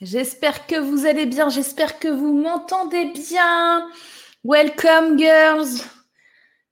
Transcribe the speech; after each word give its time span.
J'espère 0.00 0.66
que 0.66 0.76
vous 0.76 1.04
allez 1.04 1.26
bien, 1.26 1.50
j'espère 1.50 1.98
que 1.98 2.08
vous 2.08 2.32
m'entendez 2.32 3.12
bien. 3.12 3.86
Welcome 4.44 5.18
girls. 5.18 5.82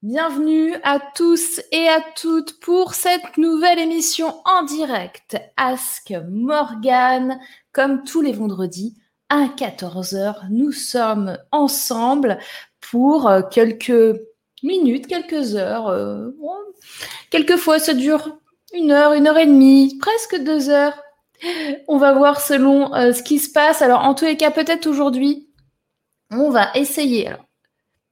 Bienvenue 0.00 0.74
à 0.82 0.98
tous 1.14 1.60
et 1.70 1.88
à 1.88 2.00
toutes 2.16 2.58
pour 2.60 2.94
cette 2.94 3.36
nouvelle 3.36 3.80
émission 3.80 4.34
en 4.46 4.62
direct 4.62 5.36
Ask 5.58 6.14
Morgan. 6.30 7.38
Comme 7.72 8.02
tous 8.02 8.22
les 8.22 8.32
vendredis 8.32 8.96
à 9.28 9.44
14h, 9.44 10.48
nous 10.48 10.72
sommes 10.72 11.36
ensemble 11.52 12.38
pour 12.80 13.28
euh, 13.28 13.42
quelques 13.42 14.18
minutes, 14.62 15.06
quelques 15.06 15.54
heures. 15.54 15.88
Euh, 15.88 16.30
quelquefois, 17.28 17.78
ça 17.78 17.92
dure 17.92 18.38
une 18.72 18.90
heure, 18.90 19.12
une 19.12 19.26
heure 19.26 19.36
et 19.36 19.44
demie, 19.44 19.98
presque 19.98 20.42
deux 20.42 20.70
heures. 20.70 20.98
On 21.88 21.98
va 21.98 22.12
voir 22.12 22.40
selon 22.40 22.94
euh, 22.94 23.12
ce 23.12 23.22
qui 23.22 23.38
se 23.38 23.50
passe. 23.50 23.82
Alors, 23.82 24.04
en 24.04 24.14
tous 24.14 24.24
les 24.24 24.36
cas, 24.36 24.50
peut-être 24.50 24.86
aujourd'hui, 24.86 25.48
on 26.30 26.50
va 26.50 26.70
essayer. 26.74 27.30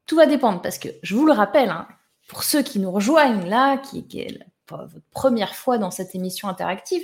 Tout 0.06 0.16
va 0.16 0.26
dépendre 0.26 0.62
parce 0.62 0.78
que 0.78 0.88
je 1.02 1.14
vous 1.14 1.26
le 1.26 1.32
rappelle, 1.32 1.70
hein, 1.70 1.86
pour 2.28 2.44
ceux 2.44 2.62
qui 2.62 2.78
nous 2.78 2.90
rejoignent 2.90 3.46
là, 3.46 3.78
qui, 3.78 4.06
qui 4.06 4.20
est 4.20 4.38
votre 4.68 4.94
première 5.12 5.54
fois 5.54 5.78
dans 5.78 5.90
cette 5.90 6.14
émission 6.14 6.48
interactive, 6.48 7.02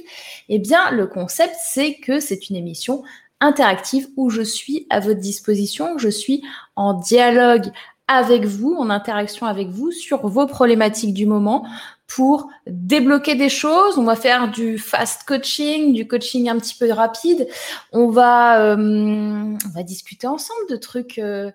eh 0.48 0.58
bien, 0.58 0.90
le 0.90 1.06
concept, 1.06 1.54
c'est 1.62 1.94
que 1.94 2.20
c'est 2.20 2.50
une 2.50 2.56
émission 2.56 3.04
interactive 3.40 4.08
où 4.16 4.30
je 4.30 4.42
suis 4.42 4.86
à 4.90 5.00
votre 5.00 5.20
disposition, 5.20 5.98
je 5.98 6.08
suis 6.08 6.42
en 6.76 6.94
dialogue 6.94 7.70
avec 8.08 8.44
vous, 8.44 8.74
en 8.74 8.90
interaction 8.90 9.46
avec 9.46 9.68
vous 9.68 9.90
sur 9.90 10.26
vos 10.26 10.46
problématiques 10.46 11.14
du 11.14 11.26
moment 11.26 11.66
pour 12.14 12.50
débloquer 12.66 13.34
des 13.34 13.48
choses. 13.48 13.98
On 13.98 14.04
va 14.04 14.16
faire 14.16 14.50
du 14.50 14.78
fast 14.78 15.24
coaching, 15.24 15.94
du 15.94 16.06
coaching 16.06 16.48
un 16.48 16.58
petit 16.58 16.74
peu 16.74 16.92
rapide. 16.92 17.48
On 17.92 18.08
va, 18.08 18.60
euh, 18.60 18.76
on 18.76 19.68
va 19.74 19.82
discuter 19.82 20.26
ensemble 20.26 20.68
de 20.68 20.76
trucs 20.76 21.18
euh, 21.18 21.50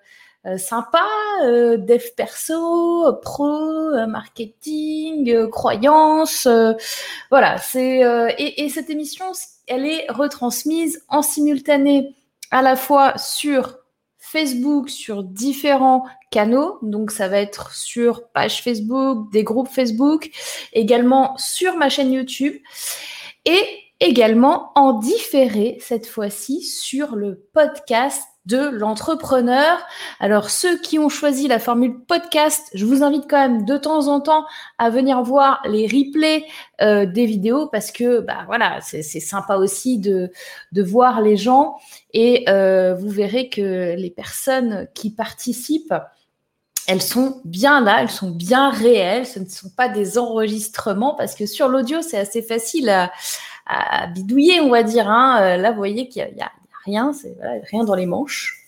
euh, 0.46 0.58
sympas, 0.58 1.06
dev 1.44 2.04
perso, 2.16 3.14
pro, 3.22 4.08
marketing, 4.08 5.48
croyances. 5.50 6.48
voilà, 7.30 7.58
c'est 7.60 8.00
et, 8.38 8.64
et 8.64 8.70
cette 8.70 8.90
émission, 8.90 9.26
elle 9.68 9.86
est 9.86 10.06
retransmise 10.10 11.04
en 11.10 11.22
simultané 11.22 12.16
à 12.50 12.62
la 12.62 12.76
fois 12.76 13.18
sur 13.18 13.78
Facebook 14.32 14.90
sur 14.90 15.24
différents 15.24 16.06
canaux. 16.32 16.78
Donc, 16.82 17.12
ça 17.12 17.28
va 17.28 17.40
être 17.40 17.74
sur 17.74 18.28
page 18.30 18.62
Facebook, 18.62 19.32
des 19.32 19.44
groupes 19.44 19.70
Facebook, 19.70 20.30
également 20.74 21.38
sur 21.38 21.76
ma 21.76 21.90
chaîne 21.90 22.12
YouTube 22.12 22.56
et 23.46 23.64
également 24.00 24.72
en 24.76 24.94
différé 24.94 25.78
cette 25.80 26.08
fois-ci 26.08 26.62
sur 26.62 27.16
le 27.16 27.48
podcast 27.54 28.24
de 28.48 28.70
l'entrepreneur. 28.70 29.78
Alors 30.20 30.50
ceux 30.50 30.80
qui 30.80 30.98
ont 30.98 31.10
choisi 31.10 31.48
la 31.48 31.60
formule 31.60 32.00
podcast, 32.00 32.70
je 32.74 32.86
vous 32.86 33.04
invite 33.04 33.26
quand 33.30 33.38
même 33.38 33.66
de 33.66 33.78
temps 33.78 34.08
en 34.08 34.22
temps 34.22 34.46
à 34.78 34.90
venir 34.90 35.22
voir 35.22 35.62
les 35.66 35.86
replays 35.86 36.46
euh, 36.82 37.06
des 37.06 37.26
vidéos 37.26 37.68
parce 37.68 37.92
que 37.92 38.22
bah 38.22 38.44
voilà, 38.48 38.80
c'est 38.82 39.04
sympa 39.04 39.58
aussi 39.58 40.00
de, 40.00 40.32
de 40.72 40.84
voir 40.84 41.22
les 41.22 41.38
gens 41.38 41.76
et 42.14 42.46
euh, 42.50 42.96
vous 42.96 43.10
verrez 43.10 43.50
que 43.50 43.96
les 43.96 44.10
personnes 44.10 44.88
qui 44.96 45.12
participent 45.12 45.94
elles 46.88 47.02
sont 47.02 47.42
bien 47.44 47.82
là, 47.82 48.02
elles 48.02 48.10
sont 48.10 48.32
bien 48.32 48.70
réelles, 48.70 49.28
ce 49.28 49.40
ne 49.40 49.46
sont 49.46 49.70
pas 49.70 49.90
des 49.90 50.18
enregistrements 50.18 51.16
parce 51.16 51.36
que 51.36 51.46
sur 51.46 51.68
l'audio, 51.68 52.02
c'est 52.02 52.18
assez 52.18 52.42
facile 52.42 52.90
à, 52.90 54.08
bidouiller, 54.08 54.62
on 54.62 54.70
va 54.70 54.84
dire. 54.84 55.10
Hein. 55.10 55.42
Euh, 55.42 55.58
là, 55.58 55.72
vous 55.72 55.78
voyez 55.78 56.08
qu'il 56.08 56.22
y, 56.22 56.42
a 56.42 56.52
rien, 56.88 57.14
c'est 57.14 57.38
rien 57.70 57.84
dans 57.84 57.96
les 57.96 58.08
manches, 58.08 58.66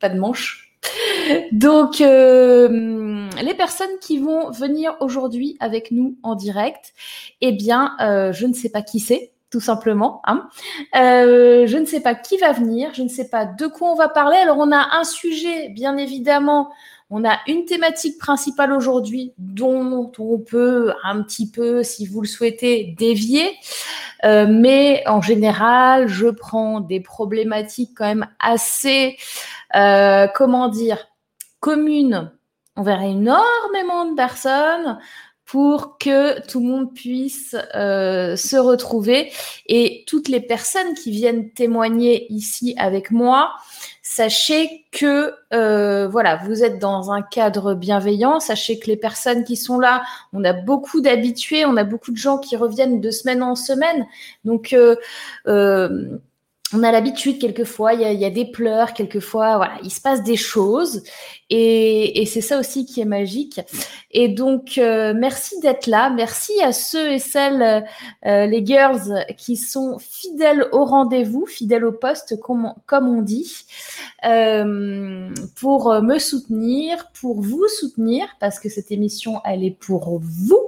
pas 0.00 0.08
de 0.08 0.18
manches. 0.18 0.70
Donc, 1.52 2.00
euh, 2.00 3.28
les 3.42 3.54
personnes 3.54 3.98
qui 4.00 4.18
vont 4.18 4.50
venir 4.50 4.96
aujourd'hui 5.00 5.56
avec 5.60 5.90
nous 5.90 6.16
en 6.22 6.34
direct, 6.34 6.92
eh 7.40 7.52
bien, 7.52 7.96
euh, 8.00 8.32
je 8.32 8.46
ne 8.46 8.54
sais 8.54 8.70
pas 8.70 8.82
qui 8.82 9.00
c'est, 9.00 9.32
tout 9.50 9.60
simplement. 9.60 10.22
Hein. 10.26 10.48
Euh, 10.96 11.66
je 11.66 11.76
ne 11.76 11.84
sais 11.84 12.00
pas 12.00 12.14
qui 12.14 12.38
va 12.38 12.52
venir, 12.52 12.94
je 12.94 13.02
ne 13.02 13.08
sais 13.08 13.28
pas 13.28 13.44
de 13.44 13.66
quoi 13.66 13.90
on 13.90 13.96
va 13.96 14.08
parler. 14.08 14.36
Alors, 14.36 14.58
on 14.58 14.72
a 14.72 14.96
un 14.96 15.04
sujet, 15.04 15.68
bien 15.68 15.96
évidemment. 15.96 16.70
On 17.12 17.24
a 17.24 17.40
une 17.48 17.64
thématique 17.64 18.18
principale 18.18 18.72
aujourd'hui 18.72 19.32
dont 19.36 20.12
on 20.18 20.38
peut 20.38 20.92
un 21.02 21.22
petit 21.22 21.50
peu, 21.50 21.82
si 21.82 22.06
vous 22.06 22.20
le 22.20 22.28
souhaitez, 22.28 22.94
dévier. 22.96 23.56
Euh, 24.24 24.46
mais 24.48 25.02
en 25.06 25.20
général, 25.20 26.06
je 26.06 26.28
prends 26.28 26.80
des 26.80 27.00
problématiques 27.00 27.90
quand 27.96 28.06
même 28.06 28.28
assez, 28.38 29.16
euh, 29.74 30.28
comment 30.34 30.68
dire, 30.68 31.08
communes 31.58 32.30
envers 32.76 33.02
énormément 33.02 34.04
de 34.04 34.14
personnes 34.14 34.98
pour 35.44 35.98
que 35.98 36.46
tout 36.46 36.60
le 36.60 36.66
monde 36.66 36.94
puisse 36.94 37.56
euh, 37.74 38.36
se 38.36 38.56
retrouver. 38.56 39.32
Et 39.66 40.04
toutes 40.06 40.28
les 40.28 40.40
personnes 40.40 40.94
qui 40.94 41.10
viennent 41.10 41.50
témoigner 41.50 42.32
ici 42.32 42.74
avec 42.78 43.10
moi, 43.10 43.54
sachez 44.10 44.84
que 44.90 45.32
euh, 45.52 46.08
voilà, 46.08 46.34
vous 46.44 46.64
êtes 46.64 46.80
dans 46.80 47.12
un 47.12 47.22
cadre 47.22 47.74
bienveillant. 47.74 48.40
Sachez 48.40 48.80
que 48.80 48.88
les 48.88 48.96
personnes 48.96 49.44
qui 49.44 49.54
sont 49.54 49.78
là, 49.78 50.02
on 50.32 50.42
a 50.42 50.52
beaucoup 50.52 51.00
d'habitués, 51.00 51.64
on 51.64 51.76
a 51.76 51.84
beaucoup 51.84 52.10
de 52.10 52.16
gens 52.16 52.38
qui 52.38 52.56
reviennent 52.56 53.00
de 53.00 53.10
semaine 53.12 53.40
en 53.40 53.54
semaine. 53.54 54.08
Donc 54.44 54.72
euh, 54.72 54.96
euh 55.46 56.18
on 56.72 56.82
a 56.82 56.92
l'habitude 56.92 57.40
quelquefois, 57.40 57.94
il 57.94 58.00
y, 58.00 58.24
a, 58.24 58.30
des 58.30 58.44
pleurs, 58.44 58.94
quelquefois, 58.94 59.56
voilà, 59.56 59.74
il 59.82 59.90
se 59.90 60.00
passe 60.00 60.22
des 60.22 60.36
choses 60.36 61.02
et, 61.48 62.24
c'est 62.26 62.40
ça 62.40 62.60
aussi 62.60 62.86
qui 62.86 63.00
est 63.00 63.06
magique. 63.06 63.60
Et 64.12 64.28
donc, 64.28 64.78
euh, 64.78 65.12
merci 65.16 65.58
d'être 65.60 65.88
là, 65.88 66.10
merci 66.10 66.52
à 66.62 66.72
ceux 66.72 67.12
et 67.12 67.18
celles, 67.18 67.84
euh, 68.24 68.46
les 68.46 68.64
girls, 68.64 69.24
qui 69.36 69.56
sont 69.56 69.98
fidèles 69.98 70.68
au 70.70 70.84
rendez-vous, 70.84 71.46
fidèles 71.46 71.84
au 71.84 71.92
poste, 71.92 72.38
comme, 72.38 72.72
comme 72.86 73.08
on 73.08 73.22
dit, 73.22 73.64
euh, 74.24 75.28
pour 75.56 75.92
me 76.02 76.18
soutenir, 76.18 77.10
pour 77.20 77.40
vous 77.40 77.66
soutenir, 77.66 78.28
parce 78.38 78.60
que 78.60 78.68
cette 78.68 78.92
émission, 78.92 79.40
elle 79.44 79.64
est 79.64 79.76
pour 79.76 80.20
vous. 80.20 80.60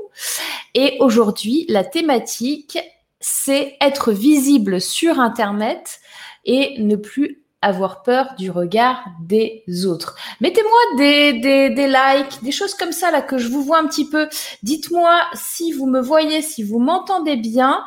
Et 0.74 0.96
aujourd'hui, 1.00 1.64
la 1.68 1.84
thématique, 1.84 2.78
c'est 3.22 3.76
être 3.80 4.12
visible 4.12 4.80
sur 4.80 5.18
Internet 5.18 6.00
et 6.44 6.82
ne 6.82 6.96
plus 6.96 7.42
avoir 7.62 8.02
peur 8.02 8.34
du 8.36 8.50
regard 8.50 9.04
des 9.22 9.62
autres. 9.86 10.16
Mettez-moi 10.40 10.96
des, 10.98 11.32
des, 11.34 11.70
des, 11.70 11.86
likes, 11.86 12.42
des 12.42 12.50
choses 12.50 12.74
comme 12.74 12.90
ça 12.90 13.12
là 13.12 13.22
que 13.22 13.38
je 13.38 13.48
vous 13.48 13.62
vois 13.62 13.78
un 13.78 13.86
petit 13.86 14.08
peu. 14.08 14.28
Dites-moi 14.64 15.20
si 15.34 15.72
vous 15.72 15.86
me 15.86 16.00
voyez, 16.00 16.42
si 16.42 16.64
vous 16.64 16.80
m'entendez 16.80 17.36
bien. 17.36 17.84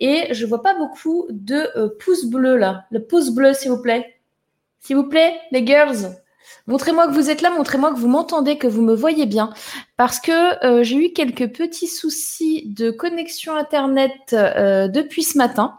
Et 0.00 0.32
je 0.32 0.46
vois 0.46 0.62
pas 0.62 0.74
beaucoup 0.74 1.26
de 1.30 1.68
euh, 1.76 1.90
pouces 2.00 2.24
bleus 2.24 2.56
là. 2.56 2.86
Le 2.90 3.04
pouce 3.04 3.30
bleu, 3.30 3.52
s'il 3.52 3.70
vous 3.70 3.82
plaît. 3.82 4.16
S'il 4.80 4.96
vous 4.96 5.08
plaît, 5.08 5.38
les 5.52 5.66
girls. 5.66 6.16
Montrez-moi 6.68 7.06
que 7.06 7.12
vous 7.12 7.30
êtes 7.30 7.40
là, 7.40 7.48
montrez-moi 7.48 7.94
que 7.94 7.98
vous 7.98 8.08
m'entendez, 8.08 8.58
que 8.58 8.66
vous 8.66 8.82
me 8.82 8.94
voyez 8.94 9.24
bien. 9.24 9.54
Parce 9.96 10.20
que 10.20 10.64
euh, 10.66 10.84
j'ai 10.84 10.96
eu 10.96 11.12
quelques 11.14 11.50
petits 11.50 11.86
soucis 11.86 12.64
de 12.66 12.90
connexion 12.90 13.56
Internet 13.56 14.12
euh, 14.34 14.86
depuis 14.86 15.22
ce 15.22 15.38
matin. 15.38 15.78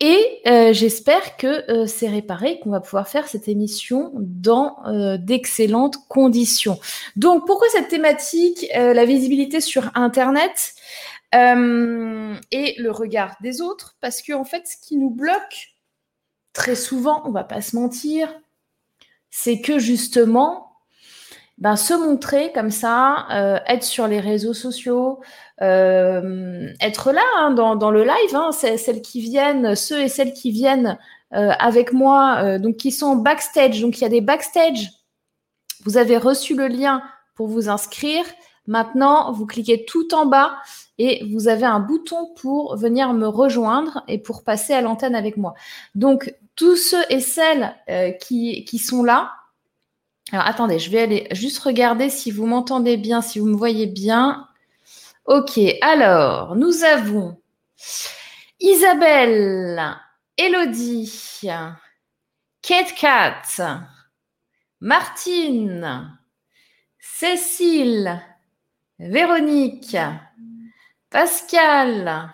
Et 0.00 0.40
euh, 0.48 0.72
j'espère 0.72 1.36
que 1.36 1.86
c'est 1.86 2.08
réparé, 2.08 2.58
qu'on 2.58 2.70
va 2.70 2.80
pouvoir 2.80 3.06
faire 3.06 3.28
cette 3.28 3.46
émission 3.46 4.10
dans 4.16 4.78
d'excellentes 5.20 6.08
conditions. 6.08 6.80
Donc, 7.14 7.46
pourquoi 7.46 7.68
cette 7.70 7.86
thématique, 7.86 8.66
la 8.74 9.04
visibilité 9.04 9.60
sur 9.60 9.92
Internet 9.94 10.74
et 11.32 12.74
le 12.78 12.90
regard 12.90 13.36
des 13.42 13.60
autres? 13.60 13.94
Parce 14.00 14.22
que 14.22 14.32
en 14.32 14.44
fait, 14.44 14.66
ce 14.66 14.76
qui 14.76 14.96
nous 14.96 15.10
bloque 15.10 15.76
très 16.52 16.74
souvent, 16.74 17.22
on 17.24 17.30
va 17.30 17.44
pas 17.44 17.60
se 17.60 17.76
mentir, 17.76 18.28
c'est 19.32 19.62
que 19.62 19.78
justement, 19.78 20.76
ben, 21.58 21.74
se 21.74 21.94
montrer 21.94 22.52
comme 22.52 22.70
ça, 22.70 23.26
euh, 23.32 23.58
être 23.66 23.82
sur 23.82 24.06
les 24.06 24.20
réseaux 24.20 24.52
sociaux, 24.52 25.20
euh, 25.62 26.68
être 26.80 27.12
là 27.12 27.22
hein, 27.38 27.50
dans, 27.50 27.90
le 27.90 28.04
live, 28.04 28.34
hein, 28.34 28.52
celles 28.52 29.00
qui 29.00 29.22
viennent, 29.22 29.74
ceux 29.74 30.02
et 30.02 30.08
celles 30.08 30.34
qui 30.34 30.50
viennent 30.50 30.98
euh, 31.34 31.50
avec 31.58 31.92
moi, 31.92 32.58
donc 32.58 32.76
qui 32.76 32.92
sont 32.92 33.16
backstage. 33.16 33.80
Donc 33.80 33.98
il 33.98 34.02
y 34.02 34.06
a 34.06 34.10
des 34.10 34.20
backstage. 34.20 34.90
Vous 35.84 35.96
avez 35.96 36.18
reçu 36.18 36.54
le 36.54 36.68
lien 36.68 37.02
pour 37.34 37.48
vous 37.48 37.70
inscrire. 37.70 38.24
Maintenant, 38.66 39.32
vous 39.32 39.46
cliquez 39.46 39.86
tout 39.86 40.14
en 40.14 40.26
bas 40.26 40.56
et 41.04 41.24
vous 41.32 41.48
avez 41.48 41.66
un 41.66 41.80
bouton 41.80 42.32
pour 42.36 42.76
venir 42.76 43.12
me 43.12 43.26
rejoindre 43.26 44.04
et 44.06 44.18
pour 44.18 44.44
passer 44.44 44.72
à 44.72 44.80
l'antenne 44.80 45.16
avec 45.16 45.36
moi. 45.36 45.54
Donc, 45.96 46.32
tous 46.54 46.76
ceux 46.76 47.02
et 47.10 47.18
celles 47.18 47.74
euh, 47.88 48.12
qui, 48.12 48.64
qui, 48.64 48.78
sont 48.78 49.02
là, 49.02 49.32
alors 50.30 50.46
attendez, 50.46 50.78
je 50.78 50.90
vais 50.92 51.00
aller 51.00 51.26
juste 51.32 51.58
regarder 51.58 52.08
si 52.08 52.30
vous 52.30 52.46
m'entendez 52.46 52.96
bien, 52.96 53.20
si 53.20 53.40
vous 53.40 53.46
me 53.46 53.56
voyez 53.56 53.88
bien. 53.88 54.46
Ok, 55.24 55.58
alors, 55.80 56.54
nous 56.54 56.84
avons 56.84 57.36
Isabelle, 58.60 59.96
Elodie, 60.36 61.40
Kate 62.62 62.94
Cat, 62.94 63.42
Martine, 64.80 66.16
Cécile, 67.00 68.22
Véronique, 69.00 69.96
Pascal, 71.12 72.32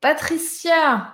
Patricia, 0.00 1.12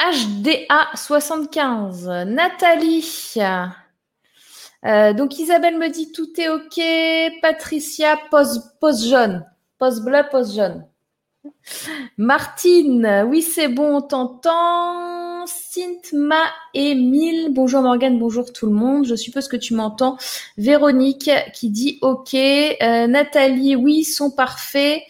HDA75, 0.00 2.24
Nathalie. 2.24 3.34
Euh, 4.84 5.12
donc 5.12 5.38
Isabelle 5.38 5.78
me 5.78 5.88
dit 5.88 6.10
tout 6.10 6.28
est 6.40 6.48
OK. 6.48 6.80
Patricia, 7.42 8.18
pose, 8.28 8.72
pose 8.80 9.08
jaune. 9.08 9.46
Pose 9.78 10.00
bleu, 10.00 10.22
pose 10.32 10.56
jaune. 10.56 10.84
Martine, 12.18 13.24
oui 13.28 13.42
c'est 13.42 13.68
bon, 13.68 13.98
on 13.98 14.02
t'entend. 14.02 15.46
Cintma, 15.46 16.42
Emile, 16.74 17.50
bonjour 17.50 17.82
Morgane, 17.82 18.18
bonjour 18.18 18.52
tout 18.52 18.66
le 18.66 18.72
monde. 18.72 19.06
Je 19.06 19.14
suppose 19.14 19.46
que 19.46 19.56
tu 19.56 19.74
m'entends. 19.74 20.16
Véronique 20.56 21.30
qui 21.54 21.70
dit 21.70 22.00
OK. 22.02 22.34
Euh, 22.34 23.06
Nathalie, 23.06 23.76
oui, 23.76 24.02
sont 24.02 24.32
parfaits. 24.32 25.02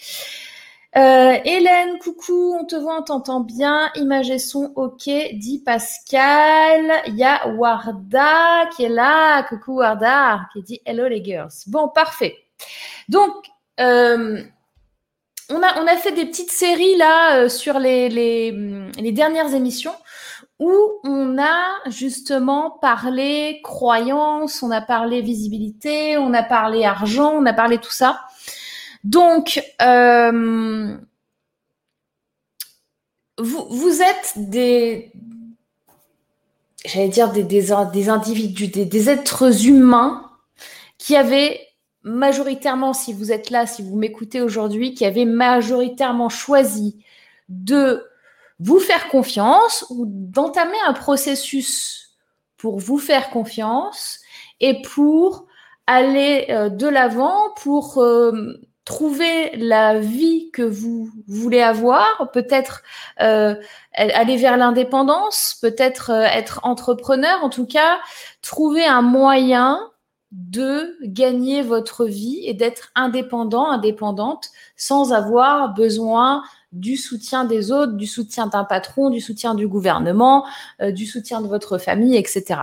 Euh, 0.95 1.39
Hélène, 1.45 1.99
coucou, 1.99 2.55
on 2.61 2.67
te 2.67 2.77
voit, 2.77 2.99
on 2.99 3.03
t'entend 3.03 3.41
bien. 3.41 3.91
Image 3.97 4.31
et 4.31 4.39
son, 4.39 4.73
ok, 4.77 5.09
dit 5.33 5.63
Pascal. 5.65 6.93
Il 7.07 7.17
y 7.17 7.25
a 7.25 7.49
Warda 7.49 8.67
qui 8.77 8.85
est 8.85 8.91
là. 8.91 9.43
Coucou 9.45 9.79
Warda, 9.79 10.41
qui 10.53 10.63
dit 10.63 10.81
Hello 10.85 11.09
les 11.09 11.25
girls. 11.25 11.53
Bon, 11.67 11.89
parfait. 11.89 12.37
Donc, 13.09 13.33
euh, 13.81 14.43
on, 15.49 15.63
a, 15.63 15.81
on 15.83 15.87
a 15.87 15.97
fait 15.97 16.13
des 16.13 16.27
petites 16.27 16.51
séries 16.51 16.97
là 16.97 17.37
euh, 17.39 17.49
sur 17.49 17.79
les, 17.79 18.11
les, 18.11 18.53
les 18.99 19.13
dernières 19.13 19.55
émissions 19.55 19.95
où 20.59 21.01
on 21.03 21.39
a 21.39 21.91
justement 21.91 22.71
parlé 22.71 23.61
croyance, 23.65 24.63
on 24.63 24.71
a 24.71 24.81
parlé 24.81 25.21
visibilité, 25.21 26.17
on 26.17 26.33
a 26.35 26.45
parlé 26.45 26.85
argent, 26.85 27.33
on 27.35 27.47
a 27.47 27.53
parlé 27.53 27.79
tout 27.79 27.91
ça. 27.91 28.21
Donc, 29.05 29.63
euh, 29.81 30.97
vous, 33.39 34.03
êtes 34.03 34.35
des, 34.37 35.13
j'allais 36.85 37.09
dire 37.09 37.33
des, 37.33 37.73
individus, 37.73 38.69
des, 38.69 38.85
des, 38.85 39.11
êtres 39.11 39.67
humains 39.67 40.31
qui 40.99 41.17
avaient 41.17 41.61
majoritairement, 42.05 42.93
si 42.93 43.13
vous 43.13 43.33
êtes 43.33 43.51
là, 43.51 43.67
si 43.67 43.83
vous 43.83 43.97
m'écoutez 43.97 44.41
aujourd'hui, 44.41 44.95
qui 44.95 45.05
avaient 45.05 45.25
majoritairement 45.25 46.29
choisi 46.29 47.05
de 47.49 48.05
vous 48.61 48.79
faire 48.79 49.09
confiance 49.09 49.85
ou 49.91 50.05
d'entamer 50.07 50.79
un 50.87 50.93
processus 50.93 52.17
pour 52.57 52.79
vous 52.79 52.99
faire 52.99 53.31
confiance 53.31 54.21
et 54.61 54.83
pour 54.83 55.47
aller 55.89 56.47
euh, 56.49 56.69
de 56.69 56.87
l'avant, 56.87 57.51
pour 57.57 57.99
euh, 57.99 58.55
trouver 58.85 59.55
la 59.57 59.99
vie 60.01 60.51
que 60.51 60.63
vous 60.63 61.09
voulez 61.29 61.61
avoir, 61.63 62.31
peut-être 62.33 62.83
euh, 63.21 63.55
aller 63.95 64.37
vers 64.37 64.57
l'indépendance, 64.57 65.57
peut-être 65.61 66.11
euh, 66.11 66.23
être 66.23 66.61
entrepreneur, 66.65 67.45
en 67.45 67.51
tout 67.51 67.67
cas, 67.67 67.99
trouver 68.41 68.85
un 68.85 69.03
moyen 69.03 69.79
de 70.33 70.97
gagner 71.03 71.63
votre 71.63 72.07
vie 72.07 72.41
et 72.45 72.55
d'être 72.55 72.91
indépendant, 72.95 73.71
indépendante, 73.71 74.49
sans 74.77 75.13
avoir 75.13 75.75
besoin 75.75 76.43
du 76.73 76.97
soutien 76.97 77.45
des 77.45 77.71
autres, 77.71 77.93
du 77.93 78.07
soutien 78.07 78.47
d'un 78.47 78.65
patron, 78.65 79.11
du 79.11 79.21
soutien 79.21 79.55
du 79.55 79.69
gouvernement, 79.69 80.47
euh, 80.81 80.91
du 80.91 81.07
soutien 81.07 81.41
de 81.43 81.47
votre 81.47 81.79
famille, 81.79 82.17
etc. 82.17 82.63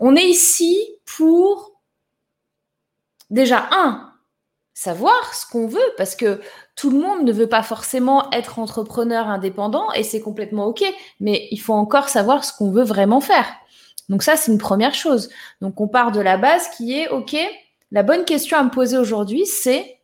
On 0.00 0.16
est 0.16 0.26
ici 0.26 0.78
pour 1.04 1.72
déjà 3.30 3.68
un 3.70 4.07
savoir 4.78 5.34
ce 5.34 5.44
qu'on 5.44 5.66
veut 5.66 5.92
parce 5.96 6.14
que 6.14 6.40
tout 6.76 6.90
le 6.90 7.00
monde 7.00 7.24
ne 7.24 7.32
veut 7.32 7.48
pas 7.48 7.64
forcément 7.64 8.30
être 8.30 8.60
entrepreneur 8.60 9.26
indépendant 9.26 9.90
et 9.94 10.04
c'est 10.04 10.20
complètement 10.20 10.66
OK, 10.66 10.84
mais 11.18 11.48
il 11.50 11.56
faut 11.56 11.74
encore 11.74 12.08
savoir 12.08 12.44
ce 12.44 12.52
qu'on 12.56 12.70
veut 12.70 12.84
vraiment 12.84 13.20
faire. 13.20 13.52
Donc 14.08 14.22
ça, 14.22 14.36
c'est 14.36 14.52
une 14.52 14.58
première 14.58 14.94
chose. 14.94 15.30
Donc 15.60 15.80
on 15.80 15.88
part 15.88 16.12
de 16.12 16.20
la 16.20 16.36
base 16.36 16.68
qui 16.76 16.96
est 16.96 17.08
OK, 17.08 17.36
la 17.90 18.04
bonne 18.04 18.24
question 18.24 18.56
à 18.56 18.62
me 18.62 18.70
poser 18.70 18.96
aujourd'hui, 18.96 19.46
c'est 19.46 19.98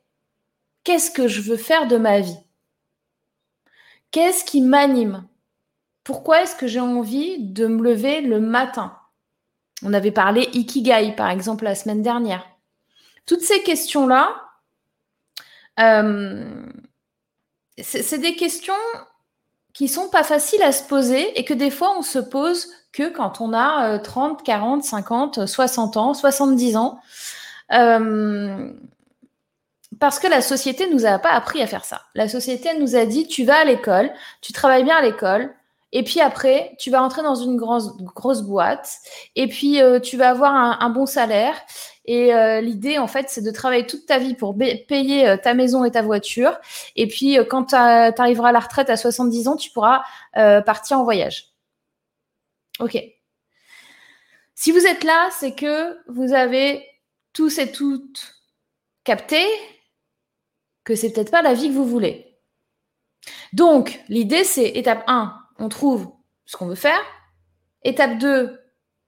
qu'est-ce 0.82 1.12
que 1.12 1.29
je 1.29 1.41
veux 1.43 1.56
faire 1.56 1.87
de 1.87 1.97
ma 1.97 2.19
vie? 2.19 2.38
Qu'est-ce 4.11 4.44
qui 4.44 4.61
m'anime? 4.61 5.25
Pourquoi 6.03 6.43
est-ce 6.43 6.56
que 6.56 6.67
j'ai 6.67 6.81
envie 6.81 7.38
de 7.38 7.69
me 7.69 7.81
lever 7.81 8.23
le 8.23 8.41
matin? 8.41 8.99
On 9.85 9.94
avait 9.94 10.11
parlé 10.11 10.49
Ikigai, 10.53 11.15
par 11.17 11.31
exemple, 11.31 11.62
la 11.62 11.76
semaine 11.76 12.03
dernière. 12.03 12.44
Toutes 13.25 13.43
ces 13.43 13.62
questions-là, 13.62 14.41
c'est 17.79 18.19
des 18.19 18.37
questions 18.37 18.75
qui 19.73 19.88
sont 19.88 20.09
pas 20.09 20.23
faciles 20.23 20.62
à 20.62 20.73
se 20.73 20.85
poser 20.85 21.38
et 21.38 21.44
que 21.44 21.55
des 21.55 21.71
fois 21.71 21.97
on 21.99 22.03
se 22.03 22.19
pose 22.19 22.69
que 22.93 23.09
quand 23.09 23.41
on 23.41 23.53
a 23.53 23.99
30, 23.99 24.44
40, 24.44 24.85
50, 24.85 25.47
60 25.47 25.97
ans, 25.97 26.15
70 26.15 26.76
ans. 26.76 27.00
Euh, 27.73 28.73
parce 30.00 30.19
que 30.19 30.26
la 30.26 30.43
société 30.43 30.88
nous 30.91 31.06
a 31.06 31.19
pas 31.19 31.31
appris 31.31 31.62
à 31.62 31.67
faire 31.67 31.85
ça. 31.85 32.03
La 32.15 32.29
société 32.29 32.76
nous 32.79 32.97
a 32.97 33.06
dit 33.06 33.26
tu 33.26 33.44
vas 33.44 33.59
à 33.59 33.65
l'école, 33.65 34.12
tu 34.41 34.53
travailles 34.53 34.85
bien 34.85 34.97
à 34.97 35.03
l'école, 35.03 35.55
et 35.93 36.03
puis 36.03 36.21
après, 36.21 36.75
tu 36.79 36.91
vas 36.91 37.00
rentrer 37.00 37.23
dans 37.23 37.37
une 37.37 37.56
grosse, 37.56 37.97
grosse 37.99 38.43
boîte, 38.43 38.99
et 39.37 39.47
puis 39.47 39.81
euh, 39.81 40.00
tu 40.00 40.17
vas 40.17 40.31
avoir 40.31 40.53
un, 40.53 40.91
bon 40.91 41.06
salaire, 41.06 41.55
et 42.04 42.34
euh, 42.34 42.60
l'idée, 42.60 42.98
en 42.98 43.06
fait, 43.06 43.30
c'est 43.30 43.40
de 43.40 43.50
travailler 43.50 43.86
toute 43.86 44.06
ta 44.06 44.18
vie 44.18 44.34
pour 44.34 44.56
payer 44.56 45.26
euh, 45.26 45.36
ta 45.36 45.54
maison 45.54 45.84
et 45.84 45.90
ta 45.90 46.02
voiture. 46.02 46.58
Et 46.96 47.08
puis, 47.08 47.38
euh, 47.38 47.44
quand 47.44 47.66
tu 47.66 47.74
arriveras 47.74 48.50
à 48.50 48.52
la 48.52 48.60
retraite 48.60 48.90
à 48.90 48.96
70 48.96 49.48
ans, 49.48 49.56
tu 49.56 49.70
pourras 49.70 50.02
partir 50.34 50.98
en 50.98 51.04
voyage. 51.04 51.52
OK. 52.80 52.99
Si 54.54 54.70
vous 54.70 54.87
êtes 54.87 55.04
là, 55.04 55.28
c'est 55.32 55.54
que 55.54 55.99
vous 56.08 56.32
avez 56.32 56.87
tous 57.32 57.58
et 57.58 57.73
toutes 57.73 58.34
capté 59.04 59.44
que 60.84 60.94
c'est 60.94 61.12
peut-être 61.12 61.30
pas 61.30 61.42
la 61.42 61.54
vie 61.54 61.68
que 61.68 61.75
vous 61.75 61.87
voulez. 61.87 62.38
Donc, 63.52 64.00
l'idée, 64.08 64.44
c'est 64.44 64.68
étape 64.68 65.04
1, 65.06 65.34
on 65.58 65.68
trouve 65.68 66.12
ce 66.44 66.56
qu'on 66.56 66.66
veut 66.66 66.75
faire. 66.75 67.00
Étape 67.82 68.18
2, 68.18 68.61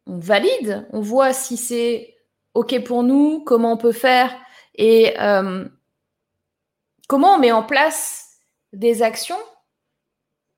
on 0.06 0.18
valide, 0.18 0.86
on 0.92 1.00
voit 1.00 1.32
si 1.32 1.56
c'est 1.56 2.15
OK 2.56 2.82
pour 2.84 3.02
nous, 3.02 3.44
comment 3.44 3.72
on 3.72 3.76
peut 3.76 3.92
faire 3.92 4.34
et 4.74 5.14
euh, 5.20 5.64
comment 7.08 7.34
on 7.34 7.38
met 7.38 7.52
en 7.52 7.62
place 7.62 8.38
des 8.72 9.02
actions 9.02 9.38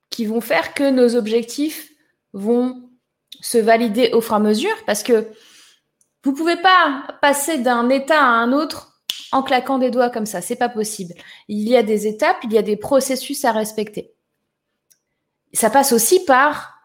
qui 0.09 0.25
vont 0.25 0.41
faire 0.41 0.73
que 0.73 0.89
nos 0.89 1.15
objectifs 1.15 1.91
vont 2.33 2.89
se 3.41 3.57
valider 3.57 4.11
au 4.13 4.21
fur 4.21 4.33
et 4.33 4.37
à 4.37 4.39
mesure 4.39 4.75
parce 4.85 5.03
que 5.03 5.27
vous 6.23 6.33
pouvez 6.33 6.57
pas 6.57 7.07
passer 7.21 7.59
d'un 7.59 7.89
état 7.89 8.19
à 8.19 8.27
un 8.27 8.51
autre 8.51 9.01
en 9.31 9.43
claquant 9.43 9.77
des 9.77 9.91
doigts 9.91 10.09
comme 10.09 10.25
ça, 10.25 10.41
c'est 10.41 10.55
pas 10.55 10.69
possible. 10.69 11.13
Il 11.47 11.67
y 11.67 11.77
a 11.77 11.83
des 11.83 12.07
étapes, 12.07 12.37
il 12.43 12.53
y 12.53 12.57
a 12.57 12.61
des 12.61 12.77
processus 12.77 13.45
à 13.45 13.51
respecter. 13.51 14.13
Ça 15.53 15.69
passe 15.69 15.91
aussi 15.93 16.23
par 16.25 16.79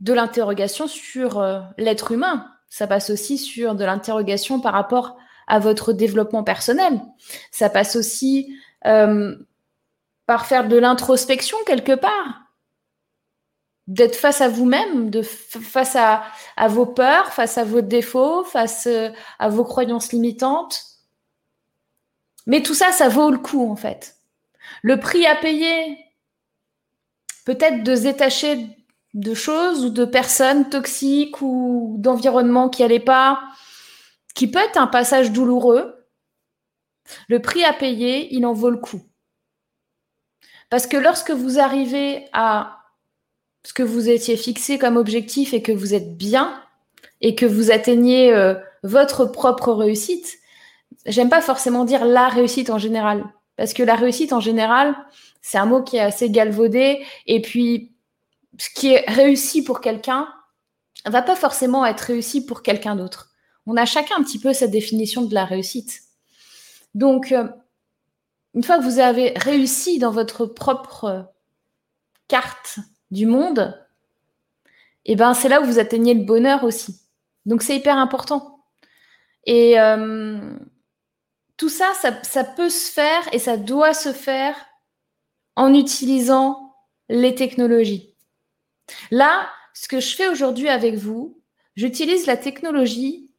de 0.00 0.12
l'interrogation 0.12 0.86
sur 0.86 1.40
euh, 1.40 1.60
l'être 1.78 2.12
humain, 2.12 2.53
ça 2.74 2.88
passe 2.88 3.08
aussi 3.08 3.38
sur 3.38 3.76
de 3.76 3.84
l'interrogation 3.84 4.58
par 4.58 4.72
rapport 4.72 5.16
à 5.46 5.60
votre 5.60 5.92
développement 5.92 6.42
personnel. 6.42 7.00
Ça 7.52 7.70
passe 7.70 7.94
aussi 7.94 8.58
euh, 8.84 9.36
par 10.26 10.46
faire 10.46 10.66
de 10.66 10.76
l'introspection 10.76 11.56
quelque 11.66 11.92
part. 11.92 12.40
D'être 13.86 14.16
face 14.16 14.40
à 14.40 14.48
vous-même, 14.48 15.08
de 15.10 15.22
face 15.22 15.94
à, 15.94 16.24
à, 16.56 16.66
vos 16.66 16.84
peurs, 16.84 17.32
face 17.32 17.58
à 17.58 17.64
vos 17.64 17.80
défauts, 17.80 18.42
face 18.42 18.88
euh, 18.88 19.10
à 19.38 19.48
vos 19.48 19.62
croyances 19.62 20.10
limitantes. 20.10 20.82
Mais 22.48 22.60
tout 22.60 22.74
ça, 22.74 22.90
ça 22.90 23.08
vaut 23.08 23.30
le 23.30 23.38
coup 23.38 23.70
en 23.70 23.76
fait. 23.76 24.16
Le 24.82 24.98
prix 24.98 25.24
à 25.26 25.36
payer, 25.36 25.96
peut-être 27.44 27.84
de 27.84 27.94
se 27.94 28.02
détacher 28.02 28.66
de 29.14 29.32
choses 29.32 29.84
ou 29.84 29.90
de 29.90 30.04
personnes 30.04 30.68
toxiques 30.68 31.40
ou 31.40 31.96
d'environnement 31.98 32.68
qui 32.68 32.82
n'allaient 32.82 32.98
pas, 32.98 33.40
qui 34.34 34.50
peut 34.50 34.58
être 34.58 34.76
un 34.76 34.88
passage 34.88 35.30
douloureux, 35.30 35.94
le 37.28 37.40
prix 37.40 37.64
à 37.64 37.72
payer, 37.72 38.34
il 38.34 38.44
en 38.44 38.52
vaut 38.52 38.70
le 38.70 38.78
coup. 38.78 39.02
Parce 40.68 40.86
que 40.86 40.96
lorsque 40.96 41.30
vous 41.30 41.60
arrivez 41.60 42.26
à 42.32 42.78
ce 43.62 43.72
que 43.72 43.82
vous 43.82 44.08
étiez 44.08 44.36
fixé 44.36 44.78
comme 44.78 44.96
objectif 44.96 45.54
et 45.54 45.62
que 45.62 45.72
vous 45.72 45.94
êtes 45.94 46.16
bien 46.16 46.60
et 47.20 47.34
que 47.34 47.46
vous 47.46 47.70
atteignez 47.70 48.32
euh, 48.32 48.54
votre 48.82 49.24
propre 49.24 49.72
réussite, 49.72 50.38
j'aime 51.06 51.28
pas 51.28 51.40
forcément 51.40 51.84
dire 51.84 52.04
la 52.04 52.28
réussite 52.28 52.70
en 52.70 52.78
général. 52.78 53.24
Parce 53.56 53.72
que 53.72 53.82
la 53.82 53.94
réussite 53.94 54.32
en 54.32 54.40
général, 54.40 54.96
c'est 55.40 55.58
un 55.58 55.66
mot 55.66 55.82
qui 55.82 55.96
est 55.96 56.00
assez 56.00 56.28
galvaudé. 56.28 57.04
Et 57.26 57.40
puis, 57.40 57.93
ce 58.58 58.70
qui 58.70 58.92
est 58.92 59.04
réussi 59.08 59.62
pour 59.64 59.80
quelqu'un 59.80 60.28
va 61.06 61.22
pas 61.22 61.36
forcément 61.36 61.84
être 61.84 62.00
réussi 62.00 62.44
pour 62.44 62.62
quelqu'un 62.62 62.96
d'autre. 62.96 63.30
On 63.66 63.76
a 63.76 63.84
chacun 63.84 64.16
un 64.18 64.22
petit 64.22 64.38
peu 64.38 64.52
cette 64.52 64.70
définition 64.70 65.22
de 65.22 65.34
la 65.34 65.44
réussite. 65.44 66.00
Donc, 66.94 67.32
euh, 67.32 67.48
une 68.54 68.62
fois 68.62 68.78
que 68.78 68.84
vous 68.84 68.98
avez 68.98 69.32
réussi 69.36 69.98
dans 69.98 70.12
votre 70.12 70.46
propre 70.46 71.26
carte 72.28 72.78
du 73.10 73.26
monde, 73.26 73.78
eh 75.04 75.16
ben 75.16 75.34
c'est 75.34 75.48
là 75.48 75.60
où 75.60 75.64
vous 75.64 75.78
atteignez 75.78 76.14
le 76.14 76.24
bonheur 76.24 76.64
aussi. 76.64 77.00
Donc 77.46 77.62
c'est 77.62 77.76
hyper 77.76 77.98
important. 77.98 78.64
Et 79.44 79.78
euh, 79.78 80.56
tout 81.56 81.68
ça, 81.68 81.92
ça, 82.22 82.44
peut 82.44 82.70
se 82.70 82.90
faire 82.90 83.22
et 83.32 83.38
ça 83.38 83.56
doit 83.56 83.92
se 83.92 84.12
faire 84.12 84.56
en 85.56 85.74
utilisant 85.74 86.74
les 87.08 87.34
technologies. 87.34 88.13
Là, 89.10 89.48
ce 89.72 89.88
que 89.88 90.00
je 90.00 90.14
fais 90.14 90.28
aujourd'hui 90.28 90.68
avec 90.68 90.94
vous, 90.94 91.38
j'utilise 91.76 92.26
la 92.26 92.36
technologie 92.36 93.30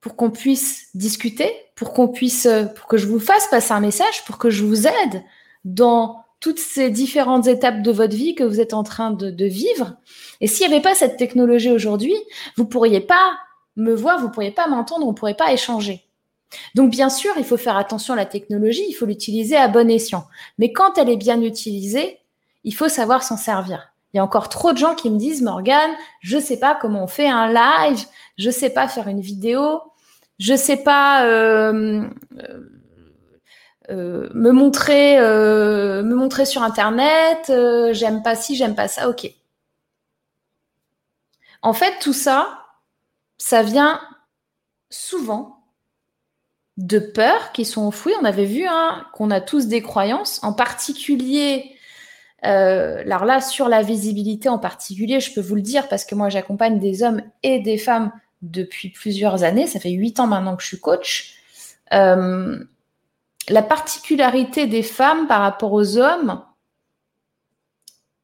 pour 0.00 0.16
qu'on 0.16 0.30
puisse 0.30 0.88
discuter, 0.94 1.52
pour 1.74 1.92
qu'on 1.92 2.08
puisse, 2.08 2.48
pour 2.76 2.86
que 2.86 2.96
je 2.96 3.06
vous 3.06 3.20
fasse 3.20 3.46
passer 3.48 3.72
un 3.72 3.80
message, 3.80 4.24
pour 4.24 4.38
que 4.38 4.50
je 4.50 4.64
vous 4.64 4.86
aide 4.86 5.22
dans 5.64 6.24
toutes 6.40 6.58
ces 6.58 6.90
différentes 6.90 7.46
étapes 7.46 7.82
de 7.82 7.92
votre 7.92 8.16
vie 8.16 8.34
que 8.34 8.44
vous 8.44 8.60
êtes 8.60 8.72
en 8.72 8.82
train 8.82 9.10
de, 9.10 9.44
vivre. 9.44 9.96
Et 10.40 10.46
s'il 10.46 10.66
n'y 10.66 10.72
avait 10.72 10.82
pas 10.82 10.94
cette 10.94 11.18
technologie 11.18 11.70
aujourd'hui, 11.70 12.16
vous 12.56 12.64
pourriez 12.64 13.00
pas 13.00 13.38
me 13.76 13.94
voir, 13.94 14.18
vous 14.20 14.30
pourriez 14.30 14.50
pas 14.50 14.66
m'entendre, 14.66 15.06
on 15.06 15.14
pourrait 15.14 15.34
pas 15.34 15.52
échanger. 15.52 16.06
Donc 16.74 16.90
bien 16.90 17.10
sûr, 17.10 17.32
il 17.36 17.44
faut 17.44 17.58
faire 17.58 17.76
attention 17.76 18.14
à 18.14 18.16
la 18.16 18.26
technologie, 18.26 18.84
il 18.88 18.94
faut 18.94 19.06
l'utiliser 19.06 19.56
à 19.56 19.68
bon 19.68 19.88
escient. 19.90 20.26
Mais 20.58 20.72
quand 20.72 20.96
elle 20.98 21.10
est 21.10 21.16
bien 21.16 21.40
utilisée, 21.42 22.18
il 22.64 22.74
faut 22.74 22.88
savoir 22.88 23.22
s'en 23.22 23.36
servir. 23.36 23.89
Il 24.12 24.16
y 24.16 24.20
a 24.20 24.24
encore 24.24 24.48
trop 24.48 24.72
de 24.72 24.78
gens 24.78 24.94
qui 24.94 25.10
me 25.10 25.18
disent 25.18 25.42
Morgane, 25.42 25.92
je 26.20 26.38
sais 26.38 26.58
pas 26.58 26.74
comment 26.74 27.04
on 27.04 27.06
fait 27.06 27.28
un 27.28 27.52
live, 27.52 28.04
je 28.38 28.50
sais 28.50 28.70
pas 28.70 28.88
faire 28.88 29.06
une 29.08 29.20
vidéo, 29.20 29.80
je 30.40 30.56
sais 30.56 30.78
pas 30.78 31.26
euh, 31.26 32.08
euh, 32.38 32.60
euh, 33.90 34.28
me 34.34 34.50
montrer, 34.50 35.18
me 35.18 36.14
montrer 36.14 36.44
sur 36.44 36.62
Internet, 36.62 37.52
j'aime 37.92 38.22
pas 38.22 38.34
ci, 38.34 38.56
j'aime 38.56 38.74
pas 38.74 38.88
ça, 38.88 39.08
ok. 39.08 39.30
En 41.62 41.74
fait, 41.74 41.98
tout 42.00 42.14
ça, 42.14 42.64
ça 43.36 43.62
vient 43.62 44.00
souvent 44.88 45.62
de 46.78 46.98
peurs 46.98 47.52
qui 47.52 47.66
sont 47.66 47.82
enfouies. 47.82 48.14
On 48.22 48.24
avait 48.24 48.46
vu 48.46 48.64
hein, 48.66 49.06
qu'on 49.12 49.30
a 49.30 49.42
tous 49.42 49.66
des 49.66 49.82
croyances, 49.82 50.42
en 50.42 50.54
particulier, 50.54 51.76
alors 52.42 53.24
là, 53.24 53.40
sur 53.40 53.68
la 53.68 53.82
visibilité 53.82 54.48
en 54.48 54.58
particulier, 54.58 55.20
je 55.20 55.32
peux 55.32 55.40
vous 55.40 55.56
le 55.56 55.62
dire 55.62 55.88
parce 55.88 56.04
que 56.04 56.14
moi, 56.14 56.28
j'accompagne 56.28 56.78
des 56.78 57.02
hommes 57.02 57.22
et 57.42 57.60
des 57.60 57.78
femmes 57.78 58.12
depuis 58.42 58.88
plusieurs 58.88 59.42
années. 59.42 59.66
Ça 59.66 59.80
fait 59.80 59.90
huit 59.90 60.20
ans 60.20 60.26
maintenant 60.26 60.56
que 60.56 60.62
je 60.62 60.68
suis 60.68 60.80
coach 60.80 61.36
la 63.50 63.62
particularité 63.62 64.66
des 64.66 64.82
femmes 64.82 65.26
par 65.26 65.40
rapport 65.40 65.72
aux 65.72 65.98
hommes, 65.98 66.42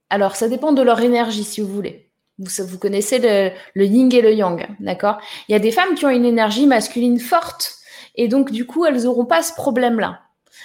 alors 0.08 0.36
ça 0.36 0.48
dépend 0.48 0.72
de 0.72 0.82
leur 0.82 1.00
énergie, 1.00 1.44
si 1.44 1.60
vous 1.60 1.68
voulez. 1.68 2.08
Vous, 2.38 2.78
connaissez 2.78 3.18
le, 3.18 3.84
yin 3.84 4.12
et 4.12 4.20
le 4.20 4.32
yang, 4.32 4.68
d'accord? 4.78 5.18
Il 5.48 5.52
y 5.52 5.54
a 5.54 5.58
des 5.58 5.72
femmes 5.72 5.94
qui 5.94 6.04
ont 6.04 6.10
une 6.10 6.26
énergie 6.26 6.66
masculine 6.66 7.18
forte, 7.18 7.76
et 8.14 8.28
donc 8.28 8.52
du 8.52 8.66
coup, 8.66 8.84
elles 8.84 9.04
n'auront 9.04 9.24
pas 9.24 9.42
ce 9.42 9.54
problème-là. 9.54 10.20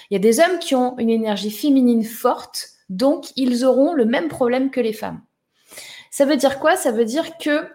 Il 0.10 0.14
y 0.14 0.18
a 0.18 0.20
des 0.20 0.40
hommes 0.40 0.60
qui 0.60 0.76
ont 0.76 0.98
une 1.00 1.10
énergie 1.10 1.52
féminine 1.52 2.04
forte, 2.04 2.70
donc 2.92 3.32
ils 3.38 3.64
auront 3.64 3.94
le 3.94 4.06
même 4.06 4.28
problème 4.28 4.70
que 4.70 4.82
les 4.82 4.94
femmes. 4.94 5.22
Ça 6.12 6.26
veut 6.26 6.36
dire 6.36 6.60
quoi? 6.60 6.76
Ça 6.76 6.92
veut 6.92 7.06
dire 7.06 7.38
que 7.38 7.68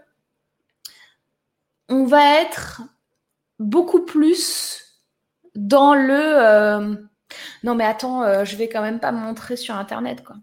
on 1.88 2.04
va 2.04 2.40
être 2.40 2.82
beaucoup 3.58 4.04
plus 4.04 5.02
dans 5.54 5.94
le 5.94 6.20
euh, 6.20 6.94
non 7.64 7.74
mais 7.74 7.84
attends, 7.84 8.22
euh, 8.22 8.44
je 8.44 8.56
vais 8.56 8.68
quand 8.68 8.82
même 8.82 9.00
pas 9.00 9.10
me 9.10 9.20
montrer 9.20 9.56
sur 9.56 9.74
internet 9.74 10.22
quoi. 10.22 10.36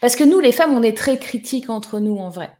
Parce 0.00 0.16
que 0.16 0.24
nous 0.24 0.40
les 0.40 0.52
femmes, 0.52 0.74
on 0.74 0.82
est 0.82 0.96
très 0.96 1.18
critiques 1.18 1.70
entre 1.70 2.00
nous 2.00 2.18
en 2.18 2.30
vrai. 2.30 2.50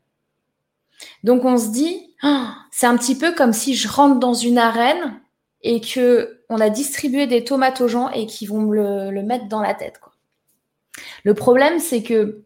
Donc 1.24 1.44
on 1.44 1.58
se 1.58 1.68
dit 1.70 2.14
oh, 2.22 2.46
c'est 2.70 2.86
un 2.86 2.96
petit 2.96 3.18
peu 3.18 3.34
comme 3.34 3.52
si 3.52 3.74
je 3.74 3.88
rentre 3.88 4.20
dans 4.20 4.34
une 4.34 4.58
arène 4.58 5.20
et 5.62 5.80
que 5.80 6.44
on 6.48 6.60
a 6.60 6.70
distribué 6.70 7.26
des 7.26 7.42
tomates 7.42 7.80
aux 7.80 7.88
gens 7.88 8.08
et 8.10 8.26
qu'ils 8.26 8.48
vont 8.48 8.60
me 8.60 9.10
le, 9.10 9.22
mettre 9.22 9.48
dans 9.48 9.60
la 9.60 9.74
tête. 9.74 10.00
Le 11.24 11.34
problème 11.34 11.78
c'est 11.78 12.02
que 12.02 12.42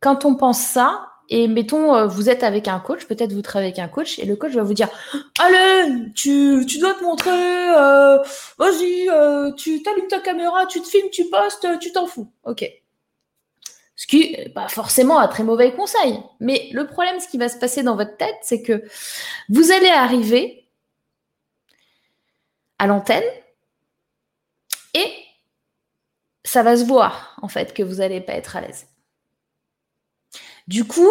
quand 0.00 0.24
on 0.24 0.34
pense 0.34 0.60
ça, 0.60 1.12
et 1.28 1.48
mettons, 1.48 1.94
euh, 1.94 2.06
vous 2.06 2.28
êtes 2.28 2.42
avec 2.42 2.68
un 2.68 2.78
coach, 2.78 3.06
peut-être 3.06 3.32
vous 3.32 3.40
travaillez 3.40 3.72
avec 3.72 3.78
un 3.78 3.88
coach, 3.88 4.18
et 4.18 4.26
le 4.26 4.36
coach 4.36 4.52
va 4.52 4.62
vous 4.62 4.74
dire 4.74 4.90
Allez, 5.38 6.12
tu, 6.14 6.66
dois 6.78 6.92
te 6.92 7.02
montrer, 7.02 7.30
euh, 7.30 8.18
vas-y, 8.58 9.08
euh, 9.08 9.50
tu 9.52 9.82
t'allumes 9.82 10.08
ta 10.08 10.20
caméra, 10.20 10.66
tu 10.66 10.82
te 10.82 10.86
filmes, 10.88 11.08
tu 11.10 11.30
postes, 11.30 11.66
tu 11.80 11.90
t'en 11.90 12.06
fous. 12.06 12.30
Ok. 12.44 12.68
Ce 13.94 14.06
qui 14.06 14.32
n'est 14.32 14.48
pas 14.50 14.68
forcément 14.68 15.20
un 15.20 15.28
très 15.28 15.44
mauvais 15.44 15.72
conseil. 15.72 16.18
Mais 16.40 16.68
le 16.72 16.86
problème, 16.86 17.18
ce 17.20 17.28
qui 17.28 17.38
va 17.38 17.48
se 17.48 17.58
passer 17.58 17.82
dans 17.82 17.96
votre 17.96 18.16
tête, 18.16 18.36
c'est 18.42 18.60
que 18.60 18.82
vous 19.48 19.72
allez 19.72 19.88
arriver 19.88 20.68
à 22.78 22.86
l'antenne 22.86 23.24
et 24.92 25.06
ça 26.52 26.62
va 26.62 26.76
se 26.76 26.84
voir, 26.84 27.34
en 27.40 27.48
fait, 27.48 27.72
que 27.72 27.82
vous 27.82 27.94
n'allez 27.94 28.20
pas 28.20 28.34
être 28.34 28.56
à 28.56 28.60
l'aise. 28.60 28.86
Du 30.68 30.84
coup, 30.84 31.10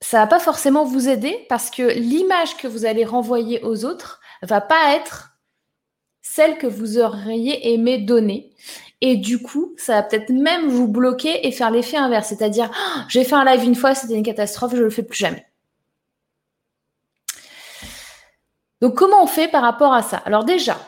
ça 0.00 0.18
va 0.20 0.28
pas 0.28 0.38
forcément 0.38 0.84
vous 0.84 1.08
aider 1.08 1.44
parce 1.48 1.68
que 1.68 1.82
l'image 1.82 2.56
que 2.56 2.68
vous 2.68 2.84
allez 2.84 3.04
renvoyer 3.04 3.60
aux 3.64 3.84
autres 3.84 4.20
va 4.42 4.60
pas 4.60 4.94
être 4.94 5.32
celle 6.20 6.56
que 6.56 6.68
vous 6.68 6.98
auriez 6.98 7.74
aimé 7.74 7.98
donner. 7.98 8.54
Et 9.00 9.16
du 9.16 9.42
coup, 9.42 9.74
ça 9.76 9.94
va 9.94 10.02
peut-être 10.04 10.30
même 10.30 10.68
vous 10.68 10.86
bloquer 10.86 11.44
et 11.44 11.50
faire 11.50 11.72
l'effet 11.72 11.96
inverse. 11.96 12.28
C'est-à-dire, 12.28 12.70
ah, 12.72 13.06
j'ai 13.08 13.24
fait 13.24 13.34
un 13.34 13.44
live 13.44 13.64
une 13.64 13.74
fois, 13.74 13.96
c'était 13.96 14.14
une 14.14 14.22
catastrophe, 14.22 14.76
je 14.76 14.84
le 14.84 14.90
fais 14.90 15.02
plus 15.02 15.18
jamais. 15.18 15.44
Donc, 18.80 18.94
comment 18.94 19.20
on 19.20 19.26
fait 19.26 19.48
par 19.48 19.62
rapport 19.62 19.92
à 19.92 20.02
ça? 20.02 20.18
Alors 20.18 20.44
déjà, 20.44 20.78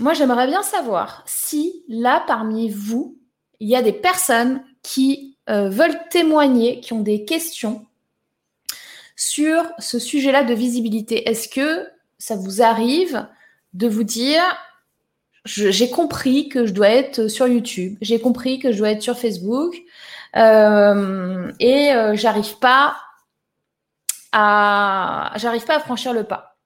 moi, 0.00 0.14
j'aimerais 0.14 0.46
bien 0.46 0.62
savoir 0.62 1.22
si 1.26 1.84
là, 1.88 2.24
parmi 2.26 2.70
vous, 2.70 3.18
il 3.60 3.68
y 3.68 3.76
a 3.76 3.82
des 3.82 3.92
personnes 3.92 4.64
qui 4.82 5.36
euh, 5.48 5.68
veulent 5.68 6.08
témoigner, 6.10 6.80
qui 6.80 6.92
ont 6.92 7.02
des 7.02 7.24
questions 7.24 7.86
sur 9.16 9.62
ce 9.78 9.98
sujet-là 9.98 10.44
de 10.44 10.54
visibilité. 10.54 11.28
Est-ce 11.28 11.48
que 11.48 11.86
ça 12.18 12.36
vous 12.36 12.62
arrive 12.62 13.26
de 13.74 13.88
vous 13.88 14.04
dire, 14.04 14.42
j'ai 15.44 15.90
compris 15.90 16.48
que 16.48 16.66
je 16.66 16.72
dois 16.72 16.88
être 16.88 17.28
sur 17.28 17.46
YouTube, 17.46 17.96
j'ai 18.00 18.20
compris 18.20 18.58
que 18.58 18.72
je 18.72 18.78
dois 18.78 18.90
être 18.90 19.02
sur 19.02 19.18
Facebook, 19.18 19.80
euh, 20.36 21.52
et 21.60 21.92
euh, 21.92 22.14
j'arrive 22.14 22.58
pas 22.58 22.96
à, 24.32 25.32
j'arrive 25.36 25.64
pas 25.64 25.76
à 25.76 25.80
franchir 25.80 26.12
le 26.12 26.24
pas. 26.24 26.58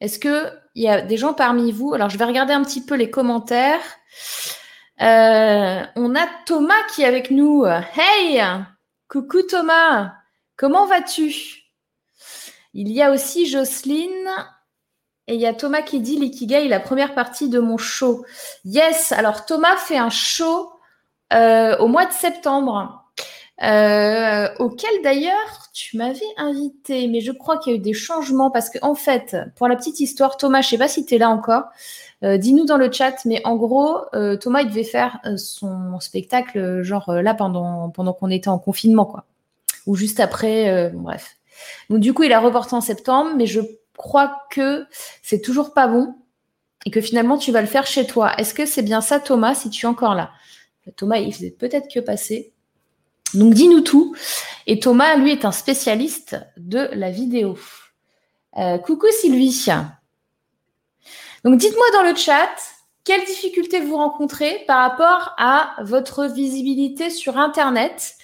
Est-ce 0.00 0.18
que 0.18 0.50
il 0.78 0.82
y 0.82 0.88
a 0.88 1.02
des 1.02 1.16
gens 1.16 1.34
parmi 1.34 1.72
vous. 1.72 1.92
Alors, 1.92 2.08
je 2.08 2.16
vais 2.16 2.24
regarder 2.24 2.52
un 2.52 2.62
petit 2.62 2.84
peu 2.84 2.94
les 2.94 3.10
commentaires. 3.10 3.80
Euh, 5.02 5.82
on 5.96 6.14
a 6.14 6.26
Thomas 6.46 6.84
qui 6.94 7.02
est 7.02 7.06
avec 7.06 7.32
nous. 7.32 7.66
Hey! 7.66 8.40
Coucou 9.08 9.42
Thomas. 9.42 10.12
Comment 10.56 10.86
vas-tu? 10.86 11.34
Il 12.74 12.92
y 12.92 13.02
a 13.02 13.10
aussi 13.10 13.48
Jocelyne. 13.48 14.30
Et 15.26 15.34
il 15.34 15.40
y 15.40 15.46
a 15.46 15.52
Thomas 15.52 15.82
qui 15.82 15.98
dit 15.98 16.16
l'ikigai, 16.16 16.68
la 16.68 16.78
première 16.78 17.12
partie 17.12 17.48
de 17.48 17.58
mon 17.58 17.76
show. 17.76 18.24
Yes, 18.64 19.10
alors 19.10 19.46
Thomas 19.46 19.76
fait 19.76 19.98
un 19.98 20.10
show 20.10 20.70
euh, 21.32 21.76
au 21.78 21.88
mois 21.88 22.06
de 22.06 22.12
septembre, 22.12 22.97
euh, 23.62 24.48
auquel 24.58 25.02
d'ailleurs 25.02 25.68
tu 25.72 25.96
m'avais 25.96 26.20
invité, 26.36 27.08
mais 27.08 27.20
je 27.20 27.32
crois 27.32 27.58
qu'il 27.58 27.72
y 27.72 27.76
a 27.76 27.78
eu 27.78 27.82
des 27.82 27.92
changements 27.92 28.50
parce 28.50 28.70
qu'en 28.70 28.90
en 28.90 28.94
fait, 28.94 29.36
pour 29.56 29.66
la 29.66 29.74
petite 29.76 29.98
histoire, 30.00 30.36
Thomas, 30.36 30.60
je 30.62 30.68
sais 30.68 30.78
pas 30.78 30.88
si 30.88 31.04
tu 31.04 31.16
es 31.16 31.18
là 31.18 31.28
encore, 31.28 31.64
euh, 32.22 32.36
dis-nous 32.36 32.64
dans 32.64 32.76
le 32.76 32.90
chat, 32.90 33.24
mais 33.24 33.40
en 33.44 33.56
gros, 33.56 33.98
euh, 34.14 34.36
Thomas, 34.36 34.62
il 34.62 34.68
devait 34.68 34.84
faire 34.84 35.20
son 35.36 35.98
spectacle, 36.00 36.82
genre 36.82 37.12
là, 37.12 37.34
pendant, 37.34 37.90
pendant 37.90 38.12
qu'on 38.12 38.30
était 38.30 38.48
en 38.48 38.58
confinement, 38.58 39.06
quoi. 39.06 39.24
Ou 39.86 39.96
juste 39.96 40.20
après, 40.20 40.90
bref. 40.94 41.36
Donc, 41.90 42.00
du 42.00 42.12
coup, 42.12 42.22
il 42.24 42.32
a 42.32 42.40
reporté 42.40 42.74
en 42.74 42.80
septembre, 42.80 43.32
mais 43.36 43.46
je 43.46 43.60
crois 43.96 44.42
que 44.50 44.86
c'est 45.22 45.40
toujours 45.40 45.72
pas 45.72 45.88
bon 45.88 46.14
et 46.86 46.90
que 46.90 47.00
finalement, 47.00 47.38
tu 47.38 47.52
vas 47.52 47.60
le 47.60 47.66
faire 47.66 47.86
chez 47.86 48.06
toi. 48.06 48.34
Est-ce 48.38 48.54
que 48.54 48.66
c'est 48.66 48.82
bien 48.82 49.00
ça, 49.00 49.18
Thomas, 49.18 49.54
si 49.54 49.70
tu 49.70 49.86
es 49.86 49.88
encore 49.88 50.14
là? 50.14 50.30
Thomas, 50.96 51.18
il 51.18 51.32
faisait 51.34 51.50
peut-être 51.50 51.92
que 51.92 52.00
passer. 52.00 52.52
Donc, 53.34 53.54
dis-nous 53.54 53.80
tout. 53.80 54.14
Et 54.66 54.78
Thomas, 54.78 55.16
lui, 55.16 55.32
est 55.32 55.44
un 55.44 55.52
spécialiste 55.52 56.36
de 56.56 56.88
la 56.92 57.10
vidéo. 57.10 57.58
coucou 58.84 59.06
Sylvie. 59.20 59.66
Donc 61.44 61.56
dites-moi 61.56 61.86
dans 61.94 62.02
le 62.02 62.16
chat 62.16 62.50
quelles 63.08 63.24
difficultés 63.24 63.80
vous 63.80 63.96
rencontrez 63.96 64.64
par 64.66 64.80
rapport 64.80 65.34
à 65.38 65.76
votre 65.80 66.26
visibilité 66.26 67.08
sur 67.08 67.38
Internet? 67.38 68.16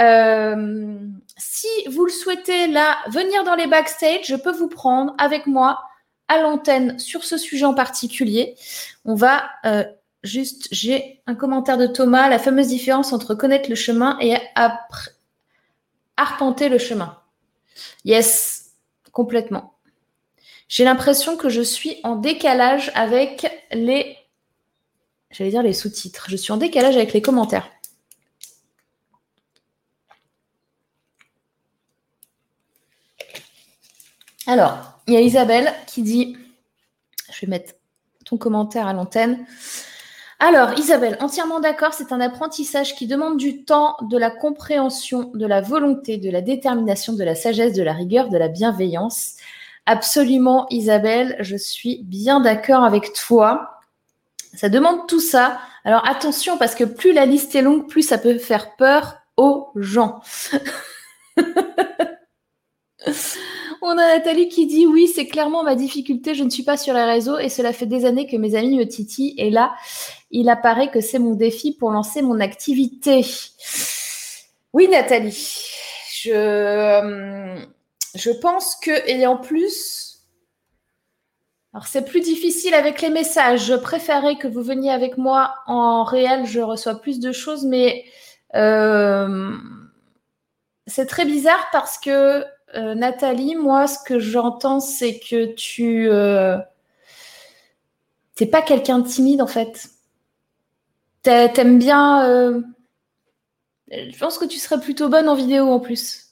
Euh, 0.00 0.98
si 1.36 1.68
vous 1.88 2.04
le 2.04 2.10
souhaitez 2.10 2.66
là, 2.66 2.98
venir 3.10 3.44
dans 3.44 3.54
les 3.54 3.68
backstage, 3.68 4.24
je 4.24 4.34
peux 4.34 4.50
vous 4.50 4.66
prendre 4.68 5.14
avec 5.18 5.46
moi 5.46 5.80
à 6.26 6.40
l'antenne 6.40 6.98
sur 6.98 7.22
ce 7.22 7.38
sujet 7.38 7.64
en 7.64 7.74
particulier. 7.74 8.56
On 9.04 9.14
va 9.14 9.44
euh, 9.66 9.84
juste, 10.24 10.68
j'ai 10.72 11.22
un 11.26 11.34
commentaire 11.34 11.78
de 11.78 11.86
Thomas, 11.86 12.28
la 12.28 12.38
fameuse 12.38 12.68
différence 12.68 13.12
entre 13.12 13.34
connaître 13.34 13.68
le 13.68 13.76
chemin 13.76 14.18
et 14.20 14.34
arpenter 16.16 16.68
le 16.68 16.78
chemin. 16.78 17.20
Yes, 18.04 18.72
complètement. 19.12 19.74
J'ai 20.66 20.84
l'impression 20.84 21.36
que 21.36 21.48
je 21.48 21.60
suis 21.60 22.00
en 22.02 22.16
décalage 22.16 22.90
avec 22.94 23.46
les, 23.70 24.16
j'allais 25.30 25.50
dire 25.50 25.62
les 25.62 25.74
sous-titres. 25.74 26.26
Je 26.28 26.36
suis 26.36 26.52
en 26.52 26.56
décalage 26.56 26.96
avec 26.96 27.12
les 27.12 27.22
commentaires. 27.22 27.70
Alors, 34.46 35.00
il 35.06 35.14
y 35.14 35.16
a 35.16 35.20
Isabelle 35.20 35.72
qui 35.86 36.02
dit, 36.02 36.36
je 37.32 37.40
vais 37.42 37.50
mettre 37.50 37.74
ton 38.24 38.36
commentaire 38.36 38.86
à 38.86 38.92
l'antenne. 38.92 39.46
Alors, 40.46 40.78
Isabelle, 40.78 41.16
entièrement 41.20 41.58
d'accord, 41.58 41.94
c'est 41.94 42.12
un 42.12 42.20
apprentissage 42.20 42.94
qui 42.96 43.06
demande 43.06 43.38
du 43.38 43.64
temps, 43.64 43.96
de 44.02 44.18
la 44.18 44.30
compréhension, 44.30 45.30
de 45.32 45.46
la 45.46 45.62
volonté, 45.62 46.18
de 46.18 46.30
la 46.30 46.42
détermination, 46.42 47.14
de 47.14 47.24
la 47.24 47.34
sagesse, 47.34 47.72
de 47.72 47.82
la 47.82 47.94
rigueur, 47.94 48.28
de 48.28 48.36
la 48.36 48.48
bienveillance. 48.48 49.36
Absolument, 49.86 50.66
Isabelle, 50.68 51.34
je 51.40 51.56
suis 51.56 52.02
bien 52.04 52.40
d'accord 52.40 52.84
avec 52.84 53.14
toi. 53.14 53.80
Ça 54.52 54.68
demande 54.68 55.06
tout 55.08 55.18
ça. 55.18 55.60
Alors 55.82 56.06
attention, 56.06 56.58
parce 56.58 56.74
que 56.74 56.84
plus 56.84 57.14
la 57.14 57.24
liste 57.24 57.54
est 57.54 57.62
longue, 57.62 57.88
plus 57.88 58.02
ça 58.02 58.18
peut 58.18 58.36
faire 58.36 58.76
peur 58.76 59.16
aux 59.38 59.70
gens. 59.76 60.20
On 63.82 63.90
a 63.90 64.16
Nathalie 64.16 64.48
qui 64.48 64.66
dit 64.66 64.86
oui, 64.86 65.08
c'est 65.08 65.26
clairement 65.26 65.62
ma 65.62 65.74
difficulté. 65.74 66.34
Je 66.34 66.44
ne 66.44 66.50
suis 66.50 66.62
pas 66.62 66.76
sur 66.76 66.94
les 66.94 67.04
réseaux 67.04 67.38
et 67.38 67.48
cela 67.48 67.72
fait 67.72 67.86
des 67.86 68.04
années 68.04 68.26
que 68.26 68.36
mes 68.36 68.54
amis 68.54 68.76
me 68.76 68.86
titillent. 68.86 69.34
Et 69.38 69.50
là, 69.50 69.74
il 70.30 70.48
apparaît 70.48 70.90
que 70.90 71.00
c'est 71.00 71.18
mon 71.18 71.34
défi 71.34 71.76
pour 71.76 71.90
lancer 71.90 72.22
mon 72.22 72.40
activité. 72.40 73.24
Oui, 74.72 74.88
Nathalie, 74.88 75.68
je, 76.12 76.30
euh, 76.32 77.56
pense 78.40 78.76
que, 78.76 79.08
et 79.08 79.26
en 79.26 79.36
plus, 79.36 80.24
alors 81.72 81.86
c'est 81.86 82.04
plus 82.04 82.20
difficile 82.20 82.74
avec 82.74 83.00
les 83.00 83.10
messages. 83.10 83.66
Je 83.66 83.74
préférais 83.74 84.36
que 84.36 84.48
vous 84.48 84.62
veniez 84.62 84.90
avec 84.90 85.18
moi 85.18 85.54
en 85.66 86.04
réel. 86.04 86.46
Je 86.46 86.60
reçois 86.60 87.00
plus 87.00 87.20
de 87.20 87.32
choses, 87.32 87.64
mais 87.64 88.04
euh, 88.54 89.56
c'est 90.86 91.06
très 91.06 91.24
bizarre 91.24 91.68
parce 91.72 91.98
que 91.98 92.44
euh, 92.76 92.94
Nathalie, 92.94 93.56
moi, 93.56 93.86
ce 93.86 93.98
que 94.04 94.18
j'entends, 94.18 94.80
c'est 94.80 95.18
que 95.18 95.54
tu. 95.54 96.08
Euh, 96.10 96.58
pas 98.50 98.62
quelqu'un 98.62 98.98
de 98.98 99.08
timide, 99.08 99.42
en 99.42 99.46
fait. 99.46 99.88
T'aimes 101.22 101.78
bien. 101.78 102.28
Euh, 102.28 102.60
je 103.90 104.18
pense 104.18 104.38
que 104.38 104.44
tu 104.44 104.58
serais 104.58 104.80
plutôt 104.80 105.08
bonne 105.08 105.28
en 105.28 105.34
vidéo, 105.34 105.68
en 105.70 105.80
plus. 105.80 106.30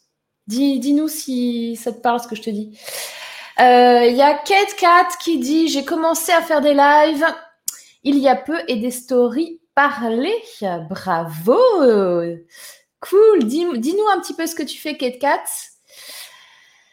Dis-nous 0.48 1.08
si 1.08 1.76
ça 1.76 1.92
te 1.92 2.00
parle, 2.00 2.20
ce 2.20 2.26
que 2.26 2.34
je 2.34 2.42
te 2.42 2.50
dis. 2.50 2.78
Il 3.58 4.16
y 4.16 4.22
a 4.22 4.34
Kate 4.34 4.74
Cat 4.78 5.08
qui 5.22 5.38
dit 5.38 5.68
J'ai 5.68 5.84
commencé 5.84 6.32
à 6.32 6.42
faire 6.42 6.60
des 6.60 6.74
lives 6.74 7.24
il 8.04 8.18
y 8.18 8.28
a 8.28 8.34
peu 8.34 8.58
et 8.66 8.76
des 8.76 8.90
stories 8.90 9.60
parlées. 9.74 10.42
Bravo 10.90 11.56
Cool 13.00 13.44
Dis-nous 13.44 14.08
un 14.12 14.20
petit 14.20 14.34
peu 14.34 14.46
ce 14.46 14.54
que 14.54 14.62
tu 14.62 14.78
fais, 14.78 14.96
Kate 14.96 15.18
Cat. 15.18 15.44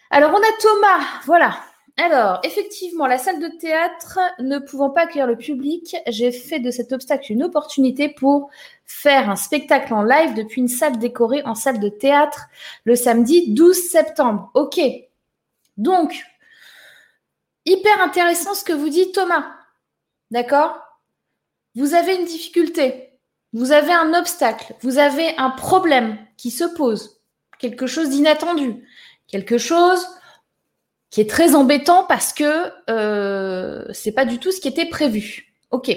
Alors, 0.10 0.32
on 0.34 0.38
a 0.38 0.58
Thomas, 0.60 1.06
voilà. 1.26 1.60
Alors, 1.98 2.40
effectivement, 2.44 3.06
la 3.08 3.18
salle 3.18 3.40
de 3.40 3.50
théâtre 3.60 4.20
ne 4.40 4.58
pouvant 4.58 4.90
pas 4.90 5.02
accueillir 5.02 5.28
le 5.28 5.38
public, 5.38 5.98
j'ai 6.08 6.32
fait 6.32 6.60
de 6.60 6.72
cet 6.72 6.94
obstacle 6.94 7.32
une 7.32 7.44
opportunité 7.44 8.08
pour 8.10 8.50
faire 8.86 9.30
un 9.30 9.36
spectacle 9.36 9.94
en 9.94 10.04
live 10.04 10.34
depuis 10.34 10.62
une 10.62 10.70
salle 10.70 10.98
décorée 10.98 11.44
en 11.44 11.56
salle 11.56 11.80
de 11.80 11.90
théâtre 11.90 12.48
le 12.86 12.96
samedi 12.96 13.54
12 13.54 13.76
septembre. 13.76 14.50
OK. 14.54 14.80
Donc, 15.78 16.26
hyper 17.66 18.02
intéressant 18.02 18.54
ce 18.54 18.64
que 18.64 18.74
vous 18.74 18.90
dit 18.90 19.12
Thomas. 19.12 19.46
D'accord? 20.32 20.80
Vous 21.76 21.94
avez 21.96 22.16
une 22.16 22.26
difficulté, 22.26 23.12
vous 23.54 23.72
avez 23.72 23.94
un 23.94 24.14
obstacle, 24.14 24.74
vous 24.82 24.98
avez 24.98 25.36
un 25.38 25.52
problème 25.52 26.18
qui 26.38 26.50
se 26.50 26.64
pose, 26.64 27.22
quelque 27.60 27.88
chose 27.88 28.10
d'inattendu 28.10 28.86
quelque 29.30 29.58
chose 29.58 30.06
qui 31.10 31.22
est 31.22 31.30
très 31.30 31.56
embêtant 31.56 32.04
parce 32.04 32.34
que 32.34 32.72
euh, 32.90 33.86
c'est 33.94 34.12
pas 34.12 34.26
du 34.26 34.40
tout 34.40 34.52
ce 34.52 34.60
qui 34.60 34.68
était 34.68 34.88
prévu. 34.88 35.54
Ok. 35.72 35.96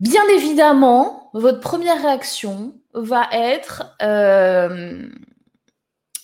Bien 0.00 0.22
évidemment, 0.28 1.30
votre 1.34 1.60
première 1.60 2.00
réaction 2.00 2.74
va 2.94 3.28
être 3.32 3.96
euh, 4.02 5.08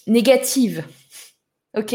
négative. 0.06 0.84
Ok 1.76 1.94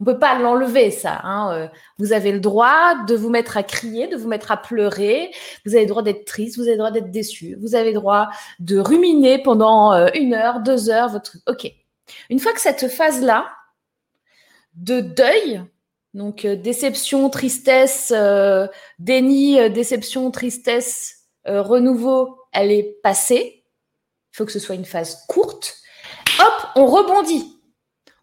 On 0.00 0.04
peut 0.04 0.18
pas 0.18 0.36
l'enlever, 0.38 0.90
ça. 0.90 1.20
Hein. 1.22 1.52
Euh, 1.54 1.68
vous 1.98 2.12
avez 2.12 2.32
le 2.32 2.40
droit 2.40 3.04
de 3.06 3.14
vous 3.14 3.30
mettre 3.30 3.56
à 3.56 3.62
crier, 3.62 4.08
de 4.08 4.16
vous 4.16 4.28
mettre 4.28 4.50
à 4.50 4.56
pleurer. 4.56 5.30
Vous 5.64 5.74
avez 5.74 5.84
le 5.84 5.88
droit 5.88 6.02
d'être 6.02 6.24
triste, 6.24 6.56
vous 6.56 6.62
avez 6.64 6.72
le 6.72 6.78
droit 6.78 6.90
d'être 6.90 7.12
déçu. 7.12 7.56
Vous 7.60 7.76
avez 7.76 7.92
le 7.92 8.00
droit 8.00 8.28
de 8.58 8.78
ruminer 8.78 9.40
pendant 9.42 9.92
euh, 9.92 10.08
une 10.14 10.34
heure, 10.34 10.60
deux 10.60 10.90
heures 10.90 11.08
votre 11.08 11.36
Ok. 11.46 11.72
Une 12.30 12.38
fois 12.38 12.52
que 12.52 12.60
cette 12.60 12.88
phase-là 12.88 13.50
de 14.74 15.00
deuil, 15.00 15.62
donc 16.14 16.44
euh, 16.44 16.56
déception, 16.56 17.30
tristesse, 17.30 18.12
euh, 18.14 18.66
déni, 18.98 19.58
euh, 19.58 19.68
déception, 19.68 20.30
tristesse, 20.30 21.18
renouveau, 21.44 22.38
elle 22.52 22.70
est 22.70 23.00
passée. 23.02 23.64
Il 24.32 24.36
faut 24.36 24.44
que 24.44 24.52
ce 24.52 24.60
soit 24.60 24.76
une 24.76 24.84
phase 24.84 25.24
courte. 25.26 25.76
Hop, 26.38 26.68
on 26.76 26.86
rebondit. 26.86 27.60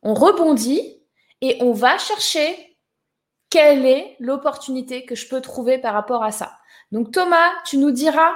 On 0.03 0.13
rebondit 0.13 1.03
et 1.41 1.57
on 1.59 1.73
va 1.73 1.97
chercher 1.97 2.77
quelle 3.49 3.85
est 3.85 4.15
l'opportunité 4.19 5.05
que 5.05 5.15
je 5.15 5.27
peux 5.27 5.41
trouver 5.41 5.79
par 5.79 5.93
rapport 5.93 6.23
à 6.23 6.31
ça. 6.31 6.53
Donc 6.93 7.11
Thomas, 7.11 7.51
tu 7.65 7.77
nous 7.77 7.91
diras, 7.91 8.31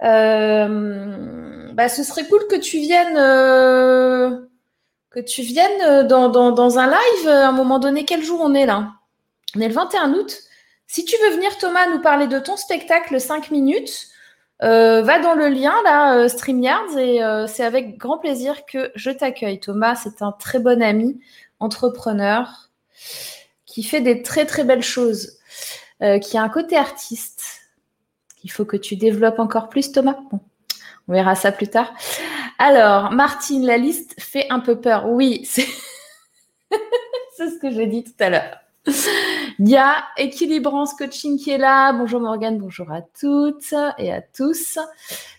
bah, 0.00 1.88
ce 1.88 2.02
serait 2.02 2.26
cool 2.28 2.46
que 2.48 2.56
tu 2.56 2.78
viennes 2.78 3.16
que 5.16 5.20
tu 5.22 5.40
viennes 5.40 5.80
euh, 5.82 6.02
dans, 6.04 6.78
un 6.78 6.86
live 6.86 7.26
euh, 7.26 7.44
à 7.44 7.48
un 7.48 7.52
moment 7.52 7.78
donné. 7.78 8.04
Quel 8.04 8.22
jour 8.22 8.40
on 8.42 8.52
est 8.52 8.66
là? 8.66 8.92
On 9.56 9.60
est 9.60 9.68
le 9.68 9.74
21 9.74 10.12
août. 10.12 10.42
Si 10.86 11.06
tu 11.06 11.16
veux 11.22 11.34
venir, 11.34 11.56
Thomas, 11.56 11.88
nous 11.88 12.02
parler 12.02 12.26
de 12.26 12.38
ton 12.38 12.56
spectacle 12.58 13.18
5 13.18 13.50
minutes, 13.50 14.08
euh, 14.62 15.00
va 15.00 15.18
dans 15.18 15.34
le 15.34 15.48
lien 15.48 15.74
là, 15.84 16.28
StreamYards, 16.28 16.98
et 16.98 17.20
c'est 17.48 17.64
avec 17.64 17.96
grand 17.96 18.18
plaisir 18.18 18.66
que 18.66 18.92
je 18.94 19.10
t'accueille. 19.10 19.58
Thomas, 19.58 19.96
c'est 19.96 20.22
un 20.22 20.32
très 20.32 20.60
bon 20.60 20.80
ami, 20.82 21.18
entrepreneur, 21.58 22.70
qui 23.64 23.82
fait 23.82 24.00
des 24.00 24.22
très 24.22 24.46
très 24.46 24.62
belles 24.62 24.82
choses, 24.82 25.38
qui 26.22 26.38
a 26.38 26.42
un 26.42 26.48
côté 26.48 26.76
artiste. 26.76 27.62
Il 28.44 28.52
faut 28.52 28.64
que 28.64 28.76
tu 28.76 28.94
développes 28.94 29.40
encore 29.40 29.68
plus, 29.68 29.90
Thomas. 29.90 30.16
on 31.08 31.12
verra 31.12 31.34
ça 31.34 31.50
plus 31.50 31.68
tard. 31.68 31.92
Alors, 32.58 33.12
Martine, 33.12 33.66
la 33.66 33.76
liste 33.76 34.14
fait 34.18 34.46
un 34.50 34.60
peu 34.60 34.80
peur. 34.80 35.08
Oui, 35.08 35.42
c'est 35.44 35.66
ce 37.36 37.58
que 37.60 37.70
j'ai 37.70 37.86
dit 37.86 38.02
tout 38.02 38.14
à 38.18 38.30
l'heure. 38.30 38.58
Il 39.58 39.68
y 39.68 39.76
a 39.76 40.04
Coaching 40.96 41.38
qui 41.38 41.50
est 41.50 41.58
là. 41.58 41.92
Bonjour 41.92 42.20
Morgane, 42.20 42.56
bonjour 42.56 42.90
à 42.92 43.02
toutes 43.02 43.74
et 43.98 44.12
à 44.12 44.22
tous. 44.22 44.78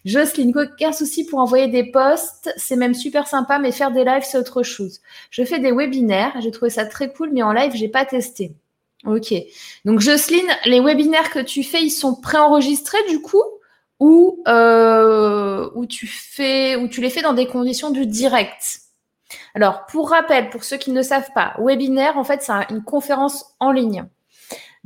Jocelyne, 0.05 0.53
aucun 0.55 0.91
souci 0.91 1.25
pour 1.25 1.39
envoyer 1.39 1.67
des 1.67 1.91
posts. 1.91 2.53
C'est 2.57 2.75
même 2.75 2.93
super 2.93 3.27
sympa, 3.27 3.57
mais 3.57 3.71
faire 3.71 3.91
des 3.91 4.03
lives, 4.03 4.23
c'est 4.23 4.37
autre 4.37 4.63
chose. 4.63 4.99
Je 5.31 5.43
fais 5.43 5.59
des 5.59 5.71
webinaires. 5.71 6.33
J'ai 6.41 6.51
trouvé 6.51 6.69
ça 6.69 6.85
très 6.85 7.11
cool, 7.11 7.31
mais 7.31 7.41
en 7.41 7.53
live, 7.53 7.71
j'ai 7.73 7.87
pas 7.87 8.05
testé. 8.05 8.53
Ok. 9.05 9.33
Donc 9.85 10.01
Jocelyne, 10.01 10.51
les 10.65 10.81
webinaires 10.81 11.31
que 11.31 11.39
tu 11.39 11.63
fais, 11.63 11.81
ils 11.81 11.91
sont 11.91 12.15
préenregistrés 12.15 13.03
du 13.09 13.21
coup? 13.21 13.43
Ou 13.99 14.43
euh, 14.47 15.69
où 15.75 15.85
tu 15.85 16.07
tu 16.07 17.01
les 17.01 17.09
fais 17.09 17.21
dans 17.21 17.33
des 17.33 17.47
conditions 17.47 17.89
du 17.89 18.05
direct. 18.05 18.81
Alors, 19.55 19.85
pour 19.87 20.09
rappel, 20.09 20.49
pour 20.49 20.63
ceux 20.63 20.77
qui 20.77 20.91
ne 20.91 21.01
savent 21.01 21.31
pas, 21.33 21.55
webinaire, 21.59 22.17
en 22.17 22.23
fait, 22.23 22.43
c'est 22.43 22.53
une 22.69 22.83
conférence 22.83 23.55
en 23.59 23.71
ligne. 23.71 24.05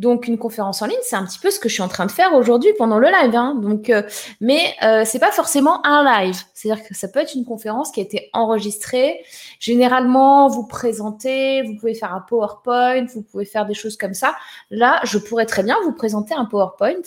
Donc, 0.02 0.28
une 0.28 0.40
conférence 0.40 0.82
en 0.82 0.88
ligne, 0.88 0.98
c'est 1.04 1.16
un 1.16 1.24
petit 1.24 1.38
peu 1.38 1.52
ce 1.52 1.60
que 1.60 1.70
je 1.70 1.76
suis 1.76 1.84
en 1.84 1.88
train 1.88 2.08
de 2.08 2.12
faire 2.12 2.34
aujourd'hui 2.34 2.72
pendant 2.76 2.98
le 2.98 3.08
live. 3.08 3.36
Hein. 3.36 3.54
Donc, 3.62 3.92
euh, 3.92 4.02
mais 4.40 4.74
euh, 4.82 5.04
c'est 5.06 5.20
pas 5.20 5.32
forcément 5.32 5.86
un 5.86 6.04
live. 6.04 6.42
C'est-à-dire 6.56 6.84
que 6.84 6.96
ça 6.96 7.08
peut 7.08 7.20
être 7.20 7.36
une 7.36 7.46
conférence 7.46 7.92
qui 7.92 8.00
a 8.00 8.04
été 8.04 8.32
enregistrée. 8.34 9.24
Généralement, 9.60 10.48
vous 10.48 10.66
présentez, 10.66 11.62
vous 11.62 11.76
pouvez 11.76 11.94
faire 11.94 12.16
un 12.16 12.22
PowerPoint, 12.22 13.06
vous 13.14 13.22
pouvez 13.22 13.46
faire 13.46 13.68
des 13.68 13.76
choses 13.76 13.96
comme 13.96 14.16
ça. 14.16 14.34
Là, 14.72 15.00
je 15.04 15.20
pourrais 15.20 15.46
très 15.46 15.62
bien 15.62 15.78
vous 15.84 15.94
présenter 15.94 16.34
un 16.34 16.46
PowerPoint, 16.46 17.04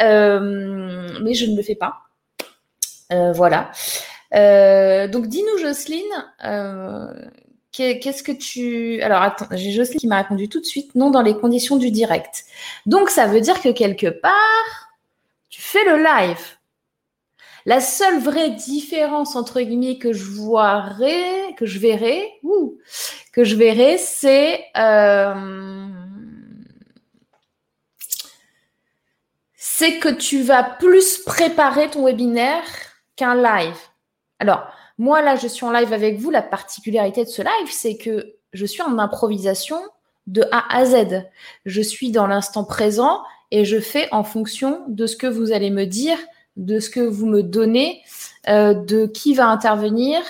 euh, 0.00 1.08
mais 1.24 1.34
je 1.34 1.46
ne 1.46 1.56
le 1.56 1.62
fais 1.64 1.74
pas. 1.74 1.96
Euh, 3.12 3.32
voilà. 3.32 3.72
Donc, 5.08 5.26
dis-nous, 5.26 5.58
Jocelyne, 5.58 6.04
Qu'est-ce 7.72 8.22
que 8.22 8.32
tu... 8.32 9.00
Alors, 9.00 9.22
attends, 9.22 9.46
j'ai 9.52 9.70
Jocelyne 9.70 10.00
qui 10.00 10.06
m'a 10.08 10.18
répondu 10.18 10.48
tout 10.48 10.60
de 10.60 10.66
suite, 10.66 10.94
non 10.94 11.10
dans 11.10 11.22
les 11.22 11.36
conditions 11.36 11.76
du 11.76 11.90
direct. 11.90 12.44
Donc, 12.86 13.10
ça 13.10 13.26
veut 13.26 13.40
dire 13.40 13.60
que 13.60 13.68
quelque 13.68 14.08
part, 14.08 14.90
tu 15.48 15.62
fais 15.62 15.84
le 15.84 16.02
live. 16.02 16.56
La 17.66 17.80
seule 17.80 18.18
vraie 18.18 18.50
différence, 18.50 19.36
entre 19.36 19.60
guillemets, 19.60 19.98
que 19.98 20.12
je 20.12 20.30
verrai, 20.32 21.54
que 21.56 21.66
je 21.66 21.78
que 23.32 23.44
je 23.44 23.96
c'est... 23.98 24.64
Euh, 24.76 25.88
c'est 29.54 29.98
que 29.98 30.08
tu 30.08 30.42
vas 30.42 30.62
plus 30.62 31.18
préparer 31.24 31.88
ton 31.88 32.04
webinaire 32.04 32.64
qu'un 33.16 33.34
live. 33.34 33.78
Alors, 34.38 34.70
moi, 35.00 35.22
là, 35.22 35.34
je 35.34 35.48
suis 35.48 35.64
en 35.64 35.72
live 35.72 35.94
avec 35.94 36.18
vous. 36.18 36.30
La 36.30 36.42
particularité 36.42 37.24
de 37.24 37.30
ce 37.30 37.40
live, 37.40 37.70
c'est 37.70 37.96
que 37.96 38.34
je 38.52 38.66
suis 38.66 38.82
en 38.82 38.98
improvisation 38.98 39.80
de 40.26 40.44
A 40.52 40.76
à 40.76 40.84
Z. 40.84 41.24
Je 41.64 41.80
suis 41.80 42.10
dans 42.10 42.26
l'instant 42.26 42.64
présent 42.64 43.22
et 43.50 43.64
je 43.64 43.80
fais 43.80 44.12
en 44.12 44.24
fonction 44.24 44.84
de 44.88 45.06
ce 45.06 45.16
que 45.16 45.26
vous 45.26 45.52
allez 45.52 45.70
me 45.70 45.86
dire, 45.86 46.18
de 46.56 46.80
ce 46.80 46.90
que 46.90 47.00
vous 47.00 47.24
me 47.24 47.42
donnez, 47.42 48.02
euh, 48.50 48.74
de 48.74 49.06
qui 49.06 49.32
va 49.32 49.46
intervenir 49.46 50.20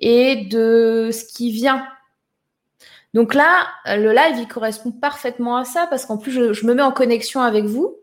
et 0.00 0.44
de 0.46 1.10
ce 1.12 1.24
qui 1.24 1.52
vient. 1.52 1.86
Donc 3.14 3.32
là, 3.32 3.68
le 3.86 4.12
live, 4.12 4.38
il 4.40 4.48
correspond 4.48 4.90
parfaitement 4.90 5.56
à 5.56 5.64
ça 5.64 5.86
parce 5.86 6.04
qu'en 6.04 6.18
plus, 6.18 6.32
je, 6.32 6.66
me 6.66 6.74
mets 6.74 6.82
en 6.82 6.90
connexion 6.90 7.42
avec 7.42 7.64
vous 7.64 7.96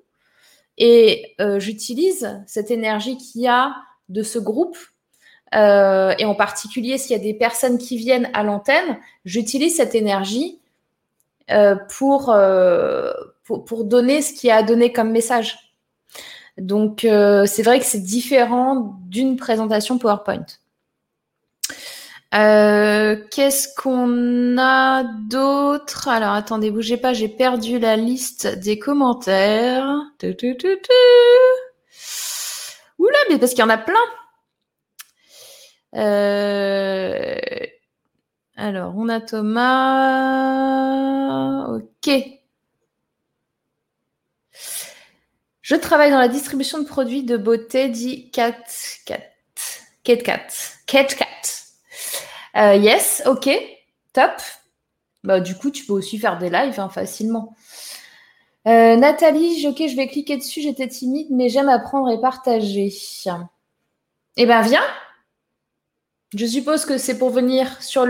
et 0.78 1.36
euh, 1.42 1.60
j'utilise 1.60 2.42
cette 2.48 2.72
énergie 2.72 3.18
qu'il 3.18 3.42
y 3.42 3.48
a 3.50 3.76
de 4.08 4.24
ce 4.24 4.40
groupe 4.40 4.78
euh, 5.56 6.14
et 6.18 6.26
en 6.26 6.36
particulier 6.36 6.98
s'il 6.98 7.12
y 7.12 7.20
a 7.20 7.24
des 7.24 7.34
personnes 7.34 7.78
qui 7.78 7.98
viennent 7.98 8.30
à 8.34 8.44
l'antenne, 8.44 8.98
j'utilise 9.26 9.78
cette 9.78 9.96
énergie 9.96 10.60
euh, 11.52 11.76
pour, 11.98 12.30
euh, 12.30 13.14
pour, 13.46 13.64
pour, 13.64 13.86
donner 13.86 14.22
ce 14.22 14.34
qui 14.34 14.50
a 14.50 14.58
à 14.58 14.64
donner 14.64 14.92
comme 14.92 15.12
message. 15.12 15.58
Donc, 16.58 17.02
c'est 17.02 17.62
vrai 17.62 17.80
que 17.80 17.86
c'est 17.86 18.02
différent 18.02 18.98
d'une 19.06 19.38
présentation 19.38 20.00
PowerPoint. 20.00 20.46
Qu'est-ce 22.32 23.68
qu'on 23.80 24.58
a 24.58 25.04
d'autre? 25.30 26.08
Alors, 26.08 26.32
attendez, 26.32 26.72
bougez 26.72 26.98
pas, 26.98 27.14
j'ai 27.14 27.28
perdu 27.28 27.78
la 27.78 27.96
liste 27.96 28.48
des 28.48 28.80
commentaires. 28.80 29.86
Oula, 32.98 33.18
mais 33.30 33.38
parce 33.38 33.52
qu'il 33.52 33.60
y 33.60 33.64
en 33.64 33.70
a 33.70 33.78
plein. 33.78 33.94
Euh, 35.96 37.38
alors, 38.56 38.94
on 38.98 39.10
a 39.10 39.22
Thomas. 39.22 39.68
Ok. 41.68 42.10
Je 45.62 45.76
travaille 45.76 46.12
dans 46.12 46.20
la 46.20 46.30
distribution 46.30 46.80
de 46.80 46.86
produits 46.86 47.24
de 47.24 47.38
beauté 47.38 47.90
dit 47.90 48.32
Cat 48.32 48.64
Cat. 49.06 49.20
Cat 50.04 50.18
Cat. 50.18 50.48
Cat. 50.88 51.08
Euh, 52.56 52.76
yes, 52.76 53.22
ok. 53.26 53.50
Top. 54.14 54.32
Bah, 55.24 55.40
du 55.40 55.56
coup, 55.56 55.70
tu 55.70 55.86
peux 55.86 55.94
aussi 55.94 56.18
faire 56.18 56.38
des 56.38 56.50
lives 56.50 56.80
hein, 56.80 56.90
facilement. 56.90 57.56
Euh, 58.68 58.96
Nathalie, 58.96 59.66
ok, 59.68 59.84
je 59.88 59.96
vais 59.96 60.08
cliquer 60.08 60.38
dessus. 60.38 60.62
J'étais 60.62 60.88
timide, 60.88 61.28
mais 61.32 61.50
j'aime 61.50 61.70
apprendre 61.70 62.10
et 62.10 62.20
partager. 62.20 62.94
Eh 64.38 64.46
ben, 64.46 64.62
viens. 64.62 64.84
Je 66.36 66.46
suppose 66.46 66.86
que 66.86 66.98
c'est 66.98 67.18
pour 67.18 67.30
venir 67.30 67.82
sur 67.82 68.06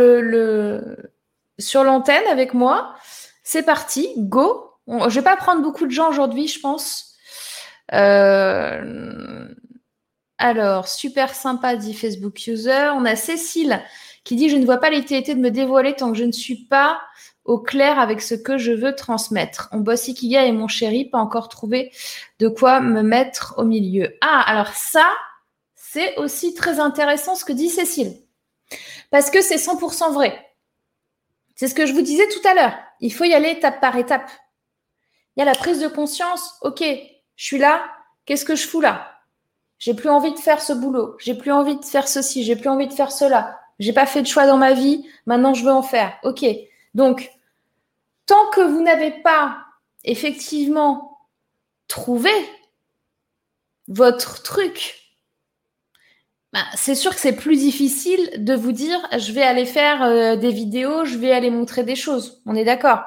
l'antenne 1.84 2.27
avec 2.32 2.53
moi. 2.53 2.95
C'est 3.43 3.63
parti, 3.63 4.13
go. 4.17 4.71
je 4.88 4.93
ne 4.93 5.10
vais 5.10 5.21
pas 5.21 5.38
prendre 5.38 5.62
beaucoup 5.62 5.86
de 5.86 5.91
gens 5.91 6.10
aujourd'hui, 6.10 6.47
je 6.47 6.60
pense. 6.60 7.15
Euh, 7.93 9.47
alors, 10.38 10.88
super 10.88 11.34
sympa, 11.34 11.75
dit 11.75 11.93
Facebook 11.93 12.45
User. 12.47 12.89
On 12.93 13.06
a 13.06 13.15
Cécile 13.15 13.82
qui 14.23 14.36
dit 14.36 14.49
Je 14.49 14.58
ne 14.58 14.65
vois 14.65 14.77
pas 14.77 14.89
l'utilité 14.89 15.34
de 15.34 15.39
me 15.39 15.51
dévoiler 15.51 15.93
tant 15.95 16.12
que 16.12 16.17
je 16.17 16.23
ne 16.23 16.32
suis 16.32 16.65
pas 16.65 16.99
au 17.45 17.60
clair 17.60 17.97
avec 17.97 18.21
ce 18.21 18.36
que 18.36 18.58
je 18.58 18.73
veux 18.73 18.93
transmettre. 18.93 19.69
On 19.71 19.80
bosse 19.80 20.10
Ikiga 20.10 20.45
et 20.45 20.51
mon 20.51 20.67
chéri, 20.67 21.06
pas 21.06 21.17
encore 21.17 21.47
trouvé 21.47 21.91
de 22.39 22.49
quoi 22.49 22.82
me 22.82 23.01
mettre 23.01 23.56
au 23.58 23.63
milieu. 23.63 24.13
Ah, 24.21 24.43
alors 24.45 24.73
ça, 24.73 25.08
c'est 25.97 26.15
aussi 26.17 26.53
très 26.53 26.79
intéressant 26.79 27.33
ce 27.33 27.43
que 27.43 27.53
dit 27.53 27.69
Cécile. 27.69 28.15
Parce 29.10 29.31
que 29.31 29.41
c'est 29.41 29.55
100% 29.55 30.13
vrai. 30.13 30.53
C'est 31.55 31.67
ce 31.67 31.73
que 31.73 31.88
je 31.88 31.93
vous 31.93 32.03
disais 32.03 32.27
tout 32.27 32.47
à 32.47 32.53
l'heure. 32.53 32.77
Il 32.99 33.12
faut 33.12 33.23
y 33.23 33.33
aller 33.33 33.49
étape 33.49 33.81
par 33.81 33.95
étape. 33.95 34.29
Il 35.36 35.39
y 35.39 35.41
a 35.41 35.45
la 35.45 35.55
prise 35.55 35.79
de 35.79 35.88
conscience. 35.88 36.53
OK, 36.62 36.81
je 36.81 37.43
suis 37.43 37.57
là. 37.57 37.83
Qu'est-ce 38.25 38.45
que 38.45 38.55
je 38.55 38.67
fous 38.67 38.79
là? 38.79 39.12
J'ai 39.79 39.95
plus 39.95 40.10
envie 40.10 40.33
de 40.33 40.38
faire 40.38 40.62
ce 40.62 40.71
boulot. 40.71 41.15
J'ai 41.17 41.33
plus 41.33 41.51
envie 41.51 41.77
de 41.77 41.86
faire 41.86 42.07
ceci. 42.07 42.43
J'ai 42.43 42.55
plus 42.55 42.69
envie 42.69 42.88
de 42.88 42.93
faire 42.93 43.12
cela. 43.12 43.60
J'ai 43.79 43.93
pas 43.93 44.05
fait 44.05 44.21
de 44.21 44.27
choix 44.27 44.45
dans 44.45 44.57
ma 44.57 44.73
vie. 44.73 45.03
Maintenant, 45.25 45.55
je 45.55 45.65
veux 45.65 45.73
en 45.73 45.81
faire. 45.81 46.19
OK. 46.21 46.45
Donc, 46.93 47.31
tant 48.27 48.51
que 48.51 48.62
vous 48.62 48.83
n'avez 48.83 49.10
pas 49.23 49.65
effectivement 50.03 51.17
trouvé 51.88 52.29
votre 53.88 54.43
truc, 54.43 55.07
bah, 56.53 56.63
c'est 56.75 56.95
sûr 56.95 57.13
que 57.13 57.19
c'est 57.19 57.36
plus 57.36 57.57
difficile 57.57 58.29
de 58.38 58.53
vous 58.53 58.71
dire 58.71 58.97
je 59.17 59.31
vais 59.33 59.43
aller 59.43 59.65
faire 59.65 60.03
euh, 60.03 60.36
des 60.36 60.51
vidéos, 60.51 61.05
je 61.05 61.17
vais 61.17 61.31
aller 61.31 61.49
montrer 61.49 61.83
des 61.83 61.95
choses. 61.95 62.41
On 62.45 62.55
est 62.55 62.63
d'accord. 62.63 63.01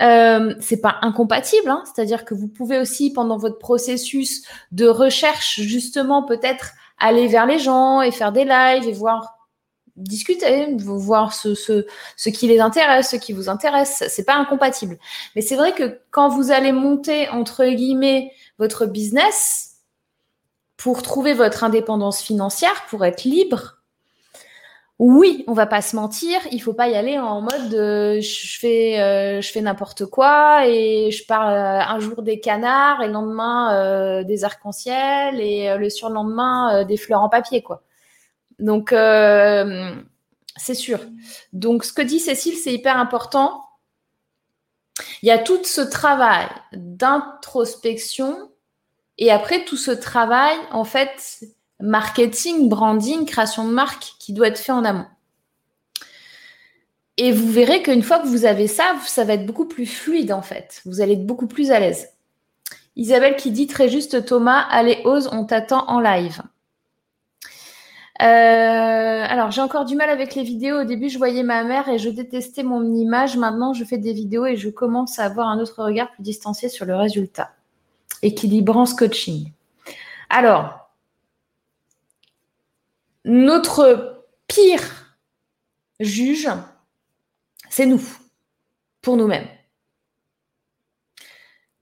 Euh, 0.00 0.54
c'est 0.60 0.80
pas 0.80 0.96
incompatible, 1.02 1.68
hein. 1.68 1.82
c'est-à-dire 1.84 2.24
que 2.24 2.34
vous 2.34 2.46
pouvez 2.46 2.78
aussi 2.78 3.12
pendant 3.12 3.36
votre 3.36 3.58
processus 3.58 4.42
de 4.70 4.86
recherche 4.86 5.60
justement 5.60 6.22
peut-être 6.22 6.70
aller 6.98 7.26
vers 7.26 7.46
les 7.46 7.58
gens 7.58 8.00
et 8.00 8.12
faire 8.12 8.30
des 8.30 8.44
lives 8.44 8.86
et 8.86 8.92
voir 8.92 9.38
discuter, 9.96 10.74
voir 10.76 11.34
ce, 11.34 12.28
qui 12.28 12.46
les 12.46 12.60
intéresse, 12.60 13.10
ce 13.10 13.16
qui 13.16 13.32
vous 13.32 13.48
intéresse. 13.48 14.04
C'est 14.08 14.24
pas 14.24 14.36
incompatible. 14.36 14.98
Mais 15.34 15.42
c'est 15.42 15.56
vrai 15.56 15.72
que 15.72 16.00
quand 16.10 16.28
vous 16.28 16.50
allez 16.52 16.72
monter 16.72 17.28
entre 17.30 17.66
guillemets 17.66 18.32
votre 18.58 18.86
business, 18.86 19.67
pour 20.78 21.02
trouver 21.02 21.34
votre 21.34 21.64
indépendance 21.64 22.22
financière, 22.22 22.86
pour 22.88 23.04
être 23.04 23.24
libre, 23.24 23.78
oui, 24.98 25.44
on 25.46 25.52
va 25.52 25.66
pas 25.66 25.80
se 25.80 25.94
mentir, 25.94 26.40
il 26.50 26.60
faut 26.60 26.72
pas 26.72 26.88
y 26.88 26.96
aller 26.96 27.18
en 27.18 27.40
mode 27.40 27.72
euh, 27.72 28.20
je 28.20 28.58
fais 28.58 29.00
euh, 29.00 29.40
je 29.40 29.52
fais 29.52 29.60
n'importe 29.60 30.06
quoi 30.06 30.66
et 30.66 31.12
je 31.12 31.24
parle 31.24 31.54
euh, 31.54 31.80
un 31.80 32.00
jour 32.00 32.22
des 32.22 32.40
canards 32.40 33.00
et 33.02 33.06
le 33.06 33.12
lendemain 33.12 34.24
des 34.24 34.42
arcs-en-ciel 34.42 35.40
et 35.40 35.76
le 35.76 35.88
surlendemain 35.88 36.84
des 36.84 36.96
fleurs 36.96 37.22
en 37.22 37.28
papier 37.28 37.62
quoi. 37.62 37.82
Donc 38.58 38.90
c'est 38.90 40.74
sûr. 40.74 40.98
Donc 41.52 41.84
ce 41.84 41.92
que 41.92 42.02
dit 42.02 42.18
Cécile, 42.18 42.56
c'est 42.56 42.72
hyper 42.72 42.96
important. 42.98 43.64
Il 45.22 45.28
y 45.28 45.30
a 45.30 45.38
tout 45.38 45.62
ce 45.62 45.80
travail 45.80 46.46
d'introspection 46.72 48.47
et 49.18 49.32
après, 49.32 49.64
tout 49.64 49.76
ce 49.76 49.90
travail, 49.90 50.56
en 50.70 50.84
fait, 50.84 51.44
marketing, 51.80 52.68
branding, 52.68 53.26
création 53.26 53.66
de 53.66 53.72
marque 53.72 54.14
qui 54.18 54.32
doit 54.32 54.48
être 54.48 54.58
fait 54.58 54.72
en 54.72 54.84
amont. 54.84 55.06
Et 57.16 57.32
vous 57.32 57.50
verrez 57.50 57.82
qu'une 57.82 58.02
fois 58.02 58.20
que 58.20 58.28
vous 58.28 58.44
avez 58.44 58.68
ça, 58.68 58.94
ça 59.04 59.24
va 59.24 59.34
être 59.34 59.44
beaucoup 59.46 59.66
plus 59.66 59.86
fluide 59.86 60.32
en 60.32 60.42
fait. 60.42 60.82
Vous 60.84 61.00
allez 61.00 61.14
être 61.14 61.26
beaucoup 61.26 61.48
plus 61.48 61.72
à 61.72 61.80
l'aise. 61.80 62.10
Isabelle 62.94 63.34
qui 63.34 63.50
dit 63.50 63.66
très 63.66 63.88
juste 63.88 64.24
Thomas, 64.24 64.60
allez, 64.70 65.00
ose, 65.04 65.28
on 65.32 65.44
t'attend 65.44 65.84
en 65.88 65.98
live. 65.98 66.40
Euh, 68.22 68.24
alors, 69.28 69.50
j'ai 69.50 69.60
encore 69.60 69.84
du 69.84 69.96
mal 69.96 70.10
avec 70.10 70.34
les 70.36 70.42
vidéos. 70.42 70.80
Au 70.80 70.84
début, 70.84 71.08
je 71.08 71.18
voyais 71.18 71.42
ma 71.42 71.64
mère 71.64 71.88
et 71.88 71.98
je 71.98 72.08
détestais 72.08 72.64
mon 72.64 72.94
image. 72.94 73.36
Maintenant, 73.36 73.72
je 73.72 73.84
fais 73.84 73.98
des 73.98 74.12
vidéos 74.12 74.46
et 74.46 74.56
je 74.56 74.68
commence 74.68 75.18
à 75.18 75.24
avoir 75.24 75.48
un 75.48 75.58
autre 75.60 75.84
regard 75.84 76.10
plus 76.12 76.22
distancié 76.22 76.68
sur 76.68 76.84
le 76.86 76.96
résultat 76.96 77.50
équilibrance 78.22 78.94
coaching. 78.94 79.52
Alors, 80.28 80.90
notre 83.24 84.24
pire 84.46 85.16
juge, 86.00 86.48
c'est 87.68 87.86
nous, 87.86 88.02
pour 89.02 89.16
nous-mêmes. 89.16 89.48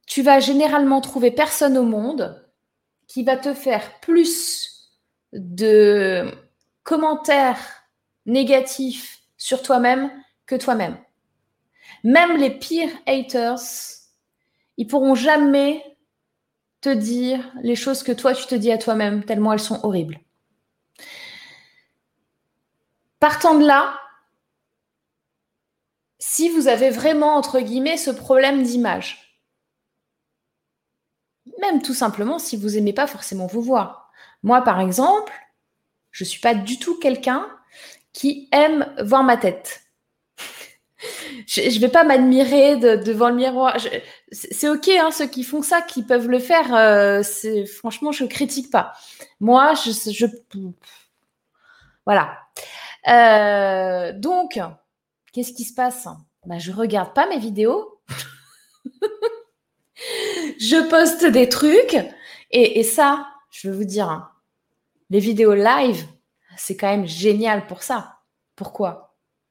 tu 0.06 0.22
vas 0.22 0.40
généralement 0.40 1.02
trouver 1.02 1.30
personne 1.30 1.76
au 1.76 1.82
monde 1.82 2.42
qui 3.06 3.22
va 3.22 3.36
te 3.36 3.52
faire 3.52 4.00
plus 4.00 4.90
de 5.34 6.30
commentaires 6.84 7.60
négatifs 8.24 9.18
sur 9.36 9.62
toi-même 9.62 10.10
que 10.46 10.54
toi-même. 10.54 10.96
Même 12.02 12.38
les 12.38 12.48
pires 12.50 12.96
haters, 13.06 13.60
ils 14.78 14.86
pourront 14.86 15.14
jamais 15.14 15.84
te 16.80 16.88
dire 16.88 17.50
les 17.62 17.76
choses 17.76 18.02
que 18.02 18.12
toi 18.12 18.34
tu 18.34 18.46
te 18.46 18.54
dis 18.54 18.70
à 18.70 18.78
toi-même, 18.78 19.24
tellement 19.24 19.52
elles 19.52 19.60
sont 19.60 19.80
horribles. 19.84 20.20
Partant 23.18 23.58
de 23.58 23.66
là, 23.66 23.98
si 26.18 26.48
vous 26.48 26.68
avez 26.68 26.90
vraiment, 26.90 27.36
entre 27.36 27.60
guillemets, 27.60 27.96
ce 27.96 28.10
problème 28.10 28.62
d'image, 28.62 29.40
même 31.60 31.80
tout 31.82 31.94
simplement 31.94 32.38
si 32.38 32.56
vous 32.56 32.70
n'aimez 32.70 32.92
pas 32.92 33.06
forcément 33.06 33.46
vous 33.46 33.62
voir. 33.62 34.10
Moi, 34.42 34.62
par 34.62 34.80
exemple, 34.80 35.32
je 36.10 36.24
ne 36.24 36.28
suis 36.28 36.40
pas 36.40 36.54
du 36.54 36.78
tout 36.78 36.98
quelqu'un 36.98 37.48
qui 38.12 38.48
aime 38.52 38.94
voir 39.02 39.22
ma 39.22 39.36
tête. 39.36 39.85
Je 41.46 41.62
ne 41.62 41.80
vais 41.80 41.88
pas 41.88 42.04
m'admirer 42.04 42.76
devant 42.76 43.28
le 43.28 43.36
miroir. 43.36 43.76
C'est 44.32 44.68
ok, 44.68 44.88
hein, 44.88 45.10
ceux 45.10 45.26
qui 45.26 45.42
font 45.42 45.62
ça, 45.62 45.82
qui 45.82 46.02
peuvent 46.02 46.28
le 46.28 46.38
faire. 46.38 46.74
Euh, 46.74 47.22
franchement, 47.64 48.12
je 48.12 48.24
critique 48.24 48.70
pas. 48.70 48.92
Moi, 49.40 49.74
je, 49.74 49.90
je 50.10 50.26
voilà. 52.06 52.38
Euh, 53.08 54.12
donc, 54.12 54.58
qu'est-ce 55.32 55.52
qui 55.52 55.64
se 55.64 55.74
passe? 55.74 56.08
Ben, 56.46 56.58
Je 56.58 56.72
regarde 56.72 57.12
pas 57.12 57.26
mes 57.28 57.38
vidéos. 57.38 58.00
je 60.58 60.88
poste 60.88 61.26
des 61.26 61.48
trucs. 61.48 61.96
Et, 62.52 62.84
ça, 62.84 63.26
je 63.50 63.68
veux 63.68 63.76
vous 63.76 63.84
dire, 63.84 64.08
hein, 64.08 64.30
les 65.10 65.18
vidéos 65.18 65.54
live, 65.54 66.06
c'est 66.56 66.76
quand 66.76 66.86
même 66.86 67.06
génial 67.06 67.66
pour 67.66 67.82
ça. 67.82 68.20
Pourquoi? 68.54 69.05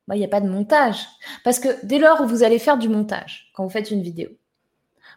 Ben, 0.08 0.16
Il 0.16 0.20
n'y 0.20 0.26
a 0.26 0.30
pas 0.30 0.42
de 0.42 0.50
montage. 0.50 1.08
Parce 1.44 1.60
que 1.60 1.86
dès 1.86 2.00
lors 2.00 2.22
où 2.22 2.28
vous 2.28 2.44
allez 2.44 2.60
faire 2.60 2.78
du 2.78 2.90
montage, 2.90 3.52
quand 3.54 3.64
vous 3.64 3.70
faites 3.70 3.92
une 3.92 4.02
vidéo, 4.02 4.30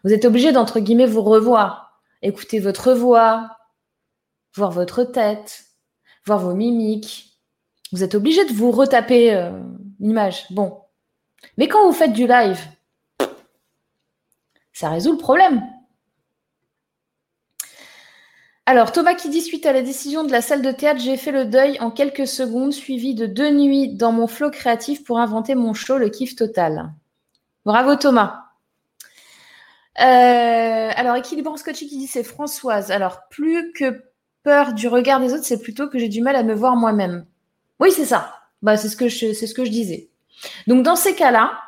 vous 0.04 0.12
êtes 0.12 0.24
obligé 0.24 0.52
d'entre 0.52 0.80
guillemets 0.80 1.06
vous 1.06 1.22
revoir, 1.22 2.00
écouter 2.22 2.60
votre 2.60 2.92
voix, 2.92 3.56
voir 4.54 4.70
votre 4.70 5.04
tête, 5.04 5.66
voir 6.24 6.38
vos 6.38 6.54
mimiques, 6.54 7.40
vous 7.92 8.02
êtes 8.02 8.14
obligé 8.14 8.44
de 8.44 8.52
vous 8.52 8.70
retaper 8.70 9.34
euh, 9.34 9.50
l'image. 9.98 10.46
Bon. 10.50 10.82
Mais 11.56 11.68
quand 11.68 11.86
vous 11.86 11.92
faites 11.92 12.12
du 12.12 12.26
live, 12.26 12.60
ça 14.72 14.90
résout 14.90 15.12
le 15.12 15.18
problème. 15.18 15.62
Alors, 18.70 18.92
Thomas 18.92 19.14
qui 19.14 19.30
dit 19.30 19.40
suite 19.40 19.64
à 19.64 19.72
la 19.72 19.80
décision 19.80 20.24
de 20.24 20.30
la 20.30 20.42
salle 20.42 20.60
de 20.60 20.70
théâtre, 20.70 21.00
j'ai 21.00 21.16
fait 21.16 21.30
le 21.32 21.46
deuil 21.46 21.80
en 21.80 21.90
quelques 21.90 22.26
secondes, 22.26 22.74
suivi 22.74 23.14
de 23.14 23.24
deux 23.24 23.48
nuits 23.48 23.94
dans 23.94 24.12
mon 24.12 24.26
flot 24.26 24.50
créatif 24.50 25.04
pour 25.04 25.18
inventer 25.18 25.54
mon 25.54 25.72
show, 25.72 25.96
le 25.96 26.10
kiff 26.10 26.36
total. 26.36 26.92
Bravo 27.64 27.96
Thomas. 27.96 28.44
Euh, 29.98 30.90
alors, 30.94 31.16
équilibre 31.16 31.56
Scotchy 31.56 31.88
qui 31.88 31.96
dit 31.96 32.06
c'est 32.06 32.22
Françoise. 32.22 32.90
Alors, 32.90 33.20
plus 33.30 33.72
que 33.72 34.02
peur 34.42 34.74
du 34.74 34.86
regard 34.86 35.18
des 35.20 35.32
autres, 35.32 35.46
c'est 35.46 35.62
plutôt 35.62 35.88
que 35.88 35.98
j'ai 35.98 36.10
du 36.10 36.20
mal 36.20 36.36
à 36.36 36.42
me 36.42 36.52
voir 36.52 36.76
moi-même. 36.76 37.24
Oui, 37.80 37.90
c'est 37.90 38.04
ça. 38.04 38.34
Bah, 38.60 38.76
c'est 38.76 38.90
ce 38.90 38.98
que 38.98 39.08
je, 39.08 39.70
disais. 39.70 40.10
Donc 40.66 40.82
dans 40.82 40.96
ces 40.96 41.14
cas-là, 41.14 41.58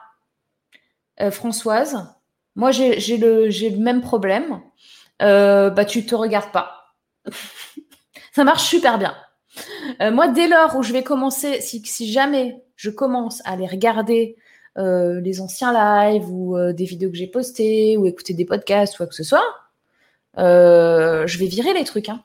euh, 1.22 1.30
Françoise, 1.30 2.14
moi 2.56 2.72
j'ai, 2.72 2.98
le, 3.16 3.78
même 3.78 4.02
problème. 4.02 4.60
Euh, 5.22 5.70
bah 5.70 5.86
tu 5.86 6.04
te 6.04 6.14
regardes 6.14 6.52
pas. 6.52 6.79
ça 8.32 8.44
marche 8.44 8.64
super 8.64 8.98
bien. 8.98 9.14
Euh, 10.00 10.10
moi, 10.10 10.28
dès 10.28 10.48
lors 10.48 10.76
où 10.76 10.82
je 10.82 10.92
vais 10.92 11.02
commencer, 11.02 11.60
si, 11.60 12.12
jamais 12.12 12.62
je 12.76 12.90
commence 12.90 13.40
à 13.44 13.52
aller 13.52 13.66
regarder 13.66 14.36
les 14.76 15.42
anciens 15.42 15.74
lives 15.74 16.30
ou 16.30 16.56
des 16.72 16.86
vidéos 16.86 17.10
que 17.10 17.16
j'ai 17.16 17.26
postées 17.26 17.98
ou 17.98 18.06
écouter 18.06 18.32
des 18.32 18.46
podcasts 18.46 18.94
ou 18.94 18.96
quoi 18.98 19.06
que 19.08 19.14
ce 19.14 19.24
soit, 19.24 19.44
je 20.36 21.38
vais 21.38 21.46
virer 21.46 21.74
les 21.74 21.84
trucs. 21.84 22.08
Hein. 22.08 22.22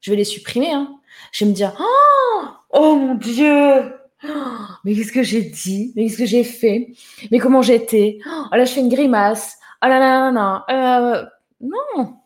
Je 0.00 0.12
vais 0.12 0.16
les 0.16 0.24
supprimer. 0.24 0.70
Hein. 0.70 0.94
Je 1.32 1.44
vais 1.44 1.50
me 1.50 1.54
dire, 1.54 1.74
oh, 1.80 2.44
oh 2.70 2.94
mon 2.94 3.14
Dieu, 3.16 3.92
mais 4.84 4.94
qu'est-ce 4.94 5.12
que 5.12 5.22
j'ai 5.22 5.42
dit? 5.42 5.92
Mais 5.96 6.04
qu'est-ce 6.04 6.18
que 6.18 6.26
j'ai 6.26 6.44
fait? 6.44 6.92
Mais 7.30 7.38
comment 7.38 7.62
j'étais? 7.62 8.18
Oh 8.26 8.54
là, 8.54 8.64
je 8.64 8.72
fais 8.72 8.80
une 8.80 8.88
grimace. 8.88 9.58
Oh 9.84 9.88
là 9.88 9.98
là 9.98 10.30
là 10.30 10.32
là. 10.32 10.64
Euh, 10.70 11.26
non, 11.60 12.16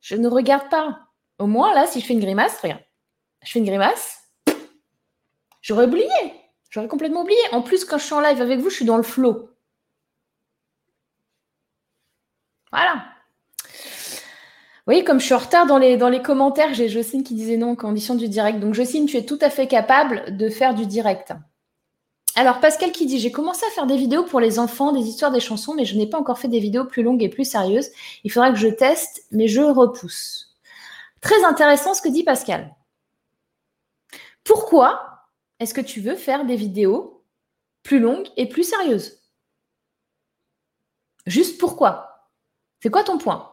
je 0.00 0.16
ne 0.16 0.28
regarde 0.28 0.68
pas. 0.68 1.03
Au 1.44 1.46
moins, 1.46 1.74
là, 1.74 1.86
si 1.86 2.00
je 2.00 2.06
fais 2.06 2.14
une 2.14 2.20
grimace, 2.20 2.58
regarde. 2.62 2.80
Je 3.42 3.52
fais 3.52 3.58
une 3.58 3.66
grimace. 3.66 4.22
J'aurais 5.60 5.84
oublié. 5.84 6.08
J'aurais 6.70 6.88
complètement 6.88 7.20
oublié. 7.20 7.38
En 7.52 7.60
plus, 7.60 7.84
quand 7.84 7.98
je 7.98 8.04
suis 8.04 8.14
en 8.14 8.22
live 8.22 8.40
avec 8.40 8.60
vous, 8.60 8.70
je 8.70 8.76
suis 8.76 8.86
dans 8.86 8.96
le 8.96 9.02
flow. 9.02 9.50
Voilà. 12.72 13.04
Vous 13.66 14.86
voyez, 14.86 15.04
comme 15.04 15.20
je 15.20 15.26
suis 15.26 15.34
en 15.34 15.38
retard 15.38 15.66
dans 15.66 15.76
les, 15.76 15.98
dans 15.98 16.08
les 16.08 16.22
commentaires, 16.22 16.72
j'ai 16.72 16.88
Jocelyne 16.88 17.24
qui 17.24 17.34
disait 17.34 17.58
non 17.58 17.72
en 17.72 17.76
condition 17.76 18.14
du 18.14 18.26
direct. 18.26 18.58
Donc, 18.58 18.72
Jocelyne, 18.72 19.04
tu 19.04 19.18
es 19.18 19.26
tout 19.26 19.38
à 19.42 19.50
fait 19.50 19.66
capable 19.66 20.34
de 20.38 20.48
faire 20.48 20.74
du 20.74 20.86
direct. 20.86 21.34
Alors, 22.36 22.58
Pascal 22.60 22.90
qui 22.90 23.04
dit 23.04 23.18
J'ai 23.18 23.32
commencé 23.32 23.66
à 23.66 23.70
faire 23.74 23.84
des 23.84 23.98
vidéos 23.98 24.24
pour 24.24 24.40
les 24.40 24.58
enfants, 24.58 24.92
des 24.92 25.06
histoires, 25.06 25.30
des 25.30 25.40
chansons, 25.40 25.74
mais 25.74 25.84
je 25.84 25.94
n'ai 25.94 26.06
pas 26.06 26.18
encore 26.18 26.38
fait 26.38 26.48
des 26.48 26.58
vidéos 26.58 26.86
plus 26.86 27.02
longues 27.02 27.22
et 27.22 27.28
plus 27.28 27.44
sérieuses. 27.44 27.90
Il 28.24 28.32
faudra 28.32 28.50
que 28.50 28.56
je 28.56 28.68
teste, 28.68 29.26
mais 29.30 29.46
je 29.46 29.60
repousse. 29.60 30.43
Très 31.24 31.42
intéressant 31.42 31.94
ce 31.94 32.02
que 32.02 32.10
dit 32.10 32.22
Pascal. 32.22 32.76
Pourquoi 34.44 35.24
est-ce 35.58 35.72
que 35.72 35.80
tu 35.80 36.02
veux 36.02 36.16
faire 36.16 36.44
des 36.44 36.54
vidéos 36.54 37.24
plus 37.82 37.98
longues 37.98 38.28
et 38.36 38.46
plus 38.46 38.62
sérieuses? 38.62 39.22
Juste 41.26 41.58
pourquoi? 41.58 42.28
C'est 42.82 42.90
quoi 42.90 43.04
ton 43.04 43.16
point? 43.16 43.50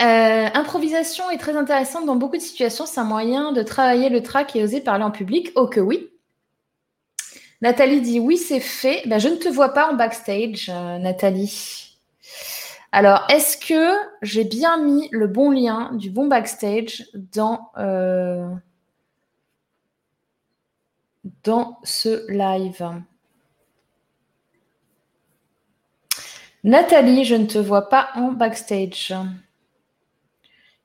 Euh, 0.00 0.48
improvisation 0.54 1.28
est 1.30 1.38
très 1.38 1.56
intéressante 1.56 2.06
dans 2.06 2.14
beaucoup 2.14 2.36
de 2.36 2.42
situations. 2.42 2.86
C'est 2.86 3.00
un 3.00 3.04
moyen 3.04 3.50
de 3.50 3.64
travailler 3.64 4.10
le 4.10 4.22
trac 4.22 4.54
et 4.54 4.62
oser 4.62 4.80
parler 4.80 5.02
en 5.02 5.10
public. 5.10 5.50
Oh 5.56 5.66
que 5.66 5.80
oui. 5.80 6.08
Nathalie 7.62 8.00
dit 8.00 8.20
oui, 8.20 8.36
c'est 8.36 8.60
fait. 8.60 9.02
Ben, 9.06 9.18
je 9.18 9.26
ne 9.26 9.34
te 9.34 9.48
vois 9.48 9.70
pas 9.70 9.90
en 9.90 9.94
backstage, 9.94 10.68
euh, 10.68 10.98
Nathalie. 10.98 11.87
Alors, 12.92 13.24
est-ce 13.28 13.56
que 13.58 13.96
j'ai 14.22 14.44
bien 14.44 14.78
mis 14.82 15.08
le 15.12 15.26
bon 15.26 15.50
lien 15.50 15.92
du 15.94 16.10
bon 16.10 16.26
backstage 16.26 17.04
dans, 17.14 17.70
euh, 17.76 18.48
dans 21.44 21.78
ce 21.84 22.30
live? 22.30 23.02
Nathalie, 26.64 27.24
je 27.24 27.34
ne 27.34 27.46
te 27.46 27.58
vois 27.58 27.88
pas 27.88 28.08
en 28.14 28.32
backstage. 28.32 29.14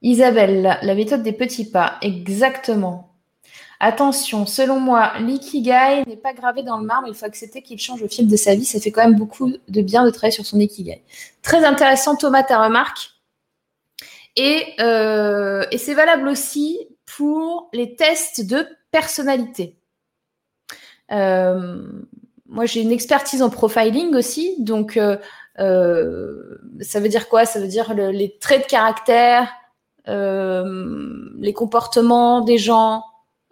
Isabelle, 0.02 0.78
la 0.82 0.96
méthode 0.96 1.24
des 1.24 1.32
petits 1.32 1.72
pas, 1.72 1.98
exactement. 2.02 3.12
Attention, 3.86 4.46
selon 4.46 4.80
moi, 4.80 5.12
l'ikigai 5.19 6.06
n'est 6.08 6.15
pas 6.15 6.32
gravé 6.32 6.63
dans 6.63 6.78
le 6.78 6.86
marbre, 6.86 7.10
il 7.10 7.13
faut 7.13 7.26
accepter 7.26 7.62
qu'il 7.62 7.78
change 7.78 8.02
au 8.02 8.08
fil 8.08 8.30
de 8.30 8.38
sa 8.38 8.56
vie. 8.56 8.63
Ça 8.63 8.80
fait 8.80 8.91
quand 8.91 9.04
même 9.04 9.17
beaucoup 9.17 9.52
de 9.67 9.82
bien 9.82 10.06
de 10.06 10.10
travailler 10.10 10.32
sur 10.32 10.46
son 10.46 10.58
ikigai. 10.62 11.04
Très 11.41 11.65
intéressant, 11.65 12.15
Thomas, 12.15 12.43
ta 12.43 12.63
remarque. 12.63 13.10
Et, 14.38 14.67
euh, 14.80 15.65
c'est 15.76 15.96
valable 15.96 16.30
aussi 16.30 16.80
pour 17.17 17.69
les 17.74 17.98
tests 17.98 18.48
de 18.48 18.65
personnalité. 18.89 19.76
Euh, 21.12 21.86
moi, 22.48 22.65
j'ai 22.65 22.84
une 22.84 22.91
expertise 22.93 23.41
en 23.41 23.50
profiling 23.50 24.15
aussi, 24.15 24.56
donc 24.60 24.96
euh, 24.96 25.17
ça 26.80 27.02
veut 27.02 27.10
dire 27.10 27.28
quoi? 27.28 27.43
Ça 27.43 27.60
veut 27.60 27.67
dire 27.67 27.93
les 27.93 28.38
traits 28.38 28.62
de 28.62 28.67
caractère, 28.67 29.54
les 30.08 31.54
comportements 31.54 32.39
des 32.39 32.58
gens, 32.58 33.04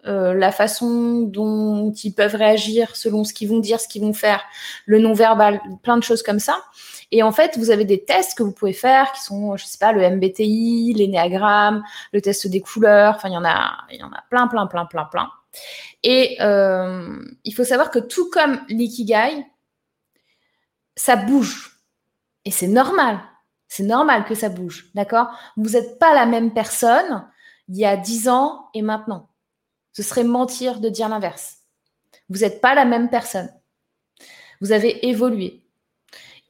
euh, 0.06 0.34
la 0.34 0.50
façon 0.50 1.22
dont 1.22 1.92
ils 1.92 2.12
peuvent 2.12 2.34
réagir 2.34 2.96
selon 2.96 3.24
ce 3.24 3.32
qu'ils 3.32 3.48
vont 3.48 3.60
dire, 3.60 3.80
ce 3.80 3.86
qu'ils 3.86 4.02
vont 4.02 4.12
faire, 4.12 4.42
le 4.86 4.98
non-verbal, 4.98 5.60
plein 5.82 5.96
de 5.96 6.02
choses 6.02 6.22
comme 6.22 6.40
ça. 6.40 6.58
Et 7.12 7.22
en 7.22 7.30
fait, 7.30 7.58
vous 7.58 7.70
avez 7.70 7.84
des 7.84 8.04
tests 8.04 8.36
que 8.36 8.42
vous 8.42 8.52
pouvez 8.52 8.72
faire 8.72 9.12
qui 9.12 9.22
sont, 9.22 9.56
je 9.56 9.64
sais 9.64 9.78
pas, 9.78 9.92
le 9.92 10.00
MBTI, 10.00 10.94
l'énéagramme, 10.96 11.84
le 12.12 12.20
test 12.20 12.48
des 12.48 12.60
couleurs. 12.60 13.14
Enfin, 13.16 13.28
il 13.28 13.34
y 13.34 13.36
en 13.36 13.44
a, 13.44 13.78
il 13.92 14.00
y 14.00 14.02
en 14.02 14.10
a 14.10 14.24
plein, 14.30 14.48
plein, 14.48 14.66
plein, 14.66 14.86
plein, 14.86 15.04
plein. 15.04 15.30
Et 16.02 16.36
euh, 16.40 17.22
il 17.44 17.54
faut 17.54 17.64
savoir 17.64 17.90
que 17.90 17.98
tout 17.98 18.30
comme 18.30 18.60
l'ikigai, 18.68 19.46
ça 20.96 21.16
bouge. 21.16 21.78
Et 22.44 22.50
c'est 22.50 22.66
normal. 22.66 23.20
C'est 23.68 23.84
normal 23.84 24.24
que 24.24 24.34
ça 24.34 24.48
bouge, 24.48 24.90
d'accord? 24.94 25.28
Vous 25.56 25.70
n'êtes 25.70 25.98
pas 25.98 26.14
la 26.14 26.26
même 26.26 26.52
personne 26.52 27.26
il 27.68 27.76
y 27.76 27.86
a 27.86 27.96
10 27.96 28.28
ans 28.28 28.68
et 28.74 28.82
maintenant. 28.82 29.28
Ce 29.92 30.02
serait 30.02 30.24
mentir 30.24 30.80
de 30.80 30.88
dire 30.88 31.08
l'inverse. 31.08 31.58
Vous 32.28 32.40
n'êtes 32.40 32.60
pas 32.60 32.74
la 32.74 32.84
même 32.84 33.10
personne. 33.10 33.52
Vous 34.60 34.72
avez 34.72 35.06
évolué. 35.08 35.62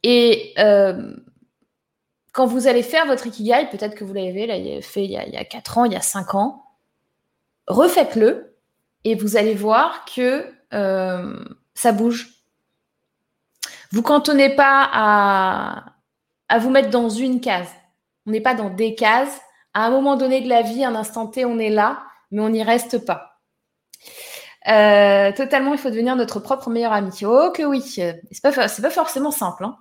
Et 0.03 0.55
quand 2.33 2.47
vous 2.47 2.67
allez 2.67 2.83
faire 2.83 3.07
votre 3.07 3.27
Ikigai, 3.27 3.69
peut-être 3.71 3.95
que 3.95 4.05
vous 4.05 4.15
l'avez 4.15 4.81
fait 4.83 5.05
il 5.05 5.11
y, 5.11 5.17
a, 5.17 5.27
il 5.27 5.33
y 5.33 5.37
a 5.37 5.45
4 5.45 5.79
ans, 5.79 5.85
il 5.85 5.93
y 5.93 5.97
a 5.97 6.01
5 6.01 6.35
ans, 6.35 6.65
refaites-le 7.67 8.57
et 9.05 9.15
vous 9.15 9.37
allez 9.37 9.55
voir 9.55 10.05
que 10.05 10.47
ça 11.75 11.93
bouge. 11.93 12.29
Vous 13.93 14.03
cantonnez 14.03 14.55
pas 14.55 14.89
à, 14.93 15.85
à 16.49 16.59
vous 16.59 16.71
mettre 16.71 16.91
dans 16.91 17.09
une 17.09 17.41
case. 17.41 17.69
On 18.27 18.31
n'est 18.31 18.41
pas 18.41 18.55
dans 18.55 18.71
des 18.71 18.95
cases. 18.95 19.41
À 19.75 19.87
un 19.87 19.91
moment 19.91 20.17
donné 20.17 20.41
de 20.41 20.49
la 20.49 20.63
vie, 20.63 20.85
un 20.85 20.95
instant 20.95 21.27
T, 21.27 21.45
on 21.45 21.59
est 21.59 21.71
là, 21.71 22.03
mais 22.31 22.41
on 22.41 22.51
n'y 22.51 22.63
reste 22.63 23.05
pas. 23.05 23.32
Euh, 24.68 25.33
totalement, 25.33 25.72
il 25.72 25.79
faut 25.79 25.90
devenir 25.90 26.16
notre 26.16 26.40
propre 26.40 26.70
meilleur 26.70 26.92
ami. 26.92 27.11
Oh 27.25 27.51
que 27.51 27.62
oui, 27.62 27.83
c'est 27.83 28.22
pas, 28.42 28.53
pas 28.53 28.90
forcément 28.90 29.31
simple. 29.31 29.64
Hein. 29.64 29.77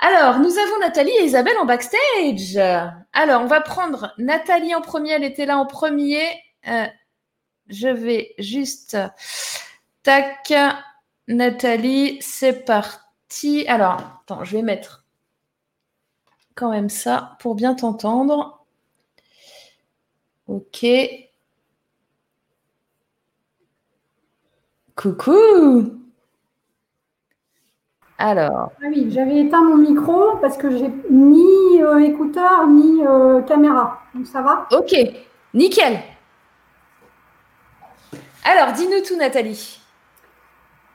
Alors, 0.00 0.38
nous 0.38 0.58
avons 0.58 0.78
Nathalie 0.80 1.12
et 1.18 1.24
Isabelle 1.24 1.56
en 1.58 1.64
backstage. 1.64 2.56
Alors, 3.12 3.42
on 3.42 3.46
va 3.46 3.60
prendre 3.60 4.12
Nathalie 4.18 4.74
en 4.74 4.80
premier. 4.80 5.10
Elle 5.10 5.24
était 5.24 5.46
là 5.46 5.58
en 5.58 5.66
premier. 5.66 6.22
Euh, 6.68 6.86
je 7.68 7.88
vais 7.88 8.34
juste. 8.38 8.96
Tac. 10.02 10.52
Nathalie, 11.26 12.18
c'est 12.20 12.64
parti. 12.64 13.66
Alors, 13.66 13.98
attends, 14.22 14.44
je 14.44 14.56
vais 14.56 14.62
mettre 14.62 15.04
quand 16.54 16.70
même 16.70 16.90
ça 16.90 17.36
pour 17.40 17.54
bien 17.54 17.74
t'entendre. 17.74 18.64
Ok. 20.46 20.84
Coucou 24.96 25.92
Alors. 28.16 28.70
Ah 28.80 28.86
oui, 28.88 29.08
j'avais 29.10 29.40
éteint 29.40 29.62
mon 29.62 29.76
micro 29.76 30.36
parce 30.40 30.56
que 30.56 30.70
j'ai 30.70 30.88
ni 31.10 31.82
euh, 31.82 31.98
écouteur 31.98 32.68
ni 32.68 33.04
euh, 33.04 33.42
caméra. 33.42 34.02
Donc 34.14 34.26
ça 34.26 34.40
va? 34.40 34.68
Ok, 34.70 34.94
nickel. 35.52 35.98
Alors, 38.44 38.72
dis-nous 38.72 39.02
tout, 39.04 39.16
Nathalie. 39.16 39.80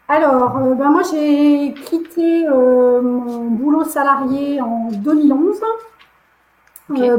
Alors, 0.07 0.57
euh, 0.57 0.75
ben 0.75 0.89
moi, 0.89 1.01
j'ai 1.11 1.73
quitté 1.73 2.47
mon 2.47 3.49
boulot 3.49 3.83
salarié 3.83 4.61
en 4.61 4.87
2011 4.91 5.61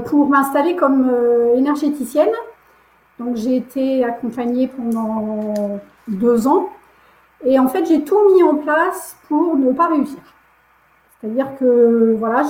pour 0.06 0.28
m'installer 0.28 0.76
comme 0.76 1.12
énergéticienne. 1.54 2.32
Donc, 3.18 3.36
j'ai 3.36 3.56
été 3.56 4.02
accompagnée 4.02 4.66
pendant 4.68 5.54
deux 6.10 6.46
ans. 6.46 6.68
Et 7.44 7.58
en 7.58 7.68
fait, 7.68 7.86
j'ai 7.86 8.02
tout 8.04 8.34
mis 8.34 8.42
en 8.42 8.56
place 8.56 9.16
pour 9.28 9.56
ne 9.56 9.72
pas 9.72 9.88
réussir. 9.88 10.18
C'est-à-dire 11.20 11.56
que 11.58 12.14
voilà, 12.18 12.42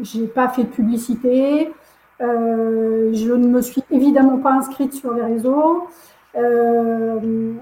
j'ai 0.00 0.26
pas 0.26 0.48
fait 0.48 0.64
de 0.64 0.68
publicité, 0.68 1.72
euh, 2.20 3.10
je 3.12 3.32
ne 3.32 3.48
me 3.48 3.60
suis 3.62 3.82
évidemment 3.90 4.38
pas 4.38 4.52
inscrite 4.52 4.92
sur 4.92 5.12
les 5.14 5.22
réseaux. 5.22 5.88
Euh, 6.36 7.52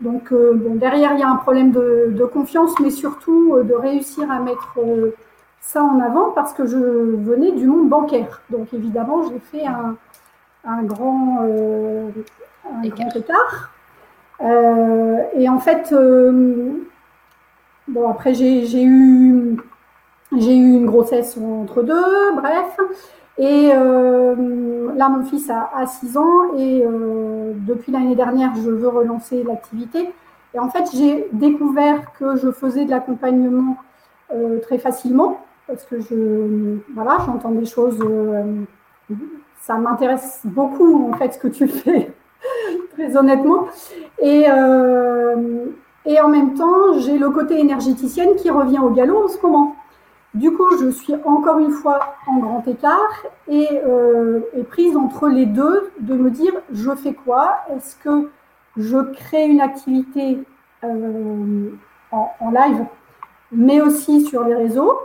donc 0.00 0.32
euh, 0.32 0.52
bon, 0.54 0.74
derrière, 0.76 1.12
il 1.12 1.20
y 1.20 1.22
a 1.22 1.28
un 1.28 1.36
problème 1.36 1.70
de, 1.70 2.24
confiance, 2.32 2.72
mais 2.80 2.90
surtout 2.90 3.62
de 3.62 3.74
réussir 3.74 4.30
à 4.30 4.40
mettre 4.40 4.78
ça 5.60 5.82
en 5.82 6.00
avant 6.00 6.30
parce 6.30 6.54
que 6.54 6.66
je 6.66 6.76
venais 6.76 7.52
du 7.52 7.66
monde 7.66 7.88
bancaire. 7.88 8.40
Donc 8.50 8.72
évidemment, 8.72 9.22
j'ai 9.28 9.38
fait 9.38 9.66
un, 9.66 9.96
un 10.64 10.82
grand, 10.82 11.40
un 11.42 12.88
grand 12.88 13.16
écart. 13.16 13.70
Euh, 14.42 15.22
et 15.34 15.48
en 15.48 15.58
fait, 15.58 15.92
euh, 15.92 16.72
bon, 17.88 18.08
après, 18.08 18.34
j'ai 18.34 18.82
eu, 18.82 19.56
eu 20.32 20.36
une 20.36 20.86
grossesse 20.86 21.38
entre 21.38 21.82
deux, 21.82 22.34
bref. 22.34 22.78
Et 23.38 23.70
euh, 23.72 24.92
là, 24.96 25.08
mon 25.08 25.24
fils 25.24 25.50
a, 25.50 25.86
6 25.86 26.16
ans 26.18 26.54
et 26.58 26.84
depuis 27.54 27.92
l'année 27.92 28.14
dernière, 28.14 28.54
je 28.54 28.70
veux 28.70 28.88
relancer 28.88 29.42
l'activité. 29.42 30.10
Et 30.52 30.58
en 30.58 30.68
fait, 30.68 30.84
j'ai 30.94 31.28
découvert 31.32 32.12
que 32.18 32.36
je 32.36 32.50
faisais 32.50 32.84
de 32.84 32.90
l'accompagnement 32.90 33.76
très 34.62 34.78
facilement 34.78 35.40
parce 35.66 35.84
que 35.84 36.00
je, 36.00 36.78
voilà, 36.94 37.18
j'entends 37.24 37.52
des 37.52 37.64
choses. 37.64 37.98
ça 39.62 39.74
m'intéresse 39.74 40.40
beaucoup 40.44 41.10
en 41.10 41.16
fait 41.16 41.34
ce 41.34 41.38
que 41.38 41.48
tu 41.48 41.66
fais 41.66 42.12
honnêtement. 43.16 43.66
Et, 44.20 44.44
euh, 44.48 45.66
et 46.06 46.20
en 46.20 46.28
même 46.28 46.54
temps, 46.54 46.98
j'ai 46.98 47.18
le 47.18 47.30
côté 47.30 47.58
énergéticienne 47.58 48.36
qui 48.36 48.50
revient 48.50 48.78
au 48.78 48.90
galop 48.90 49.24
en 49.24 49.28
ce 49.28 49.40
moment. 49.42 49.76
Du 50.34 50.52
coup, 50.52 50.76
je 50.80 50.90
suis 50.90 51.14
encore 51.24 51.58
une 51.58 51.72
fois 51.72 52.16
en 52.26 52.38
grand 52.38 52.66
écart 52.68 53.26
et, 53.48 53.68
euh, 53.84 54.40
prise 54.68 54.96
entre 54.96 55.28
les 55.28 55.46
deux 55.46 55.90
de 55.98 56.14
me 56.14 56.30
dire 56.30 56.52
je 56.72 56.94
fais 56.94 57.14
quoi? 57.14 57.58
Est-ce 57.74 57.96
que 57.96 58.30
je 58.76 58.98
crée 59.12 59.46
une 59.46 59.60
activité 59.60 60.38
euh, 60.84 61.70
en, 62.12 62.50
live, 62.52 62.84
mais 63.52 63.80
aussi 63.80 64.22
sur 64.24 64.44
les 64.44 64.54
réseaux 64.54 64.98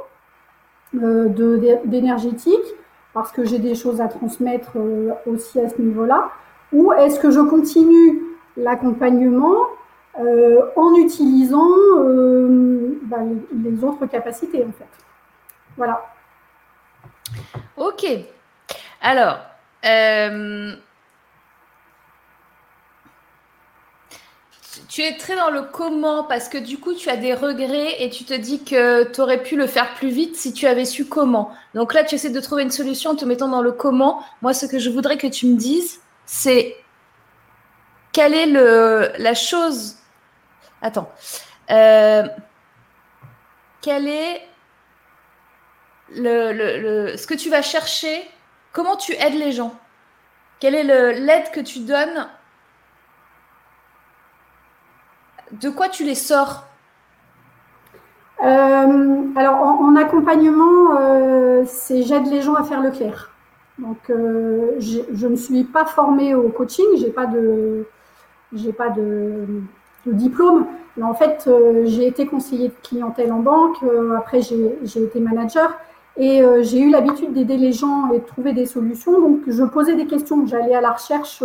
d'énergétique, 0.94 2.66
parce 3.14 3.32
que 3.32 3.44
j'ai 3.44 3.60
des 3.60 3.76
choses 3.76 4.02
à 4.02 4.08
transmettre 4.08 4.78
aussi 5.26 5.60
à 5.60 5.68
ce 5.70 5.82
niveau-là 5.82 6.30
ou 6.72 6.92
est-ce 6.94 7.20
que 7.20 7.32
je 7.32 7.40
continue 7.40 8.22
l'accompagnement 8.58 9.68
euh, 10.20 10.62
en 10.76 10.96
utilisant 10.96 11.68
euh, 11.98 13.00
bah, 13.04 13.18
les, 13.64 13.84
autres 13.84 14.06
capacités 14.06 14.64
en 14.64 14.72
fait 14.72 14.88
Voilà. 15.76 16.06
Ok. 17.76 18.06
Alors, 19.02 19.40
euh, 19.86 20.74
tu 24.88 25.02
es 25.02 25.18
très 25.18 25.36
dans 25.36 25.50
le 25.50 25.64
comment 25.64 26.24
parce 26.24 26.48
que 26.48 26.58
du 26.58 26.78
coup, 26.78 26.94
tu 26.94 27.10
as 27.10 27.18
des 27.18 27.34
regrets 27.34 28.02
et 28.02 28.10
tu 28.10 28.24
te 28.24 28.34
dis 28.34 28.64
que 28.64 29.04
tu 29.12 29.20
aurais 29.20 29.44
pu 29.44 29.58
le 29.58 29.68
faire 29.68 29.94
plus 29.96 30.10
vite 30.10 30.38
si 30.38 30.54
tu 30.54 30.66
avais 30.66 30.86
su 30.86 31.06
comment. 31.06 31.52
Donc 31.74 31.94
là, 31.94 32.06
tu 32.06 32.16
essaies 32.16 32.30
de 32.30 32.40
trouver 32.40 32.64
une 32.64 32.72
solution 32.72 33.12
en 33.12 33.16
te 33.16 33.26
mettant 33.26 33.50
dans 33.50 33.62
le 33.62 33.74
comment. 33.74 34.24
Moi, 34.42 34.54
ce 34.54 34.66
que 34.66 34.80
je 34.80 34.90
voudrais 34.90 35.18
que 35.18 35.28
tu 35.28 35.48
me 35.48 35.58
dises, 35.58 36.00
c'est 36.26 36.76
quelle 38.12 38.34
est 38.34 38.48
le, 38.48 39.12
la 39.18 39.34
chose. 39.34 39.98
Attends. 40.82 41.12
Euh, 41.70 42.28
quel 43.82 44.08
est 44.08 44.48
le, 46.12 46.52
le, 46.54 47.18
ce 47.18 47.28
que 47.28 47.34
tu 47.34 47.50
vas 47.50 47.62
chercher 47.62 48.30
Comment 48.72 48.96
tu 48.96 49.14
aides 49.14 49.36
les 49.36 49.52
gens? 49.52 49.74
Quelle 50.60 50.76
est 50.76 50.84
l'aide 50.84 51.52
que 51.52 51.60
tu 51.60 51.80
donnes? 51.80 52.28
De 55.52 55.70
quoi 55.70 55.90
tu 55.90 56.04
les 56.04 56.16
sors? 56.16 56.66
Euh, 58.44 59.24
Alors, 59.36 59.56
en, 59.62 59.96
accompagnement, 59.96 60.98
euh, 61.00 61.64
c'est 61.66 62.04
j'aide 62.04 62.28
les 62.28 62.42
gens 62.42 62.56
à 62.56 62.64
faire 62.64 62.82
le 62.82 62.92
clair. 62.92 63.35
Donc, 63.80 63.98
euh, 64.10 64.72
je 64.80 65.28
ne 65.28 65.36
suis 65.36 65.64
pas 65.64 65.86
formée 65.86 66.34
au 66.34 66.50
coaching, 66.50 66.86
j'ai 66.98 67.10
pas 67.10 67.26
de, 67.26 67.86
j'ai 68.54 68.72
pas 68.72 68.90
de, 68.90 69.46
diplôme, 70.06 70.68
mais 70.98 71.04
en 71.04 71.16
fait, 71.16 71.46
euh, 71.48 71.82
j'ai 71.86 72.06
été 72.06 72.28
conseiller 72.28 72.68
de 72.68 72.76
clientèle 72.84 73.34
en 73.34 73.40
banque. 73.40 73.78
Euh, 73.84 74.16
après, 74.16 74.42
j'ai 74.42 75.04
été 75.04 75.20
manager 75.20 75.78
et 76.18 76.42
j'ai 76.62 76.80
eu 76.80 76.90
l'habitude 76.92 77.34
d'aider 77.34 77.58
les 77.58 77.74
gens 77.74 78.10
et 78.14 78.20
de 78.20 78.26
trouver 78.26 78.54
des 78.54 78.66
solutions. 78.66 79.20
Donc, 79.20 79.42
je 79.48 79.64
posais 79.64 79.96
des 79.96 80.06
questions, 80.06 80.48
j'allais 80.48 80.74
à 80.74 80.80
la 80.80 80.92
recherche 80.92 81.44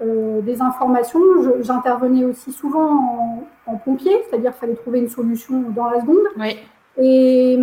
des 0.00 0.62
informations. 0.62 1.20
J'intervenais 1.60 2.24
aussi 2.24 2.52
souvent 2.52 2.88
en, 2.88 3.48
en 3.66 3.76
pompier, 3.76 4.12
c'est-à-dire 4.30 4.52
qu'il 4.52 4.60
fallait 4.60 4.76
trouver 4.76 5.00
une 5.00 5.10
solution 5.10 5.64
dans 5.74 5.90
la 5.90 6.00
seconde. 6.00 6.16
Oui. 6.38 6.56
Et 6.96 7.58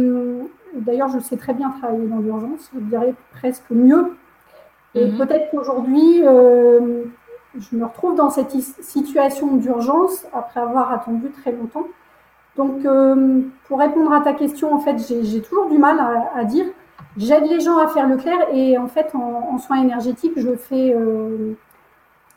D'ailleurs, 0.75 1.09
je 1.09 1.19
sais 1.19 1.37
très 1.37 1.53
bien 1.53 1.69
travailler 1.69 2.07
dans 2.07 2.19
l'urgence, 2.19 2.69
je 2.73 2.79
dirais 2.79 3.13
presque 3.31 3.69
mieux. 3.69 4.15
Et 4.95 5.05
mhm. 5.05 5.17
peut-être 5.17 5.51
qu'aujourd'hui, 5.51 6.21
euh, 6.25 7.03
je 7.57 7.75
me 7.75 7.85
retrouve 7.85 8.15
dans 8.15 8.29
cette 8.29 8.51
situation 8.51 9.55
d'urgence 9.55 10.25
après 10.33 10.59
avoir 10.59 10.91
attendu 10.91 11.29
très 11.29 11.51
longtemps. 11.51 11.87
Donc, 12.55 12.85
euh, 12.85 13.41
pour 13.67 13.79
répondre 13.79 14.11
à 14.13 14.21
ta 14.21 14.33
question, 14.33 14.73
en 14.73 14.79
fait, 14.79 14.97
j'ai 15.23 15.41
toujours 15.41 15.69
du 15.69 15.77
mal 15.77 15.97
à, 16.35 16.43
dire. 16.43 16.65
J'aide 17.17 17.45
les 17.45 17.59
gens 17.59 17.77
à 17.77 17.87
faire 17.87 18.07
le 18.07 18.17
clair 18.17 18.37
et 18.53 18.77
en 18.77 18.87
fait, 18.87 19.11
en, 19.13 19.57
soins 19.57 19.81
énergétiques, 19.81 20.33
je 20.35 20.55
fais 20.55 20.93
euh, 20.95 21.53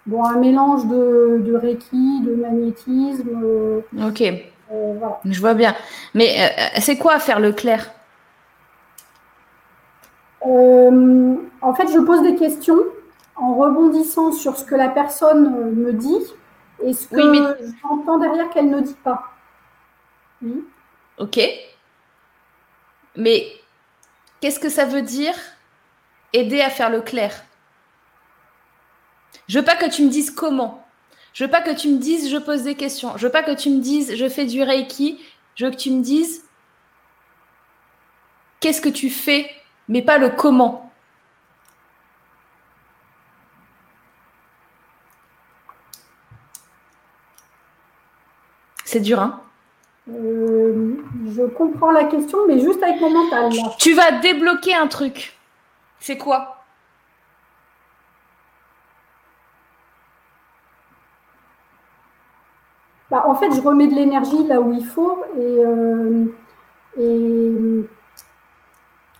bon, 0.06 0.24
un 0.24 0.38
mélange 0.38 0.86
de, 0.86 1.42
de 1.44 1.54
Reiki, 1.54 2.22
de 2.22 2.34
magnétisme. 2.34 3.82
ok. 4.06 4.22
voilà. 4.70 5.20
Je 5.24 5.40
vois 5.40 5.54
bien. 5.54 5.74
Mais 6.14 6.50
c'est 6.78 6.96
quoi 6.96 7.18
faire 7.18 7.40
le 7.40 7.52
clair? 7.52 7.90
Euh, 10.44 11.36
en 11.62 11.74
fait, 11.74 11.88
je 11.88 11.98
pose 11.98 12.22
des 12.22 12.34
questions 12.34 12.78
en 13.36 13.54
rebondissant 13.54 14.32
sur 14.32 14.56
ce 14.56 14.64
que 14.64 14.74
la 14.74 14.88
personne 14.88 15.46
euh, 15.46 15.70
me 15.70 15.92
dit 15.92 16.32
et 16.82 16.92
ce 16.92 17.06
que 17.06 17.66
j'entends 17.82 18.18
derrière 18.18 18.50
qu'elle 18.50 18.70
ne 18.70 18.80
dit 18.80 18.96
pas. 19.02 19.32
Ok. 21.18 21.40
Mais 23.16 23.46
qu'est-ce 24.40 24.60
que 24.60 24.68
ça 24.68 24.84
veut 24.84 25.02
dire 25.02 25.34
aider 26.32 26.60
à 26.60 26.70
faire 26.70 26.90
le 26.90 27.00
clair? 27.00 27.32
Je 29.48 29.58
veux 29.58 29.64
pas 29.64 29.76
que 29.76 29.88
tu 29.88 30.02
me 30.02 30.10
dises 30.10 30.30
comment. 30.30 30.86
Je 31.32 31.44
veux 31.44 31.50
pas 31.50 31.62
que 31.62 31.74
tu 31.74 31.88
me 31.88 31.98
dises 31.98 32.30
je 32.30 32.36
pose 32.36 32.62
des 32.62 32.74
questions. 32.74 33.16
Je 33.16 33.26
veux 33.26 33.32
pas 33.32 33.42
que 33.42 33.54
tu 33.54 33.70
me 33.70 33.80
dises 33.80 34.14
je 34.16 34.28
fais 34.28 34.44
du 34.44 34.62
reiki. 34.62 35.20
Je 35.54 35.64
veux 35.64 35.70
que 35.70 35.76
tu 35.76 35.90
me 35.90 36.02
dises 36.02 36.44
qu'est-ce 38.60 38.80
que 38.80 38.88
tu 38.88 39.10
fais, 39.10 39.50
mais 39.88 40.02
pas 40.02 40.18
le 40.18 40.30
comment. 40.30 40.90
C'est 48.84 49.00
dur, 49.00 49.20
hein? 49.20 49.40
Euh, 50.08 50.94
Je 51.34 51.42
comprends 51.42 51.90
la 51.90 52.04
question, 52.04 52.38
mais 52.46 52.60
juste 52.60 52.82
avec 52.82 53.00
mon 53.00 53.10
mental. 53.10 53.50
Tu 53.78 53.94
vas 53.94 54.12
débloquer 54.12 54.74
un 54.74 54.86
truc. 54.86 55.36
C'est 55.98 56.16
quoi? 56.16 56.64
Bah, 63.10 63.24
En 63.26 63.34
fait, 63.34 63.52
je 63.54 63.60
remets 63.60 63.86
de 63.86 63.94
l'énergie 63.94 64.44
là 64.46 64.60
où 64.60 64.72
il 64.72 64.84
faut. 64.84 65.22
Et, 65.38 65.64
euh, 65.64 66.24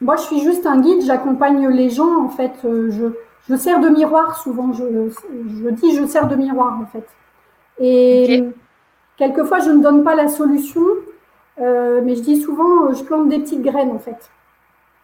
moi, 0.00 0.16
je 0.16 0.22
suis 0.22 0.40
juste 0.40 0.66
un 0.66 0.80
guide, 0.80 1.02
j'accompagne 1.04 1.68
les 1.68 1.90
gens. 1.90 2.24
En 2.24 2.28
fait, 2.28 2.52
euh, 2.64 2.90
je, 2.90 3.06
je 3.48 3.56
sers 3.56 3.80
de 3.80 3.88
miroir 3.88 4.38
souvent. 4.38 4.72
Je, 4.72 4.84
je 4.84 5.68
dis 5.70 5.96
je 5.96 6.06
sers 6.06 6.28
de 6.28 6.36
miroir, 6.36 6.78
en 6.80 6.86
fait. 6.86 7.06
Et. 7.78 8.44
Quelquefois, 9.16 9.60
je 9.60 9.70
ne 9.70 9.82
donne 9.82 10.04
pas 10.04 10.14
la 10.14 10.28
solution, 10.28 10.82
euh, 11.60 12.00
mais 12.04 12.16
je 12.16 12.20
dis 12.20 12.40
souvent, 12.40 12.86
euh, 12.86 12.94
je 12.94 13.02
plante 13.02 13.28
des 13.28 13.38
petites 13.38 13.62
graines 13.62 13.90
en 13.90 13.98
fait. 13.98 14.30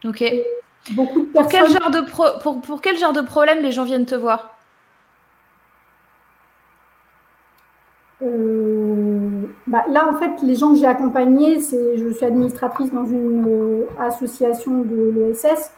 Ok. 0.05 0.23
beaucoup 0.91 1.21
de 1.21 1.27
personnes... 1.27 1.33
pour, 1.33 1.49
quel 1.49 1.71
genre 1.71 1.91
de 1.91 2.11
pour, 2.11 2.61
pour, 2.61 2.81
quel 2.81 2.99
genre 2.99 3.13
de 3.13 3.23
problème 3.23 3.61
les 3.63 3.73
gens 3.73 3.85
viennent 3.85 4.07
te 4.07 4.15
voir? 4.15 4.59
Euh, 8.21 8.72
bah, 9.73 9.85
Là, 9.89 10.09
en 10.09 10.19
fait, 10.19 10.43
les 10.43 10.55
gens 10.55 10.73
que 10.73 10.79
j'ai 10.79 10.87
accompagnés, 10.87 11.61
c'est, 11.61 11.99
je 11.99 12.09
suis 12.11 12.25
administratrice 12.25 12.93
dans 12.93 13.07
une 13.07 13.85
association 13.99 14.83
de 14.83 15.13
l'ESS. 15.17 15.73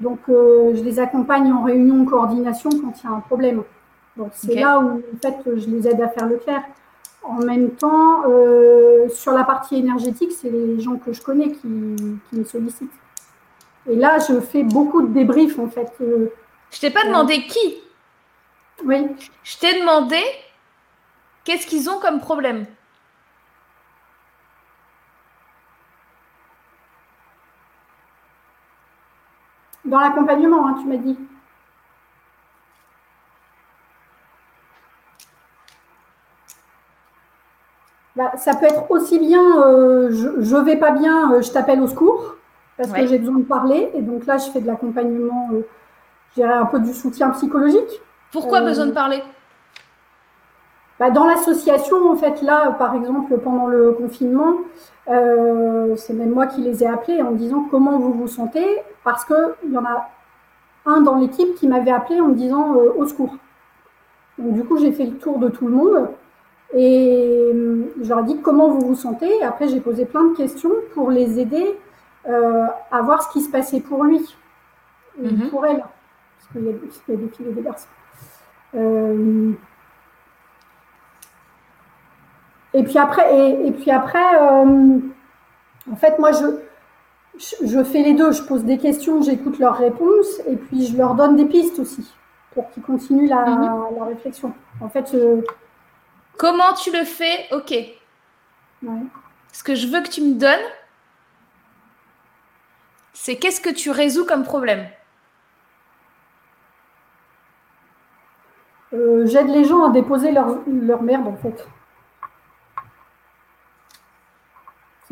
Donc, 0.00 0.20
je 0.28 0.82
les 0.82 0.98
accompagne 0.98 1.52
en 1.52 1.62
réunion, 1.62 2.04
coordination 2.04 2.70
quand 2.70 2.92
il 3.02 3.04
y 3.04 3.12
a 3.12 3.16
un 3.16 3.20
problème. 3.20 3.62
Donc, 4.16 4.30
c'est 4.32 4.54
là 4.54 4.78
où, 4.80 4.98
en 4.98 5.18
fait, 5.20 5.36
je 5.44 5.68
les 5.68 5.86
aide 5.88 6.00
à 6.00 6.08
faire 6.08 6.26
le 6.26 6.36
clair. 6.36 6.62
En 7.24 7.38
même 7.44 7.70
temps, 7.70 8.24
euh, 8.28 9.08
sur 9.08 9.32
la 9.32 9.44
partie 9.44 9.76
énergétique, 9.76 10.32
c'est 10.32 10.50
les 10.50 10.80
gens 10.80 10.96
que 10.96 11.12
je 11.12 11.22
connais 11.22 11.52
qui, 11.52 11.68
me 11.68 12.44
sollicitent. 12.44 12.90
Et 13.88 13.94
là, 13.94 14.18
je 14.18 14.40
fais 14.40 14.64
beaucoup 14.64 15.02
de 15.02 15.12
débriefs 15.12 15.58
en 15.58 15.68
fait. 15.68 15.92
Euh, 16.00 16.32
je 16.70 16.80
t'ai 16.80 16.90
pas 16.90 17.04
demandé 17.04 17.42
qui. 17.46 17.76
Oui. 18.84 19.06
Je 19.44 19.58
t'ai 19.58 19.80
demandé 19.80 20.20
qu'est-ce 21.44 21.66
qu'ils 21.66 21.88
ont 21.88 22.00
comme 22.00 22.20
problème. 22.20 22.66
Dans 29.92 30.00
l'accompagnement, 30.00 30.66
hein, 30.66 30.76
tu 30.80 30.88
m'as 30.88 30.96
dit. 30.96 31.18
Bah, 38.16 38.32
ça 38.38 38.54
peut 38.54 38.64
être 38.64 38.90
aussi 38.90 39.18
bien 39.18 39.62
euh, 39.66 40.10
je, 40.10 40.56
ne 40.56 40.60
vais 40.62 40.76
pas 40.76 40.92
bien, 40.92 41.32
euh, 41.32 41.42
je 41.42 41.50
t'appelle 41.50 41.82
au 41.82 41.86
secours 41.88 42.36
parce 42.78 42.90
que 42.90 43.06
j'ai 43.06 43.18
besoin 43.18 43.38
de 43.38 43.44
parler 43.44 43.90
et 43.92 44.00
donc 44.00 44.24
là 44.24 44.38
je 44.38 44.50
fais 44.50 44.62
de 44.62 44.66
l'accompagnement, 44.66 45.50
euh, 45.52 45.60
je 46.30 46.40
dirais 46.40 46.54
un 46.54 46.64
peu 46.64 46.80
du 46.80 46.94
soutien 46.94 47.28
psychologique. 47.30 48.00
Pourquoi 48.32 48.62
besoin 48.62 48.86
de 48.86 48.92
parler? 48.92 49.22
Bah, 51.06 51.10
Dans 51.10 51.26
l'association 51.26 52.10
en 52.10 52.16
fait 52.16 52.42
là 52.42 52.72
par 52.72 52.94
exemple 52.94 53.36
pendant 53.38 53.66
le 53.66 53.92
confinement, 53.92 54.56
c'est 55.06 56.14
même 56.14 56.30
moi 56.30 56.46
qui 56.46 56.60
les 56.60 56.82
ai 56.82 56.86
appelés 56.86 57.22
en 57.22 57.32
disant 57.32 57.66
comment 57.70 57.98
vous 57.98 58.12
vous 58.12 58.28
sentez 58.28 58.64
parce 59.04 59.24
que 59.24 59.54
il 59.64 59.72
y 59.72 59.78
en 59.78 59.84
a 59.84 60.08
un 60.86 61.00
dans 61.00 61.16
l'équipe 61.16 61.54
qui 61.56 61.68
m'avait 61.68 61.90
appelé 61.90 62.20
en 62.20 62.28
me 62.28 62.34
disant 62.34 62.74
au 62.74 63.06
secours. 63.06 63.36
Donc 64.38 64.54
du 64.54 64.64
coup 64.64 64.78
j'ai 64.78 64.92
fait 64.92 65.06
le 65.06 65.16
tour 65.16 65.38
de 65.38 65.48
tout 65.48 65.66
le 65.66 65.74
monde 65.74 66.08
et 66.74 67.50
euh, 67.54 67.92
je 68.02 68.08
leur 68.08 68.20
ai 68.20 68.24
dit 68.24 68.40
comment 68.40 68.68
vous 68.68 68.86
vous 68.88 68.94
sentez. 68.94 69.28
Et 69.38 69.42
après, 69.42 69.68
j'ai 69.68 69.80
posé 69.80 70.06
plein 70.06 70.24
de 70.24 70.36
questions 70.36 70.72
pour 70.94 71.10
les 71.10 71.38
aider 71.38 71.78
euh, 72.28 72.66
à 72.90 73.02
voir 73.02 73.22
ce 73.22 73.32
qui 73.32 73.40
se 73.42 73.50
passait 73.50 73.80
pour 73.80 74.04
lui, 74.04 74.20
et 75.22 75.28
mhm. 75.28 75.50
pour 75.50 75.66
elle, 75.66 75.78
parce 75.80 76.52
qu'il 76.52 76.64
y, 76.64 76.68
a 76.68 77.16
des 77.16 77.28
filles 77.28 77.48
et 77.48 77.52
des 77.52 77.62
garçons. 77.62 77.88
Euh, 78.74 79.52
et 82.74 82.82
puis 82.82 82.98
après, 82.98 83.64
et, 83.66 83.70
puis 83.72 83.90
après 83.90 84.36
en 85.90 85.96
fait, 85.96 86.18
moi, 86.18 86.30
je, 86.32 86.46
je, 87.66 87.82
fais 87.82 88.02
les 88.02 88.14
deux. 88.14 88.32
Je 88.32 88.42
pose 88.42 88.64
des 88.64 88.78
questions, 88.78 89.22
j'écoute 89.22 89.58
leurs 89.58 89.76
réponses, 89.76 90.40
et 90.48 90.56
puis 90.56 90.86
je 90.86 90.96
leur 90.96 91.14
donne 91.14 91.36
des 91.36 91.46
pistes 91.46 91.78
aussi 91.78 92.08
pour 92.54 92.70
qu'ils 92.70 92.82
continuent 92.82 93.28
la, 93.28 93.44
mhm. 93.46 93.98
la, 93.98 94.04
réflexion. 94.04 94.52
En 94.80 94.88
fait, 94.88 95.14
Comment 96.42 96.72
tu 96.74 96.90
le 96.90 97.04
fais? 97.04 97.46
Ok. 97.52 97.74
Ce 99.52 99.62
que 99.62 99.74
je 99.74 99.86
veux 99.86 100.00
que 100.02 100.08
tu 100.08 100.22
me 100.22 100.34
donnes, 100.34 100.66
c'est 103.12 103.36
qu'est-ce 103.36 103.60
que 103.60 103.70
tu 103.70 103.90
résous 103.90 104.24
comme 104.24 104.42
problème? 104.42 104.88
Euh, 108.92 109.24
J'aide 109.26 109.48
les 109.48 109.64
gens 109.64 109.88
à 109.88 109.92
déposer 109.92 110.32
leur, 110.32 111.02
merde 111.02 111.28
en 111.28 111.36
fait. 111.36 111.66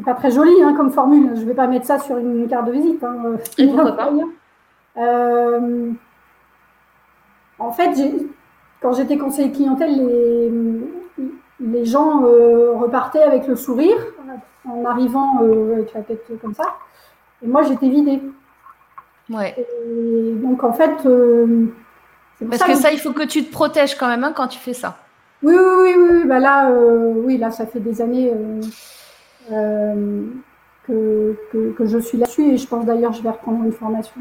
C'est 0.01 0.07
pas 0.07 0.15
très 0.15 0.31
joli 0.31 0.63
hein, 0.63 0.73
comme 0.75 0.91
formule. 0.91 1.33
Je 1.35 1.45
vais 1.45 1.53
pas 1.53 1.67
mettre 1.67 1.85
ça 1.85 1.99
sur 1.99 2.17
une 2.17 2.49
carte 2.49 2.67
de 2.67 2.73
visite. 2.73 3.05
Hein. 3.05 3.37
Euh, 4.97 5.93
en 7.61 7.71
fait, 7.71 7.91
quand 8.83 8.93
j'étais 8.93 9.17
conseiller 9.17 9.53
clientèle, 9.53 9.97
les, 9.97 10.53
les 11.61 11.85
gens 11.85 12.25
euh, 12.25 12.73
repartaient 12.75 13.23
avec 13.23 13.47
le 13.47 13.55
sourire 13.55 13.97
en 14.69 14.85
arrivant 14.85 15.43
euh, 15.43 15.75
avec 15.75 15.95
la 15.95 16.03
tête 16.03 16.27
comme 16.43 16.55
ça. 16.55 16.75
Et 17.41 17.47
moi, 17.47 17.63
j'étais 17.63 17.89
vidée. 17.89 18.21
Ouais. 19.31 19.55
donc, 20.43 20.65
en 20.65 20.73
fait. 20.73 21.07
Euh, 21.07 21.67
Parce 22.51 22.65
que, 22.65 22.75
ça, 22.75 22.91
il 22.91 22.99
faut 22.99 23.13
que 23.13 23.25
tu 23.25 23.45
te 23.45 23.53
protèges 23.53 23.97
quand 23.97 24.09
même 24.09 24.25
hein, 24.25 24.33
quand 24.35 24.49
tu 24.49 24.59
fais 24.59 24.75
ça. 24.75 24.99
Oui, 25.45 25.55
oui, 25.55 25.95
oui. 25.97 26.09
oui. 26.15 26.25
Bah 26.27 26.41
là, 26.41 26.69
oui, 26.69 27.39
là, 27.39 27.53
ça 27.53 27.65
fait 27.65 27.81
des 27.81 28.03
années 28.03 28.35
que, 30.87 31.37
que, 31.77 31.87
je 31.87 31.99
suis 31.99 32.19
là-dessus. 32.19 32.53
Et 32.53 32.57
je 32.57 32.67
pense 32.67 32.85
d'ailleurs, 32.85 33.13
je 33.13 33.23
vais 33.23 33.31
reprendre 33.31 33.65
une 33.65 33.73
formation 33.73 34.21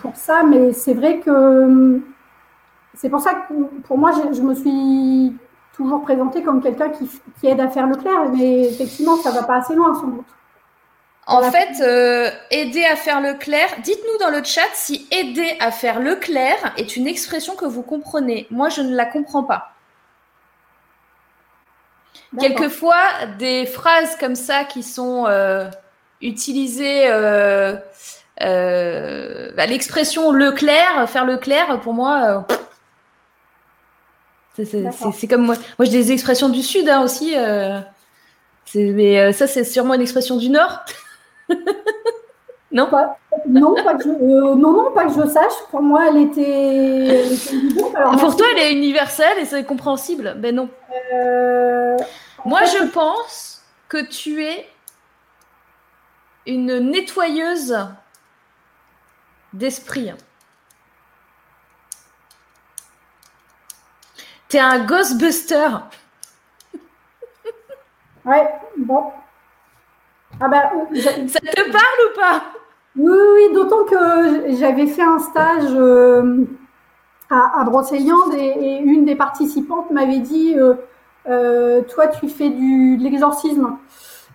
pour 0.00 0.16
ça. 0.16 0.42
Mais 0.42 0.72
c'est 0.72 0.94
vrai 0.94 1.20
que 1.20 2.00
c'est 2.94 3.08
pour 3.08 3.20
ça 3.20 3.34
que 3.34 3.54
pour 3.86 3.96
moi, 3.96 4.10
je, 4.32 4.40
me 4.40 4.54
suis 4.54 5.36
toujours 5.72 6.02
présentée 6.02 6.42
comme 6.42 6.62
quelqu'un 6.62 6.90
qui, 6.90 7.08
aide 7.46 7.60
à 7.60 7.68
faire 7.68 7.86
le 7.86 7.96
clair, 7.96 8.28
mais 8.32 8.68
effectivement, 8.68 9.16
ça 9.16 9.30
va 9.30 9.44
pas 9.44 9.56
assez 9.56 9.74
loin 9.74 9.94
sans 9.94 10.08
doute. 10.08 10.26
En 11.26 11.42
fait, 11.42 11.80
euh, 11.82 12.30
aider 12.50 12.84
à 12.84 12.96
faire 12.96 13.20
le 13.20 13.34
clair, 13.34 13.68
dites-nous 13.84 14.18
dans 14.18 14.30
le 14.30 14.42
chat 14.42 14.62
si 14.72 15.06
aider 15.12 15.56
à 15.60 15.70
faire 15.70 16.00
le 16.00 16.16
clair 16.16 16.56
est 16.78 16.96
une 16.96 17.06
expression 17.06 17.54
que 17.54 17.66
vous 17.66 17.82
comprenez. 17.82 18.46
Moi, 18.50 18.70
je 18.70 18.80
ne 18.80 18.96
la 18.96 19.04
comprends 19.04 19.42
pas. 19.42 19.74
Quelquefois, 22.38 23.26
des 23.38 23.64
phrases 23.64 24.16
comme 24.16 24.34
ça 24.34 24.64
qui 24.64 24.82
sont 24.82 25.26
euh, 25.26 25.68
utilisées, 26.20 27.08
euh, 27.08 27.76
bah, 28.40 29.66
l'expression 29.66 30.30
le 30.30 30.52
clair, 30.52 31.08
faire 31.08 31.24
le 31.24 31.38
clair, 31.38 31.80
pour 31.80 31.94
moi, 31.94 32.44
c'est 34.64 35.28
comme 35.28 35.44
moi. 35.44 35.56
Moi, 35.78 35.86
j'ai 35.86 35.92
des 35.92 36.12
expressions 36.12 36.48
du 36.48 36.62
Sud 36.62 36.88
hein, 36.88 37.02
aussi. 37.02 37.34
Euh, 37.36 37.80
mais 38.74 39.20
euh, 39.20 39.32
ça, 39.32 39.46
c'est 39.46 39.64
sûrement 39.64 39.94
une 39.94 40.00
expression 40.00 40.36
du 40.36 40.50
Nord. 40.50 40.84
non 42.70 42.88
non, 43.46 43.74
pas 43.82 43.94
que 43.94 44.02
je, 44.04 44.08
euh, 44.08 44.54
non, 44.54 44.72
non, 44.72 44.92
pas 44.92 45.06
que 45.06 45.12
je 45.12 45.26
sache. 45.28 45.54
Pour 45.70 45.82
moi, 45.82 46.08
elle 46.08 46.18
était. 46.18 47.24
pour 48.18 48.36
toi, 48.36 48.46
elle 48.52 48.58
est 48.58 48.72
universelle 48.72 49.38
et 49.38 49.44
c'est 49.46 49.64
compréhensible. 49.64 50.34
Ben 50.36 50.54
non. 50.54 50.68
moi, 52.44 52.64
je 52.64 52.84
pense 52.88 53.62
que 53.88 54.06
tu 54.06 54.44
es 54.44 54.68
une 56.46 56.78
nettoyeuse 56.90 57.76
d'esprit. 59.52 60.12
T'es 64.48 64.58
un 64.58 64.84
Ghostbuster. 64.84 65.68
Ouais, 68.24 68.48
bon. 68.76 69.12
Ah 70.40 70.48
bah, 70.48 70.70
ça 70.94 71.40
te 71.40 71.70
parle 71.70 72.00
ou 72.10 72.16
pas? 72.16 72.42
Oui, 72.96 73.12
oui, 73.34 73.54
d'autant 73.54 73.84
que 73.84 74.54
j'avais 74.56 74.86
fait 74.86 75.02
un 75.02 75.18
stage 75.18 75.74
à, 77.30 77.60
à 77.60 77.64
Brocéliande 77.64 78.34
et, 78.34 78.78
une 78.78 79.04
des 79.04 79.14
participantes 79.14 79.90
m'avait 79.90 80.20
dit 80.20 80.56
Toi, 81.24 82.06
tu 82.20 82.28
fais 82.28 82.50
du, 82.50 82.96
de 82.98 83.04
l'exorcisme. 83.04 83.76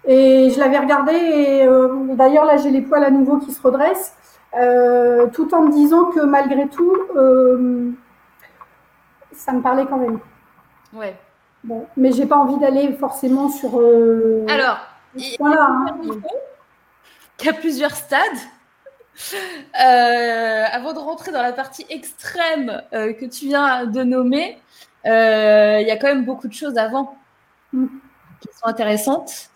Et 0.06 0.50
je 0.50 0.60
l'avais 0.60 0.80
regardé 0.80 1.14
et 1.14 1.68
d'ailleurs, 2.16 2.46
là, 2.46 2.58
j'ai 2.58 2.70
les 2.70 2.82
poils 2.82 3.04
à 3.04 3.12
nouveau 3.12 3.38
qui 3.38 3.52
se 3.52 3.62
redressent. 3.62 4.16
Euh, 4.56 5.28
tout 5.34 5.54
en 5.56 5.64
me 5.64 5.72
disant 5.72 6.06
que 6.06 6.20
malgré 6.20 6.68
tout, 6.68 6.96
euh, 7.16 7.90
ça 9.32 9.52
me 9.52 9.62
parlait 9.62 9.86
quand 9.86 9.98
même. 9.98 10.20
Ouais. 10.94 11.16
Bon, 11.64 11.88
mais 11.98 12.12
j'ai 12.12 12.26
pas 12.26 12.38
envie 12.38 12.60
d'aller 12.60 12.94
forcément 12.94 13.50
sur. 13.50 13.80
Euh, 13.80 14.46
Alors, 15.16 15.36
voilà. 15.40 15.62
Hein. 15.62 15.98
Il 17.40 17.46
y 17.46 17.50
a 17.50 17.54
plusieurs 17.54 17.96
stades. 17.96 18.22
avant 19.74 20.94
de 20.94 21.00
rentrer 21.00 21.32
dans 21.32 21.42
la 21.42 21.54
partie 21.54 21.86
extrême 21.90 22.82
que 22.92 23.26
tu 23.26 23.46
viens 23.46 23.86
de 23.86 24.04
nommer, 24.04 24.58
il 25.06 25.10
y 25.88 25.92
a 25.92 25.98
quand 25.98 26.08
même 26.08 26.26
beaucoup 26.26 26.48
de 26.48 26.54
choses 26.54 26.78
avant 26.78 27.16
mm. 27.74 27.88
qui 28.42 28.48
sont 28.58 28.68
intéressantes. 28.68 29.50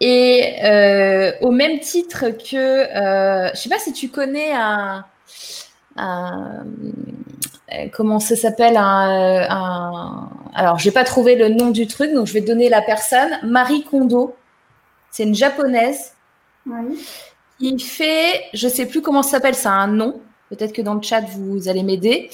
Et 0.00 0.56
euh, 0.64 1.32
au 1.42 1.50
même 1.50 1.78
titre 1.80 2.30
que, 2.30 2.56
euh, 2.56 3.50
je 3.52 3.58
sais 3.58 3.68
pas 3.68 3.78
si 3.78 3.92
tu 3.92 4.08
connais 4.08 4.52
un, 4.52 5.04
un 5.96 6.64
comment 7.92 8.18
ça 8.18 8.34
s'appelle 8.34 8.76
un, 8.76 9.46
un, 9.48 10.30
alors 10.54 10.78
j'ai 10.78 10.90
pas 10.90 11.04
trouvé 11.04 11.36
le 11.36 11.50
nom 11.50 11.70
du 11.70 11.86
truc, 11.86 12.12
donc 12.12 12.26
je 12.26 12.32
vais 12.32 12.40
donner 12.40 12.70
la 12.70 12.80
personne. 12.80 13.38
Marie 13.42 13.84
Kondo, 13.84 14.34
c'est 15.10 15.24
une 15.24 15.34
japonaise. 15.34 16.14
Oui. 16.66 17.04
Qui 17.58 17.78
fait, 17.78 18.44
je 18.54 18.68
sais 18.68 18.86
plus 18.86 19.02
comment 19.02 19.22
ça 19.22 19.32
s'appelle, 19.32 19.54
ça 19.54 19.70
a 19.72 19.74
un 19.74 19.88
nom. 19.88 20.20
Peut-être 20.48 20.72
que 20.72 20.82
dans 20.82 20.94
le 20.94 21.02
chat 21.02 21.20
vous 21.20 21.68
allez 21.68 21.82
m'aider. 21.82 22.30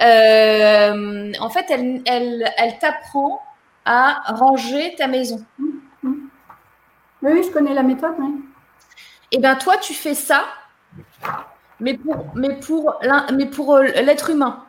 Euh, 0.00 1.32
en 1.40 1.50
fait, 1.50 1.66
elle, 1.70 2.02
elle, 2.06 2.52
elle 2.56 2.78
t'apprend 2.78 3.40
à 3.84 4.20
ranger 4.34 4.94
ta 4.96 5.06
maison. 5.06 5.44
Oui, 6.02 7.42
je 7.42 7.50
connais 7.50 7.74
la 7.74 7.82
méthode, 7.82 8.14
oui. 8.18 8.34
Eh 9.32 9.38
bien, 9.38 9.56
toi, 9.56 9.76
tu 9.78 9.94
fais 9.94 10.14
ça, 10.14 10.44
mais 11.80 11.94
pour, 11.94 12.26
mais 12.34 12.54
pour, 12.56 13.00
mais 13.32 13.46
pour 13.46 13.74
euh, 13.74 13.82
l'être 13.82 14.30
humain. 14.30 14.64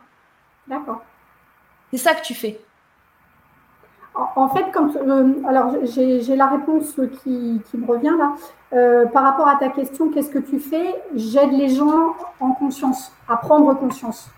D'accord. 0.66 1.02
C'est 1.90 1.98
ça 1.98 2.14
que 2.14 2.22
tu 2.22 2.34
fais. 2.34 2.60
En, 4.34 4.48
fait, 4.48 4.66
quand, 4.72 4.96
euh, 4.96 5.34
alors 5.46 5.76
j'ai 5.84 6.34
la 6.34 6.48
réponse 6.48 7.00
qui, 7.22 7.62
me 7.74 7.86
revient 7.86 8.14
là. 8.18 8.34
Euh, 8.72 9.06
par 9.06 9.22
rapport 9.22 9.46
à 9.46 9.56
ta 9.56 9.68
question, 9.68 10.10
qu'est-ce 10.10 10.30
que 10.30 10.40
tu 10.40 10.58
fais? 10.58 11.00
J'aide 11.14 11.52
les 11.52 11.68
gens 11.68 12.16
en 12.40 12.52
conscience, 12.52 13.12
à 13.28 13.36
prendre 13.36 13.72
conscience. 13.74 14.28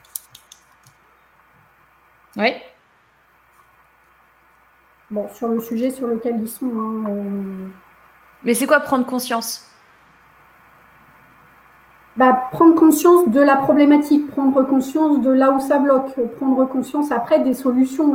Oui. 2.36 2.52
Bon, 5.10 5.28
sur 5.32 5.48
le 5.48 5.60
sujet 5.60 5.90
sur 5.90 6.06
lequel 6.06 6.40
ils 6.40 6.48
sont. 6.48 6.66
Hein, 6.66 7.70
mais 8.44 8.52
c'est 8.52 8.66
quoi 8.66 8.80
prendre 8.80 9.06
conscience? 9.06 9.66
Bah, 12.16 12.48
Prendre 12.52 12.74
conscience 12.74 13.28
de 13.28 13.40
la 13.40 13.56
problématique, 13.56 14.30
prendre 14.30 14.62
conscience 14.62 15.20
de 15.20 15.30
là 15.30 15.52
où 15.52 15.60
ça 15.60 15.78
bloque, 15.78 16.14
prendre 16.36 16.66
conscience 16.66 17.10
après 17.10 17.40
des 17.40 17.54
solutions 17.54 18.12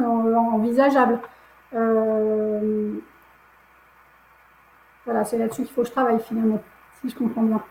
envisageables. 0.54 1.20
Euh, 1.74 2.94
voilà, 5.06 5.24
c'est 5.24 5.38
là-dessus 5.38 5.64
qu'il 5.64 5.74
faut 5.74 5.82
que 5.82 5.88
je 5.88 5.92
travaille 5.92 6.20
finalement, 6.20 6.62
si 7.02 7.10
je 7.10 7.16
comprends 7.16 7.44
bien. 7.44 7.64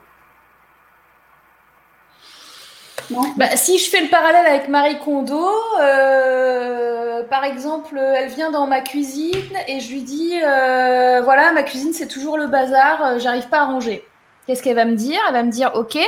Bah, 3.37 3.57
si 3.57 3.79
je 3.79 3.91
fais 3.91 4.01
le 4.01 4.09
parallèle 4.09 4.47
avec 4.47 4.69
Marie 4.69 4.99
Kondo, 4.99 5.47
euh, 5.81 7.23
par 7.25 7.45
exemple, 7.45 7.99
elle 7.99 8.31
vient 8.31 8.51
dans 8.51 8.67
ma 8.67 8.81
cuisine 8.81 9.57
et 9.69 9.81
je 9.81 9.93
lui 9.93 10.03
dis 10.03 10.33
euh, 10.43 11.21
voilà, 11.23 11.53
ma 11.53 11.63
cuisine 11.63 11.93
c'est 11.93 12.09
toujours 12.09 12.39
le 12.39 12.47
bazar, 12.47 13.19
j'arrive 13.19 13.49
pas 13.49 13.61
à 13.61 13.65
ranger. 13.67 14.07
Qu'est-ce 14.47 14.63
qu'elle 14.63 14.77
va 14.77 14.85
me 14.85 14.95
dire? 14.95 15.21
Elle 15.29 15.35
va 15.35 15.43
me 15.43 15.51
dire 15.51 15.73
ok. 15.75 15.99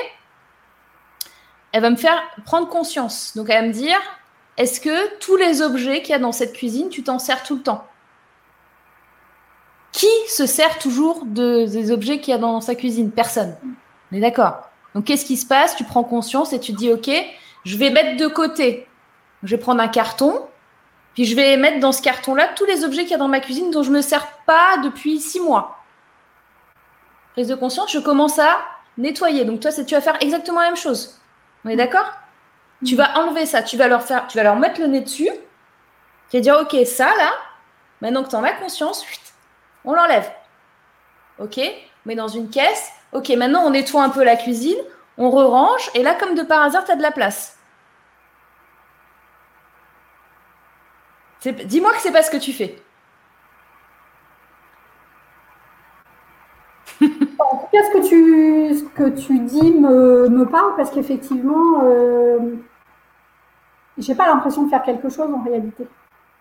Elle 1.72 1.82
va 1.82 1.90
me 1.90 1.96
faire 1.96 2.22
prendre 2.44 2.68
conscience. 2.68 3.36
Donc 3.36 3.50
elle 3.50 3.60
va 3.60 3.66
me 3.68 3.72
dire 3.72 3.98
est-ce 4.56 4.80
que 4.80 5.18
tous 5.18 5.36
les 5.36 5.62
objets 5.62 6.02
qu'il 6.02 6.10
y 6.10 6.14
a 6.14 6.18
dans 6.18 6.32
cette 6.32 6.52
cuisine, 6.52 6.88
tu 6.88 7.02
t'en 7.02 7.18
sers 7.18 7.42
tout 7.42 7.56
le 7.56 7.62
temps? 7.62 7.86
Qui 9.92 10.08
se 10.28 10.46
sert 10.46 10.78
toujours 10.78 11.24
de, 11.24 11.66
des 11.66 11.90
objets 11.90 12.20
qu'il 12.20 12.32
y 12.32 12.34
a 12.34 12.38
dans 12.38 12.60
sa 12.60 12.74
cuisine? 12.74 13.10
Personne. 13.10 13.56
On 14.12 14.16
est 14.16 14.20
d'accord 14.20 14.66
donc, 14.96 15.04
qu'est-ce 15.04 15.26
qui 15.26 15.36
se 15.36 15.44
passe? 15.44 15.76
Tu 15.76 15.84
prends 15.84 16.04
conscience 16.04 16.54
et 16.54 16.58
tu 16.58 16.72
dis, 16.72 16.90
OK, 16.90 17.10
je 17.66 17.76
vais 17.76 17.90
mettre 17.90 18.16
de 18.16 18.26
côté. 18.28 18.88
Je 19.42 19.54
vais 19.54 19.60
prendre 19.60 19.82
un 19.82 19.88
carton, 19.88 20.40
puis 21.12 21.26
je 21.26 21.36
vais 21.36 21.58
mettre 21.58 21.80
dans 21.80 21.92
ce 21.92 22.00
carton-là 22.00 22.48
tous 22.56 22.64
les 22.64 22.82
objets 22.82 23.02
qu'il 23.02 23.10
y 23.10 23.14
a 23.14 23.18
dans 23.18 23.28
ma 23.28 23.40
cuisine 23.40 23.70
dont 23.70 23.82
je 23.82 23.90
ne 23.90 23.96
me 23.96 24.00
sers 24.00 24.26
pas 24.46 24.78
depuis 24.82 25.20
six 25.20 25.38
mois. 25.38 25.84
Prise 27.34 27.48
de 27.48 27.54
conscience, 27.54 27.92
je 27.92 27.98
commence 27.98 28.38
à 28.38 28.56
nettoyer. 28.96 29.44
Donc, 29.44 29.60
toi, 29.60 29.70
tu 29.70 29.94
vas 29.94 30.00
faire 30.00 30.16
exactement 30.22 30.60
la 30.60 30.68
même 30.68 30.76
chose. 30.76 31.20
On 31.66 31.68
est 31.68 31.76
d'accord? 31.76 32.10
Tu 32.84 32.94
vas 32.94 33.18
enlever 33.18 33.46
ça, 33.46 33.62
tu 33.62 33.76
vas 33.76 33.88
leur 33.88 34.02
faire, 34.02 34.26
tu 34.26 34.36
vas 34.36 34.44
leur 34.44 34.56
mettre 34.56 34.80
le 34.80 34.86
nez 34.86 35.00
dessus. 35.00 35.30
Tu 36.30 36.36
vas 36.36 36.40
dire, 36.40 36.58
OK, 36.60 36.76
ça, 36.86 37.06
là, 37.16 37.32
maintenant 38.00 38.22
que 38.22 38.28
tu 38.28 38.36
en 38.36 38.44
as 38.44 38.52
conscience, 38.52 39.04
on 39.84 39.94
l'enlève. 39.94 40.30
OK 41.38 41.58
On 41.58 42.08
met 42.08 42.14
dans 42.14 42.28
une 42.28 42.50
caisse 42.50 42.92
Ok, 43.12 43.30
maintenant 43.30 43.64
on 43.64 43.70
nettoie 43.70 44.02
un 44.02 44.10
peu 44.10 44.24
la 44.24 44.36
cuisine, 44.36 44.76
on 45.16 45.30
re-range, 45.30 45.90
et 45.94 46.02
là, 46.02 46.14
comme 46.14 46.34
de 46.34 46.42
par 46.42 46.62
hasard, 46.62 46.84
tu 46.84 46.90
as 46.90 46.96
de 46.96 47.02
la 47.02 47.12
place. 47.12 47.56
Dis-moi 51.44 51.92
que 51.92 52.00
c'est 52.00 52.12
pas 52.12 52.22
ce 52.22 52.30
que 52.30 52.36
tu 52.36 52.52
fais. 52.52 52.82
en 57.38 57.55
tout 57.66 57.76
cas, 57.76 57.84
ce 57.84 57.98
que 57.98 58.08
tu, 58.08 58.88
que 58.94 59.08
tu 59.10 59.38
dis 59.40 59.72
me, 59.72 60.44
parle? 60.44 60.76
Parce 60.76 60.90
qu'effectivement, 60.90 61.82
euh, 61.84 62.38
j'ai 63.98 64.14
pas 64.14 64.26
l'impression 64.26 64.64
de 64.64 64.70
faire 64.70 64.82
quelque 64.82 65.08
chose 65.08 65.32
en 65.32 65.42
réalité. 65.42 65.86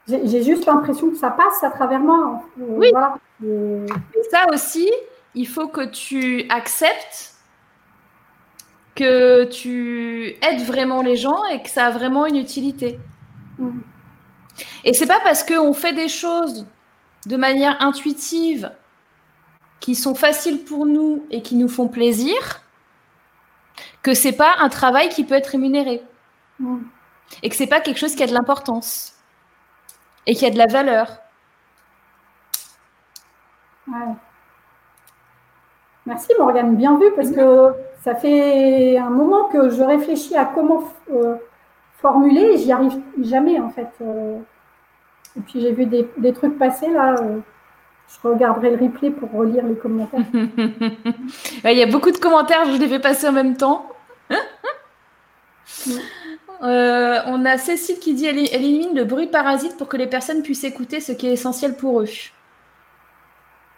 J'ai 0.08 0.44
juste 0.44 0.68
l'impression 0.68 1.10
que 1.10 1.18
ça 1.18 1.32
passe 1.32 1.64
à 1.64 1.72
travers 1.72 2.00
moi. 2.00 2.42
Euh, 2.62 2.66
oui. 2.68 2.92
Et 3.44 4.24
ça 4.30 4.46
aussi, 4.54 4.90
il 5.34 5.48
faut 5.48 5.68
que 5.68 5.86
tu 5.86 6.46
acceptes 6.50 7.34
que 8.94 9.46
tu 9.46 10.36
aides 10.42 10.62
vraiment 10.62 11.02
les 11.02 11.18
gens 11.18 11.44
et 11.52 11.62
que 11.62 11.70
ça 11.70 11.88
a 11.88 11.92
vraiment 11.92 12.26
une 12.28 12.38
utilité. 12.38 13.00
Mm. 13.58 13.80
Et 14.86 14.94
c'est 14.94 15.08
pas 15.08 15.20
parce 15.24 15.44
qu'on 15.44 15.74
fait 15.74 15.94
des 15.94 16.08
choses 16.08 16.66
de 17.26 17.36
manière 17.36 17.82
intuitive 17.82 18.72
qui 19.86 19.94
sont 19.94 20.16
faciles 20.16 20.64
pour 20.64 20.88
nous 20.88 21.28
et 21.30 21.44
qui 21.44 21.56
nous 21.56 21.70
font 21.70 21.88
plaisir 21.88 22.64
que 24.02 24.16
c'est 24.16 24.32
pas 24.36 24.56
un 24.58 24.68
travail 24.68 25.10
qui 25.10 25.24
peut 25.24 25.36
être 25.36 25.50
rémunéré. 25.50 26.02
Mm. 26.60 26.78
Et 27.44 27.50
que 27.50 27.56
c'est 27.56 27.68
pas 27.68 27.82
quelque 27.82 28.00
chose 28.00 28.16
qui 28.16 28.24
a 28.24 28.26
de 28.26 28.34
l'importance 28.34 29.14
et 30.26 30.34
qui 30.34 30.44
a 30.44 30.50
de 30.50 30.58
la 30.58 30.66
valeur. 30.66 31.20
Ouais. 33.88 34.16
Merci 36.08 36.30
Morgane, 36.40 36.76
bien 36.76 36.98
vu, 36.98 37.06
parce 37.16 37.30
que 37.30 37.76
ça 38.04 38.16
fait 38.16 38.98
un 38.98 39.12
moment 39.12 39.50
que 39.50 39.70
je 39.70 39.84
réfléchis 39.84 40.36
à 40.36 40.46
comment 40.46 40.82
euh, 41.12 41.36
formuler 42.02 42.54
et 42.54 42.58
j'y 42.58 42.72
arrive 42.72 43.00
jamais 43.22 43.60
en 43.60 43.70
fait. 43.70 43.92
Euh. 44.02 44.40
et 45.38 45.42
puis 45.42 45.62
j'ai 45.62 45.74
vu 45.74 45.86
des, 45.86 46.34
trucs 46.34 46.58
passer 46.58 46.90
là. 46.90 47.14
Euh. 47.22 47.42
Je 48.08 48.28
regarderai 48.28 48.76
le 48.76 48.84
replay 48.84 49.12
pour 49.12 49.32
relire 49.32 49.66
les 49.66 49.76
commentaires. 49.76 50.20
Il 51.64 51.78
y 51.78 51.84
a 51.84 51.88
beaucoup 51.88 52.12
de 52.12 52.18
commentaires, 52.18 52.66
je 52.66 52.78
les 52.78 52.88
fais 52.88 53.00
passer 53.00 53.28
en 53.28 53.32
même 53.32 53.58
temps. 53.58 53.92
on 56.62 57.46
a 57.46 57.58
Cécile 57.58 58.00
qui 58.00 58.14
dit 58.14 58.26
elle 58.26 58.40
élimine 58.40 58.96
le 58.96 59.04
bruit 59.04 59.28
parasite 59.28 59.78
pour 59.78 59.88
que 59.88 59.98
les 59.98 60.08
personnes 60.08 60.42
puissent 60.42 60.64
écouter 60.64 61.00
ce 61.00 61.12
qui 61.12 61.28
est 61.28 61.34
essentiel 61.34 61.76
pour 61.76 62.02
eux. 62.02 62.08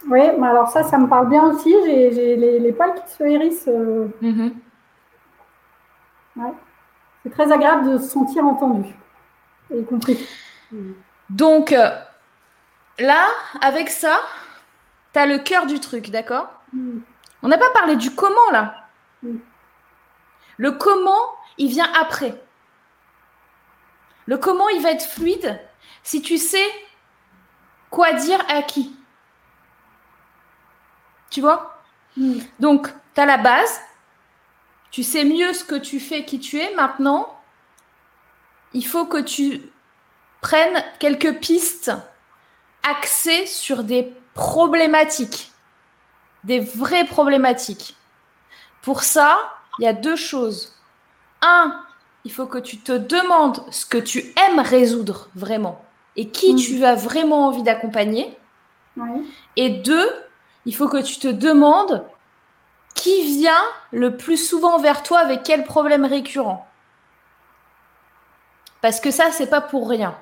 Oui, 0.08 0.20
mais 0.38 0.46
alors 0.46 0.68
ça, 0.68 0.84
ça 0.84 0.96
me 0.96 1.08
parle 1.08 1.28
bien 1.28 1.42
aussi. 1.44 1.74
J'ai 1.84 2.36
les, 2.36 2.60
les, 2.60 2.72
poils 2.72 2.94
qui 2.94 3.12
se 3.12 3.22
hérissent. 3.24 3.68
Euh. 3.68 4.06
Mm-hmm. 4.22 4.52
C'est 7.22 7.30
très 7.30 7.50
agréable 7.50 7.90
de 7.90 7.98
se 7.98 8.08
sentir 8.08 8.44
entendu 8.46 8.94
y 9.76 9.84
compris. 9.84 10.18
Donc, 11.30 11.72
euh, 11.72 11.90
là, 12.98 13.28
avec 13.60 13.88
ça, 13.88 14.20
tu 15.12 15.18
as 15.18 15.26
le 15.26 15.38
cœur 15.38 15.66
du 15.66 15.80
truc, 15.80 16.10
d'accord 16.10 16.48
mm. 16.72 17.00
On 17.42 17.48
n'a 17.48 17.58
pas 17.58 17.70
parlé 17.70 17.96
du 17.96 18.14
comment, 18.14 18.50
là. 18.50 18.88
Mm. 19.22 19.36
Le 20.56 20.72
comment, 20.72 21.34
il 21.56 21.68
vient 21.68 21.90
après. 22.00 22.42
Le 24.26 24.38
comment, 24.38 24.68
il 24.68 24.82
va 24.82 24.90
être 24.90 25.06
fluide 25.06 25.60
si 26.02 26.20
tu 26.22 26.38
sais 26.38 26.66
quoi 27.90 28.12
dire 28.12 28.44
à 28.48 28.62
qui. 28.62 28.94
Tu 31.30 31.40
vois 31.40 31.78
Mm. 32.18 32.40
Donc, 32.58 32.88
tu 33.14 33.20
as 33.20 33.26
la 33.26 33.38
base. 33.38 33.80
Tu 34.90 35.02
sais 35.02 35.24
mieux 35.24 35.52
ce 35.52 35.64
que 35.64 35.76
tu 35.76 36.00
fais, 36.00 36.24
qui 36.24 36.40
tu 36.40 36.58
es. 36.58 36.74
Maintenant, 36.74 37.40
il 38.72 38.86
faut 38.86 39.06
que 39.06 39.20
tu 39.20 39.62
prennes 40.40 40.82
quelques 40.98 41.38
pistes 41.38 41.92
axées 42.82 43.46
sur 43.46 43.84
des 43.84 44.12
problématiques, 44.34 45.52
des 46.44 46.60
vraies 46.60 47.04
problématiques. 47.06 47.96
Pour 48.82 49.02
ça, 49.02 49.38
il 49.78 49.84
y 49.84 49.88
a 49.88 49.92
deux 49.92 50.16
choses. 50.16 50.74
Un, 51.42 51.82
il 52.24 52.32
faut 52.32 52.46
que 52.46 52.58
tu 52.58 52.78
te 52.78 52.92
demandes 52.92 53.62
ce 53.70 53.86
que 53.86 53.98
tu 53.98 54.34
aimes 54.48 54.60
résoudre 54.60 55.28
vraiment 55.34 55.84
et 56.16 56.30
qui 56.30 56.54
Mm. 56.54 56.56
tu 56.56 56.84
as 56.84 56.94
vraiment 56.94 57.46
envie 57.48 57.62
d'accompagner. 57.62 58.36
Et 59.56 59.70
deux, 59.70 60.10
il 60.66 60.74
faut 60.74 60.88
que 60.88 61.00
tu 61.02 61.18
te 61.18 61.28
demandes 61.28 62.04
qui 62.94 63.22
vient 63.38 63.62
le 63.92 64.16
plus 64.16 64.36
souvent 64.36 64.78
vers 64.78 65.04
toi 65.04 65.20
avec 65.20 65.44
quel 65.44 65.62
problème 65.64 66.04
récurrent. 66.04 66.66
Parce 68.80 69.00
que 69.00 69.10
ça, 69.12 69.30
c'est 69.30 69.48
pas 69.50 69.60
pour 69.60 69.88
rien. 69.88 70.16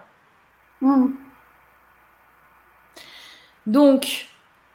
Mm. 0.82 1.08
Donc, 3.66 4.26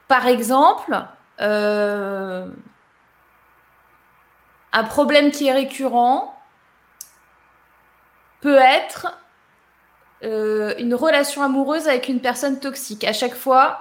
par 0.08 0.26
exemple, 0.26 0.98
euh, 1.40 2.46
un 4.72 4.84
problème 4.84 5.30
qui 5.30 5.46
est 5.46 5.52
récurrent 5.52 6.38
peut 8.40 8.58
être 8.58 9.18
euh, 10.24 10.74
une 10.78 10.94
relation 10.94 11.42
amoureuse 11.42 11.88
avec 11.88 12.08
une 12.08 12.20
personne 12.20 12.60
toxique. 12.60 13.04
À 13.04 13.12
chaque 13.12 13.34
fois, 13.34 13.80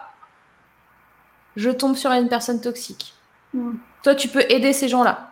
je 1.55 1.69
tombe 1.69 1.95
sur 1.95 2.11
une 2.11 2.29
personne 2.29 2.61
toxique. 2.61 3.13
Toi, 4.03 4.15
tu 4.15 4.29
peux 4.29 4.43
aider 4.49 4.71
ces 4.71 4.87
gens-là. 4.87 5.27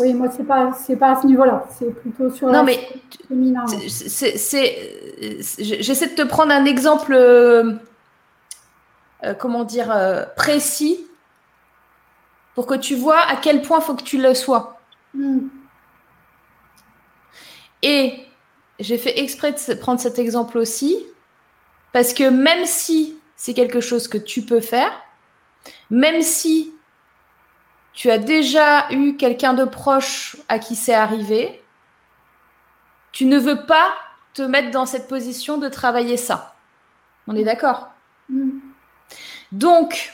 Oui, 0.00 0.14
moi, 0.14 0.28
c'est 0.34 0.44
pas, 0.44 0.72
c'est 0.72 0.96
pas 0.96 1.12
à 1.12 1.20
ce 1.20 1.26
niveau-là. 1.26 1.66
C'est 1.70 1.92
plutôt 2.00 2.30
sur 2.30 2.48
Non, 2.48 2.54
la 2.54 2.62
mais 2.64 2.88
j'essaie 3.86 4.88
de 6.08 6.14
te 6.14 6.22
prendre 6.22 6.52
un 6.52 6.64
exemple, 6.64 7.14
euh, 9.24 9.34
comment 9.34 9.64
dire, 9.64 9.90
euh, 9.90 10.24
précis, 10.36 11.06
pour 12.54 12.66
que 12.66 12.74
tu 12.74 12.94
vois 12.94 13.20
à 13.20 13.36
quel 13.36 13.62
point 13.62 13.80
faut 13.80 13.94
que 13.94 14.02
tu 14.02 14.20
le 14.20 14.34
sois. 14.34 14.80
Mm. 15.14 15.48
Et 17.82 18.26
j'ai 18.78 18.98
fait 18.98 19.18
exprès 19.20 19.52
de 19.52 19.74
prendre 19.74 20.00
cet 20.00 20.18
exemple 20.18 20.58
aussi, 20.58 21.04
parce 21.92 22.14
que 22.14 22.28
même 22.28 22.64
si 22.64 23.18
c'est 23.36 23.54
quelque 23.54 23.80
chose 23.80 24.08
que 24.08 24.18
tu 24.18 24.42
peux 24.42 24.60
faire, 24.60 24.92
même 25.90 26.22
si 26.22 26.74
tu 27.92 28.10
as 28.10 28.18
déjà 28.18 28.90
eu 28.90 29.16
quelqu'un 29.16 29.54
de 29.54 29.64
proche 29.64 30.36
à 30.48 30.58
qui 30.58 30.76
c'est 30.76 30.94
arrivé, 30.94 31.62
tu 33.12 33.26
ne 33.26 33.38
veux 33.38 33.64
pas 33.66 33.94
te 34.34 34.42
mettre 34.42 34.70
dans 34.72 34.86
cette 34.86 35.08
position 35.08 35.58
de 35.58 35.68
travailler 35.68 36.16
ça. 36.16 36.56
On 37.28 37.36
est 37.36 37.44
d'accord? 37.44 37.93
Donc, 39.54 40.12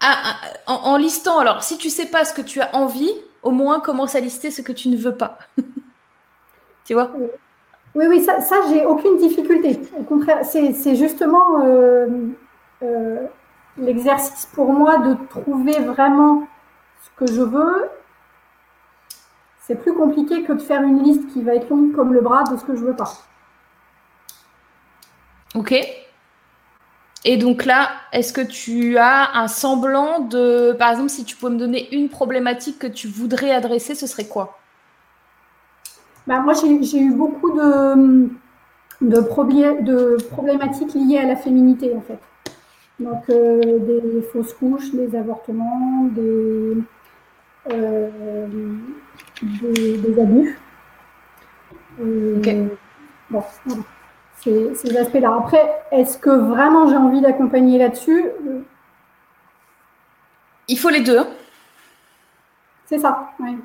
à- 0.00 0.12
à- 0.12 0.34
en, 0.66 0.92
en 0.92 0.96
listant, 0.98 1.38
alors 1.38 1.62
si 1.62 1.78
tu 1.78 1.88
sais 1.90 2.06
pas 2.06 2.24
ce 2.24 2.34
que 2.34 2.42
tu 2.42 2.60
as 2.60 2.74
envie, 2.74 3.10
au 3.42 3.50
moins 3.50 3.80
commence 3.80 4.14
à 4.14 4.20
lister 4.20 4.50
ce 4.50 4.60
que 4.62 4.72
tu 4.72 4.88
ne 4.88 4.96
veux 4.96 5.16
pas. 5.16 5.38
tu 6.84 6.94
vois? 6.94 7.10
Oui, 7.94 8.06
oui, 8.08 8.22
ça, 8.22 8.40
ça 8.42 8.56
j'ai 8.68 8.84
aucune 8.84 9.16
difficulté. 9.16 9.80
Au 9.98 10.02
contraire, 10.02 10.44
c'est 10.44 10.74
c'est 10.74 10.96
justement 10.96 11.62
euh, 11.64 12.06
euh, 12.82 13.26
l'exercice 13.78 14.46
pour 14.54 14.70
moi 14.72 14.98
de 14.98 15.16
trouver 15.30 15.80
vraiment 15.80 16.46
ce 17.02 17.24
que 17.24 17.32
je 17.32 17.40
veux. 17.40 17.88
C'est 19.62 19.76
plus 19.76 19.94
compliqué 19.94 20.42
que 20.44 20.52
de 20.52 20.60
faire 20.60 20.82
une 20.82 21.02
liste 21.02 21.26
qui 21.32 21.42
va 21.42 21.54
être 21.54 21.70
longue 21.70 21.94
comme 21.94 22.12
le 22.12 22.20
bras 22.20 22.44
de 22.44 22.56
ce 22.56 22.64
que 22.64 22.76
je 22.76 22.84
veux 22.84 22.94
pas. 22.94 23.10
Ok. 25.54 25.72
Et 27.28 27.36
donc 27.38 27.64
là, 27.64 27.90
est-ce 28.12 28.32
que 28.32 28.40
tu 28.40 28.98
as 28.98 29.36
un 29.36 29.48
semblant 29.48 30.20
de, 30.20 30.72
par 30.78 30.92
exemple, 30.92 31.10
si 31.10 31.24
tu 31.24 31.34
pouvais 31.34 31.52
me 31.52 31.58
donner 31.58 31.92
une 31.92 32.08
problématique 32.08 32.78
que 32.78 32.86
tu 32.86 33.08
voudrais 33.08 33.50
adresser, 33.50 33.96
ce 33.96 34.06
serait 34.06 34.28
quoi? 34.28 34.60
Bah, 36.28 36.38
moi, 36.38 36.54
j'ai 36.54 36.98
eu 37.00 37.12
beaucoup 37.12 37.50
de, 37.52 38.28
de, 39.00 39.20
problé- 39.22 39.82
de 39.82 40.16
problématiques 40.30 40.94
liées 40.94 41.18
à 41.18 41.26
la 41.26 41.34
féminité, 41.34 41.92
en 41.96 42.00
fait. 42.00 42.20
Donc, 43.00 43.28
euh, 43.28 43.80
des 43.80 44.22
fausses 44.22 44.54
couches, 44.54 44.92
des 44.92 45.16
avortements, 45.16 46.04
des, 46.12 46.76
euh, 47.72 48.46
des, 49.42 49.98
des 49.98 50.20
abus. 50.22 50.58
Euh, 52.00 52.36
Ok. 52.38 52.54
Bon, 53.30 53.42
voilà. 53.64 53.82
Ces, 54.46 54.74
ces 54.76 54.96
aspects-là. 54.96 55.34
Après, 55.40 55.82
est-ce 55.90 56.16
que 56.18 56.30
vraiment 56.30 56.86
j'ai 56.88 56.96
envie 56.96 57.20
d'accompagner 57.20 57.78
là-dessus? 57.78 58.26
Il 60.68 60.78
faut 60.78 60.88
les 60.88 61.00
deux. 61.00 61.26
C'est 62.84 62.98
ça, 63.00 63.32
ouais. 63.40 63.56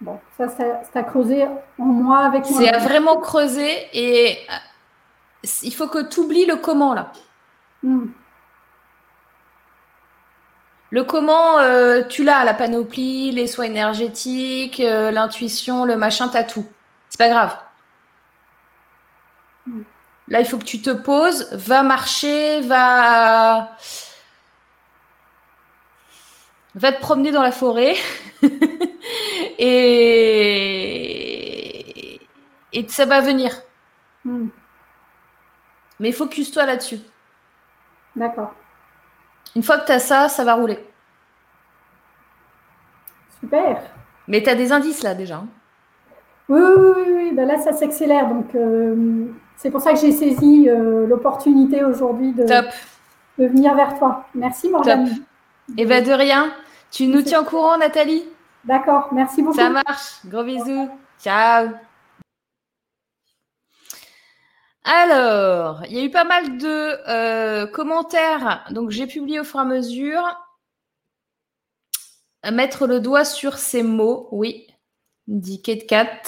Bon, 0.00 0.18
ça, 0.38 0.48
ça- 0.48 0.80
c'est 0.84 0.98
à 0.98 1.02
creuser 1.02 1.44
en 1.78 1.84
moi 1.84 2.20
avec 2.20 2.48
moi. 2.48 2.58
C'est 2.58 2.72
à 2.72 2.78
vraiment 2.78 3.16
creuser 3.18 3.88
et 3.92 4.38
euh, 4.48 5.48
il 5.62 5.74
faut 5.74 5.88
que 5.88 6.08
tu 6.08 6.20
oublies 6.20 6.46
le 6.46 6.56
comment 6.56 6.94
là. 6.94 7.12
Hmm. 7.82 8.06
Le 10.90 11.04
comment, 11.04 11.58
euh, 11.58 12.02
tu 12.02 12.24
l'as, 12.24 12.44
la 12.44 12.54
panoplie, 12.54 13.30
les 13.30 13.46
soins 13.46 13.66
énergétiques, 13.66 14.80
euh, 14.80 15.10
l'intuition, 15.10 15.84
le 15.84 15.96
machin, 15.96 16.28
t'as 16.28 16.44
tout. 16.44 16.66
C'est 17.10 17.18
pas 17.18 17.28
grave. 17.28 17.56
Mm. 19.66 19.82
Là, 20.28 20.40
il 20.40 20.46
faut 20.46 20.58
que 20.58 20.64
tu 20.64 20.80
te 20.80 20.90
poses, 20.90 21.48
va 21.52 21.82
marcher, 21.82 22.60
va, 22.62 23.76
va 26.74 26.92
te 26.92 27.00
promener 27.00 27.30
dans 27.32 27.42
la 27.42 27.52
forêt 27.52 27.96
et 29.58 30.58
et 32.72 32.86
ça 32.88 33.06
va 33.06 33.20
venir. 33.20 33.62
Hmm. 34.24 34.48
Mais 36.00 36.12
focus-toi 36.12 36.66
là-dessus. 36.66 37.00
D'accord. 38.14 38.54
Une 39.56 39.62
fois 39.62 39.78
que 39.78 39.86
tu 39.86 39.92
as 39.92 39.98
ça, 39.98 40.28
ça 40.28 40.44
va 40.44 40.54
rouler. 40.54 40.78
Super. 43.40 43.80
Mais 44.26 44.42
tu 44.42 44.50
as 44.50 44.54
des 44.54 44.72
indices 44.72 45.02
là 45.02 45.14
déjà. 45.14 45.36
hein. 45.36 45.48
Oui, 46.48 46.60
oui, 46.60 47.02
oui. 47.14 47.32
Ben 47.34 47.46
là, 47.46 47.58
ça 47.58 47.72
s'accélère. 47.72 48.28
Donc, 48.28 48.54
euh, 48.54 49.26
c'est 49.56 49.70
pour 49.70 49.80
ça 49.80 49.92
que 49.92 49.98
j'ai 49.98 50.12
saisi 50.12 50.68
euh, 50.68 51.06
l'opportunité 51.06 51.84
aujourd'hui 51.84 52.32
de, 52.32 52.44
venir 53.38 53.74
vers 53.74 53.98
toi. 53.98 54.24
Merci, 54.34 54.70
Morgane. 54.70 55.08
Et 55.76 55.84
bah 55.84 56.00
de 56.00 56.12
rien. 56.12 56.50
Tu 56.90 57.06
nous 57.06 57.22
tiens 57.22 57.42
au 57.42 57.44
courant, 57.44 57.76
Nathalie? 57.76 58.24
D'accord. 58.64 59.08
Merci 59.12 59.42
beaucoup. 59.42 59.58
Ça 59.58 59.68
marche. 59.68 60.24
Gros 60.24 60.42
bisous. 60.42 60.88
Ciao. 61.20 61.68
Alors, 64.84 65.82
il 65.86 65.96
y 65.96 66.00
a 66.00 66.04
eu 66.04 66.10
pas 66.10 66.24
mal 66.24 66.58
de 66.58 67.08
euh, 67.08 67.66
commentaires. 67.66 68.64
Donc, 68.70 68.90
j'ai 68.90 69.06
publié 69.06 69.40
au 69.40 69.44
fur 69.44 69.60
et 69.60 69.62
à 69.62 69.64
mesure. 69.64 70.22
Mettre 72.50 72.86
le 72.86 73.00
doigt 73.00 73.24
sur 73.24 73.58
ces 73.58 73.82
mots. 73.82 74.28
Oui, 74.32 74.66
dit 75.26 75.60
Kate 75.60 75.86
Kat. 75.86 76.22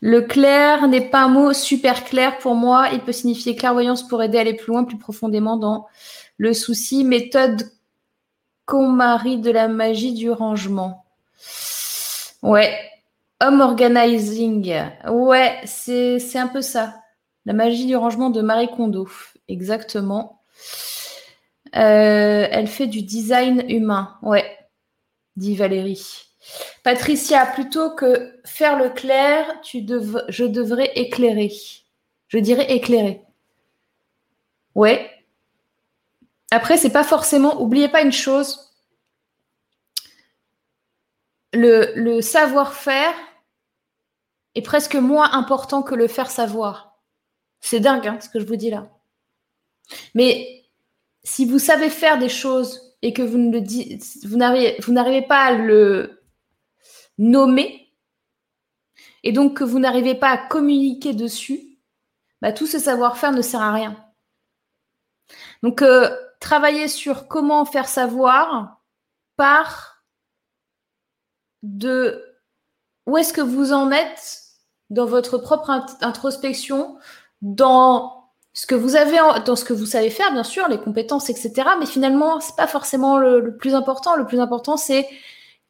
Le 0.00 0.20
clair 0.20 0.86
n'est 0.86 1.08
pas 1.08 1.22
un 1.22 1.28
mot 1.28 1.52
super 1.52 2.04
clair 2.04 2.38
pour 2.38 2.54
moi. 2.54 2.90
Il 2.92 3.00
peut 3.00 3.12
signifier 3.12 3.56
clairvoyance 3.56 4.06
pour 4.06 4.22
aider 4.22 4.38
à 4.38 4.42
aller 4.42 4.54
plus 4.54 4.72
loin, 4.72 4.84
plus 4.84 4.98
profondément 4.98 5.56
dans 5.56 5.86
le 6.36 6.52
souci. 6.52 7.04
Méthode 7.04 7.70
marie 8.72 9.38
de 9.38 9.50
la 9.50 9.68
magie 9.68 10.12
du 10.12 10.30
rangement. 10.30 11.04
Ouais. 12.42 12.78
Home 13.42 13.60
organizing. 13.60 14.74
Ouais, 15.08 15.60
c'est 15.64 16.38
un 16.38 16.48
peu 16.48 16.62
ça. 16.62 16.94
La 17.46 17.52
magie 17.52 17.86
du 17.86 17.96
rangement 17.96 18.30
de 18.30 18.40
Marie 18.40 18.70
Kondo. 18.70 19.08
Exactement. 19.48 20.42
Euh, 21.76 22.46
elle 22.50 22.68
fait 22.68 22.86
du 22.86 23.02
design 23.02 23.64
humain. 23.68 24.16
Ouais, 24.22 24.58
dit 25.36 25.56
Valérie. 25.56 26.28
Patricia, 26.82 27.46
plutôt 27.46 27.94
que 27.94 28.40
faire 28.44 28.78
le 28.78 28.90
clair, 28.90 29.46
je 29.62 30.44
devrais 30.44 30.92
éclairer. 30.94 31.52
Je 32.28 32.38
dirais 32.38 32.70
éclairer. 32.72 33.22
Ouais. 34.74 35.10
Après, 36.50 36.76
c'est 36.76 36.90
pas 36.90 37.04
forcément. 37.04 37.60
Oubliez 37.60 37.88
pas 37.88 38.02
une 38.02 38.12
chose. 38.12 38.72
Le, 41.52 41.92
le 41.94 42.20
savoir-faire 42.20 43.14
est 44.54 44.62
presque 44.62 44.96
moins 44.96 45.32
important 45.32 45.82
que 45.82 45.94
le 45.94 46.08
faire 46.08 46.30
savoir. 46.30 46.93
C'est 47.64 47.80
dingue 47.80 48.06
hein, 48.06 48.20
ce 48.20 48.28
que 48.28 48.38
je 48.38 48.44
vous 48.44 48.56
dis 48.56 48.68
là. 48.68 48.90
Mais 50.14 50.66
si 51.22 51.46
vous 51.46 51.58
savez 51.58 51.88
faire 51.88 52.18
des 52.18 52.28
choses 52.28 52.94
et 53.00 53.14
que 53.14 53.22
vous 53.22 53.38
ne 53.38 54.86
vous 54.86 54.92
n'arrivez 54.92 55.22
pas 55.22 55.44
à 55.44 55.52
le 55.52 56.22
nommer, 57.16 57.90
et 59.22 59.32
donc 59.32 59.56
que 59.56 59.64
vous 59.64 59.78
n'arrivez 59.78 60.14
pas 60.14 60.28
à 60.28 60.36
communiquer 60.36 61.14
dessus, 61.14 61.78
bah, 62.42 62.52
tout 62.52 62.66
ce 62.66 62.78
savoir-faire 62.78 63.32
ne 63.32 63.40
sert 63.40 63.62
à 63.62 63.72
rien. 63.72 63.96
Donc, 65.62 65.80
euh, 65.80 66.14
travailler 66.40 66.88
sur 66.88 67.28
comment 67.28 67.64
faire 67.64 67.88
savoir 67.88 68.82
par 69.36 70.04
de 71.62 72.22
où 73.06 73.16
est-ce 73.16 73.32
que 73.32 73.40
vous 73.40 73.72
en 73.72 73.90
êtes 73.90 74.42
dans 74.90 75.06
votre 75.06 75.38
propre 75.38 75.70
introspection, 76.02 76.98
dans 77.44 78.30
ce 78.54 78.66
que 78.66 78.74
vous 78.74 78.96
avez, 78.96 79.18
dans 79.44 79.54
ce 79.54 79.66
que 79.66 79.74
vous 79.74 79.84
savez 79.84 80.08
faire, 80.08 80.32
bien 80.32 80.44
sûr, 80.44 80.66
les 80.68 80.78
compétences, 80.78 81.28
etc. 81.28 81.52
Mais 81.78 81.84
finalement, 81.86 82.40
c'est 82.40 82.56
pas 82.56 82.66
forcément 82.66 83.18
le, 83.18 83.56
plus 83.58 83.74
important. 83.74 84.16
Le 84.16 84.24
plus 84.24 84.40
important, 84.40 84.78
c'est 84.78 85.06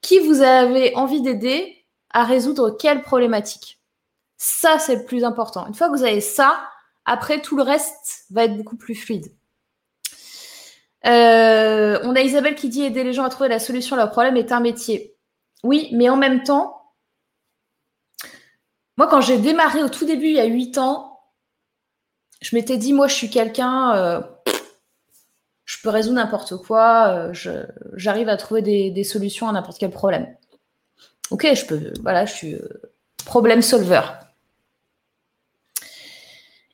qui 0.00 0.20
vous 0.20 0.40
avez 0.40 0.94
envie 0.94 1.20
d'aider 1.20 1.84
à 2.10 2.22
résoudre 2.22 2.70
quelle 2.70 3.02
problématique. 3.02 3.80
Ça, 4.36 4.78
c'est 4.78 4.94
le 4.94 5.04
plus 5.04 5.24
important. 5.24 5.66
Une 5.66 5.74
fois 5.74 5.88
que 5.88 5.96
vous 5.96 6.04
avez 6.04 6.20
ça, 6.20 6.62
après, 7.06 7.42
tout 7.42 7.56
le 7.56 7.64
reste 7.64 8.26
va 8.30 8.44
être 8.44 8.56
beaucoup 8.56 8.76
plus 8.76 8.94
fluide. 8.94 9.32
Euh, 11.06 11.98
on 12.04 12.14
a 12.14 12.20
Isabelle 12.20 12.54
qui 12.54 12.68
dit 12.68 12.84
aider 12.84 13.02
les 13.02 13.12
gens 13.12 13.24
à 13.24 13.30
trouver 13.30 13.48
la 13.48 13.58
solution 13.58 13.96
à 13.96 13.98
leurs 13.98 14.10
problèmes 14.10 14.36
est 14.36 14.52
un 14.52 14.60
métier. 14.60 15.16
Oui, 15.64 15.88
mais 15.92 16.08
en 16.08 16.16
même 16.16 16.44
temps, 16.44 16.92
moi, 18.96 19.08
quand 19.08 19.20
j'ai 19.20 19.38
démarré 19.38 19.82
au 19.82 19.88
tout 19.88 20.04
début, 20.04 20.26
il 20.26 20.34
y 20.34 20.40
a 20.40 20.44
huit 20.44 20.78
ans, 20.78 21.13
je 22.44 22.54
m'étais 22.54 22.76
dit, 22.76 22.92
moi, 22.92 23.08
je 23.08 23.14
suis 23.14 23.30
quelqu'un, 23.30 23.96
euh, 23.96 24.20
je 25.64 25.78
peux 25.82 25.88
résoudre 25.88 26.16
n'importe 26.16 26.56
quoi, 26.58 27.08
euh, 27.08 27.64
j'arrive 27.94 28.28
à 28.28 28.36
trouver 28.36 28.62
des, 28.62 29.04
solutions 29.04 29.48
à 29.48 29.52
n'importe 29.52 29.78
quel 29.78 29.90
problème. 29.90 30.26
Ok, 31.30 31.46
je 31.54 31.64
peux, 31.64 31.92
voilà, 32.02 32.26
je 32.26 32.34
suis 32.34 32.56
problème 33.24 33.62
solver. 33.62 34.02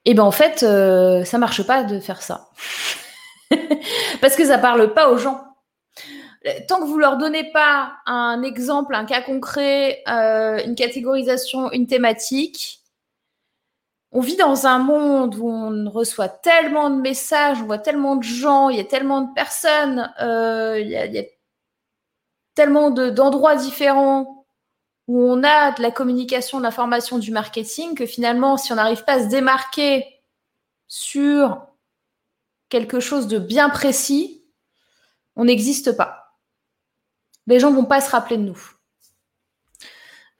Et 0.04 0.14
ben 0.14 0.24
en 0.24 0.32
fait, 0.32 0.60
ça 0.60 1.38
marche 1.38 1.62
pas 1.62 1.84
de 1.84 2.00
faire 2.00 2.20
ça. 2.20 2.50
Parce 4.20 4.34
que 4.34 4.44
ça 4.44 4.58
parle 4.58 4.92
pas 4.92 5.10
aux 5.10 5.18
gens. 5.18 5.44
Tant 6.68 6.80
que 6.80 6.86
vous 6.86 6.98
leur 6.98 7.18
donnez 7.18 7.50
pas 7.52 7.92
un 8.06 8.42
exemple, 8.42 8.94
un 8.94 9.04
cas 9.04 9.20
concret, 9.20 10.02
euh, 10.08 10.58
une 10.64 10.74
catégorisation, 10.74 11.70
une 11.72 11.86
thématique, 11.86 12.79
on 14.12 14.20
vit 14.20 14.36
dans 14.36 14.66
un 14.66 14.78
monde 14.78 15.36
où 15.36 15.48
on 15.48 15.88
reçoit 15.88 16.28
tellement 16.28 16.90
de 16.90 17.00
messages, 17.00 17.62
on 17.62 17.66
voit 17.66 17.78
tellement 17.78 18.16
de 18.16 18.24
gens, 18.24 18.68
il 18.68 18.76
y 18.76 18.80
a 18.80 18.84
tellement 18.84 19.20
de 19.22 19.32
personnes, 19.34 20.12
euh, 20.20 20.80
il, 20.80 20.88
y 20.88 20.96
a, 20.96 21.24
tellement 22.54 22.90
d'endroits 22.90 23.54
différents 23.54 24.46
où 25.06 25.20
on 25.20 25.42
a 25.44 25.72
de 25.72 25.82
la 25.82 25.90
communication, 25.90 26.58
de 26.58 26.64
l'information, 26.64 27.18
du 27.18 27.30
marketing, 27.30 27.94
que 27.94 28.06
finalement, 28.06 28.56
si 28.56 28.72
on 28.72 28.76
n'arrive 28.76 29.04
pas 29.04 29.14
à 29.14 29.22
se 29.22 29.28
démarquer 29.28 30.06
sur 30.88 31.66
quelque 32.68 33.00
chose 33.00 33.28
de 33.28 33.38
bien 33.38 33.70
précis, 33.70 34.44
on 35.36 35.44
n'existe 35.44 35.96
pas. 35.96 36.36
Les 37.46 37.60
gens 37.60 37.72
vont 37.72 37.84
pas 37.84 38.00
se 38.00 38.10
rappeler 38.10 38.36
de 38.36 38.42
nous. 38.42 38.70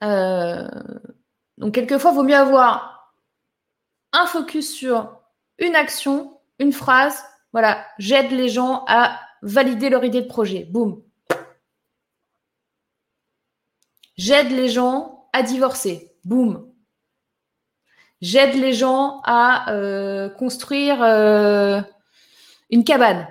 Euh, 0.03 0.67
donc 1.57 1.73
quelquefois, 1.73 2.11
il 2.11 2.15
vaut 2.15 2.23
mieux 2.23 2.35
avoir 2.35 3.00
un 4.13 4.25
focus 4.25 4.73
sur 4.73 5.19
une 5.57 5.75
action, 5.75 6.39
une 6.59 6.73
phrase. 6.73 7.23
Voilà, 7.53 7.85
j'aide 7.97 8.31
les 8.31 8.49
gens 8.49 8.83
à 8.87 9.19
valider 9.41 9.89
leur 9.89 10.03
idée 10.03 10.21
de 10.21 10.27
projet. 10.27 10.65
Boum. 10.65 11.01
J'aide 14.17 14.51
les 14.51 14.69
gens 14.69 15.27
à 15.33 15.43
divorcer. 15.43 16.13
Boum. 16.23 16.71
J'aide 18.21 18.53
les 18.53 18.73
gens 18.73 19.21
à 19.23 19.71
euh, 19.71 20.29
construire 20.29 21.01
euh, 21.01 21.81
une 22.69 22.83
cabane. 22.83 23.27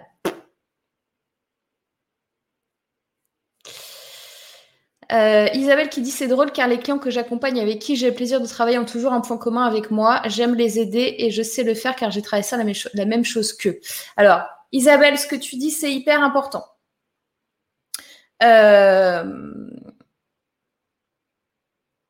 Euh, 5.13 5.49
Isabelle 5.55 5.89
qui 5.89 6.03
dit 6.03 6.11
c'est 6.11 6.29
drôle 6.29 6.53
car 6.53 6.69
les 6.69 6.79
clients 6.79 6.99
que 6.99 7.11
j'accompagne 7.11 7.61
avec 7.61 7.81
qui 7.81 7.97
j'ai 7.97 8.09
le 8.11 8.15
plaisir 8.15 8.41
de 8.41 8.47
travailler 8.47 8.79
ont 8.79 8.85
toujours 8.85 9.13
un 9.13 9.21
point 9.21 9.39
commun 9.39 9.65
avec 9.65 9.91
moi. 9.91 10.23
J'aime 10.27 10.55
les 10.55 10.79
aider 10.79 11.17
et 11.19 11.31
je 11.31 11.43
sais 11.43 11.65
le 11.65 11.75
faire 11.75 11.97
car 11.97 12.11
j'ai 12.11 12.23
travaillé 12.23 12.45
ça 12.45 12.57
la 12.57 13.05
même, 13.07 13.25
chose 13.25 13.53
qu'eux. 13.53 13.81
Alors, 14.17 14.43
Isabelle, 14.73 15.19
ce 15.19 15.27
que 15.27 15.37
tu 15.37 15.57
dis, 15.57 15.71
c'est 15.71 15.93
hyper 15.93 16.23
important. 16.23 16.65
Euh, 18.43 19.25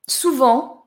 souvent, 0.06 0.84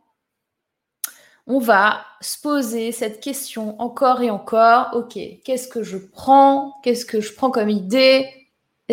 on 1.48 1.60
va 1.60 2.06
se 2.22 2.40
poser 2.40 2.92
cette 2.92 3.20
question 3.22 3.80
encore 3.82 4.22
et 4.22 4.30
encore. 4.30 4.92
Ok, 4.94 5.18
qu'est-ce 5.44 5.68
que 5.68 5.84
je 5.84 5.98
prends? 5.98 6.76
Qu'est-ce 6.84 7.06
que 7.06 7.22
je 7.22 7.34
prends 7.34 7.52
comme 7.52 7.70
idée? 7.70 8.43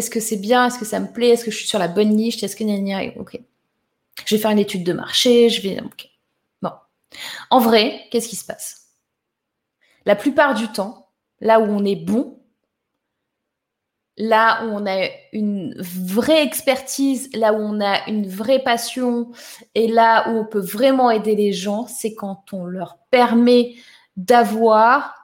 Est-ce 0.00 0.08
que 0.08 0.18
c'est 0.18 0.38
bien? 0.38 0.66
Est-ce 0.66 0.78
que 0.78 0.86
ça 0.86 0.98
me 0.98 1.12
plaît? 1.12 1.28
Est-ce 1.28 1.44
que 1.44 1.50
je 1.50 1.58
suis 1.58 1.68
sur 1.68 1.78
la 1.78 1.86
bonne 1.86 2.16
niche? 2.16 2.42
Est-ce 2.42 2.56
que 2.56 3.18
Ok. 3.18 3.38
Je 4.24 4.34
vais 4.34 4.40
faire 4.40 4.50
une 4.50 4.58
étude 4.58 4.82
de 4.82 4.94
marché. 4.94 5.50
Je 5.50 5.60
vais. 5.60 5.78
Bon. 6.62 6.72
En 7.50 7.58
vrai, 7.58 8.06
qu'est-ce 8.10 8.26
qui 8.26 8.36
se 8.36 8.46
passe? 8.46 8.92
La 10.06 10.16
plupart 10.16 10.54
du 10.54 10.68
temps, 10.68 11.10
là 11.42 11.60
où 11.60 11.64
on 11.64 11.84
est 11.84 11.96
bon, 11.96 12.40
là 14.16 14.64
où 14.64 14.70
on 14.70 14.86
a 14.86 15.10
une 15.34 15.78
vraie 15.78 16.42
expertise, 16.42 17.28
là 17.34 17.52
où 17.52 17.58
on 17.58 17.82
a 17.82 18.08
une 18.08 18.26
vraie 18.26 18.62
passion 18.62 19.32
et 19.74 19.86
là 19.86 20.30
où 20.30 20.38
on 20.38 20.46
peut 20.46 20.60
vraiment 20.60 21.10
aider 21.10 21.36
les 21.36 21.52
gens, 21.52 21.86
c'est 21.86 22.14
quand 22.14 22.54
on 22.54 22.64
leur 22.64 22.96
permet 23.10 23.74
d'avoir 24.16 25.14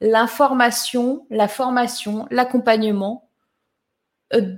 l'information, 0.00 1.26
la 1.30 1.48
formation, 1.48 2.28
l'accompagnement 2.30 3.29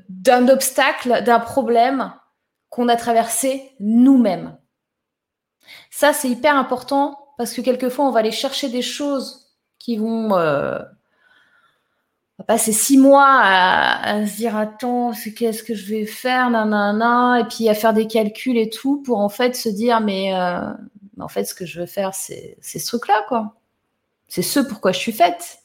d'un 0.09 0.49
obstacle, 0.49 1.23
d'un 1.25 1.41
problème 1.41 2.13
qu'on 2.69 2.89
a 2.89 2.97
traversé 2.97 3.73
nous-mêmes. 3.81 4.57
Ça, 5.91 6.13
c'est 6.13 6.29
hyper 6.29 6.57
important 6.57 7.19
parce 7.39 7.53
que 7.55 7.61
quelquefois, 7.61 8.07
on 8.07 8.11
va 8.11 8.21
aller 8.21 8.33
chercher 8.33 8.69
des 8.69 8.83
choses 8.83 9.53
qui 9.79 9.97
vont... 9.97 10.37
Euh, 10.37 10.79
passer 12.47 12.73
six 12.73 12.99
mois 12.99 13.41
à, 13.43 14.27
se 14.27 14.37
dire 14.37 14.57
attends, 14.57 15.13
qu'est-ce 15.37 15.63
que 15.63 15.75
je 15.75 15.87
vais 15.87 16.07
faire, 16.07 16.51
nanana, 16.51 17.41
et 17.41 17.45
puis 17.45 17.69
à 17.69 17.75
faire 17.75 17.93
des 17.93 18.07
calculs 18.07 18.59
et 18.59 18.69
tout 18.69 19.03
pour 19.03 19.19
en 19.19 19.29
fait 19.29 19.55
se 19.55 19.69
dire 19.69 20.01
mais, 20.01 20.35
euh, 20.35 20.73
en 21.21 21.29
fait 21.29 21.45
ce 21.45 21.55
que 21.55 21.67
je 21.67 21.81
veux 21.81 21.87
faire 21.87 22.15
c'est 22.15 22.57
ce 22.61 22.87
truc-là 22.87 23.25
quoi. 23.29 23.55
C'est 24.29 24.43
ce 24.43 24.61
pourquoi 24.61 24.93
je 24.93 24.99
suis 24.99 25.13
faite. 25.13 25.59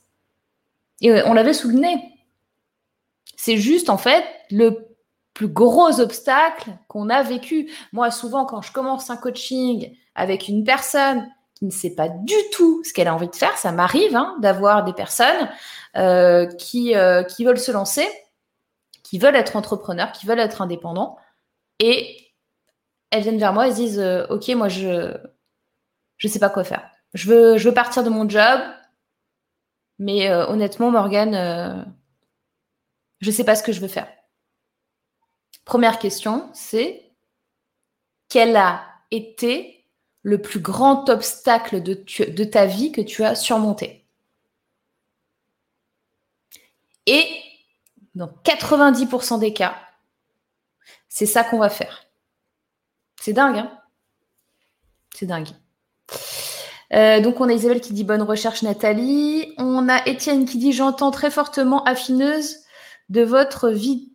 Et 1.00 1.24
on 1.24 1.34
l'avait 1.34 1.54
sous 1.54 1.70
le 1.70 1.76
nez. 1.76 2.17
C'est 3.38 3.58
juste 3.58 3.90
en 3.90 3.98
fait 3.98 4.26
le 4.52 4.98
plus 5.34 5.48
gros 5.48 6.02
obstacle 6.02 6.72
qu'on 6.90 7.10
a 7.10 7.24
vécu. 7.24 7.72
Moi 7.94 8.12
souvent 8.12 8.46
quand 8.46 8.62
je 8.62 8.74
commence 8.74 9.10
un 9.10 9.18
coaching 9.18 9.96
avec 10.16 10.50
une 10.50 10.66
personne 10.66 11.26
qui 11.58 11.66
ne 11.66 11.72
sait 11.72 11.96
pas 11.96 12.10
du 12.10 12.36
tout 12.52 12.84
ce 12.84 12.94
qu'elle 12.94 13.08
a 13.08 13.16
envie 13.16 13.30
de 13.30 13.36
faire. 13.36 13.58
Ça 13.58 13.72
m'arrive 13.72 14.16
hein, 14.16 14.36
d'avoir 14.42 14.84
des 14.84 14.94
personnes 14.94 15.50
euh, 15.96 16.46
qui, 16.46 16.96
euh, 16.96 17.24
qui 17.24 17.46
veulent 17.46 17.60
se 17.60 17.72
lancer, 17.72 18.08
qui 19.04 19.18
veulent 19.18 19.36
être 19.36 19.56
entrepreneurs, 19.56 20.12
qui 20.12 20.28
veulent 20.28 20.40
être 20.40 20.62
indépendants. 20.62 21.18
Et 21.80 22.34
elles 23.10 23.24
viennent 23.24 23.40
vers 23.40 23.54
moi 23.54 23.68
et 23.68 23.72
se 23.72 23.76
disent 23.76 24.00
euh, 24.00 24.28
Ok, 24.30 24.50
moi, 24.50 24.68
je 24.68 25.18
ne 26.24 26.30
sais 26.30 26.40
pas 26.40 26.50
quoi 26.50 26.64
faire. 26.64 26.90
Je 27.14 27.28
veux, 27.30 27.58
je 27.58 27.70
veux 27.70 27.74
partir 27.74 28.04
de 28.04 28.10
mon 28.10 28.30
job, 28.30 28.60
mais 29.98 30.32
honnêtement, 30.32 30.92
Morgane, 30.92 31.97
je 33.20 33.30
ne 33.30 33.36
sais 33.36 33.44
pas 33.44 33.56
ce 33.56 33.64
que 33.64 33.72
je 33.72 33.82
veux 33.82 33.88
faire. 33.88 34.08
Première 35.66 36.00
question, 36.00 36.50
c'est 36.54 37.12
quel 38.30 38.56
a 38.56 38.86
été 39.12 39.86
le 40.22 40.42
plus 40.42 40.60
grand 40.60 41.10
obstacle 41.10 41.82
de, 41.82 42.44
ta 42.44 42.66
vie 42.66 42.92
que 42.92 43.02
tu 43.02 43.24
as 43.24 43.36
surmonté? 43.36 44.06
Et 47.06 47.26
dans 48.16 48.28
90% 48.28 49.40
des 49.40 49.54
cas, 49.54 49.78
c'est 51.10 51.26
ça 51.26 51.44
qu'on 51.44 51.60
va 51.60 51.70
faire. 51.70 52.06
C'est 53.20 53.34
dingue, 53.34 53.58
hein? 53.58 53.80
C'est 55.14 55.26
dingue. 55.26 55.50
Euh, 56.94 57.20
donc 57.20 57.42
on 57.42 57.50
a 57.50 57.54
Isabelle 57.54 57.82
qui 57.82 57.94
dit 57.94 58.04
bonne 58.04 58.22
recherche 58.22 58.62
Nathalie. 58.62 59.54
On 59.58 59.90
a 59.90 60.06
Étienne 60.08 60.46
qui 60.46 60.58
dit 60.58 60.72
j'entends 60.72 61.12
très 61.12 61.32
fortement 61.32 61.84
affineuse 61.84 62.67
de 63.10 63.22
votre 63.22 63.70
vie 63.70 64.14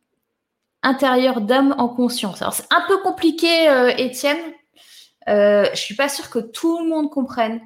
intérieure 0.82 1.40
d'âme 1.40 1.74
en 1.78 1.88
conscience. 1.88 2.42
Alors 2.42 2.54
c'est 2.54 2.66
un 2.70 2.84
peu 2.88 2.98
compliqué 3.02 3.68
euh, 3.68 3.92
Étienne 3.96 4.38
euh, 5.28 5.66
je 5.72 5.80
suis 5.80 5.94
pas 5.94 6.08
sûre 6.08 6.30
que 6.30 6.38
tout 6.38 6.80
le 6.80 6.88
monde 6.88 7.10
comprenne 7.10 7.60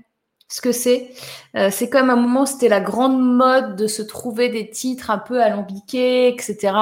ce 0.48 0.60
que 0.60 0.72
c'est. 0.72 1.10
Euh, 1.56 1.70
c'est 1.70 1.90
comme 1.90 2.10
un 2.10 2.16
moment, 2.16 2.46
c'était 2.46 2.68
la 2.68 2.80
grande 2.80 3.20
mode 3.20 3.76
de 3.76 3.86
se 3.86 4.02
trouver 4.02 4.48
des 4.48 4.70
titres 4.70 5.10
un 5.10 5.18
peu 5.18 5.42
alambiqués, 5.42 6.28
etc. 6.28 6.74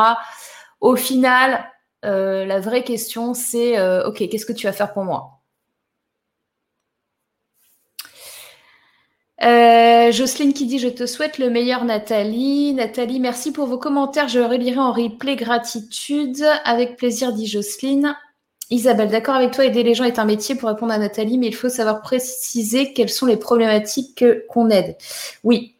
Au 0.80 0.96
final, 0.96 1.64
euh, 2.04 2.44
la 2.44 2.60
vraie 2.60 2.84
question, 2.84 3.34
c'est 3.34 3.80
OK, 4.04 4.28
qu'est-ce 4.28 4.46
que 4.46 4.52
tu 4.52 4.66
vas 4.66 4.72
faire 4.72 4.92
pour 4.92 5.04
moi? 5.04 5.33
Jocelyne 9.44 10.52
qui 10.52 10.66
dit 10.66 10.78
Je 10.78 10.88
te 10.88 11.06
souhaite 11.06 11.38
le 11.38 11.50
meilleur, 11.50 11.84
Nathalie. 11.84 12.72
Nathalie, 12.74 13.20
merci 13.20 13.52
pour 13.52 13.66
vos 13.66 13.78
commentaires. 13.78 14.28
Je 14.28 14.40
relirai 14.40 14.78
en 14.78 14.92
replay. 14.92 15.36
Gratitude. 15.36 16.44
Avec 16.64 16.96
plaisir, 16.96 17.32
dit 17.32 17.46
Jocelyne. 17.46 18.16
Isabelle, 18.70 19.10
d'accord 19.10 19.34
avec 19.34 19.52
toi, 19.52 19.64
aider 19.64 19.82
les 19.82 19.94
gens 19.94 20.04
est 20.04 20.18
un 20.18 20.24
métier 20.24 20.54
pour 20.54 20.68
répondre 20.68 20.92
à 20.92 20.98
Nathalie, 20.98 21.38
mais 21.38 21.48
il 21.48 21.54
faut 21.54 21.68
savoir 21.68 22.00
préciser 22.00 22.92
quelles 22.92 23.10
sont 23.10 23.26
les 23.26 23.36
problématiques 23.36 24.24
qu'on 24.48 24.70
aide. 24.70 24.96
Oui, 25.44 25.74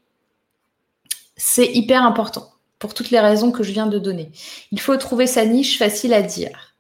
c'est 1.36 1.66
hyper 1.66 2.02
important 2.02 2.52
pour 2.78 2.92
toutes 2.94 3.10
les 3.10 3.20
raisons 3.20 3.52
que 3.52 3.62
je 3.62 3.72
viens 3.72 3.86
de 3.86 3.98
donner. 3.98 4.30
Il 4.70 4.80
faut 4.80 4.96
trouver 4.96 5.26
sa 5.26 5.46
niche 5.46 5.78
facile 5.78 6.12
à 6.12 6.20
dire. 6.20 6.74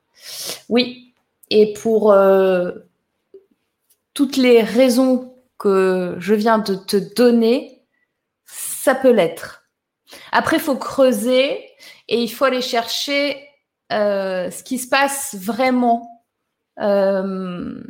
Oui, 0.68 1.12
et 1.50 1.72
pour 1.72 2.12
euh, 2.12 2.72
toutes 4.12 4.36
les 4.36 4.62
raisons 4.62 5.33
que 5.58 6.16
je 6.18 6.34
viens 6.34 6.58
de 6.58 6.74
te 6.74 6.96
donner, 6.96 7.86
ça 8.46 8.94
peut 8.94 9.12
l'être. 9.12 9.64
Après, 10.32 10.56
il 10.56 10.62
faut 10.62 10.76
creuser 10.76 11.64
et 12.08 12.22
il 12.22 12.28
faut 12.28 12.44
aller 12.44 12.60
chercher 12.60 13.48
euh, 13.92 14.50
ce 14.50 14.62
qui 14.62 14.78
se 14.78 14.88
passe 14.88 15.34
vraiment 15.38 16.24
euh, 16.80 17.82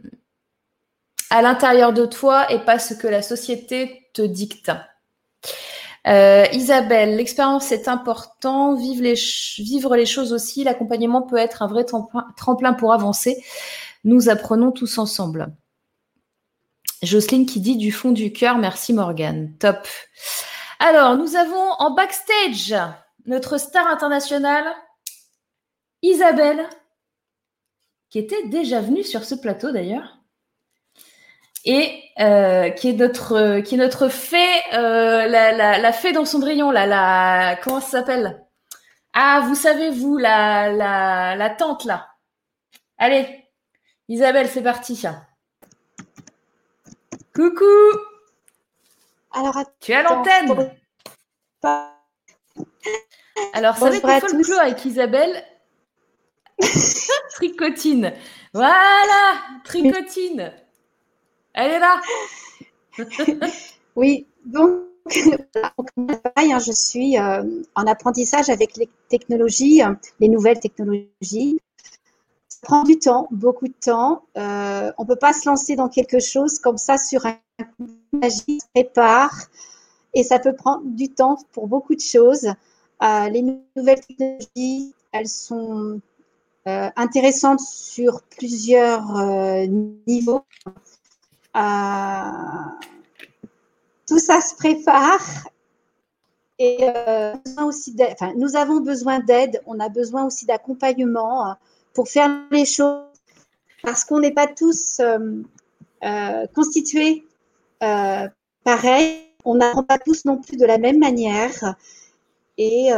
à 1.31 1.43
l'intérieur 1.43 1.93
de 1.93 2.07
toi 2.07 2.51
et 2.53 2.59
pas 2.61 2.79
ce 2.79 2.95
que 2.95 3.07
la 3.07 3.23
société 3.23 4.09
te 4.13 4.23
dicte. 4.23 4.71
Euh, 6.07 6.45
Isabelle, 6.53 7.17
l'expérience 7.17 7.73
est 7.73 7.89
important, 7.89 8.75
vivre 8.75 9.03
les, 9.03 9.15
vivre 9.59 9.97
les 9.97 10.05
choses 10.05 10.33
aussi, 10.35 10.63
l'accompagnement 10.63 11.23
peut 11.23 11.39
être 11.39 11.63
un 11.63 11.67
vrai 11.67 11.87
tremplin 12.37 12.75
pour 12.75 12.93
avancer. 12.93 13.43
Nous 14.05 14.29
apprenons 14.29 14.71
tous 14.71 14.99
ensemble. 14.99 15.55
Jocelyne 17.05 17.47
qui 17.47 17.61
dit 17.61 17.77
du 17.77 17.93
fond 17.93 18.11
du 18.11 18.33
cœur, 18.33 18.59
merci 18.59 18.93
Morgane. 18.93 19.53
Top. 19.59 19.87
Alors, 20.79 21.17
nous 21.17 21.37
avons 21.37 21.71
en 21.79 21.93
backstage 21.93 22.75
notre 23.27 23.59
star 23.59 23.87
internationale, 23.87 24.67
Isabelle, 26.03 26.69
qui 28.11 28.19
était 28.19 28.47
déjà 28.49 28.81
venue 28.81 29.03
sur 29.03 29.25
ce 29.25 29.35
plateau 29.35 29.73
d'ailleurs, 29.73 30.19
et 31.65 32.03
euh, 32.21 32.71
qui, 32.71 32.91
est 32.91 32.93
notre, 32.93 33.61
qui 33.61 33.79
fée, 34.11 34.61
euh, 34.75 35.27
la, 35.27 35.93
fée 35.93 36.13
dans 36.13 36.25
Cendrillon, 36.25 36.71
là, 36.71 36.87
la, 36.87 37.57
comment 37.63 37.81
ça 37.81 37.99
s'appelle? 37.99 38.45
Ah, 39.15 39.45
vous 39.47 39.55
savez, 39.55 39.91
vous, 39.91 40.19
la, 40.19 40.71
la, 40.71 41.37
la 41.37 41.51
tante, 41.51 41.85
là. 41.85 42.09
Allez, 42.99 43.27
Isabelle, 44.09 44.49
c'est 44.49 44.63
parti. 44.63 45.03
Coucou 47.35 47.65
Alors, 49.33 49.59
tu 49.81 49.91
es 49.91 49.97
à 49.97 50.03
l'antenne 50.05 50.71
Alors, 53.53 53.77
ça 53.77 53.91
va 53.91 54.17
être 54.17 54.29
folklore 54.29 54.61
avec 54.61 54.85
Isabelle 54.85 55.45
Tricotine. 57.35 58.13
Voilà, 58.53 59.35
tricotine. 59.65 60.53
Elle 61.55 61.73
est 61.73 61.79
là. 61.81 62.01
oui, 63.97 64.29
donc, 64.45 64.83
hein, 66.37 66.59
je 66.61 66.73
suis 66.73 67.19
euh, 67.19 67.43
en 67.75 67.87
apprentissage 67.89 68.49
avec 68.49 68.77
les 68.77 68.89
technologies, 69.09 69.83
les 70.21 70.29
nouvelles 70.29 70.61
technologies. 70.61 71.59
Prend 72.65 72.83
du 72.83 72.99
temps, 72.99 73.29
beaucoup 73.31 73.69
de 73.69 73.75
temps. 73.75 74.23
Euh, 74.39 74.91
on 74.97 75.03
ne 75.03 75.09
peut 75.09 75.17
pas 75.17 75.35
se 75.35 75.47
lancer 75.47 75.77
dans 75.77 75.91
quelque 75.91 76.19
chose 76.19 76.59
comme 76.59 76.79
ça 76.79 76.97
sur 76.97 77.27
un 77.27 77.37
magie, 78.13 78.59
se 78.59 78.67
prépare. 78.73 79.35
Et 80.15 80.25
ça 80.25 80.39
peut 80.39 80.55
prendre 80.55 80.83
du 80.85 81.11
temps 81.11 81.37
pour 81.53 81.69
beaucoup 81.69 81.95
de 81.95 82.01
choses. 82.01 82.47
Euh, 83.03 83.29
les 83.29 83.43
nouvelles 83.77 84.01
technologies, 84.01 84.95
elles 85.13 85.29
sont 85.29 86.01
euh, 86.67 86.89
intéressante 86.97 87.61
sur 87.61 88.23
plusieurs 88.23 89.13
niveaux. 90.07 90.47
Tout 94.07 94.19
ça 94.19 94.41
se 94.41 94.55
prépare 94.57 95.21
et 96.59 96.79
aussi 97.63 97.95
enfin, 98.13 98.33
nous 98.37 98.57
avons 98.57 98.81
besoin 98.81 99.19
d'aide, 99.19 99.61
on 99.67 99.81
a 99.81 99.91
besoin 99.91 100.25
aussi 100.25 100.47
d'accompagnement 100.47 101.57
pour 101.95 102.09
faire 102.09 102.31
les 102.51 102.65
choses 102.65 103.03
parce 103.83 104.05
qu'on 104.05 104.21
n'est 104.21 104.33
pas 104.33 104.47
tous 104.47 105.01
constitués 106.55 107.25
pareil, 107.81 109.21
on 109.45 109.57
n'apprend 109.57 109.85
pas 109.85 109.99
tous 109.99 110.25
non 110.25 110.39
plus 110.39 110.57
de 110.57 110.67
la 110.67 110.79
même 110.79 110.99
manière 110.99 111.77
et 112.57 112.93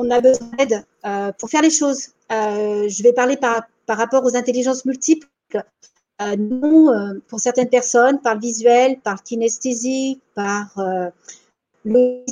on 0.00 0.10
a 0.10 0.20
besoin 0.20 0.48
d'aide 0.58 0.84
euh, 1.04 1.32
pour 1.38 1.50
faire 1.50 1.62
les 1.62 1.70
choses. 1.70 2.08
Euh, 2.32 2.88
je 2.88 3.02
vais 3.02 3.12
parler 3.12 3.36
par, 3.36 3.66
rapport 3.88 4.24
aux 4.24 4.36
intelligences 4.36 4.84
multiples. 4.84 5.28
Euh, 5.54 6.36
non, 6.36 7.20
pour 7.28 7.40
certaines 7.40 7.68
personnes, 7.68 8.20
par 8.20 8.38
visuel, 8.38 9.00
par 9.00 9.14
le 9.14 9.22
kinesthésie, 9.22 10.20
par 10.34 10.74
le 11.84 12.24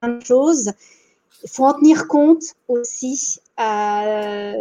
plein 0.00 0.16
de 0.16 0.24
choses. 0.24 0.72
Il 1.42 1.50
faut 1.50 1.64
en 1.64 1.74
tenir 1.74 2.06
compte 2.06 2.42
aussi 2.68 3.40
à 3.56 4.54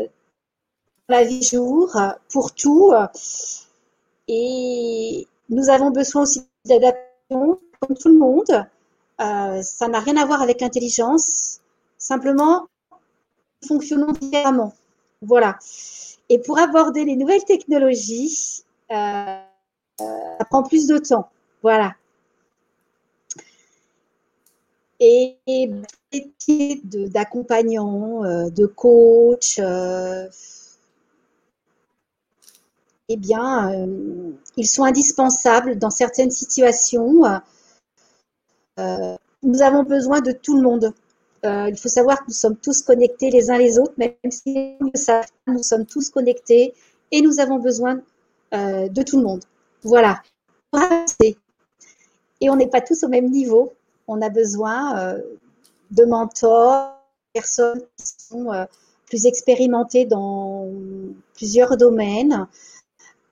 la 1.09 1.23
vie 1.23 1.43
jour, 1.43 1.97
pour 2.31 2.53
tout. 2.53 2.93
Et 4.27 5.27
nous 5.49 5.69
avons 5.69 5.91
besoin 5.91 6.21
aussi 6.21 6.41
d'adaptation, 6.65 7.59
comme 7.79 7.97
tout 7.97 8.09
le 8.09 8.17
monde. 8.17 8.65
ça 9.17 9.87
n'a 9.87 9.99
rien 9.99 10.17
à 10.17 10.25
voir 10.25 10.41
avec 10.41 10.61
l'intelligence. 10.61 11.59
Simplement, 11.97 12.67
fonctionnons 13.67 14.13
différemment. 14.13 14.73
Voilà. 15.21 15.57
Et 16.29 16.39
pour 16.39 16.59
aborder 16.59 17.05
les 17.05 17.15
nouvelles 17.15 17.43
technologies, 17.43 18.63
euh, 18.91 19.41
ça 19.99 20.45
prend 20.49 20.63
plus 20.63 20.87
de 20.87 20.97
temps. 20.97 21.29
Voilà. 21.61 21.95
Et, 24.99 25.37
métiers 26.11 26.81
d'accompagnant, 26.83 28.23
euh, 28.25 28.49
de, 28.49 28.69
euh, 29.59 30.27
eh 33.07 33.17
bien, 33.17 33.87
ils 34.57 34.67
sont 34.67 34.83
indispensables 34.83 35.77
dans 35.77 35.89
certaines 35.89 36.31
situations. 36.31 37.23
nous 38.77 39.61
avons 39.61 39.83
besoin 39.83 40.21
de 40.21 40.31
tout 40.31 40.55
le 40.55 40.63
monde. 40.63 40.93
Euh, 41.45 41.69
il 41.69 41.77
faut 41.77 41.87
savoir 41.87 42.19
que 42.19 42.25
nous 42.27 42.33
sommes 42.33 42.57
tous 42.57 42.81
connectés 42.81 43.29
les 43.29 43.49
uns 43.49 43.57
les 43.57 43.79
autres, 43.79 43.93
même 43.97 44.13
si 44.29 44.75
nous 44.81 44.91
nous 45.47 45.63
sommes 45.63 45.85
tous 45.85 46.09
connectés 46.09 46.73
et 47.11 47.21
nous 47.21 47.39
avons 47.39 47.59
besoin 47.59 48.01
euh, 48.53 48.89
de 48.89 49.01
tout 49.03 49.17
le 49.17 49.23
monde. 49.23 49.43
Voilà. 49.83 50.21
Et 52.41 52.49
on 52.49 52.55
n'est 52.55 52.67
pas 52.67 52.81
tous 52.81 53.03
au 53.03 53.07
même 53.07 53.29
niveau. 53.29 53.73
On 54.11 54.21
a 54.21 54.29
besoin 54.29 54.97
euh, 54.97 55.21
de 55.91 56.03
mentors, 56.05 56.95
personnes 57.33 57.81
qui 57.97 58.05
sont 58.17 58.67
plus 59.05 59.25
expérimentées 59.25 60.05
dans 60.05 60.67
plusieurs 61.35 61.77
domaines. 61.77 62.47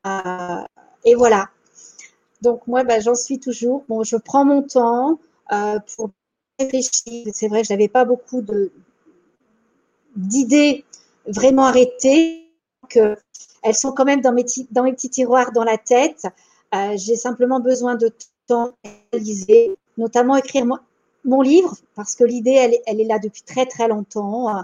et 0.05 1.15
voilà. 1.15 1.49
Donc 2.41 2.67
moi, 2.67 2.84
bah, 2.84 2.99
j'en 2.99 3.15
suis 3.15 3.39
toujours. 3.39 3.84
Bon, 3.89 4.03
je 4.03 4.17
prends 4.17 4.45
mon 4.45 4.61
temps 4.61 5.19
pour 5.95 6.11
réfléchi. 6.59 7.28
C'est 7.34 7.47
vrai, 7.47 7.63
je 7.63 7.73
n'avais 7.73 7.88
pas 7.88 8.05
beaucoup 8.05 8.41
de 8.41 8.71
d'idées 10.15 10.86
vraiment 11.25 11.65
arrêtées. 11.65 12.43
Que 12.89 13.17
elles 13.63 13.75
sont 13.75 13.91
quand 13.91 14.05
même 14.05 14.21
dans 14.21 14.32
mes, 14.32 14.43
petits 14.43 15.09
tiroirs 15.09 15.51
dans 15.51 15.63
la 15.63 15.78
tête. 15.78 16.25
Euh, 16.73 16.93
j'ai 16.95 17.15
simplement 17.15 17.59
besoin 17.59 17.95
de 17.95 18.11
temps 18.47 18.73
réaliser, 19.11 19.75
notamment 19.97 20.35
écrire 20.35 20.65
mon, 21.23 21.41
livre, 21.41 21.75
parce 21.95 22.15
que 22.15 22.23
l'idée, 22.23 22.79
elle, 22.85 23.01
est 23.01 23.03
là 23.05 23.19
depuis 23.19 23.41
très 23.41 23.65
très 23.65 23.87
longtemps. 23.87 24.63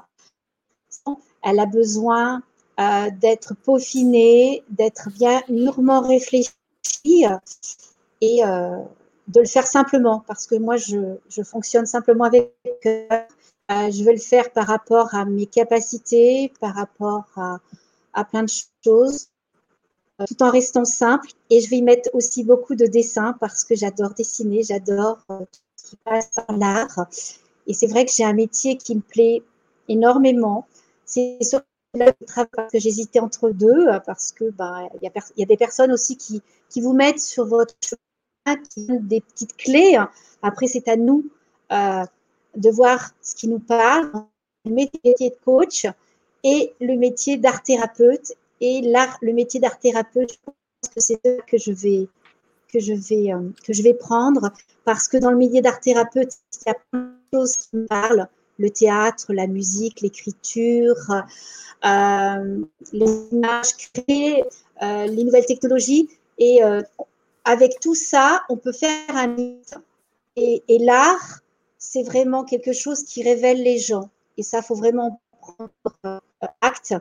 Elle 1.41 1.59
a 1.59 1.65
besoin 1.65 2.41
euh, 2.79 3.09
d'être 3.19 3.53
peaufinée, 3.55 4.63
d'être 4.69 5.09
bien 5.09 5.41
mûrement 5.49 6.01
réfléchie. 6.01 6.53
Et 8.21 8.45
euh, 8.45 8.77
de 9.27 9.39
le 9.41 9.45
faire 9.45 9.67
simplement, 9.67 10.23
parce 10.27 10.47
que 10.47 10.55
moi, 10.55 10.77
je, 10.77 11.43
fonctionne 11.43 11.85
simplement 11.85 12.25
avec 12.25 12.53
euh, 13.71 13.91
je 13.91 14.03
vais 14.03 14.13
le 14.13 14.19
faire 14.19 14.51
par 14.51 14.67
rapport 14.67 15.13
à 15.15 15.25
mes 15.25 15.45
capacités, 15.45 16.51
par 16.59 16.75
rapport 16.75 17.25
à, 18.13 18.25
plein 18.25 18.43
de 18.43 18.51
choses. 18.83 19.29
Tout 20.27 20.41
en 20.43 20.51
restant 20.51 20.85
simple. 20.85 21.29
Et 21.49 21.61
je 21.61 21.69
vais 21.69 21.77
y 21.77 21.81
mettre 21.81 22.09
aussi 22.13 22.43
beaucoup 22.43 22.75
de 22.75 22.85
dessins 22.85 23.35
parce 23.39 23.63
que 23.63 23.75
j'adore 23.75 24.13
dessiner, 24.13 24.63
j'adore 24.63 25.19
ce 25.75 25.89
qui 25.89 25.95
passe 25.97 26.29
par 26.29 26.57
l'art. 26.57 27.07
Et 27.67 27.73
c'est 27.73 27.87
vrai 27.87 28.05
que 28.05 28.11
j'ai 28.11 28.25
un 28.25 28.33
métier 28.33 28.77
qui 28.77 28.95
me 28.95 29.01
plaît 29.01 29.41
énormément. 29.87 30.67
C'est 31.05 31.39
le 31.93 32.11
travail 32.25 32.67
que 32.71 32.79
j'hésitais 32.79 33.19
entre 33.19 33.51
deux 33.51 33.87
parce 34.05 34.31
que 34.31 34.49
bah, 34.49 34.89
il 35.01 35.11
y, 35.37 35.43
a 35.43 35.45
des 35.45 35.57
personnes 35.57 35.91
aussi 35.91 36.17
qui, 36.17 36.41
qui 36.69 36.81
vous 36.81 36.93
mettent 36.93 37.21
sur 37.21 37.45
votre 37.45 37.75
chemin, 37.81 38.57
qui 38.69 38.87
donnent 38.87 39.07
des 39.07 39.21
petites 39.21 39.55
clés. 39.55 39.97
Après, 40.41 40.67
c'est 40.67 40.87
à 40.87 40.95
nous 40.95 41.25
euh, 41.71 42.03
de 42.55 42.69
voir 42.69 43.11
ce 43.21 43.35
qui 43.35 43.47
nous 43.47 43.59
parle, 43.59 44.11
le 44.65 44.71
métier 44.71 45.29
de 45.29 45.35
coach 45.43 45.87
et 46.43 46.73
le 46.79 46.95
métier 46.95 47.37
d'art 47.37 47.63
thérapeute. 47.63 48.33
Et 48.61 48.81
l'art, 48.81 49.17
le 49.21 49.33
métier 49.33 49.59
d'art 49.59 49.79
thérapeute, 49.79 50.33
je 50.33 50.37
pense 50.45 50.93
que 50.93 51.01
c'est 51.01 51.19
ce 51.23 51.41
que 51.45 51.57
je 51.57 51.71
vais 51.71 52.07
que 52.73 52.79
je 52.79 52.93
vais 52.93 53.31
euh, 53.31 53.49
que 53.65 53.71
je 53.71 53.83
vais 53.83 53.93
prendre 53.93 54.51
parce 54.83 55.07
que 55.07 55.17
dans 55.17 55.29
le 55.29 55.37
métier 55.37 55.61
d'art 55.61 55.79
thérapeute, 55.79 56.31
il 56.53 56.67
y 56.67 56.71
a 56.71 56.75
plein 56.91 57.01
de 57.01 57.37
choses 57.37 57.55
qui 57.55 57.77
me 57.77 57.85
parlent 57.85 58.27
le 58.59 58.69
théâtre, 58.69 59.33
la 59.33 59.47
musique, 59.47 60.01
l'écriture, 60.01 60.95
euh, 61.85 62.61
les 62.91 63.27
images 63.31 63.75
créées, 63.77 64.43
euh, 64.81 65.05
les 65.07 65.23
nouvelles 65.23 65.45
technologies. 65.45 66.09
Et 66.37 66.61
avec 67.45 67.79
tout 67.79 67.95
ça, 67.95 68.43
on 68.49 68.57
peut 68.57 68.71
faire 68.71 69.15
un 69.15 69.27
mythe. 69.27 69.75
Et, 70.35 70.63
et 70.67 70.79
l'art, 70.79 71.39
c'est 71.77 72.03
vraiment 72.03 72.43
quelque 72.43 72.73
chose 72.73 73.03
qui 73.03 73.23
révèle 73.23 73.61
les 73.63 73.77
gens. 73.77 74.09
Et 74.37 74.43
ça, 74.43 74.61
faut 74.61 74.75
vraiment 74.75 75.21
prendre 75.41 76.21
acte 76.61 76.93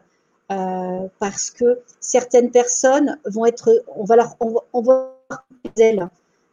parce 0.48 1.50
que 1.50 1.80
certaines 1.98 2.50
personnes 2.50 3.18
vont 3.24 3.46
être, 3.46 3.84
on 3.96 4.04
va 4.04 4.16
leur, 4.16 4.36
on, 4.40 4.54
on 4.74 4.82
va 4.82 5.16
elles, 5.78 6.08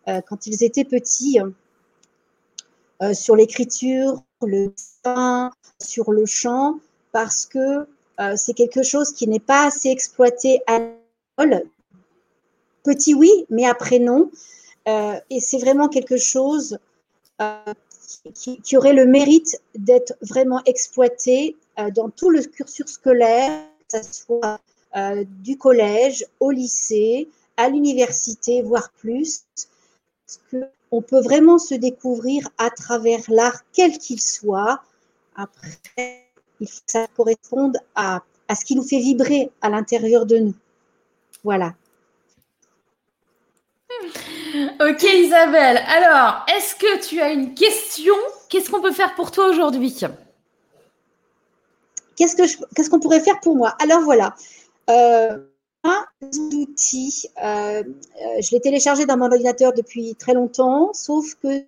quand 0.06 0.48
ils 0.48 0.64
étaient 0.64 0.86
petits, 0.86 1.40
sur 3.14 3.36
l'écriture, 3.36 4.24
le 4.42 4.68
dessin, 4.70 5.52
sur 5.82 6.12
le 6.12 6.26
chant, 6.26 6.80
parce 7.12 7.46
que 7.46 7.88
euh, 8.20 8.34
c'est 8.36 8.54
quelque 8.54 8.84
chose 8.84 9.14
qui 9.14 9.28
n'est 9.28 9.40
pas 9.40 9.68
assez 9.68 9.90
exploité 9.90 10.62
à 10.68 10.80
l'école. 10.80 11.64
Petit 12.84 13.14
oui, 13.14 13.32
mais 13.50 13.66
après 13.66 14.00
non. 14.00 14.30
Euh, 14.88 15.20
et 15.30 15.40
c'est 15.40 15.58
vraiment 15.58 15.88
quelque 15.88 16.18
chose 16.18 16.80
euh, 17.42 17.74
qui, 18.34 18.78
aurait 18.78 18.94
le 18.94 19.06
mérite 19.06 19.62
d'être 19.76 20.14
vraiment 20.22 20.62
exploité 20.66 21.56
dans 21.96 22.10
tout 22.10 22.30
le 22.30 22.42
cursus 22.42 22.88
scolaire, 22.88 23.62
ce 23.92 24.04
soit 24.04 24.60
du 25.42 25.58
collège 25.58 26.26
au 26.40 26.52
lycée, 26.52 27.30
à 27.58 27.70
l'université, 27.70 28.62
voire 28.62 28.92
plus. 28.92 29.44
Parce 30.26 30.40
que 30.52 30.70
on 30.92 31.02
peut 31.02 31.22
vraiment 31.22 31.60
se 31.60 31.76
découvrir 31.76 32.50
à 32.58 32.70
travers 32.72 33.22
l'art, 33.28 33.62
quel 33.74 33.98
qu'il 33.98 34.20
soit. 34.20 34.82
Après, 35.36 36.26
ça 36.88 37.08
corresponde 37.16 37.78
à, 37.96 38.24
à 38.48 38.56
ce 38.56 38.66
qui 38.66 38.76
nous 38.76 38.84
fait 38.84 39.00
vibrer 39.00 39.52
à 39.62 39.70
l'intérieur 39.70 40.26
de 40.26 40.38
nous. 40.38 40.56
Voilà. 41.44 41.76
Ok 44.82 45.04
Isabelle, 45.04 45.78
alors 45.88 46.46
est-ce 46.56 46.76
que 46.76 47.08
tu 47.08 47.22
as 47.22 47.32
une 47.32 47.54
question? 47.54 48.16
Qu'est-ce 48.50 48.70
qu'on 48.70 48.82
peut 48.82 48.92
faire 48.92 49.14
pour 49.16 49.32
toi 49.32 49.48
aujourd'hui? 49.50 49.96
Qu'est-ce 52.20 52.90
qu'on 52.90 53.00
pourrait 53.00 53.22
faire 53.22 53.40
pour 53.40 53.56
moi? 53.56 53.76
Alors 53.82 54.02
voilà, 54.02 54.36
euh, 54.90 55.38
un 55.86 56.06
outil, 56.54 57.30
euh, 57.42 57.82
euh, 57.82 58.42
je 58.42 58.52
l'ai 58.52 58.60
téléchargé 58.60 59.06
dans 59.06 59.16
mon 59.16 59.28
ordinateur 59.28 59.72
depuis 59.72 60.16
très 60.16 60.34
longtemps, 60.34 60.92
sauf 60.94 61.36
que 61.36 61.64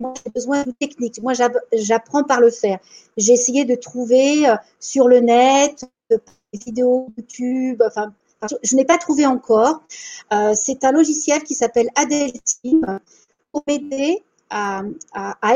moi 0.00 0.12
j'ai 0.24 0.32
besoin 0.32 0.64
de 0.64 0.72
technique. 0.72 1.22
Moi 1.22 1.34
j'apprends 1.72 2.24
par 2.24 2.40
le 2.40 2.50
faire. 2.50 2.80
J'ai 3.16 3.34
essayé 3.34 3.64
de 3.64 3.76
trouver 3.76 4.52
sur 4.80 5.06
le 5.06 5.20
net 5.20 5.84
des 6.10 6.18
vidéos 6.52 7.06
YouTube, 7.16 7.80
enfin 7.86 8.12
je 8.64 8.74
n'ai 8.74 8.84
pas 8.84 8.98
trouvé 8.98 9.24
encore. 9.24 9.84
C'est 10.54 10.82
un 10.82 10.90
logiciel 10.90 11.44
qui 11.44 11.54
s'appelle 11.54 11.90
Adelteam 11.94 12.98
pour 13.52 13.62
m'aider 13.68 14.24
à, 14.50 14.82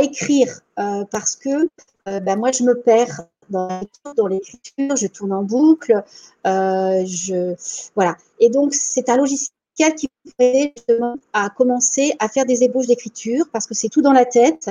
écrire 0.01 0.61
parce 0.77 1.35
que 1.35 1.69
ben 2.07 2.37
moi 2.37 2.53
je 2.53 2.63
me 2.63 2.81
perds 2.81 3.27
dans 3.51 4.27
l'écriture, 4.29 4.97
je 4.97 5.07
tourne 5.07 5.33
en 5.33 5.43
boucle, 5.43 6.03
euh, 6.47 7.05
je 7.07 7.55
voilà. 7.95 8.17
Et 8.41 8.51
donc 8.51 8.75
c'est 8.75 9.09
un 9.09 9.17
logiciel 9.17 9.51
qui 9.97 10.09
vous 10.25 10.33
aider 10.39 10.75
à 11.33 11.51
commencer 11.51 12.15
à 12.19 12.29
faire 12.29 12.47
des 12.47 12.63
ébauches 12.63 12.87
d'écriture 12.87 13.47
parce 13.53 13.67
que 13.67 13.75
c'est 13.75 13.89
tout 13.89 14.03
dans 14.03 14.13
la 14.13 14.25
tête. 14.25 14.71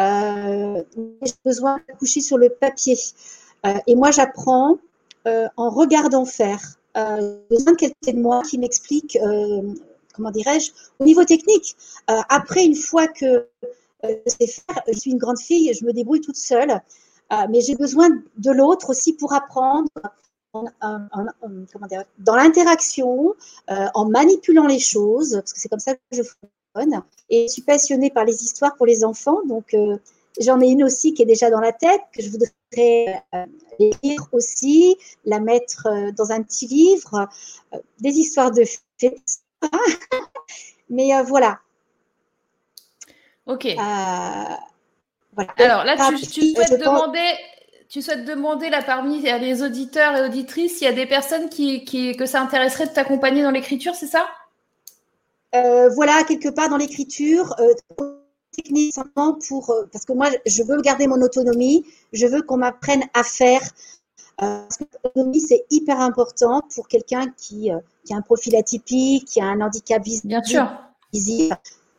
Euh, 0.00 0.82
J'ai 1.22 1.32
besoin 1.44 1.80
de 1.88 1.98
coucher 1.98 2.20
sur 2.20 2.38
le 2.38 2.50
papier. 2.50 2.96
Euh, 3.66 3.74
et 3.86 3.96
moi, 3.96 4.10
j'apprends 4.10 4.78
en 5.56 5.70
regardant 5.70 6.24
faire. 6.24 6.60
Euh, 6.96 7.40
besoin 7.50 7.72
de 7.72 7.76
quelqu'un 7.76 8.12
de 8.12 8.20
moi 8.20 8.42
qui 8.48 8.58
m'explique, 8.58 9.18
comment 10.14 10.30
dirais-je, 10.30 10.70
au 11.00 11.04
niveau 11.04 11.24
technique. 11.24 11.76
Après, 12.06 12.64
une 12.64 12.76
fois 12.76 13.08
que 13.08 13.48
je 14.04 14.08
sais 14.26 14.46
faire, 14.46 14.82
je 14.86 14.98
suis 14.98 15.10
une 15.10 15.18
grande 15.18 15.40
fille, 15.40 15.74
je 15.74 15.84
me 15.84 15.92
débrouille 15.92 16.20
toute 16.20 16.36
seule. 16.36 16.80
Euh, 17.32 17.46
mais 17.50 17.60
j'ai 17.60 17.74
besoin 17.74 18.08
de 18.36 18.50
l'autre 18.52 18.90
aussi 18.90 19.12
pour 19.12 19.32
apprendre 19.32 19.88
dans 20.52 22.36
l'interaction, 22.36 23.34
euh, 23.70 23.86
en 23.94 24.04
manipulant 24.06 24.66
les 24.66 24.78
choses, 24.78 25.32
parce 25.32 25.52
que 25.52 25.60
c'est 25.60 25.68
comme 25.68 25.80
ça 25.80 25.94
que 25.94 26.00
je 26.12 26.22
fonctionne. 26.22 27.02
Et 27.28 27.48
je 27.48 27.52
suis 27.52 27.62
passionnée 27.62 28.10
par 28.10 28.24
les 28.24 28.42
histoires 28.42 28.76
pour 28.76 28.86
les 28.86 29.04
enfants, 29.04 29.40
donc 29.46 29.74
euh, 29.74 29.98
j'en 30.40 30.60
ai 30.60 30.68
une 30.68 30.84
aussi 30.84 31.14
qui 31.14 31.22
est 31.22 31.26
déjà 31.26 31.50
dans 31.50 31.60
la 31.60 31.72
tête, 31.72 32.00
que 32.12 32.22
je 32.22 32.30
voudrais 32.30 33.22
lire 33.78 34.28
aussi, 34.32 34.96
la 35.24 35.40
mettre 35.40 35.88
dans 36.16 36.30
un 36.30 36.42
petit 36.42 36.66
livre, 36.66 37.28
des 38.00 38.10
histoires 38.10 38.50
de 38.50 38.64
fées. 38.98 39.20
Mais 40.88 41.10
voilà. 41.24 41.58
Ok. 43.46 43.66
Alors 45.58 45.84
là, 45.84 45.96
tu, 45.96 46.54
souhaites 46.54 46.80
demander, 46.80 47.18
tu 47.88 48.02
souhaites 48.02 48.24
demander 48.24 48.70
là 48.70 48.82
parmi 48.82 49.20
les 49.20 49.62
auditeurs 49.62 50.16
et 50.16 50.22
auditrices, 50.22 50.80
il 50.80 50.84
y 50.84 50.88
a 50.88 50.92
des 50.92 51.06
personnes 51.06 51.48
qui, 51.48 51.84
que 52.16 52.26
ça 52.26 52.40
intéresserait 52.40 52.86
de 52.86 52.92
t'accompagner 52.92 53.42
dans 53.42 53.50
l'écriture, 53.50 53.94
c'est 53.94 54.06
ça? 54.06 54.26
Euh, 55.54 55.88
Voilà, 55.90 56.24
quelque 56.24 56.48
part 56.48 56.68
dans 56.68 56.76
l'écriture, 56.76 57.54
euh, 57.60 57.72
techniquement 58.52 59.38
pour, 59.46 59.70
euh, 59.70 59.84
parce 59.92 60.04
que 60.04 60.12
moi, 60.12 60.28
je 60.46 60.62
veux 60.62 60.80
garder 60.80 61.06
mon 61.06 61.20
autonomie, 61.20 61.84
je 62.12 62.26
veux 62.26 62.42
qu'on 62.42 62.56
m'apprenne 62.56 63.04
à 63.14 63.22
faire. 63.22 63.62
parce 64.38 64.76
que 64.76 64.84
l'autonomie, 65.04 65.40
c'est 65.40 65.64
hyper 65.70 66.00
important 66.00 66.62
pour 66.74 66.88
quelqu'un 66.88 67.26
qui, 67.36 67.70
qui, 68.04 68.12
a 68.12 68.16
un 68.16 68.22
profil 68.22 68.56
atypique, 68.56 69.26
qui 69.26 69.40
a 69.40 69.46
un 69.46 69.60
handicap 69.60 70.02
visible. 70.02 70.28
Bien 70.28 70.42
sûr. 70.42 70.68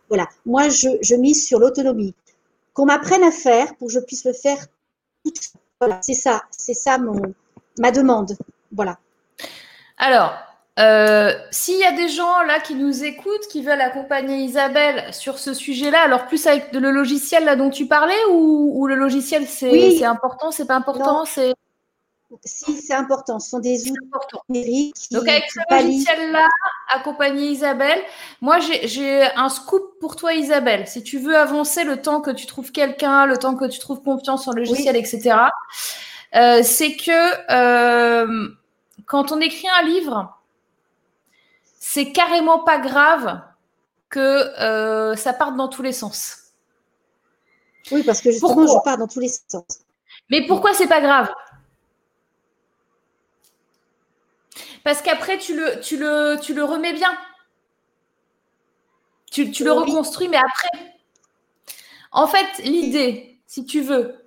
Voilà, 0.09 0.27
moi, 0.45 0.69
je, 0.69 0.89
je 1.01 1.15
mise 1.15 1.45
sur 1.45 1.59
l'autonomie 1.59 2.13
qu'on 2.78 2.86
m'apprenne 2.86 3.23
à 3.23 3.32
faire 3.32 3.75
pour 3.78 3.88
que 3.88 3.93
je 3.93 3.99
puisse 3.99 4.23
le 4.23 4.34
faire. 4.34 4.59
Voilà, 5.82 5.97
c'est 6.03 6.13
ça, 6.13 6.43
c'est 6.51 6.75
ça 6.75 6.99
mon, 6.99 7.34
ma 7.80 7.89
demande. 7.89 8.38
Voilà. 8.71 8.99
Alors, 9.97 10.36
euh, 10.78 11.34
s'il 11.49 11.80
y 11.80 11.84
a 11.84 11.91
des 11.91 12.07
gens 12.07 12.43
là 12.43 12.59
qui 12.59 12.75
nous 12.75 13.03
écoutent, 13.03 13.47
qui 13.49 13.63
veulent 13.63 13.82
accompagner 13.82 14.43
Isabelle 14.43 15.11
sur 15.11 15.39
ce 15.39 15.55
sujet-là, 15.55 16.01
alors 16.03 16.28
plus 16.28 16.45
avec 16.45 16.71
le 16.71 16.91
logiciel 16.91 17.45
là 17.45 17.55
dont 17.55 17.71
tu 17.71 17.88
parlais 17.88 18.13
ou, 18.32 18.86
le 18.86 18.93
logiciel 18.93 19.47
c'est 19.47 20.05
important, 20.05 20.51
c'est 20.51 20.67
pas 20.67 20.75
important, 20.75 21.25
c'est 21.25 21.55
si, 22.43 22.82
c'est 22.82 22.93
important. 22.93 23.39
Ce 23.39 23.49
sont 23.49 23.59
des 23.59 23.89
outils 23.89 24.38
numériques. 24.49 24.95
Donc, 25.11 25.28
avec 25.28 25.45
ce 25.49 25.59
logiciel-là, 25.69 26.47
accompagner 26.89 27.49
Isabelle. 27.49 27.99
Moi, 28.41 28.59
j'ai 28.59 29.23
un 29.36 29.49
scoop 29.49 29.99
pour 29.99 30.15
toi, 30.15 30.34
Isabelle. 30.34 30.88
Si 30.88 31.03
tu 31.03 31.19
veux 31.19 31.38
avancer 31.38 31.84
le 31.84 32.01
temps 32.01 32.21
que 32.21 32.32
tu 32.32 32.45
trouves 32.45 32.71
quelqu'un, 32.71 33.25
le 33.25 33.38
temps 33.38 33.55
que 33.55 33.65
tu 33.65 33.80
trouves 33.80 34.01
confiance 34.01 34.47
en 34.47 34.53
logiciel, 34.53 34.95
etc., 34.95 35.36
euh, 36.36 36.61
c'est 36.63 36.95
que 36.95 37.51
euh, 37.51 38.49
quand 39.05 39.32
on 39.32 39.39
écrit 39.39 39.67
un 39.80 39.84
livre, 39.84 40.38
c'est 41.80 42.11
carrément 42.11 42.59
pas 42.59 42.80
grave 42.80 43.41
que 44.09 44.19
euh, 44.19 45.15
ça 45.15 45.34
parte 45.34 45.55
dans 45.55 45.69
tous 45.69 45.82
les 45.82 45.93
sens. 45.93 46.38
Oui, 47.91 48.03
parce 48.03 48.21
que 48.21 48.32
justement, 48.32 48.67
je 48.67 48.84
pars 48.84 48.97
dans 48.97 49.07
tous 49.07 49.21
les 49.21 49.30
sens. 49.30 49.63
Mais 50.30 50.45
pourquoi 50.45 50.73
c'est 50.73 50.88
pas 50.88 51.01
grave? 51.01 51.30
Parce 54.88 55.01
qu'après, 55.01 55.38
tu 55.38 55.53
le, 55.53 55.81
tu, 55.81 55.97
le, 55.97 56.39
tu 56.41 56.53
le 56.53 56.63
remets 56.63 56.93
bien. 56.93 57.11
Tu, 59.29 59.51
tu 59.51 59.65
le 59.65 59.73
reconstruis, 59.73 60.29
mais 60.29 60.38
après. 60.38 60.95
En 62.13 62.25
fait, 62.25 62.63
l'idée, 62.63 63.38
si 63.47 63.65
tu 63.65 63.81
veux, 63.81 64.23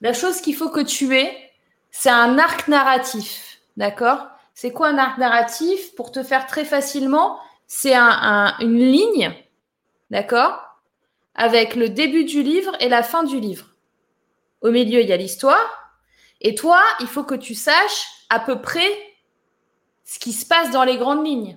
la 0.00 0.14
chose 0.14 0.40
qu'il 0.40 0.56
faut 0.56 0.70
que 0.70 0.80
tu 0.80 1.14
aies, 1.14 1.52
c'est 1.90 2.08
un 2.08 2.38
arc 2.38 2.66
narratif. 2.66 3.58
D'accord? 3.76 4.26
C'est 4.54 4.72
quoi 4.72 4.88
un 4.88 4.96
arc 4.96 5.18
narratif? 5.18 5.94
Pour 5.96 6.12
te 6.12 6.22
faire 6.22 6.46
très 6.46 6.64
facilement, 6.64 7.38
c'est 7.66 7.94
une 7.94 8.78
ligne, 8.78 9.34
d'accord? 10.08 10.62
Avec 11.34 11.74
le 11.74 11.90
début 11.90 12.24
du 12.24 12.42
livre 12.42 12.74
et 12.80 12.88
la 12.88 13.02
fin 13.02 13.22
du 13.22 13.38
livre. 13.38 13.66
Au 14.62 14.70
milieu, 14.70 15.02
il 15.02 15.08
y 15.10 15.12
a 15.12 15.18
l'histoire. 15.18 15.92
Et 16.40 16.54
toi, 16.54 16.80
il 17.00 17.06
faut 17.06 17.24
que 17.24 17.34
tu 17.34 17.54
saches 17.54 18.06
à 18.30 18.40
peu 18.40 18.62
près 18.62 18.88
ce 20.10 20.18
qui 20.18 20.32
se 20.32 20.44
passe 20.44 20.72
dans 20.72 20.82
les 20.82 20.96
grandes 20.96 21.24
lignes. 21.24 21.56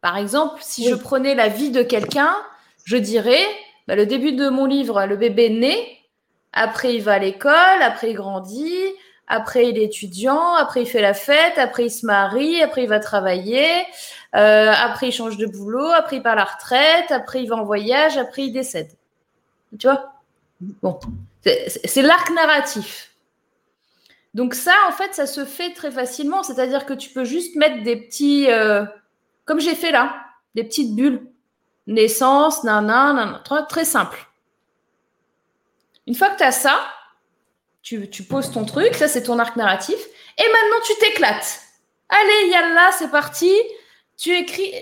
Par 0.00 0.16
exemple, 0.16 0.58
si 0.62 0.88
je 0.88 0.94
prenais 0.94 1.34
la 1.34 1.48
vie 1.48 1.70
de 1.70 1.82
quelqu'un, 1.82 2.34
je 2.84 2.96
dirais, 2.96 3.44
bah, 3.86 3.94
le 3.94 4.06
début 4.06 4.32
de 4.32 4.48
mon 4.48 4.64
livre, 4.64 5.04
le 5.04 5.16
bébé 5.16 5.50
naît, 5.50 5.98
après 6.54 6.94
il 6.94 7.02
va 7.02 7.12
à 7.14 7.18
l'école, 7.18 7.82
après 7.82 8.12
il 8.12 8.16
grandit, 8.16 8.86
après 9.26 9.68
il 9.68 9.76
est 9.76 9.84
étudiant, 9.84 10.54
après 10.54 10.80
il 10.80 10.86
fait 10.86 11.02
la 11.02 11.12
fête, 11.12 11.58
après 11.58 11.84
il 11.84 11.90
se 11.90 12.06
marie, 12.06 12.62
après 12.62 12.84
il 12.84 12.88
va 12.88 13.00
travailler, 13.00 13.68
euh, 14.34 14.72
après 14.72 15.08
il 15.08 15.12
change 15.12 15.36
de 15.36 15.44
boulot, 15.44 15.90
après 15.90 16.16
il 16.16 16.22
part 16.22 16.32
à 16.32 16.36
la 16.36 16.44
retraite, 16.44 17.10
après 17.10 17.42
il 17.42 17.50
va 17.50 17.56
en 17.56 17.64
voyage, 17.64 18.16
après 18.16 18.44
il 18.44 18.52
décède. 18.52 18.88
Tu 19.78 19.86
vois? 19.86 20.14
Bon, 20.82 20.98
c'est 21.44 22.00
l'arc 22.00 22.30
narratif. 22.30 23.09
Donc 24.34 24.54
ça, 24.54 24.74
en 24.88 24.92
fait, 24.92 25.14
ça 25.14 25.26
se 25.26 25.44
fait 25.44 25.72
très 25.72 25.90
facilement. 25.90 26.42
C'est-à-dire 26.42 26.86
que 26.86 26.94
tu 26.94 27.10
peux 27.10 27.24
juste 27.24 27.56
mettre 27.56 27.82
des 27.82 27.96
petits, 27.96 28.50
euh, 28.50 28.84
comme 29.44 29.60
j'ai 29.60 29.74
fait 29.74 29.90
là, 29.90 30.14
des 30.54 30.64
petites 30.64 30.94
bulles. 30.94 31.26
Naissance, 31.86 32.62
nanana, 32.62 33.12
nanana, 33.12 33.62
très 33.68 33.84
simple. 33.84 34.28
Une 36.06 36.14
fois 36.14 36.30
que 36.30 36.38
tu 36.38 36.44
as 36.44 36.52
ça, 36.52 36.78
tu, 37.82 38.08
poses 38.28 38.52
ton 38.52 38.64
truc, 38.64 38.94
ça 38.94 39.08
c'est 39.08 39.24
ton 39.24 39.38
arc 39.38 39.56
narratif, 39.56 39.98
et 40.38 40.42
maintenant 40.42 40.76
tu 40.84 40.92
t'éclates. 41.00 41.60
Allez, 42.08 42.50
yalla, 42.50 42.90
c'est 42.92 43.10
parti. 43.10 43.52
Tu 44.16 44.30
écris. 44.30 44.72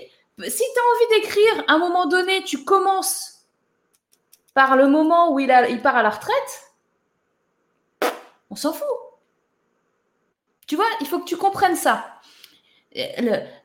Si 0.47 0.57
tu 0.57 0.79
as 0.79 0.95
envie 0.95 1.21
d'écrire, 1.21 1.63
à 1.67 1.73
un 1.73 1.77
moment 1.77 2.05
donné, 2.05 2.43
tu 2.43 2.63
commences 2.63 3.45
par 4.53 4.75
le 4.75 4.87
moment 4.87 5.33
où 5.33 5.39
il 5.39 5.81
part 5.81 5.95
à 5.95 6.03
la 6.03 6.09
retraite, 6.09 6.73
on 8.49 8.55
s'en 8.55 8.73
fout. 8.73 8.87
Tu 10.69 10.75
vois, 10.75 10.85
il 11.01 11.07
faut 11.07 11.17
que 11.17 11.25
tu 11.25 11.35
comprennes 11.35 11.75
ça. 11.75 12.05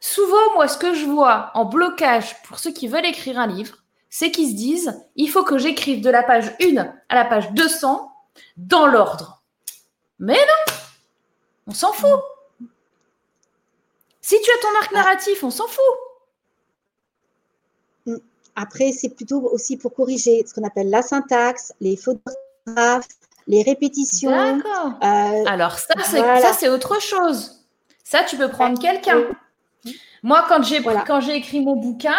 souvent, 0.00 0.54
moi, 0.54 0.68
ce 0.68 0.78
que 0.78 0.94
je 0.94 1.04
vois 1.04 1.50
en 1.52 1.66
blocage 1.66 2.42
pour 2.44 2.58
ceux 2.58 2.72
qui 2.72 2.88
veulent 2.88 3.04
écrire 3.04 3.38
un 3.38 3.46
livre, 3.46 3.76
c'est 4.08 4.30
qu'ils 4.30 4.52
se 4.52 4.56
disent, 4.56 5.04
il 5.14 5.28
faut 5.28 5.44
que 5.44 5.58
j'écrive 5.58 6.00
de 6.00 6.08
la 6.08 6.22
page 6.22 6.56
1 6.62 6.78
à 7.10 7.14
la 7.14 7.26
page 7.26 7.50
200 7.50 8.10
dans 8.56 8.86
l'ordre. 8.86 9.42
Mais 10.18 10.32
non, 10.32 10.74
on 11.66 11.74
s'en 11.74 11.92
fout. 11.92 12.20
Si 14.22 14.40
tu 14.40 14.50
as 14.50 14.62
ton 14.62 14.78
arc 14.78 14.92
narratif, 14.92 15.44
on 15.44 15.50
s'en 15.50 15.66
fout. 15.66 15.84
Après, 18.56 18.92
c'est 18.92 19.10
plutôt 19.10 19.42
aussi 19.52 19.76
pour 19.76 19.92
corriger 19.92 20.42
ce 20.46 20.54
qu'on 20.54 20.64
appelle 20.66 20.88
la 20.88 21.02
syntaxe, 21.02 21.74
les 21.82 21.98
fautes 21.98 22.22
les 23.46 23.62
répétitions. 23.62 24.30
D'accord. 24.30 24.92
Euh, 25.02 25.44
Alors 25.46 25.78
ça, 25.78 25.94
c'est 26.52 26.68
autre 26.68 27.00
chose. 27.00 27.66
Ça, 28.02 28.22
tu 28.22 28.36
peux 28.36 28.48
prendre 28.48 28.78
quelqu'un. 28.78 29.22
Moi, 30.22 30.44
quand 30.48 30.62
j'ai 30.62 30.82
quand 30.82 31.20
j'ai 31.20 31.36
écrit 31.36 31.60
mon 31.60 31.76
bouquin, 31.76 32.18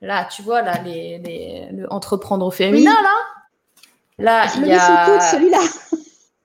là, 0.00 0.24
tu 0.24 0.42
vois 0.42 0.62
là, 0.62 0.80
les, 0.82 1.18
les 1.18 1.68
le 1.72 1.92
entreprendre 1.92 2.46
au 2.46 2.50
féminin 2.50 2.96
là, 4.18 4.18
là, 4.18 4.46
il 4.56 4.66
y 4.66 4.72
a 4.72 5.20
celui-là. 5.20 5.60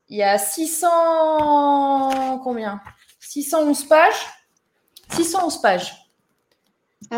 Il 0.10 0.18
y 0.18 0.24
a 0.24 0.40
600 0.40 2.40
combien? 2.44 2.82
611 3.20 3.86
pages. 3.86 4.28
611 5.12 5.62
pages. 5.62 5.96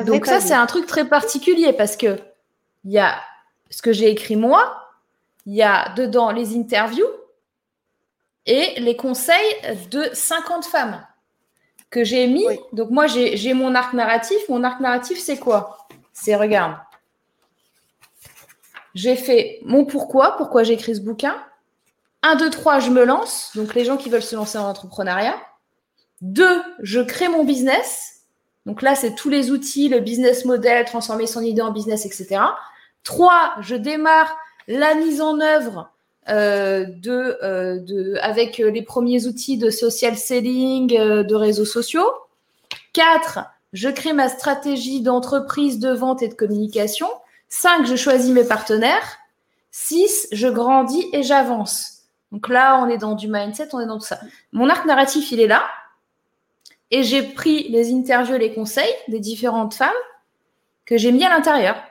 Donc 0.06 0.26
ça, 0.26 0.40
c'est 0.40 0.54
un 0.54 0.66
truc 0.66 0.86
très 0.86 1.08
particulier 1.08 1.74
parce 1.74 1.96
que 1.96 2.20
il 2.84 2.92
y 2.92 3.00
a 3.00 3.16
ce 3.70 3.82
que 3.82 3.94
j'ai 3.94 4.10
écrit 4.10 4.36
moi, 4.36 4.81
il 5.46 5.56
y 5.56 5.64
a 5.64 5.94
dedans 5.96 6.32
les 6.32 6.56
interviews 6.56 7.08
et 8.46 8.80
les 8.80 8.96
conseils 8.96 9.56
de 9.90 10.10
50 10.14 10.66
femmes 10.66 11.06
que 11.90 12.04
j'ai 12.04 12.28
mis. 12.28 12.46
Donc 12.74 12.90
moi, 12.90 13.08
j'ai 13.08 13.54
mon 13.54 13.76
arc 13.76 13.94
narratif. 13.94 14.38
Mon 14.50 14.64
arc 14.64 14.80
narratif, 14.80 15.20
c'est 15.20 15.38
quoi? 15.38 15.88
C'est, 16.14 16.36
regarde, 16.36 16.78
j'ai 18.96 19.16
fait 19.16 19.60
mon 19.64 19.86
pourquoi, 19.86 20.38
pourquoi 20.38 20.64
j'ai 20.64 20.74
écrit 20.74 20.96
ce 20.96 21.02
bouquin. 21.02 21.36
1, 22.24 22.36
2, 22.36 22.50
3, 22.50 22.80
je 22.80 22.90
me 22.90 23.04
lance. 23.04 23.52
Donc 23.56 23.74
les 23.74 23.86
gens 23.86 23.98
qui 23.98 24.10
veulent 24.10 24.22
se 24.22 24.36
lancer 24.36 24.58
en 24.58 24.68
entrepreneuriat. 24.68 25.36
2, 26.22 26.62
je 26.82 27.02
crée 27.02 27.30
mon 27.30 27.44
business. 27.44 28.24
Donc 28.66 28.82
là, 28.84 28.96
c'est 28.96 29.16
tous 29.16 29.30
les 29.30 29.50
outils, 29.50 29.90
le 29.90 30.00
business 30.00 30.46
model, 30.46 30.86
transformer 30.86 31.26
son 31.26 31.42
idée 31.42 31.62
en 31.62 31.72
business, 31.72 32.06
etc. 32.06 32.42
3, 33.04 33.56
je 33.62 33.76
démarre 33.76 34.38
la 34.68 34.96
mise 34.96 35.22
en 35.22 35.40
œuvre 35.40 35.92
euh, 36.30 36.86
euh, 37.08 37.80
de, 37.80 38.18
avec 38.22 38.58
les 38.60 38.82
premiers 38.84 39.26
outils 39.26 39.58
de 39.58 39.70
social 39.70 40.16
selling, 40.16 40.96
euh, 40.98 41.24
de 41.24 41.36
réseaux 41.36 41.66
sociaux. 41.66 42.10
Quatre, 42.94 43.40
je 43.74 43.90
crée 43.90 44.14
ma 44.14 44.30
stratégie 44.30 45.02
d'entreprise, 45.02 45.80
de 45.80 45.92
vente 45.92 46.22
et 46.22 46.28
de 46.28 46.36
communication. 46.36 47.08
Cinq, 47.50 47.86
je 47.86 47.96
choisis 47.96 48.32
mes 48.32 48.44
partenaires. 48.44 49.18
Six, 49.72 50.28
je 50.32 50.48
grandis 50.48 51.10
et 51.12 51.24
j'avance. 51.24 52.04
Donc 52.32 52.50
là, 52.50 52.82
on 52.84 52.88
est 52.88 52.98
dans 52.98 53.16
du 53.16 53.28
mindset, 53.28 53.70
on 53.74 53.80
est 53.80 53.86
dans 53.86 53.98
tout 53.98 54.06
ça. 54.06 54.20
Mon 54.52 54.70
arc 54.70 54.86
narratif, 54.86 55.32
il 55.32 55.40
est 55.40 55.48
là. 55.48 55.64
Et 56.92 57.04
j'ai 57.04 57.24
pris 57.24 57.68
les 57.70 57.94
interviews 57.94 58.36
et 58.36 58.40
les 58.40 58.54
conseils 58.54 58.94
des 59.08 59.20
différentes 59.20 59.74
femmes 59.74 59.90
que 60.86 60.98
j'ai 60.98 61.12
mis 61.12 61.24
à 61.24 61.30
l'intérieur. 61.30 61.82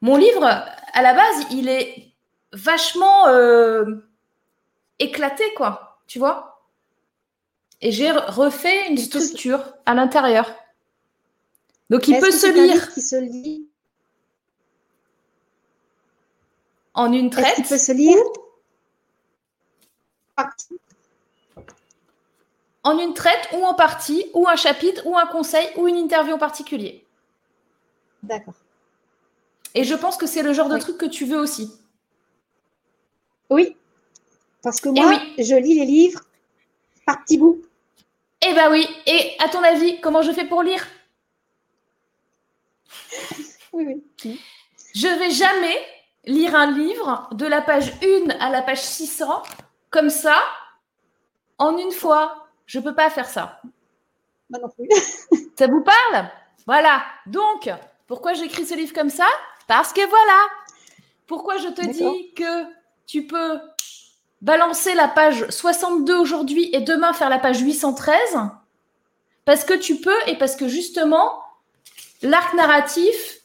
Mon 0.00 0.16
livre, 0.16 0.64
à 0.92 1.02
la 1.02 1.14
base, 1.14 1.46
il 1.50 1.68
est 1.68 2.12
vachement 2.52 3.28
euh, 3.28 3.84
éclaté, 4.98 5.44
quoi. 5.56 6.00
Tu 6.06 6.18
vois 6.18 6.66
Et 7.80 7.92
j'ai 7.92 8.10
refait 8.10 8.88
une 8.88 8.98
structure 8.98 9.74
à 9.86 9.94
l'intérieur. 9.94 10.52
Donc, 11.88 12.08
il 12.08 12.18
peut 12.18 12.30
se 12.30 12.46
lire. 12.46 12.92
Qui 12.92 13.02
se 13.02 13.16
lit? 13.16 13.70
en 16.94 17.12
une 17.12 17.30
traite. 17.30 17.54
Il 17.58 17.64
peut 17.64 17.78
se 17.78 17.92
lire? 17.92 18.22
En 22.82 22.98
une 22.98 23.12
traite 23.12 23.48
ou 23.52 23.64
en 23.64 23.74
partie, 23.74 24.30
ou 24.32 24.48
un 24.48 24.56
chapitre, 24.56 25.02
ou 25.06 25.16
un 25.16 25.26
conseil, 25.26 25.68
ou 25.76 25.86
une 25.86 25.96
interview 25.96 26.34
en 26.34 26.38
particulier. 26.38 27.06
D'accord. 28.22 28.54
Et 29.74 29.84
je 29.84 29.94
pense 29.94 30.16
que 30.16 30.26
c'est 30.26 30.42
le 30.42 30.52
genre 30.52 30.68
de 30.68 30.78
truc 30.78 30.98
que 30.98 31.06
tu 31.06 31.24
veux 31.24 31.38
aussi. 31.38 31.72
Oui, 33.48 33.76
parce 34.62 34.80
que 34.80 34.88
moi, 34.88 35.20
je 35.38 35.54
lis 35.54 35.78
les 35.78 35.86
livres 35.86 36.20
par 37.06 37.22
petits 37.22 37.38
bouts. 37.38 37.62
Eh 38.46 38.54
ben 38.54 38.70
oui. 38.70 38.86
Et 39.06 39.36
à 39.38 39.48
ton 39.48 39.62
avis, 39.62 40.00
comment 40.00 40.22
je 40.22 40.32
fais 40.32 40.46
pour 40.46 40.62
lire? 40.62 40.86
Oui, 43.72 44.02
oui. 44.24 44.40
Je 44.96 45.06
vais 45.06 45.30
jamais 45.30 45.78
lire 46.24 46.56
un 46.56 46.72
livre 46.72 47.28
de 47.30 47.46
la 47.46 47.62
page 47.62 47.92
1 48.02 48.30
à 48.40 48.50
la 48.50 48.62
page 48.62 48.82
600 48.82 49.44
comme 49.90 50.10
ça 50.10 50.36
en 51.56 51.78
une 51.78 51.92
fois. 51.92 52.48
Je 52.66 52.80
peux 52.80 52.96
pas 52.96 53.10
faire 53.10 53.28
ça. 53.28 53.62
Moi 54.50 54.58
non 54.60 54.68
plus. 54.68 54.88
ça 55.56 55.68
vous 55.68 55.84
parle? 55.84 56.28
Voilà. 56.66 57.00
Donc, 57.26 57.70
pourquoi 58.08 58.32
j'écris 58.34 58.66
ce 58.66 58.74
livre 58.74 58.92
comme 58.92 59.08
ça? 59.08 59.28
Parce 59.70 59.92
que 59.92 60.04
voilà, 60.04 60.48
pourquoi 61.28 61.56
je 61.58 61.68
te 61.68 61.86
dis 61.86 62.34
que 62.34 62.64
tu 63.06 63.24
peux 63.24 63.60
balancer 64.40 64.94
la 64.94 65.06
page 65.06 65.48
62 65.48 66.18
aujourd'hui 66.18 66.70
et 66.72 66.80
demain 66.80 67.12
faire 67.12 67.28
la 67.28 67.38
page 67.38 67.60
813 67.60 68.18
Parce 69.44 69.62
que 69.62 69.74
tu 69.74 70.00
peux 70.00 70.16
et 70.26 70.36
parce 70.36 70.56
que 70.56 70.66
justement, 70.66 71.40
l'arc 72.20 72.52
narratif, 72.54 73.42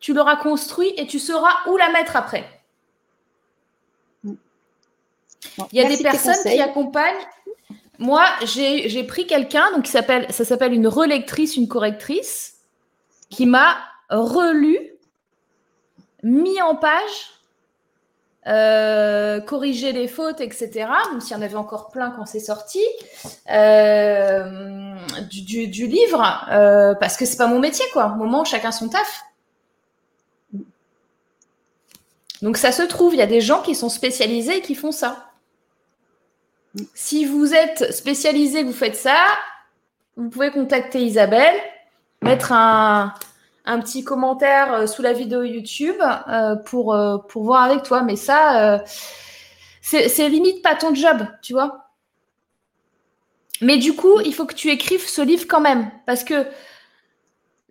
tu 0.00 0.12
l'auras 0.12 0.36
construit 0.36 0.92
et 0.98 1.06
tu 1.06 1.18
sauras 1.18 1.56
où 1.66 1.78
la 1.78 1.88
mettre 1.88 2.14
après. 2.16 2.44
Il 5.72 5.78
y 5.78 5.80
a 5.80 5.88
des 5.88 6.02
personnes 6.02 6.42
qui 6.42 6.60
accompagnent. 6.60 7.26
Moi, 7.98 8.22
j'ai 8.42 9.04
pris 9.04 9.26
quelqu'un, 9.26 9.72
donc 9.72 9.86
ça 9.86 10.02
s'appelle 10.30 10.74
une 10.74 10.88
relectrice, 10.88 11.56
une 11.56 11.68
correctrice, 11.68 12.58
qui 13.30 13.46
m'a 13.46 13.78
relu, 14.22 14.78
mis 16.22 16.60
en 16.62 16.76
page, 16.76 17.34
euh, 18.46 19.40
corrigé 19.40 19.92
les 19.92 20.06
fautes, 20.06 20.42
etc. 20.42 20.86
Même 21.10 21.20
s'il 21.20 21.34
y 21.34 21.38
en 21.38 21.42
avait 21.42 21.54
encore 21.54 21.88
plein 21.88 22.10
quand 22.10 22.26
c'est 22.26 22.40
sorti 22.40 22.82
euh, 23.50 24.94
du, 25.30 25.86
livre, 25.86 26.46
euh, 26.50 26.94
parce 26.94 27.16
que 27.16 27.24
c'est 27.24 27.38
pas 27.38 27.46
mon 27.46 27.58
métier, 27.58 27.86
quoi. 27.94 28.06
Au 28.06 28.16
moment 28.16 28.44
chacun 28.44 28.70
son 28.70 28.88
taf. 28.88 29.24
Donc 32.42 32.58
ça 32.58 32.72
se 32.72 32.82
trouve, 32.82 33.14
il 33.14 33.18
y 33.18 33.22
a 33.22 33.26
des 33.26 33.40
gens 33.40 33.62
qui 33.62 33.74
sont 33.74 33.88
spécialisés 33.88 34.58
et 34.58 34.60
qui 34.60 34.74
font 34.74 34.92
ça. 34.92 35.30
Si 36.94 37.24
vous 37.24 37.54
êtes 37.54 37.94
spécialisé, 37.94 38.62
vous 38.62 38.72
faites 38.74 38.96
ça, 38.96 39.16
vous 40.16 40.28
pouvez 40.28 40.50
contacter 40.50 41.00
Isabelle, 41.00 41.54
mettre 42.20 42.52
un, 42.52 43.14
un 43.64 43.80
petit 43.80 44.04
commentaire 44.04 44.72
euh, 44.72 44.86
sous 44.86 45.02
la 45.02 45.12
vidéo 45.12 45.42
YouTube 45.42 46.00
euh, 46.28 46.56
pour, 46.56 46.94
euh, 46.94 47.18
pour 47.18 47.44
voir 47.44 47.62
avec 47.62 47.82
toi. 47.82 48.02
Mais 48.02 48.16
ça, 48.16 48.84
c'est 49.80 50.28
limite 50.28 50.62
pas 50.62 50.74
ton 50.74 50.94
job, 50.94 51.26
tu 51.42 51.52
vois. 51.52 51.88
Mais 53.60 53.78
du 53.78 53.94
coup, 53.94 54.20
il 54.20 54.34
faut 54.34 54.46
que 54.46 54.54
tu 54.54 54.70
écrives 54.70 55.06
ce 55.06 55.22
livre 55.22 55.46
quand 55.48 55.60
même. 55.60 55.90
Parce 56.06 56.24
que 56.24 56.46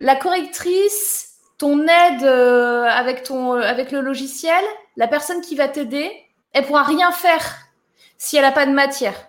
la 0.00 0.16
correctrice, 0.16 1.34
ton 1.58 1.86
aide 1.86 2.24
avec, 2.24 3.22
ton, 3.22 3.52
avec 3.52 3.92
le 3.92 4.00
logiciel, 4.00 4.64
la 4.96 5.06
personne 5.06 5.40
qui 5.40 5.54
va 5.54 5.68
t'aider, 5.68 6.10
elle 6.52 6.66
pourra 6.66 6.82
rien 6.82 7.12
faire 7.12 7.58
si 8.16 8.36
elle 8.36 8.42
n'a 8.42 8.52
pas 8.52 8.66
de 8.66 8.72
matière. 8.72 9.28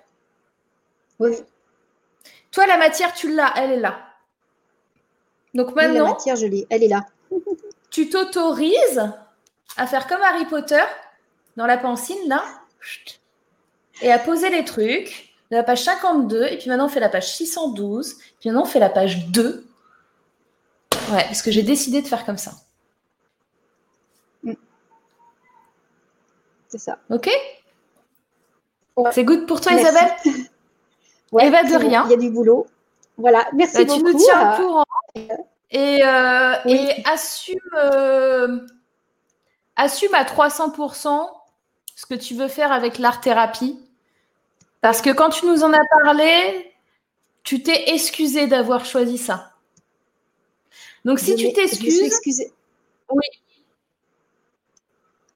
Oui. 1.20 1.32
Toi, 2.52 2.66
la 2.68 2.78
matière, 2.78 3.14
tu 3.14 3.34
l'as, 3.34 3.54
elle 3.58 3.72
est 3.74 3.80
là. 3.80 4.05
Donc 5.56 5.74
maintenant, 5.74 6.06
la 6.06 6.12
matière, 6.12 6.36
je 6.36 6.46
l'ai, 6.46 6.68
elle 6.70 6.84
est 6.84 6.90
là. 6.90 7.06
tu 7.90 8.10
t'autorises 8.10 9.10
à 9.78 9.88
faire 9.88 10.06
comme 10.06 10.22
Harry 10.22 10.46
Potter 10.46 10.84
dans 11.56 11.66
la 11.66 11.78
pensine 11.78 12.28
là, 12.28 12.44
et 14.02 14.12
à 14.12 14.20
poser 14.20 14.50
les 14.50 14.66
trucs 14.66 15.34
de 15.52 15.56
la 15.56 15.64
page 15.64 15.84
52, 15.84 16.46
et 16.48 16.58
puis 16.58 16.70
maintenant 16.70 16.86
on 16.86 16.90
fait 16.90 17.00
la 17.00 17.08
page 17.08 17.34
612, 17.36 18.18
puis 18.40 18.50
maintenant 18.50 18.64
on 18.64 18.66
fait 18.66 18.80
la 18.80 18.90
page 18.90 19.28
2. 19.28 19.66
Ouais, 21.12 21.24
parce 21.24 21.42
que 21.42 21.52
j'ai 21.52 21.64
décidé 21.64 22.02
de 22.02 22.08
faire 22.08 22.26
comme 22.26 22.38
ça. 22.38 22.52
Mm. 24.44 24.54
C'est 26.68 26.80
ça. 26.80 27.00
Ok? 27.10 27.30
C'est 29.12 29.24
good 29.24 29.46
pour 29.48 29.62
toi, 29.62 29.74
Isabelle? 29.74 30.12
Ouais, 31.32 31.48
eh 31.48 31.50
ben, 31.50 31.68
de 31.68 31.76
rien. 31.76 32.06
Il 32.06 32.12
y 32.12 32.14
a 32.14 32.18
du 32.18 32.30
boulot. 32.30 32.66
Voilà, 33.18 33.46
merci 33.54 33.84
beaucoup. 33.84 34.04
Bah, 34.04 34.10
tu 34.10 34.14
nous 34.14 34.24
tiens 34.24 34.54
au 34.54 34.62
courant. 34.62 34.85
Et, 35.72 36.04
euh, 36.04 36.54
et 36.66 37.04
assume, 37.06 37.58
euh, 37.74 38.60
assume 39.76 40.14
à 40.14 40.24
300% 40.24 41.30
ce 41.96 42.06
que 42.06 42.16
tu 42.16 42.36
veux 42.36 42.48
faire 42.48 42.72
avec 42.72 42.98
l'art-thérapie. 42.98 43.80
Parce 44.82 45.02
que 45.02 45.10
quand 45.10 45.30
tu 45.30 45.46
nous 45.46 45.64
en 45.64 45.74
as 45.74 45.86
parlé, 46.04 46.74
tu 47.44 47.64
t'es 47.64 47.90
excusé 47.94 48.48
d'avoir 48.48 48.86
choisi 48.86 49.18
ça. 49.18 49.52
Donc 51.06 51.20
si 51.20 51.36
tu 51.36 51.52
t'excuses. 51.54 52.20
Oui. 53.10 53.26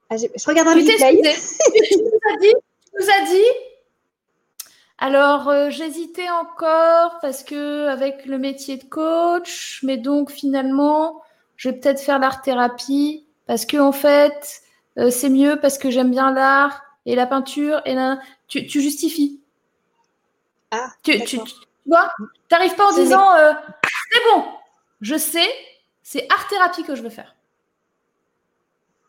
Ah, 0.10 0.18
je, 0.18 0.26
je, 0.36 0.46
regarde 0.48 0.70
un 0.70 0.74
tu 0.74 0.80
replay. 0.80 1.36
tu 1.88 1.98
nous 2.00 2.20
as 2.34 2.38
dit, 2.38 2.54
tu 2.54 2.92
nous 3.00 3.10
as 3.10 3.26
dit 3.28 3.69
alors, 5.02 5.48
euh, 5.48 5.70
j'hésitais 5.70 6.30
encore 6.30 7.20
parce 7.22 7.44
que 7.44 7.88
avec 7.88 8.26
le 8.26 8.38
métier 8.38 8.76
de 8.76 8.84
coach, 8.84 9.80
mais 9.82 9.96
donc 9.96 10.30
finalement, 10.30 11.22
je 11.56 11.70
vais 11.70 11.80
peut-être 11.80 12.02
faire 12.02 12.20
l'art-thérapie 12.20 13.26
parce 13.48 13.66
que 13.66 13.78
en 13.78 13.94
fait, 13.94 14.62
euh, 14.98 15.10
c'est 15.10 15.30
mieux 15.30 15.58
parce 15.62 15.78
que 15.78 15.90
j'aime 15.90 16.12
bien 16.12 16.34
l'art 16.34 16.84
et 17.06 17.16
la 17.16 17.26
peinture 17.26 17.82
et 17.86 17.94
là, 17.94 18.20
tu, 18.50 18.68
justifies. 18.70 19.40
Ah, 20.72 20.90
tu, 21.02 21.18
tu, 21.24 21.38
tu, 21.38 21.54
vois, 21.86 22.12
t'arrives 22.50 22.76
pas 22.76 22.92
en 22.92 22.94
disant 22.94 23.34
euh, 23.36 23.54
c'est 24.12 24.34
bon, 24.34 24.44
je 25.00 25.18
sais, 25.18 25.50
c'est 26.04 26.28
art-thérapie 26.30 26.84
que 26.84 26.96
je 26.96 27.04
veux 27.04 27.10
faire. 27.10 27.38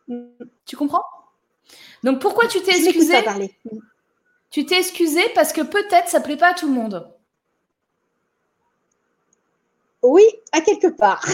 Mm. 0.07 0.29
Tu 0.67 0.77
comprends? 0.77 1.05
Donc 2.05 2.21
pourquoi 2.21 2.47
tu 2.47 2.63
t'es 2.63 2.79
excusé 2.79 3.23
parler. 3.23 3.59
Tu 4.51 4.67
t'es 4.67 4.79
excusé 4.79 5.21
parce 5.35 5.53
que 5.53 5.61
peut-être 5.61 6.09
ça 6.09 6.21
plaît 6.21 6.37
pas 6.37 6.51
à 6.51 6.55
tout 6.55 6.67
le 6.67 6.75
monde. 6.75 7.09
Oui, 10.03 10.25
à 10.53 10.61
quelque 10.61 10.89
part. 10.89 11.25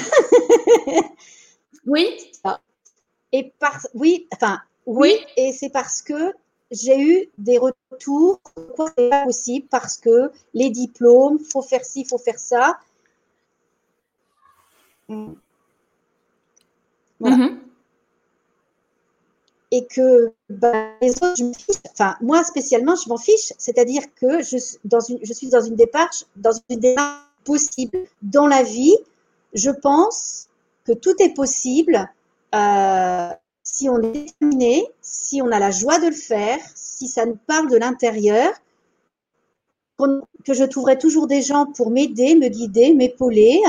oui. 1.87 2.33
Et 3.33 3.53
par, 3.59 3.87
oui, 3.95 4.29
enfin, 4.35 4.61
oui, 4.87 5.15
et 5.37 5.53
c'est 5.53 5.71
parce 5.71 6.03
que 6.03 6.35
j'ai 6.71 7.01
eu 7.01 7.31
des 7.39 7.59
retours 7.59 8.41
possible 8.77 9.67
parce 9.69 9.97
que 9.97 10.31
les 10.53 10.71
diplômes, 10.71 11.39
faut 11.39 11.63
faire 11.63 11.85
ci, 11.85 12.05
faut 12.05 12.19
faire 12.19 12.39
ça. 12.39 12.79
Voilà. 15.09 15.35
Mm-hmm 17.21 17.67
et 19.77 19.87
que 19.87 20.33
bah, 20.49 20.87
les 21.03 21.11
autres, 21.11 21.37
je 21.37 21.53
fiche. 21.53 21.77
Enfin, 21.93 22.17
moi 22.23 22.43
spécialement, 22.45 22.97
je 22.97 23.09
m'en 23.11 23.19
fiche. 23.19 23.53
C'est-à-dire 23.59 24.03
que 24.15 24.43
je, 24.43 24.57
suis 24.57 25.49
dans 25.49 25.61
une 25.61 25.77
démarche, 25.77 26.25
possible. 27.45 27.99
Dans 28.23 28.47
la 28.47 28.63
vie, 28.63 28.97
je 29.53 29.71
pense 29.71 30.49
que 30.85 30.93
tout 30.93 31.15
est 31.23 31.35
possible 31.35 32.09
euh, 32.55 33.29
si 33.63 33.89
on 33.89 34.01
est 34.01 34.13
déterminé, 34.13 34.87
si 35.03 35.43
on 35.43 35.51
a 35.53 35.59
la 35.59 35.71
joie 35.71 35.99
de 35.99 36.07
le 36.07 36.15
faire, 36.15 36.59
si 36.75 37.07
ça 37.07 37.27
nous 37.27 37.39
parle 37.47 37.71
de 37.71 37.77
l'intérieur, 37.77 38.53
que 39.99 40.55
je 40.55 40.65
trouverai 40.65 40.99
toujours 40.99 41.27
des 41.27 41.43
gens 41.43 41.67
pour 41.67 41.91
m'aider, 41.91 42.35
me 42.35 42.49
guider, 42.49 42.95
m'épauler. 42.95 43.61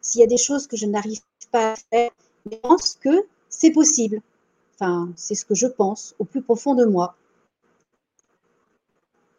S'il 0.00 0.20
y 0.20 0.24
a 0.24 0.26
des 0.26 0.36
choses 0.36 0.66
que 0.66 0.76
je 0.76 0.86
n'arrive 0.86 1.20
pas 1.50 1.72
à 1.72 1.76
faire, 1.90 2.10
je 2.50 2.56
pense 2.56 2.98
que 3.00 3.26
c'est 3.48 3.70
possible. 3.70 4.20
Enfin, 4.84 5.08
c'est 5.16 5.34
ce 5.34 5.44
que 5.46 5.54
je 5.54 5.66
pense 5.66 6.14
au 6.18 6.24
plus 6.24 6.42
profond 6.42 6.74
de 6.74 6.84
moi. 6.84 7.16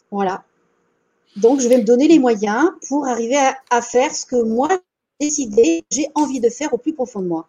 Voilà. 0.09 0.43
Donc, 1.35 1.59
je 1.59 1.67
vais 1.67 1.77
me 1.77 1.83
donner 1.83 2.07
les 2.07 2.17
moyens 2.19 2.71
pour 2.87 3.05
arriver 3.07 3.37
à, 3.69 3.81
faire 3.81 4.11
ce 4.11 4.25
que 4.25 4.41
moi, 4.41 4.69
j'ai 5.19 5.27
décidé, 5.27 5.85
j'ai 5.91 6.07
envie 6.15 6.39
de 6.39 6.49
faire 6.49 6.73
au 6.73 6.77
plus 6.77 6.93
profond 6.93 7.19
de 7.21 7.27
moi. 7.27 7.47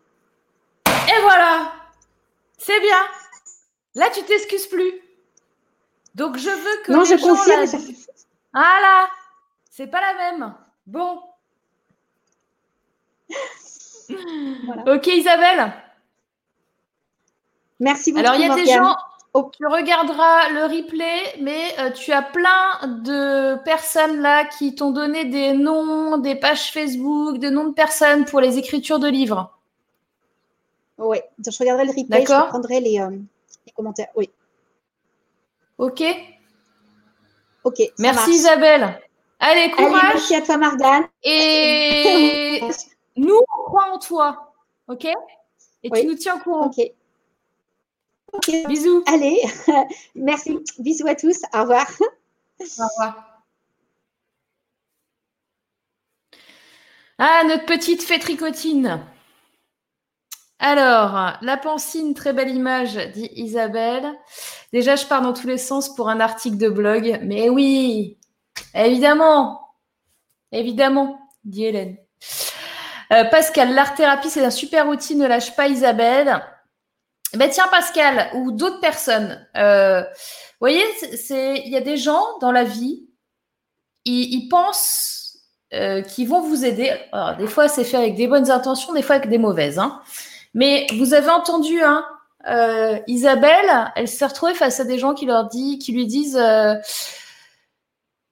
Et 0.87 1.21
voilà. 1.23 1.73
C'est 2.59 2.81
bien. 2.81 2.99
Là, 3.95 4.11
tu 4.13 4.23
t'excuses 4.25 4.67
plus. 4.67 5.01
Donc, 6.15 6.37
je 6.37 6.51
veux 6.51 6.83
que. 6.85 6.93
Non, 6.93 7.05
je 7.05 7.15
confirme. 7.15 7.65
Voilà. 8.53 9.09
C'est 9.71 9.87
pas 9.87 10.01
la 10.01 10.15
même. 10.15 10.55
Bon. 10.87 11.21
Ok, 14.87 15.09
Isabelle. 15.09 15.73
Merci 17.81 18.13
beaucoup. 18.13 18.27
Alors, 18.27 18.35
il 18.37 18.47
y 18.47 18.51
a 18.51 18.55
des 18.55 18.67
gens, 18.67 18.97
tu 19.53 19.67
regarderas 19.67 20.49
le 20.51 20.65
replay, 20.65 21.41
mais 21.41 21.79
euh, 21.79 21.91
tu 21.91 22.13
as 22.13 22.23
plein 22.23 22.87
de 22.87 23.57
personnes 23.65 24.21
là 24.21 24.45
qui 24.45 24.75
t'ont 24.75 24.91
donné 24.91 25.25
des 25.25 25.53
noms, 25.53 26.19
des 26.19 26.37
pages 26.37 26.73
Facebook, 26.73 27.39
des 27.39 27.51
noms 27.51 27.69
de 27.69 27.75
personnes 27.75 28.25
pour 28.25 28.41
les 28.41 28.59
écritures 28.59 28.99
de 28.99 29.09
livres. 29.09 29.53
Oui, 30.99 31.19
je 31.39 31.59
regarderai 31.59 31.85
le 31.85 31.93
replay, 31.93 32.23
je 32.23 32.49
prendrai 32.49 32.81
les, 32.81 32.99
euh, 33.01 33.11
les, 33.11 33.73
commentaires. 33.73 34.09
Oui. 34.15 34.31
Ok. 35.77 36.03
Ok. 37.65 37.83
Merci 37.99 38.31
Isabelle. 38.31 38.99
Allez, 39.39 39.71
courage. 39.71 39.93
Allez, 39.93 40.13
merci 40.15 40.35
à 40.35 40.41
toi, 40.41 40.57
Margane. 40.57 41.05
Et 41.23 42.61
nous, 43.17 43.37
on 43.37 43.63
croit 43.65 43.93
en 43.93 43.99
toi. 43.99 44.53
Ok? 44.89 45.07
Et 45.83 45.91
tu 45.91 46.07
nous 46.07 46.15
tiens 46.15 46.37
au 46.37 46.39
courant. 46.39 46.67
Ok. 46.67 46.81
Bisous. 48.69 49.03
Allez, 49.07 49.41
merci. 50.15 50.59
Bisous 50.79 51.07
à 51.07 51.15
tous. 51.15 51.41
Au 51.53 51.63
revoir. 51.63 51.87
Au 52.01 52.65
revoir. 52.65 53.45
Ah, 57.19 57.43
notre 57.47 57.65
petite 57.65 58.03
fée 58.03 58.19
tricotine. 58.19 59.01
Alors, 60.59 61.39
la 61.43 61.57
pancine, 61.57 62.15
très 62.15 62.33
belle 62.33 62.55
image, 62.55 62.97
dit 63.13 63.31
Isabelle. 63.35 64.13
Déjà, 64.73 64.97
je 64.97 65.07
pars 65.07 65.23
dans 65.23 65.33
tous 65.33 65.47
les 65.47 65.59
sens 65.59 65.95
pour 65.95 66.09
un 66.09 66.21
article 66.21 66.57
de 66.57 66.69
blog. 66.69 67.21
Mais 67.23 67.49
oui, 67.49 68.19
évidemment. 68.75 69.61
Évidemment, 70.53 71.19
dit 71.45 71.67
Hélène. 71.67 71.97
Euh, 73.13 73.25
Pascal, 73.25 73.75
l'art-thérapie, 73.75 74.31
c'est 74.31 74.45
un 74.45 74.51
super 74.51 74.89
outil, 74.89 75.17
ne 75.17 75.27
lâche 75.27 75.55
pas 75.55 75.69
Isabelle. 75.69 76.43
Ben 77.37 77.51
tiens 77.51 77.69
Pascal 77.71 78.31
ou 78.35 78.53
d'autres 78.53 78.81
personnes. 78.81 79.47
Euh, 79.57 80.01
vous 80.01 80.61
voyez, 80.61 80.83
il 81.31 81.69
y 81.69 81.77
a 81.77 81.81
des 81.81 81.97
gens 81.97 82.25
dans 82.41 82.53
la 82.53 82.65
vie, 82.65 83.09
ils, 84.05 84.49
pensent 84.49 85.39
euh, 85.75 86.03
qu'ils 86.03 86.29
vont 86.29 86.41
vous 86.41 86.65
aider. 86.65 86.93
Des 87.39 87.47
fois, 87.47 87.69
c'est 87.69 87.85
fait 87.85 87.97
avec 87.97 88.15
des 88.15 88.27
bonnes 88.27 88.51
intentions, 88.51 88.93
des 88.93 89.03
fois 89.03 89.17
avec 89.17 89.29
des 89.29 89.39
mauvaises. 89.39 89.79
Hein. 89.79 90.01
Mais 90.55 90.87
vous 90.97 91.13
avez 91.13 91.31
entendu, 91.31 91.83
hein, 91.83 92.07
euh, 92.49 92.99
Isabelle, 93.07 93.93
elle 93.97 94.09
s'est 94.09 94.27
retrouvée 94.27 94.55
face 94.55 94.81
à 94.81 94.85
des 94.85 94.99
gens 94.99 95.15
qui 95.15 95.27
leur 95.27 95.49
qui 95.49 95.93
lui 95.93 96.07
disent. 96.07 96.41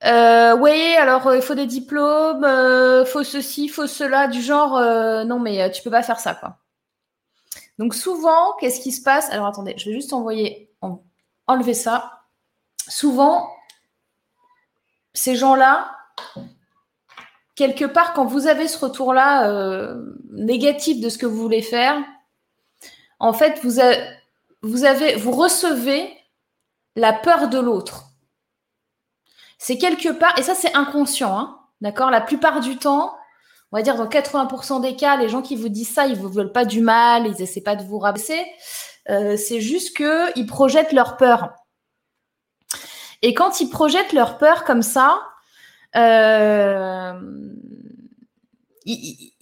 oui, 0.02 0.94
alors 0.98 1.35
il 1.35 1.43
faut 1.43 1.55
des 1.55 1.66
diplômes, 1.66 2.44
il 2.44 3.06
faut 3.06 3.24
ceci, 3.24 3.64
il 3.64 3.68
faut 3.68 3.86
cela, 3.86 4.28
du 4.28 4.40
genre 4.40 4.81
non 5.26 5.39
mais 5.40 5.70
tu 5.72 5.82
peux 5.82 5.90
pas 5.90 6.02
faire 6.02 6.20
ça 6.20 6.35
quoi. 6.35 6.56
Donc 7.79 7.95
souvent, 7.95 8.55
qu'est-ce 8.61 8.81
qui 8.81 8.93
se 8.93 9.03
passe? 9.03 9.31
Alors 9.31 9.47
attendez, 9.47 9.75
je 9.77 9.91
vais 9.91 9.95
juste 9.95 10.13
envoyer, 10.13 10.71
enlever 11.47 11.75
ça. 11.75 12.23
Souvent, 12.89 13.49
ces 15.13 15.37
gens-là, 15.37 15.97
quelque 17.55 17.85
part, 17.85 18.13
quand 18.15 18.27
vous 18.27 18.47
avez 18.47 18.69
ce 18.69 18.79
retour-là 18.79 19.49
euh, 19.49 20.15
négatif 20.31 21.01
de 21.01 21.09
ce 21.09 21.19
que 21.19 21.27
vous 21.27 21.41
voulez 21.41 21.63
faire, 21.63 22.03
en 23.19 23.33
fait, 23.33 23.61
vous, 23.63 23.81
avez, 23.81 25.17
vous 25.17 25.33
recevez 25.33 26.13
la 26.97 27.13
peur 27.13 27.49
de 27.49 27.59
l'autre. 27.59 28.05
C'est 29.59 29.79
quelque 29.79 30.11
part, 30.11 30.39
et 30.39 30.43
ça 30.43 30.55
c'est 30.55 30.75
inconscient, 30.77 31.39
hein, 31.39 31.59
d'accord? 31.81 32.11
La 32.11 32.21
plupart 32.21 32.61
du 32.61 32.77
temps, 32.77 33.17
on 33.75 33.77
va 33.77 33.83
dire 33.83 33.97
dans 33.97 34.07
80% 34.07 34.83
des 34.83 34.95
cas, 34.95 35.17
les 35.17 35.29
gens 35.29 35.43
qui 35.43 35.57
vous 35.57 35.69
disent 35.69 35.93
ça, 35.93 36.07
ils 36.07 36.15
vous 36.15 36.29
veulent 36.29 36.53
pas 36.53 36.65
du 36.65 36.81
mal, 36.81 37.27
ils 37.27 37.43
essaient 37.43 37.61
pas 37.61 37.75
de 37.75 37.83
vous 37.83 37.99
rabaisser. 37.99 38.41
Euh, 39.11 39.37
c'est 39.37 39.61
juste 39.61 39.97
qu'ils 39.97 40.47
projettent 40.47 40.93
leur 40.93 41.17
peur. 41.17 41.57
Et 43.23 43.35
quand 43.35 43.61
ils 43.61 43.69
projettent 43.69 44.13
leur 44.13 44.39
peur 44.39 44.63
comme 44.63 44.83
ça, 44.83 45.21
euh, 45.97 47.15
ils, 48.85 49.33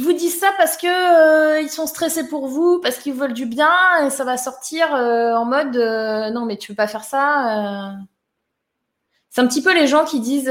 vous 0.00 0.14
disent 0.14 0.40
ça 0.40 0.48
parce 0.56 0.78
que 0.78 0.86
euh, 0.86 1.60
ils 1.60 1.68
sont 1.68 1.86
stressés 1.86 2.28
pour 2.28 2.46
vous, 2.46 2.80
parce 2.80 2.96
qu'ils 2.96 3.12
veulent 3.12 3.34
du 3.34 3.44
bien, 3.44 3.74
et 4.06 4.08
ça 4.08 4.24
va 4.24 4.38
sortir 4.38 4.90
en 4.94 5.44
mode 5.44 5.76
non 6.32 6.46
mais 6.46 6.56
tu 6.56 6.72
veux 6.72 6.76
pas 6.76 6.88
faire 6.88 7.04
ça. 7.04 7.92
C'est 9.28 9.42
un 9.42 9.46
petit 9.46 9.62
peu 9.62 9.74
les 9.74 9.86
gens 9.86 10.06
qui 10.06 10.20
disent, 10.20 10.50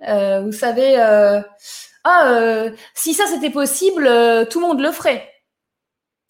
vous 0.00 0.52
savez, 0.52 1.42
ah 2.08 2.66
si 2.94 3.14
ça 3.14 3.26
c'était 3.26 3.50
possible, 3.50 4.04
tout 4.50 4.60
le 4.60 4.66
monde 4.66 4.80
le 4.80 4.92
ferait. 4.92 5.28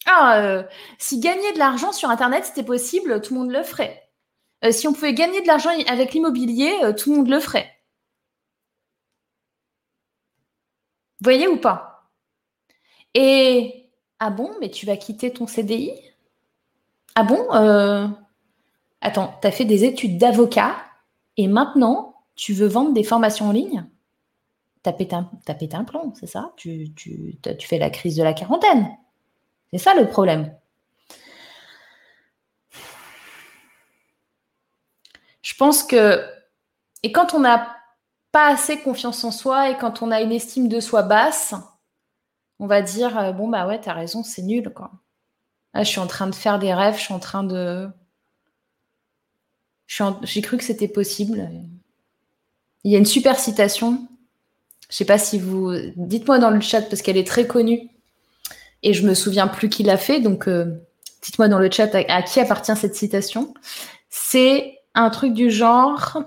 Ah 0.05 0.63
si 0.99 1.19
gagner 1.19 1.53
de 1.53 1.59
l'argent 1.59 1.91
sur 1.91 2.09
internet 2.09 2.45
c'était 2.45 2.63
possible, 2.63 3.21
tout 3.21 3.33
le 3.33 3.39
monde 3.41 3.51
le 3.51 3.63
ferait. 3.63 4.07
Euh, 4.65 4.71
si 4.71 4.87
on 4.87 4.93
pouvait 4.93 5.13
gagner 5.13 5.41
de 5.41 5.47
l'argent 5.47 5.69
avec 5.87 6.13
l'immobilier, 6.13 6.73
euh, 6.83 6.93
tout 6.93 7.11
le 7.11 7.17
monde 7.17 7.29
le 7.29 7.39
ferait. 7.39 7.71
Voyez 11.21 11.47
ou 11.47 11.57
pas? 11.57 12.09
Et 13.13 13.89
ah 14.19 14.29
bon, 14.29 14.51
mais 14.59 14.69
tu 14.69 14.85
vas 14.85 14.97
quitter 14.97 15.31
ton 15.31 15.47
CDI 15.47 15.91
Ah 17.15 17.23
bon 17.23 17.53
euh, 17.53 18.07
Attends, 19.01 19.37
tu 19.41 19.47
as 19.47 19.51
fait 19.51 19.65
des 19.65 19.83
études 19.85 20.17
d'avocat 20.17 20.75
et 21.37 21.47
maintenant 21.47 22.15
tu 22.35 22.53
veux 22.53 22.67
vendre 22.67 22.93
des 22.93 23.03
formations 23.03 23.49
en 23.49 23.51
ligne? 23.51 23.85
T'as 24.83 24.93
pété, 24.93 25.15
pété 25.45 25.75
un 25.75 25.83
plomb, 25.83 26.13
c'est 26.15 26.27
ça? 26.27 26.53
Tu 26.55 26.93
fais 27.61 27.77
la 27.77 27.89
crise 27.89 28.15
de 28.15 28.23
la 28.23 28.33
quarantaine. 28.33 28.87
C'est 29.71 29.79
ça 29.79 29.95
le 29.95 30.07
problème. 30.07 30.55
je 35.47 35.55
pense 35.55 35.81
que, 35.81 36.21
et 37.03 37.13
quand 37.13 37.33
on 37.33 37.39
n'a 37.39 37.73
pas 38.33 38.47
assez 38.49 38.79
confiance 38.81 39.23
en 39.23 39.31
soi 39.31 39.69
et 39.69 39.77
quand 39.77 40.01
on 40.01 40.11
a 40.11 40.21
une 40.21 40.33
estime 40.33 40.67
de 40.67 40.81
soi 40.81 41.03
basse, 41.03 41.55
on 42.59 42.67
va 42.67 42.81
dire 42.81 43.17
euh, 43.17 43.31
bon 43.31 43.47
bah 43.47 43.65
ouais 43.65 43.79
t'as 43.79 43.93
raison 43.93 44.23
c'est 44.23 44.41
nul 44.41 44.73
quoi. 44.73 44.91
je 45.73 45.83
suis 45.83 45.99
en 46.01 46.07
train 46.07 46.27
de 46.27 46.35
faire 46.35 46.59
des 46.59 46.73
rêves, 46.73 46.97
je 46.97 47.03
suis 47.03 47.13
en 47.13 47.19
train 47.19 47.45
de, 47.45 47.89
j'ai 49.87 50.41
cru 50.41 50.57
que 50.57 50.65
c'était 50.65 50.87
possible. 50.89 51.49
Il 52.83 52.91
y 52.91 52.95
a 52.95 52.99
une 52.99 53.05
super 53.05 53.39
citation. 53.39 54.07
Je 54.89 54.95
sais 54.95 55.05
pas 55.05 55.17
si 55.17 55.39
vous, 55.39 55.73
dites-moi 55.95 56.39
dans 56.39 56.49
le 56.49 56.61
chat 56.61 56.81
parce 56.83 57.01
qu'elle 57.01 57.17
est 57.17 57.27
très 57.27 57.45
connue 57.45 57.89
et 58.83 58.93
je 58.93 59.05
me 59.05 59.13
souviens 59.13 59.47
plus 59.47 59.69
qui 59.69 59.83
l'a 59.83 59.97
fait 59.97 60.21
donc 60.21 60.47
euh, 60.47 60.65
dites-moi 61.21 61.49
dans 61.49 61.59
le 61.59 61.69
chat 61.69 61.93
à 61.93 62.21
qui 62.21 62.39
appartient 62.39 62.75
cette 62.75 62.95
citation. 62.95 63.53
C'est 64.09 64.79
un 64.93 65.09
truc 65.09 65.33
du 65.33 65.51
genre, 65.51 66.23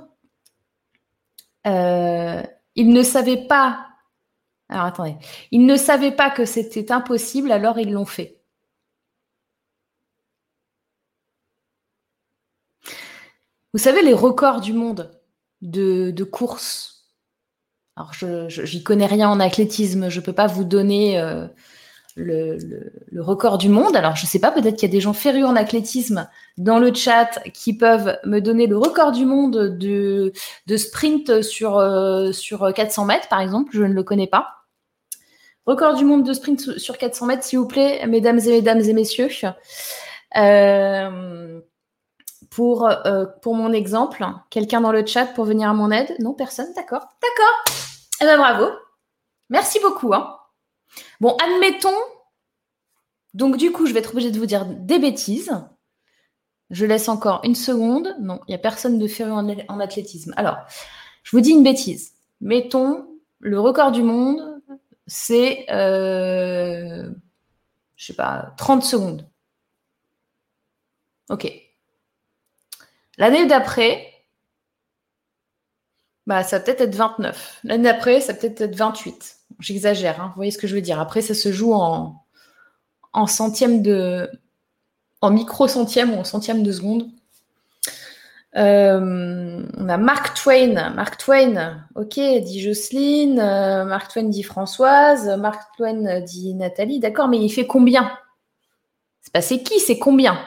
euh, 1.66 2.43
ils 2.77 2.91
ne 2.91 3.03
savaient 3.03 3.47
pas. 3.47 3.87
Alors 4.69 4.85
attendez, 4.85 5.16
ils 5.51 5.66
ne 5.66 5.77
savaient 5.77 6.12
pas 6.12 6.31
que 6.31 6.45
c'était 6.45 6.93
impossible, 6.93 7.51
alors 7.51 7.78
ils 7.78 7.93
l'ont 7.93 8.05
fait. 8.05 8.41
Vous 13.73 13.78
savez 13.78 14.03
les 14.03 14.12
records 14.15 14.61
du 14.61 14.73
monde 14.73 15.11
de, 15.62 16.11
de 16.11 16.24
course. 16.24 16.90
Alors 17.97 18.12
je 18.12 18.49
j'y 18.49 18.83
connais 18.83 19.07
rien 19.07 19.29
en 19.29 19.41
athlétisme, 19.41 20.09
je 20.09 20.21
ne 20.21 20.25
peux 20.25 20.33
pas 20.33 20.47
vous 20.47 20.65
donner 20.65 21.19
euh, 21.19 21.47
le, 22.17 23.21
record 23.21 23.59
du 23.59 23.69
monde. 23.69 23.97
Alors, 23.97 24.17
je 24.17 24.25
ne 24.25 24.29
sais 24.29 24.39
pas, 24.39 24.51
peut-être 24.51 24.77
qu'il 24.77 24.89
y 24.89 24.91
a 24.91 24.93
des 24.93 25.01
gens 25.01 25.12
férus 25.12 25.45
en 25.45 25.57
athlétisme 25.57 26.29
dans 26.57 26.79
le 26.79 26.95
chat 26.95 27.41
qui 27.53 27.77
peuvent 27.77 28.19
me 28.25 28.41
donner 28.41 28.67
le 28.67 28.79
record 28.79 29.12
du 29.12 29.25
monde 29.25 29.77
de, 29.79 30.33
de 30.67 30.77
sprint 30.77 31.43
sur, 31.43 31.79
euh, 31.79 32.33
sur 32.33 32.73
400 32.73 33.05
mètres, 33.05 33.29
par 33.29 33.41
exemple. 33.41 33.71
Je 33.73 33.83
ne 33.83 33.93
le 33.93 34.03
connais 34.03 34.27
pas. 34.27 34.49
Record 35.67 35.95
du 35.95 36.05
monde 36.05 36.25
de 36.27 36.33
sprint 36.33 36.79
sur 36.79 36.99
400 36.99 37.27
mètres, 37.27 37.45
s'il 37.45 37.59
vous 37.59 37.69
plaît, 37.69 38.07
mesdames 38.07 38.41
et 38.41 38.59
et 38.59 38.93
messieurs. 38.93 39.29
Euh, 40.37 41.61
pour, 42.51 42.86
euh, 42.86 43.27
pour 43.43 43.55
mon 43.55 43.72
exemple, 43.72 44.27
quelqu'un 44.51 44.81
dans 44.81 44.93
le 44.93 45.06
chat 45.06 45.27
pour 45.27 45.44
venir 45.44 45.70
à 45.70 45.72
mon 45.72 45.90
aide? 45.90 46.14
Non, 46.18 46.35
personne 46.35 46.72
D'accord. 46.74 47.06
D'accord. 47.22 47.74
Eh 48.20 48.24
bien, 48.24 48.36
bravo. 48.36 48.70
Merci 49.48 49.78
beaucoup. 49.81 50.12
Hein. 50.12 50.36
Bon, 51.20 51.36
admettons. 51.36 51.97
Donc, 53.35 53.56
du 53.56 53.70
coup, 53.70 53.86
je 53.86 53.93
vais 53.93 54.01
être 54.01 54.10
obligée 54.10 54.32
de 54.32 54.39
vous 54.39 54.47
dire 54.47 54.66
des 54.66 54.98
bêtises. 54.98 55.52
Je 56.70 56.86
laisse 56.86 57.09
encore 57.09 57.40
une 57.44 57.55
seconde. 57.55 58.16
Non, 58.20 58.40
il 58.47 58.51
n'y 58.51 58.55
a 58.56 58.59
personne 58.59 58.98
de 58.98 59.06
féru 59.06 59.31
en, 59.31 59.81
athlétisme. 59.81 60.35
Alors, 60.36 60.59
je 61.22 61.36
vous 61.36 61.40
dis 61.40 61.51
une 61.51 61.62
bêtise. 61.62 62.14
Mettons, 62.40 63.06
le 63.39 63.60
record 63.60 63.93
du 63.93 64.02
monde, 64.02 64.60
c'est, 65.06 65.66
euh, 65.70 67.10
je 67.97 68.06
sais 68.06 68.14
pas, 68.14 68.55
30 68.56 68.82
secondes. 68.82 69.28
Ok. 71.28 71.69
L'année 73.20 73.47
d'après, 73.47 74.02
bah, 76.26 76.42
ça 76.42 76.59
va 76.59 76.64
peut-être 76.64 76.80
être 76.80 76.94
29. 76.97 77.60
L'année 77.64 77.84
d'après, 77.84 78.20
ça 78.22 78.32
va 78.32 78.38
peut-être 78.38 78.62
être 78.62 78.74
28. 78.74 79.36
J'exagère, 79.60 80.20
hein, 80.22 80.28
vous 80.28 80.36
voyez 80.36 80.51
ce 80.51 80.56
que 80.56 80.66
je 80.66 80.74
veux 80.74 80.80
dire. 80.80 80.98
Après, 80.98 81.20
ça 81.20 81.34
se 81.34 81.52
joue 81.52 81.74
en, 81.74 82.24
en 83.12 83.26
centième 83.26 83.82
de. 83.82 84.30
en 85.20 85.30
micro-centième 85.30 86.14
ou 86.14 86.16
en 86.16 86.24
centième 86.24 86.62
de 86.62 86.72
seconde. 86.72 87.09
Euh, 88.56 89.66
on 89.76 89.88
a 89.90 89.98
Mark 89.98 90.34
Twain. 90.34 90.90
Mark 90.94 91.18
Twain, 91.18 91.84
ok, 91.97 92.14
dit 92.14 92.60
Jocelyne. 92.62 93.38
Euh, 93.38 93.84
Mark 93.84 94.10
Twain 94.10 94.30
dit 94.30 94.42
Françoise. 94.42 95.28
Mark 95.38 95.60
Twain 95.76 96.20
dit 96.20 96.55
Nathalie. 96.55 97.01
D'accord, 97.01 97.28
mais 97.28 97.38
il 97.38 97.51
fait 97.51 97.66
combien? 97.66 98.10
C'est 99.20 99.32
pas 99.32 99.42
c'est 99.42 99.62
qui, 99.62 99.78
c'est 99.78 99.98
combien? 99.98 100.38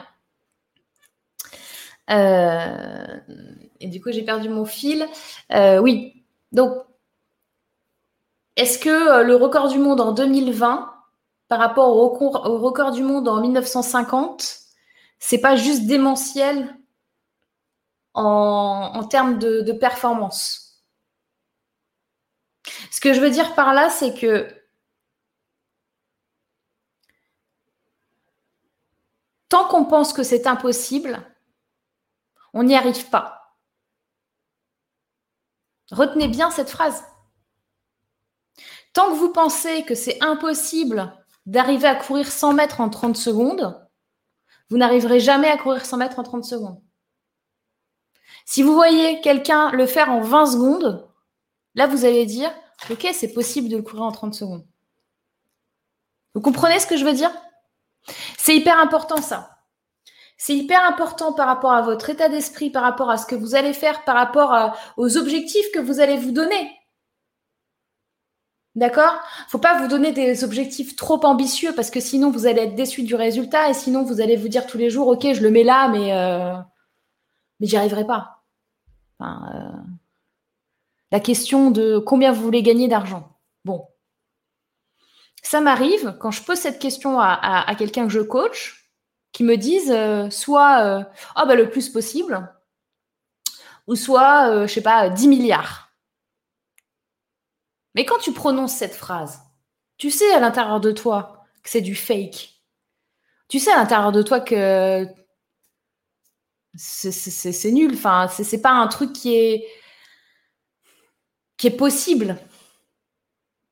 Euh, 2.09 3.19
Et 3.80 3.88
du 3.88 4.01
coup, 4.01 4.11
j'ai 4.11 4.23
perdu 4.23 4.49
mon 4.49 4.65
fil. 4.65 5.07
oui, 5.51 6.23
donc 6.51 6.84
est-ce 8.55 8.77
que 8.77 8.89
euh, 8.89 9.23
le 9.23 9.35
record 9.35 9.67
du 9.69 9.80
monde 9.80 9.99
en 9.99 10.11
2020 10.11 10.93
par 11.47 11.59
rapport 11.59 11.95
au 11.97 12.09
record, 12.09 12.91
du 12.91 13.03
monde 13.03 13.27
en 13.27 13.41
1950, 13.41 14.59
c'est 15.19 15.39
pas 15.39 15.55
juste 15.55 15.85
démentiel 15.85 16.75
en, 18.13 19.03
termes 19.09 19.39
de, 19.39 19.71
performance? 19.71 20.84
Ce 22.91 23.01
que 23.01 23.13
je 23.13 23.19
veux 23.19 23.30
dire 23.30 23.55
par 23.55 23.73
là, 23.73 23.89
c'est 23.89 24.13
que 24.13 24.47
tant 29.49 29.67
qu'on 29.67 29.85
pense 29.85 30.13
que 30.13 30.23
c'est 30.23 30.47
impossible, 30.47 31.19
on 32.53 32.63
n'y 32.63 32.75
arrive 32.75 33.09
pas. 33.09 33.57
Retenez 35.91 36.27
bien 36.27 36.49
cette 36.49 36.69
phrase. 36.69 37.03
Tant 38.93 39.09
que 39.09 39.17
vous 39.17 39.31
pensez 39.31 39.84
que 39.84 39.95
c'est 39.95 40.23
impossible 40.23 41.13
d'arriver 41.45 41.88
à 41.88 41.95
courir 41.95 42.31
100 42.31 42.53
mètres 42.53 42.80
en 42.80 42.89
30 42.89 43.17
secondes, 43.17 43.80
vous 44.69 44.77
n'arriverez 44.77 45.19
jamais 45.19 45.49
à 45.49 45.57
courir 45.57 45.85
100 45.85 45.97
mètres 45.97 46.19
en 46.19 46.23
30 46.23 46.45
secondes. 46.45 46.81
Si 48.45 48.61
vous 48.61 48.73
voyez 48.73 49.21
quelqu'un 49.21 49.71
le 49.71 49.88
faire 49.88 50.09
en 50.09 50.21
20 50.21 50.45
secondes, 50.47 51.09
là, 51.75 51.88
vous 51.88 52.05
allez 52.05 52.25
dire, 52.25 52.51
OK, 52.89 53.07
c'est 53.13 53.34
possible 53.34 53.69
de 53.69 53.77
le 53.77 53.84
courir 53.84 54.03
en 54.03 54.11
30 54.11 54.34
secondes. 54.34 54.65
Vous 56.34 56.41
comprenez 56.41 56.80
ce 56.80 56.88
que 56.88 56.97
je 56.97 57.05
veux 57.05 57.13
dire? 57.13 57.31
C'est 58.38 58.55
hyper 58.55 58.80
important 58.80 59.21
ça. 59.21 59.52
C'est 60.45 60.57
hyper 60.57 60.84
important 60.84 61.32
par 61.32 61.48
rapport 61.48 61.72
à 61.72 61.82
votre 61.82 62.10
état 62.10 62.28
d'esprit, 62.28 62.70
par 62.70 62.84
rapport 62.84 63.10
à 63.10 63.15
ce 63.15 63.26
que 63.26 63.34
vous 63.34 63.56
allez 63.56 63.72
faire, 63.72 64.03
par 64.03 64.15
rapport 64.15 64.78
aux 64.98 65.15
objectifs 65.15 65.72
que 65.74 65.80
vous 65.80 66.02
allez 66.02 66.18
vous 66.18 66.34
donner. 66.34 66.70
D'accord? 68.76 69.22
Faut 69.48 69.57
pas 69.57 69.80
vous 69.80 69.88
donner 69.88 70.11
des 70.11 70.44
objectifs 70.44 70.98
trop 70.98 71.26
ambitieux 71.26 71.74
parce 71.74 71.90
que 71.90 72.02
sinon 72.02 72.30
vous 72.30 72.45
allez 72.45 72.64
être 72.64 72.76
déçu 72.76 73.03
du 73.03 73.15
résultat 73.15 73.70
et 73.70 73.74
sinon 73.74 74.03
vous 74.03 74.20
allez 74.20 74.36
vous 74.36 74.49
dire 74.49 74.68
tous 74.68 74.78
les 74.78 74.90
jours 74.90 75.07
ok 75.07 75.32
je 75.32 75.41
le 75.41 75.49
mets 75.49 75.64
là 75.64 75.88
mais 75.88 76.11
euh, 76.11 76.57
mais 77.61 77.68
j'y 77.68 77.78
arriverai 77.78 78.06
pas. 78.06 78.44
Euh, 79.22 79.26
La 81.14 81.22
question 81.22 81.72
de 81.72 81.99
combien 81.99 82.34
vous 82.34 82.41
voulez 82.41 82.64
gagner 82.64 82.90
d'argent. 82.90 83.38
Bon. 83.64 83.88
Ça 85.41 85.61
m'arrive 85.61 86.18
quand 86.20 86.32
je 86.32 86.44
pose 86.44 86.57
cette 86.57 86.80
question 86.80 87.22
à, 87.22 87.74
quelqu'un 87.78 88.07
que 88.07 88.11
je 88.11 88.20
coach, 88.20 88.82
qui 89.34 89.43
me 89.43 89.57
dise 89.57 89.91
euh, 89.91 90.30
soit 90.30 91.05
oh, 91.35 91.41
bah, 91.45 91.55
le 91.55 91.69
plus 91.69 91.89
possible, 91.89 92.47
ou 93.88 93.95
soit, 93.95 94.49
euh, 94.49 94.68
je 94.68 94.73
sais 94.73 94.81
pas, 94.81 95.10
10 95.10 95.27
milliards. 95.27 95.89
Mais 97.95 98.05
quand 98.05 98.19
tu 98.19 98.31
prononces 98.31 98.73
cette 98.73 98.95
phrase, 98.95 99.41
tu 99.97 100.10
sais 100.10 100.31
à 100.34 100.39
l'intérieur 100.39 100.80
de 100.80 100.91
toi 100.91 101.45
que 101.64 101.69
c'est 101.69 101.81
du 101.81 101.95
fake. 101.95 102.61
Tu 103.49 103.60
sais 103.60 103.72
à 103.72 103.77
l'intérieur 103.77 104.11
de 104.11 104.22
toi 104.22 104.39
que 104.39 105.07
c'est 106.76 107.72
nul. 107.72 107.93
Enfin, 107.93 108.27
c'est 108.27 108.61
pas 108.61 108.72
un 108.72 108.88
truc 108.88 109.14
qui 109.14 109.35
est 109.35 109.68
qui 111.57 111.68
est 111.68 111.77
possible. 111.77 112.38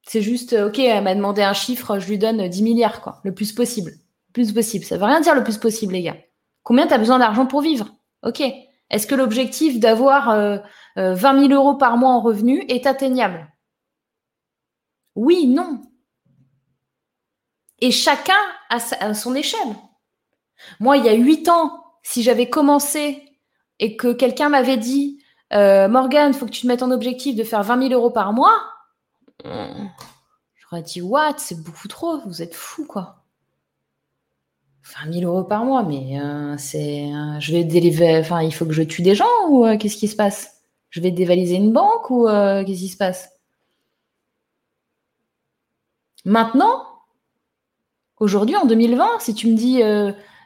C'est 0.03 0.21
juste, 0.21 0.53
ok, 0.53 0.79
elle 0.79 1.03
m'a 1.03 1.15
demandé 1.15 1.41
un 1.41 1.53
chiffre, 1.53 1.99
je 1.99 2.07
lui 2.07 2.17
donne 2.17 2.47
10 2.47 2.63
milliards, 2.63 3.01
quoi, 3.01 3.21
le 3.23 3.33
plus 3.33 3.53
possible. 3.53 3.93
Plus 4.33 4.53
possible. 4.53 4.85
Ça 4.85 4.97
veut 4.97 5.05
rien 5.05 5.21
dire 5.21 5.35
le 5.35 5.43
plus 5.43 5.57
possible, 5.57 5.93
les 5.93 6.03
gars. 6.03 6.17
Combien 6.63 6.87
tu 6.87 6.93
as 6.93 6.97
besoin 6.97 7.19
d'argent 7.19 7.45
pour 7.45 7.61
vivre? 7.61 7.95
Ok. 8.23 8.41
Est-ce 8.89 9.07
que 9.07 9.15
l'objectif 9.15 9.79
d'avoir 9.79 10.27
20 10.27 10.33
euh, 10.35 10.61
000 10.97 11.51
euh, 11.51 11.55
euros 11.55 11.75
par 11.75 11.97
mois 11.97 12.11
en 12.11 12.21
revenu 12.21 12.63
est 12.67 12.85
atteignable? 12.85 13.51
Oui, 15.15 15.47
non. 15.47 15.81
Et 17.79 17.91
chacun 17.91 18.33
a 18.69 19.13
son 19.13 19.33
échelle. 19.33 19.75
Moi, 20.79 20.97
il 20.97 21.05
y 21.05 21.09
a 21.09 21.13
8 21.13 21.49
ans, 21.49 21.83
si 22.03 22.21
j'avais 22.21 22.49
commencé 22.49 23.23
et 23.79 23.97
que 23.97 24.13
quelqu'un 24.13 24.49
m'avait 24.49 24.77
dit 24.77 25.23
euh, 25.53 25.87
Morgane, 25.87 26.31
il 26.31 26.37
faut 26.37 26.45
que 26.45 26.51
tu 26.51 26.61
te 26.61 26.67
mettes 26.67 26.83
en 26.83 26.91
objectif 26.91 27.35
de 27.35 27.43
faire 27.43 27.63
20 27.63 27.89
000 27.89 27.93
euros 27.93 28.11
par 28.11 28.33
mois, 28.33 28.57
j'aurais 29.43 30.83
dit 30.83 31.01
What? 31.01 31.35
C'est 31.37 31.61
beaucoup 31.63 31.87
trop, 31.87 32.19
vous 32.25 32.41
êtes 32.41 32.55
fou, 32.55 32.85
quoi. 32.85 33.20
20 34.83 35.13
000 35.13 35.31
euros 35.31 35.43
par 35.43 35.63
mois, 35.63 35.83
mais 35.83 36.19
euh, 36.19 36.55
c'est. 36.57 37.11
Euh, 37.13 37.39
je 37.39 37.51
vais 37.51 37.63
délivrer. 37.63 38.19
Enfin, 38.19 38.41
il 38.41 38.53
faut 38.53 38.65
que 38.65 38.73
je 38.73 38.83
tue 38.83 39.01
des 39.01 39.15
gens 39.15 39.47
ou 39.49 39.65
euh, 39.65 39.77
qu'est-ce 39.77 39.97
qui 39.97 40.07
se 40.07 40.15
passe? 40.15 40.61
Je 40.89 40.99
vais 41.01 41.11
dévaliser 41.11 41.55
une 41.55 41.71
banque 41.71 42.09
ou 42.09 42.25
qu'est-ce 42.27 42.79
qui 42.79 42.89
se 42.89 42.97
passe? 42.97 43.29
Maintenant, 46.25 46.85
aujourd'hui, 48.19 48.57
en 48.57 48.65
2020, 48.65 49.19
si 49.19 49.33
tu 49.33 49.47
me 49.47 49.55
dis 49.55 49.81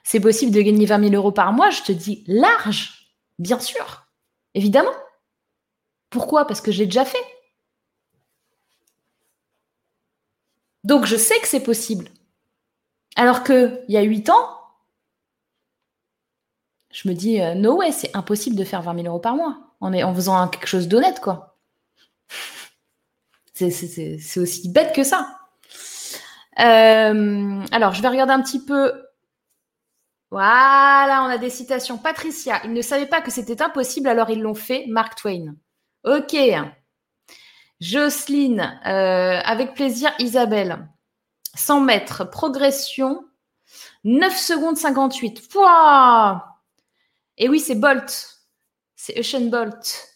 c'est 0.03 0.19
possible 0.19 0.51
de 0.51 0.61
gagner 0.61 0.85
20 0.85 1.09
000 1.09 1.15
euros 1.15 1.31
par 1.31 1.51
mois, 1.51 1.71
je 1.71 1.81
te 1.81 1.91
dis 1.91 2.23
large, 2.27 3.15
bien 3.39 3.59
sûr, 3.59 4.05
évidemment. 4.53 4.93
Pourquoi? 6.11 6.45
Parce 6.45 6.61
que 6.61 6.71
j'ai 6.71 6.85
déjà 6.85 7.05
fait. 7.05 7.25
Donc 10.83 11.05
je 11.05 11.15
sais 11.15 11.39
que 11.39 11.47
c'est 11.47 11.63
possible. 11.63 12.09
Alors 13.15 13.43
qu'il 13.43 13.83
y 13.87 13.97
a 13.97 14.01
8 14.01 14.29
ans, 14.29 14.49
je 16.91 17.09
me 17.09 17.13
dis, 17.13 17.41
euh, 17.41 17.55
no 17.55 17.77
way, 17.77 17.91
c'est 17.91 18.15
impossible 18.15 18.55
de 18.55 18.63
faire 18.63 18.81
20 18.81 18.95
000 18.95 19.07
euros 19.07 19.19
par 19.19 19.35
mois 19.35 19.57
en, 19.81 20.15
faisant 20.15 20.47
quelque 20.47 20.67
chose 20.67 20.87
d'honnête, 20.87 21.19
quoi. 21.19 21.57
C'est 23.53 24.37
aussi 24.37 24.69
bête 24.69 24.93
que 24.93 25.03
ça. 25.03 25.39
Euh, 26.59 27.61
alors, 27.71 27.93
je 27.93 28.01
vais 28.01 28.07
regarder 28.07 28.33
un 28.33 28.41
petit 28.41 28.63
peu. 28.63 28.93
Voilà, 30.31 31.23
on 31.23 31.29
a 31.29 31.37
des 31.37 31.49
citations. 31.49 31.97
Patricia, 31.97 32.61
ils 32.65 32.73
ne 32.73 32.81
savaient 32.81 33.05
pas 33.05 33.21
que 33.21 33.31
c'était 33.31 33.61
impossible, 33.61 34.07
alors 34.07 34.29
ils 34.29 34.41
l'ont 34.41 34.55
fait. 34.55 34.85
Mark 34.87 35.15
Twain. 35.15 35.55
Ok. 36.03 36.35
Jocelyne, 37.79 38.79
euh, 38.85 39.41
avec 39.43 39.73
plaisir, 39.73 40.13
Isabelle. 40.19 40.87
100 41.55 41.81
mètres, 41.81 42.29
progression, 42.29 43.25
9 44.03 44.37
secondes 44.37 44.77
58. 44.77 45.49
Pouah 45.49 46.61
Et 47.37 47.49
oui, 47.49 47.59
c'est 47.59 47.75
Bolt. 47.75 48.39
C'est 48.95 49.19
Ocean 49.19 49.49
Bolt. 49.49 50.09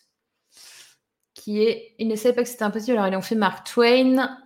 Qui 1.34 1.64
est. 1.64 1.96
Il 1.98 2.08
ne 2.08 2.16
savait 2.16 2.36
pas 2.36 2.44
que 2.44 2.50
c'était 2.50 2.64
impossible, 2.64 2.98
alors 2.98 3.12
ils 3.12 3.18
ont 3.18 3.22
fait 3.22 3.36
Mark 3.36 3.66
Twain. 3.66 4.38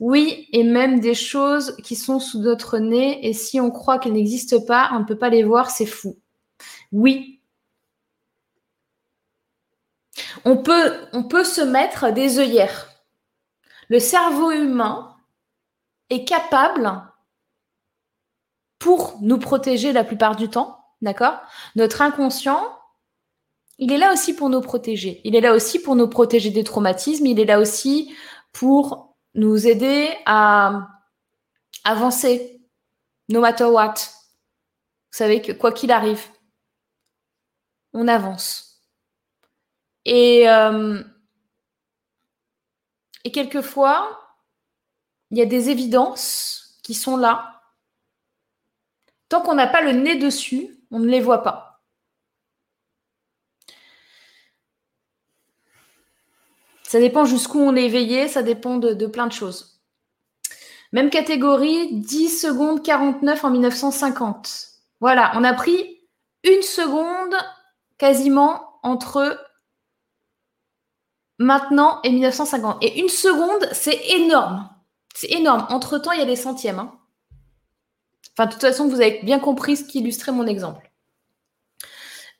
Oui, 0.00 0.48
et 0.52 0.64
même 0.64 1.00
des 1.00 1.14
choses 1.14 1.76
qui 1.84 1.94
sont 1.94 2.18
sous 2.18 2.42
d'autres 2.42 2.78
nez, 2.78 3.26
et 3.26 3.32
si 3.32 3.60
on 3.60 3.70
croit 3.70 3.98
qu'elles 3.98 4.14
n'existent 4.14 4.64
pas, 4.64 4.90
on 4.92 5.00
ne 5.00 5.04
peut 5.04 5.18
pas 5.18 5.28
les 5.28 5.44
voir, 5.44 5.70
c'est 5.70 5.86
fou. 5.86 6.18
Oui. 6.90 7.40
On 10.44 10.56
peut, 10.56 11.06
on 11.12 11.24
peut 11.24 11.44
se 11.44 11.60
mettre 11.60 12.12
des 12.12 12.38
œillères. 12.38 12.88
Le 13.88 13.98
cerveau 13.98 14.50
humain 14.50 15.09
est 16.10 16.24
capable, 16.24 17.02
pour 18.80 19.18
nous 19.20 19.38
protéger 19.38 19.92
la 19.92 20.02
plupart 20.02 20.34
du 20.34 20.48
temps, 20.48 20.82
d'accord? 21.02 21.38
Notre 21.76 22.02
inconscient, 22.02 22.76
il 23.78 23.92
est 23.92 23.98
là 23.98 24.12
aussi 24.12 24.34
pour 24.34 24.48
nous 24.50 24.60
protéger. 24.60 25.20
Il 25.22 25.36
est 25.36 25.40
là 25.40 25.54
aussi 25.54 25.80
pour 25.80 25.94
nous 25.94 26.08
protéger 26.08 26.50
des 26.50 26.64
traumatismes. 26.64 27.26
Il 27.26 27.38
est 27.38 27.44
là 27.44 27.60
aussi 27.60 28.14
pour 28.52 29.16
nous 29.34 29.66
aider 29.66 30.10
à 30.26 30.88
avancer, 31.84 32.60
no 33.28 33.40
matter 33.40 33.64
what. 33.64 33.94
Vous 35.12 35.16
savez 35.18 35.40
que 35.42 35.52
quoi 35.52 35.72
qu'il 35.72 35.92
arrive, 35.92 36.22
on 37.92 38.08
avance. 38.08 38.82
Et, 40.06 40.48
euh, 40.48 41.02
et 43.24 43.30
quelquefois, 43.30 44.29
il 45.30 45.38
y 45.38 45.42
a 45.42 45.46
des 45.46 45.70
évidences 45.70 46.78
qui 46.82 46.94
sont 46.94 47.16
là. 47.16 47.62
Tant 49.28 49.42
qu'on 49.42 49.54
n'a 49.54 49.66
pas 49.66 49.82
le 49.82 49.92
nez 49.92 50.16
dessus, 50.16 50.76
on 50.90 50.98
ne 50.98 51.06
les 51.06 51.20
voit 51.20 51.42
pas. 51.42 51.70
Ça 56.90 56.98
dépend 56.98 57.24
jusqu'où 57.24 57.60
on 57.60 57.76
est 57.76 57.84
éveillé, 57.84 58.26
ça 58.26 58.42
dépend 58.42 58.76
de, 58.78 59.06
plein 59.06 59.28
de 59.28 59.32
choses. 59.32 59.80
Même 60.92 61.08
catégorie, 61.08 62.00
10 62.00 62.40
secondes 62.40 62.82
49 62.82 63.44
en 63.44 63.50
1950. 63.50 64.70
Voilà, 64.98 65.30
on 65.36 65.44
a 65.44 65.54
pris 65.54 66.00
une 66.42 66.62
seconde 66.62 67.36
quasiment 67.96 68.80
entre 68.82 69.38
maintenant 71.38 72.00
et 72.02 72.10
1950. 72.10 72.78
Et 72.82 72.98
une 73.00 73.08
seconde, 73.08 73.68
c'est 73.72 74.08
énorme. 74.08 74.68
C'est 75.14 75.30
énorme. 75.32 75.66
Entre-temps, 75.70 76.12
il 76.12 76.20
y 76.20 76.22
a 76.22 76.26
des 76.26 76.36
centièmes. 76.36 76.78
Hein. 76.78 76.92
Enfin, 78.32 78.46
de 78.46 78.52
toute 78.52 78.60
façon, 78.60 78.88
vous 78.88 79.00
avez 79.00 79.20
bien 79.22 79.38
compris 79.38 79.76
ce 79.76 79.84
qui 79.84 80.00
illustrait 80.00 80.32
mon 80.32 80.46
exemple. 80.46 80.90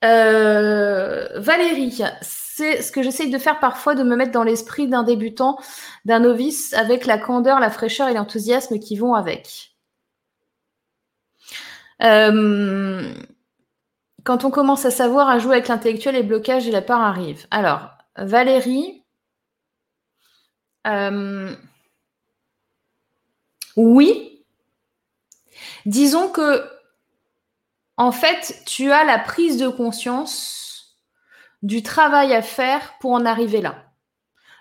Euh, 0.04 1.28
Valérie, 1.38 2.02
c'est 2.22 2.80
ce 2.80 2.90
que 2.90 3.02
j'essaye 3.02 3.30
de 3.30 3.38
faire 3.38 3.60
parfois, 3.60 3.94
de 3.94 4.02
me 4.02 4.16
mettre 4.16 4.32
dans 4.32 4.44
l'esprit 4.44 4.88
d'un 4.88 5.02
débutant, 5.02 5.58
d'un 6.04 6.20
novice, 6.20 6.72
avec 6.74 7.06
la 7.06 7.18
candeur, 7.18 7.60
la 7.60 7.70
fraîcheur 7.70 8.08
et 8.08 8.14
l'enthousiasme 8.14 8.78
qui 8.78 8.96
vont 8.96 9.14
avec. 9.14 9.72
Euh, 12.02 13.12
quand 14.24 14.44
on 14.44 14.50
commence 14.50 14.86
à 14.86 14.90
savoir 14.90 15.28
à 15.28 15.38
jouer 15.38 15.56
avec 15.56 15.68
l'intellectuel, 15.68 16.14
les 16.14 16.22
blocages 16.22 16.66
et 16.66 16.70
la 16.70 16.82
part 16.82 17.02
arrivent. 17.02 17.46
Alors, 17.50 17.90
Valérie, 18.16 19.04
euh, 20.86 21.54
oui. 23.76 24.44
Disons 25.86 26.28
que, 26.28 26.64
en 27.96 28.12
fait, 28.12 28.62
tu 28.66 28.90
as 28.90 29.04
la 29.04 29.18
prise 29.18 29.56
de 29.56 29.68
conscience 29.68 30.96
du 31.62 31.82
travail 31.82 32.32
à 32.34 32.42
faire 32.42 32.94
pour 33.00 33.12
en 33.12 33.24
arriver 33.26 33.60
là. 33.60 33.84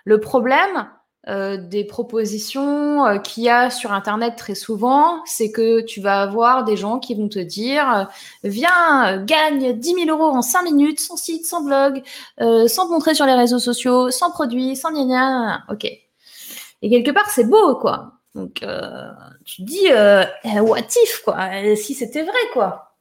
Le 0.04 0.20
problème 0.20 0.90
euh, 1.28 1.58
des 1.58 1.84
propositions 1.84 3.04
euh, 3.04 3.18
qu'il 3.18 3.42
y 3.42 3.50
a 3.50 3.68
sur 3.68 3.92
Internet 3.92 4.36
très 4.36 4.54
souvent, 4.54 5.22
c'est 5.26 5.52
que 5.52 5.82
tu 5.82 6.00
vas 6.00 6.22
avoir 6.22 6.64
des 6.64 6.78
gens 6.78 6.98
qui 6.98 7.14
vont 7.14 7.28
te 7.28 7.38
dire 7.38 7.94
euh, 7.94 8.04
Viens, 8.42 9.22
gagne 9.24 9.78
10 9.78 9.94
000 10.06 10.08
euros 10.08 10.34
en 10.34 10.40
5 10.40 10.62
minutes, 10.62 10.98
sans 10.98 11.16
site, 11.16 11.44
sans 11.44 11.62
blog, 11.62 12.02
sans 12.38 12.88
montrer 12.88 13.14
sur 13.14 13.26
les 13.26 13.34
réseaux 13.34 13.58
sociaux, 13.58 14.10
sans 14.10 14.30
produit, 14.30 14.76
sans 14.76 14.92
gna 14.92 15.62
Ok. 15.68 15.84
Et 15.84 16.88
quelque 16.88 17.10
part, 17.10 17.28
c'est 17.30 17.44
beau, 17.44 17.76
quoi. 17.76 18.19
Donc, 18.34 18.62
euh, 18.62 19.10
tu 19.44 19.62
te 19.62 19.66
dis, 19.66 19.90
euh, 19.90 20.24
eh, 20.44 20.60
what 20.60 20.80
if, 21.02 21.22
quoi, 21.24 21.36
si 21.76 21.94
c'était 21.94 22.22
vrai, 22.22 22.38
quoi? 22.52 22.96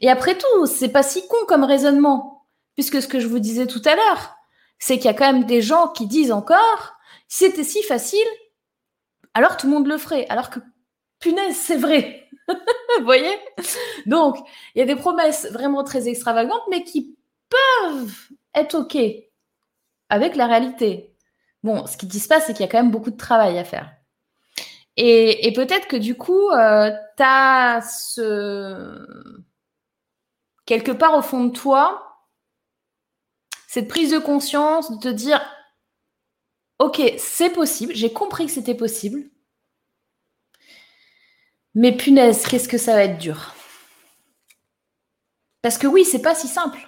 Et 0.00 0.10
après 0.10 0.36
tout, 0.36 0.66
c'est 0.66 0.90
pas 0.90 1.02
si 1.02 1.26
con 1.28 1.36
comme 1.48 1.64
raisonnement, 1.64 2.46
puisque 2.74 3.02
ce 3.02 3.08
que 3.08 3.20
je 3.20 3.26
vous 3.26 3.38
disais 3.38 3.66
tout 3.66 3.82
à 3.84 3.96
l'heure, 3.96 4.36
c'est 4.78 4.96
qu'il 4.96 5.06
y 5.06 5.08
a 5.08 5.14
quand 5.14 5.32
même 5.32 5.44
des 5.46 5.62
gens 5.62 5.88
qui 5.88 6.06
disent 6.06 6.32
encore, 6.32 6.94
si 7.28 7.46
c'était 7.46 7.64
si 7.64 7.82
facile, 7.82 8.26
alors 9.34 9.56
tout 9.56 9.66
le 9.66 9.72
monde 9.72 9.86
le 9.88 9.98
ferait. 9.98 10.26
Alors 10.28 10.50
que, 10.50 10.60
punaise, 11.18 11.56
c'est 11.56 11.76
vrai. 11.76 12.28
vous 12.48 13.04
voyez? 13.04 13.34
Donc, 14.06 14.36
il 14.74 14.78
y 14.78 14.82
a 14.82 14.86
des 14.86 14.96
promesses 14.96 15.46
vraiment 15.50 15.84
très 15.84 16.08
extravagantes, 16.08 16.62
mais 16.70 16.84
qui 16.84 17.16
peuvent 17.48 18.28
être 18.54 18.74
OK. 18.76 18.96
avec 20.08 20.36
la 20.36 20.46
réalité. 20.46 21.14
Bon, 21.62 21.86
ce 21.86 21.96
qui 21.96 22.06
disent 22.06 22.28
pas, 22.28 22.40
c'est 22.40 22.52
qu'il 22.52 22.62
y 22.62 22.68
a 22.68 22.72
quand 22.72 22.82
même 22.82 22.90
beaucoup 22.92 23.10
de 23.10 23.16
travail 23.16 23.58
à 23.58 23.64
faire. 23.64 23.95
Et, 24.96 25.52
peut-être 25.54 25.88
que 25.88 25.96
du 25.96 26.16
coup, 26.16 26.50
euh, 26.50 26.90
tu 27.16 27.22
as 27.22 27.82
ce... 27.82 29.06
quelque 30.64 30.92
part 30.92 31.16
au 31.18 31.22
fond 31.22 31.44
de 31.44 31.52
toi, 31.52 32.24
cette 33.68 33.88
prise 33.88 34.10
de 34.10 34.18
conscience 34.18 34.90
de 34.90 34.98
te 34.98 35.08
dire, 35.08 35.40
ok, 36.78 37.02
c'est 37.18 37.50
possible, 37.50 37.94
j'ai 37.94 38.12
compris 38.12 38.46
que 38.46 38.52
c'était 38.52 38.74
possible, 38.74 39.28
mais 41.74 41.94
punaise, 41.94 42.46
qu'est-ce 42.46 42.68
que 42.68 42.78
ça 42.78 42.94
va 42.94 43.04
être 43.04 43.18
dur. 43.18 43.54
Parce 45.60 45.76
que 45.76 45.86
oui, 45.86 46.06
c'est 46.06 46.22
pas 46.22 46.34
si 46.34 46.48
simple. 46.48 46.78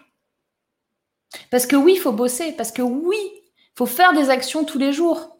Parce 1.51 1.66
que 1.66 1.76
oui, 1.76 1.94
il 1.97 2.01
faut 2.01 2.12
bosser. 2.12 2.52
Parce 2.52 2.72
que 2.72 2.80
oui, 2.80 3.18
il 3.20 3.72
faut 3.76 3.86
faire 3.86 4.14
des 4.14 4.30
actions 4.30 4.64
tous 4.64 4.78
les 4.78 4.93
jours. 4.93 5.38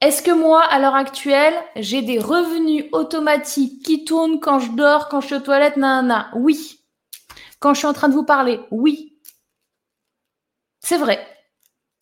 Est-ce 0.00 0.22
que 0.22 0.30
moi, 0.30 0.62
à 0.62 0.78
l'heure 0.78 0.94
actuelle, 0.94 1.54
j'ai 1.74 2.02
des 2.02 2.20
revenus 2.20 2.84
automatiques 2.92 3.84
qui 3.84 4.04
tournent 4.04 4.38
quand 4.38 4.60
je 4.60 4.70
dors, 4.72 5.08
quand 5.08 5.20
je 5.20 5.26
suis 5.26 5.34
aux 5.34 5.40
toilettes, 5.40 5.76
nanana? 5.76 6.30
Oui. 6.36 6.84
Quand 7.58 7.74
je 7.74 7.78
suis 7.78 7.88
en 7.88 7.92
train 7.92 8.08
de 8.08 8.14
vous 8.14 8.24
parler, 8.24 8.60
oui. 8.70 9.18
C'est 10.80 10.98
vrai. 10.98 11.26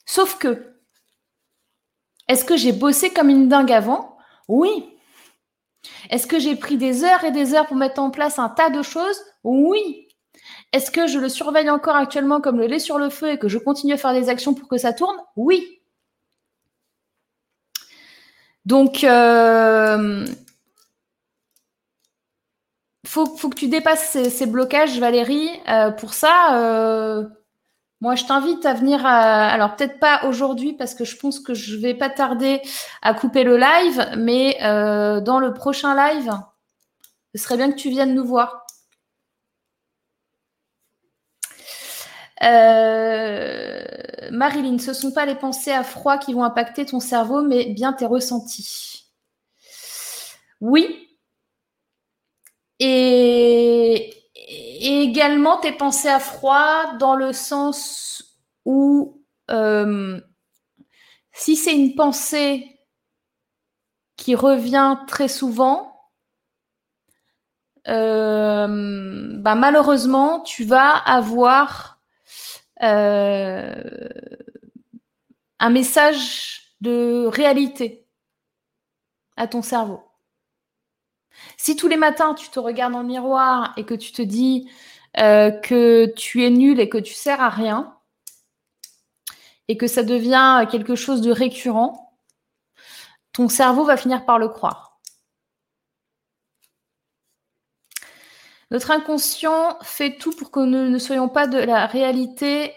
Sauf 0.04 0.36
que, 0.38 0.74
est-ce 2.28 2.44
que 2.44 2.56
j'ai 2.56 2.72
bossé 2.72 3.12
comme 3.14 3.30
une 3.30 3.48
dingue 3.48 3.72
avant? 3.72 4.18
Oui. 4.46 4.92
Est-ce 6.10 6.26
que 6.26 6.38
j'ai 6.38 6.56
pris 6.56 6.76
des 6.76 7.02
heures 7.02 7.24
et 7.24 7.30
des 7.30 7.54
heures 7.54 7.66
pour 7.66 7.76
mettre 7.76 8.00
en 8.00 8.10
place 8.10 8.38
un 8.38 8.50
tas 8.50 8.68
de 8.68 8.82
choses? 8.82 9.20
Oui. 9.42 10.08
Est-ce 10.72 10.90
que 10.90 11.06
je 11.06 11.18
le 11.18 11.30
surveille 11.30 11.70
encore 11.70 11.96
actuellement 11.96 12.42
comme 12.42 12.58
le 12.58 12.66
lait 12.66 12.78
sur 12.78 12.98
le 12.98 13.08
feu 13.08 13.30
et 13.30 13.38
que 13.38 13.48
je 13.48 13.58
continue 13.58 13.94
à 13.94 13.96
faire 13.96 14.12
des 14.12 14.28
actions 14.28 14.52
pour 14.52 14.68
que 14.68 14.76
ça 14.76 14.92
tourne? 14.92 15.16
Oui. 15.36 15.75
Donc, 18.66 19.04
euh, 19.04 20.26
faut, 23.06 23.26
que 23.26 23.54
tu 23.54 23.68
dépasses 23.68 24.18
ces, 24.28 24.46
blocages, 24.46 24.98
Valérie. 24.98 25.48
Euh, 25.68 25.92
pour 25.92 26.14
ça, 26.14 26.58
euh, 26.58 27.24
moi, 28.00 28.16
je 28.16 28.24
t'invite 28.24 28.66
à 28.66 28.74
venir. 28.74 29.06
alors, 29.06 29.76
peut-être 29.76 30.00
pas 30.00 30.24
aujourd'hui 30.26 30.72
parce 30.72 30.94
que 30.94 31.04
je 31.04 31.16
pense 31.16 31.38
que 31.38 31.54
je 31.54 31.76
vais 31.76 31.94
pas 31.94 32.10
tarder 32.10 32.60
à 33.02 33.14
couper 33.14 33.44
le 33.44 33.56
live, 33.56 34.04
mais 34.18 34.58
dans 34.60 35.38
le 35.38 35.54
prochain 35.54 35.94
live, 35.94 36.32
ce 37.34 37.42
serait 37.42 37.56
bien 37.56 37.70
que 37.70 37.76
tu 37.76 37.88
viennes 37.88 38.14
nous 38.14 38.26
voir. 38.26 38.65
Euh, 42.42 43.82
Marilyn, 44.30 44.78
ce 44.78 44.90
ne 44.90 44.94
sont 44.94 45.12
pas 45.12 45.26
les 45.26 45.34
pensées 45.34 45.72
à 45.72 45.82
froid 45.82 46.18
qui 46.18 46.34
vont 46.34 46.44
impacter 46.44 46.84
ton 46.86 47.00
cerveau, 47.00 47.42
mais 47.42 47.66
bien 47.66 47.92
tes 47.92 48.06
ressentis. 48.06 49.06
Oui. 50.60 51.08
Et, 52.78 54.12
également 54.78 55.56
tes 55.58 55.72
pensées 55.72 56.08
à 56.08 56.20
froid 56.20 56.94
dans 56.98 57.16
le 57.16 57.32
sens 57.32 58.38
où 58.64 59.24
euh, 59.50 60.20
si 61.32 61.56
c'est 61.56 61.74
une 61.74 61.94
pensée 61.94 62.78
qui 64.16 64.34
revient 64.34 64.98
très 65.06 65.28
souvent, 65.28 66.10
euh, 67.88 69.36
bah, 69.38 69.54
malheureusement, 69.54 70.40
tu 70.40 70.64
vas 70.64 70.90
avoir 70.90 71.95
un 72.80 73.70
message 75.70 76.72
de 76.80 77.26
réalité 77.26 78.06
à 79.36 79.46
ton 79.46 79.62
cerveau. 79.62 80.02
Si 81.56 81.76
tous 81.76 81.88
les 81.88 81.96
matins 81.96 82.34
tu 82.34 82.48
te 82.48 82.58
regardes 82.58 82.92
dans 82.92 83.02
le 83.02 83.06
miroir 83.06 83.72
et 83.76 83.84
que 83.84 83.94
tu 83.94 84.12
te 84.12 84.22
dis 84.22 84.70
euh, 85.18 85.50
que 85.50 86.12
tu 86.16 86.44
es 86.44 86.50
nul 86.50 86.80
et 86.80 86.88
que 86.88 86.98
tu 86.98 87.14
sers 87.14 87.40
à 87.40 87.48
rien, 87.48 87.96
et 89.68 89.76
que 89.76 89.86
ça 89.86 90.02
devient 90.02 90.66
quelque 90.70 90.94
chose 90.94 91.20
de 91.22 91.32
récurrent, 91.32 92.18
ton 93.32 93.48
cerveau 93.48 93.84
va 93.84 93.96
finir 93.96 94.24
par 94.24 94.38
le 94.38 94.48
croire. 94.48 94.85
Notre 98.70 98.90
inconscient 98.90 99.78
fait 99.82 100.16
tout 100.16 100.32
pour 100.32 100.50
que 100.50 100.60
nous 100.60 100.88
ne 100.88 100.98
soyons 100.98 101.28
pas 101.28 101.46
de 101.46 101.58
la 101.58 101.86
réalité. 101.86 102.72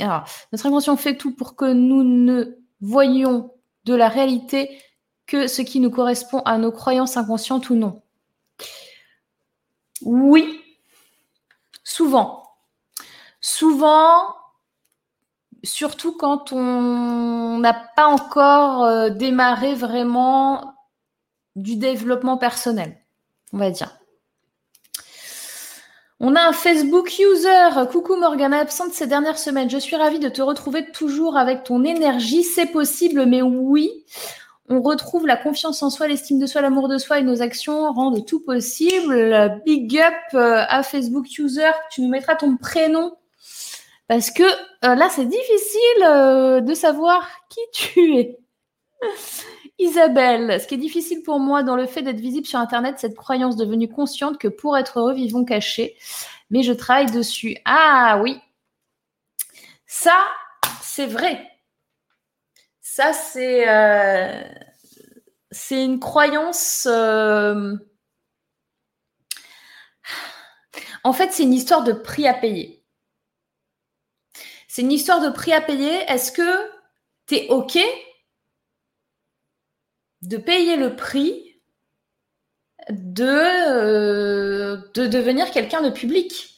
Alors, 0.00 0.24
notre 0.52 0.66
inconscient 0.66 0.96
fait 0.96 1.16
tout 1.16 1.34
pour 1.34 1.54
que 1.54 1.66
nous 1.66 2.02
ne 2.02 2.58
voyions 2.80 3.52
de 3.84 3.94
la 3.94 4.08
réalité 4.08 4.80
que 5.26 5.46
ce 5.46 5.62
qui 5.62 5.80
nous 5.80 5.90
correspond 5.90 6.40
à 6.40 6.56
nos 6.56 6.72
croyances 6.72 7.16
inconscientes 7.16 7.68
ou 7.70 7.74
non. 7.74 8.02
Oui, 10.02 10.60
souvent. 11.84 12.44
Souvent, 13.40 14.34
surtout 15.62 16.16
quand 16.16 16.52
on 16.52 17.58
n'a 17.58 17.74
pas 17.74 18.06
encore 18.06 18.84
euh, 18.84 19.10
démarré 19.10 19.74
vraiment 19.74 20.74
du 21.56 21.76
développement 21.76 22.38
personnel, 22.38 22.96
on 23.52 23.58
va 23.58 23.70
dire. 23.70 23.97
On 26.20 26.34
a 26.34 26.40
un 26.40 26.52
Facebook 26.52 27.16
user. 27.18 27.86
Coucou 27.92 28.16
Morgana, 28.16 28.58
absente 28.58 28.92
ces 28.92 29.06
dernières 29.06 29.38
semaines. 29.38 29.70
Je 29.70 29.78
suis 29.78 29.94
ravie 29.94 30.18
de 30.18 30.28
te 30.28 30.42
retrouver 30.42 30.90
toujours 30.90 31.36
avec 31.36 31.62
ton 31.62 31.84
énergie. 31.84 32.42
C'est 32.42 32.66
possible, 32.66 33.24
mais 33.26 33.40
oui, 33.40 34.04
on 34.68 34.82
retrouve 34.82 35.26
la 35.26 35.36
confiance 35.36 35.82
en 35.82 35.90
soi, 35.90 36.08
l'estime 36.08 36.40
de 36.40 36.46
soi, 36.46 36.60
l'amour 36.60 36.88
de 36.88 36.98
soi 36.98 37.20
et 37.20 37.22
nos 37.22 37.40
actions 37.40 37.92
rendent 37.92 38.26
tout 38.26 38.40
possible. 38.40 39.62
Big 39.64 39.96
up 39.98 40.14
euh, 40.34 40.64
à 40.68 40.82
Facebook 40.82 41.26
user. 41.38 41.70
Tu 41.92 42.02
nous 42.02 42.08
mettras 42.08 42.34
ton 42.34 42.56
prénom 42.56 43.14
parce 44.08 44.30
que 44.30 44.42
euh, 44.42 44.94
là, 44.94 45.08
c'est 45.10 45.26
difficile 45.26 46.04
euh, 46.04 46.60
de 46.60 46.74
savoir 46.74 47.28
qui 47.48 47.60
tu 47.72 48.16
es. 48.16 48.38
Isabelle, 49.78 50.60
ce 50.60 50.66
qui 50.66 50.74
est 50.74 50.78
difficile 50.78 51.22
pour 51.22 51.38
moi 51.38 51.62
dans 51.62 51.76
le 51.76 51.86
fait 51.86 52.02
d'être 52.02 52.20
visible 52.20 52.46
sur 52.46 52.58
Internet, 52.58 52.98
cette 52.98 53.16
croyance 53.16 53.56
devenue 53.56 53.88
consciente 53.88 54.38
que 54.38 54.48
pour 54.48 54.76
être 54.76 54.98
heureux, 54.98 55.14
vivons 55.14 55.44
cachés. 55.44 55.96
Mais 56.50 56.62
je 56.62 56.72
travaille 56.72 57.10
dessus. 57.10 57.56
Ah 57.64 58.20
oui, 58.22 58.40
ça, 59.86 60.16
c'est 60.82 61.06
vrai. 61.06 61.50
Ça, 62.80 63.12
c'est 63.12 63.68
euh, 63.68 64.42
une 65.70 65.98
croyance. 65.98 66.86
Euh, 66.90 67.74
en 71.04 71.12
fait, 71.12 71.32
c'est 71.32 71.44
une 71.44 71.54
histoire 71.54 71.84
de 71.84 71.92
prix 71.92 72.26
à 72.28 72.34
payer. 72.34 72.84
C'est 74.68 74.82
une 74.82 74.92
histoire 74.92 75.20
de 75.20 75.30
prix 75.30 75.52
à 75.52 75.60
payer. 75.60 76.02
Est-ce 76.10 76.32
que 76.32 76.70
tu 77.26 77.36
es 77.36 77.48
OK 77.48 77.78
de 80.22 80.36
payer 80.36 80.76
le 80.76 80.96
prix 80.96 81.48
de, 82.90 83.24
euh, 83.24 84.78
de 84.94 85.06
devenir 85.06 85.50
quelqu'un 85.50 85.82
de 85.82 85.90
public. 85.90 86.54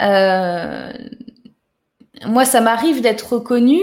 Euh, 0.00 0.92
moi, 2.24 2.44
ça 2.44 2.60
m'arrive 2.60 3.00
d'être 3.00 3.32
reconnue. 3.32 3.82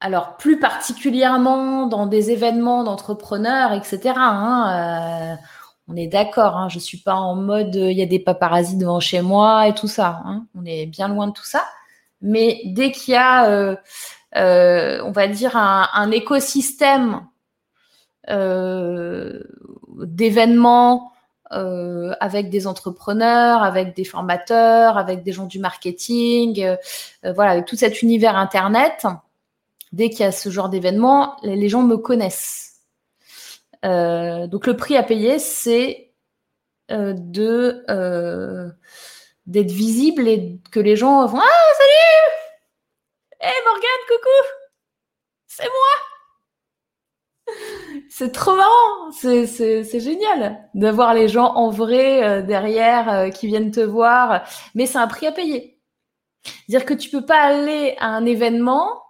Alors, 0.00 0.36
plus 0.36 0.58
particulièrement 0.58 1.86
dans 1.86 2.06
des 2.06 2.30
événements 2.30 2.84
d'entrepreneurs, 2.84 3.72
etc. 3.72 4.12
Hein, 4.16 5.36
euh, 5.38 5.44
on 5.88 5.96
est 5.96 6.08
d'accord, 6.08 6.56
hein, 6.56 6.68
je 6.68 6.76
ne 6.76 6.80
suis 6.80 6.98
pas 6.98 7.14
en 7.14 7.34
mode 7.36 7.74
il 7.74 7.96
y 7.96 8.02
a 8.02 8.06
des 8.06 8.18
paparazzis 8.18 8.76
devant 8.76 9.00
chez 9.00 9.22
moi 9.22 9.66
et 9.68 9.74
tout 9.74 9.88
ça. 9.88 10.22
Hein, 10.26 10.46
on 10.54 10.64
est 10.66 10.86
bien 10.86 11.08
loin 11.08 11.28
de 11.28 11.32
tout 11.32 11.44
ça. 11.44 11.64
Mais 12.20 12.60
dès 12.66 12.90
qu'il 12.90 13.14
y 13.14 13.16
a 13.16 13.76
euh, 14.36 15.00
on 15.04 15.12
va 15.12 15.28
dire, 15.28 15.56
un, 15.56 16.10
écosystème 16.10 17.26
euh, 18.30 19.44
d'événements 19.98 21.12
euh, 21.52 22.14
avec 22.18 22.50
des 22.50 22.66
entrepreneurs, 22.66 23.62
avec 23.62 23.94
des 23.94 24.04
formateurs, 24.04 24.98
avec 24.98 25.22
des 25.22 25.32
gens 25.32 25.46
du 25.46 25.60
marketing, 25.60 26.76
voilà, 27.22 27.52
avec 27.52 27.66
tout 27.66 27.76
cet 27.76 28.02
univers 28.02 28.36
Internet. 28.36 29.06
Dès 29.92 30.10
qu'il 30.10 30.20
y 30.20 30.24
a 30.24 30.32
ce 30.32 30.50
genre 30.50 30.68
d'événement, 30.68 31.36
les, 31.44 31.68
gens 31.68 31.82
me 31.82 31.96
connaissent. 31.96 32.80
donc 33.84 34.66
le 34.66 34.74
prix 34.76 34.96
à 34.96 35.04
payer, 35.04 35.38
c'est 35.38 36.10
d'être 36.88 38.72
visible 39.70 40.26
et 40.26 40.58
que 40.72 40.80
les 40.80 40.96
gens 40.96 41.24
vont 41.26 41.38
ah 41.38 41.72
salut 41.78 42.43
Hé 43.44 43.52
Morgane, 43.66 44.04
coucou 44.08 44.46
C'est 45.46 45.64
moi 45.64 45.94
c'est 48.08 48.32
trop 48.32 48.56
marrant, 48.56 49.10
c'est 49.12 50.00
génial 50.00 50.66
d'avoir 50.72 51.12
les 51.12 51.28
gens 51.28 51.52
en 51.52 51.68
vrai 51.68 52.24
euh, 52.24 52.40
derrière 52.40 53.10
euh, 53.12 53.28
qui 53.28 53.46
viennent 53.48 53.70
te 53.70 53.80
voir, 53.80 54.48
mais 54.74 54.86
c'est 54.86 54.96
un 54.96 55.06
prix 55.08 55.26
à 55.26 55.32
payer. 55.32 55.78
C'est-à-dire 56.42 56.86
que 56.86 56.94
tu 56.94 57.10
peux 57.10 57.26
pas 57.26 57.38
aller 57.38 57.96
à 57.98 58.06
un 58.06 58.24
événement 58.24 59.02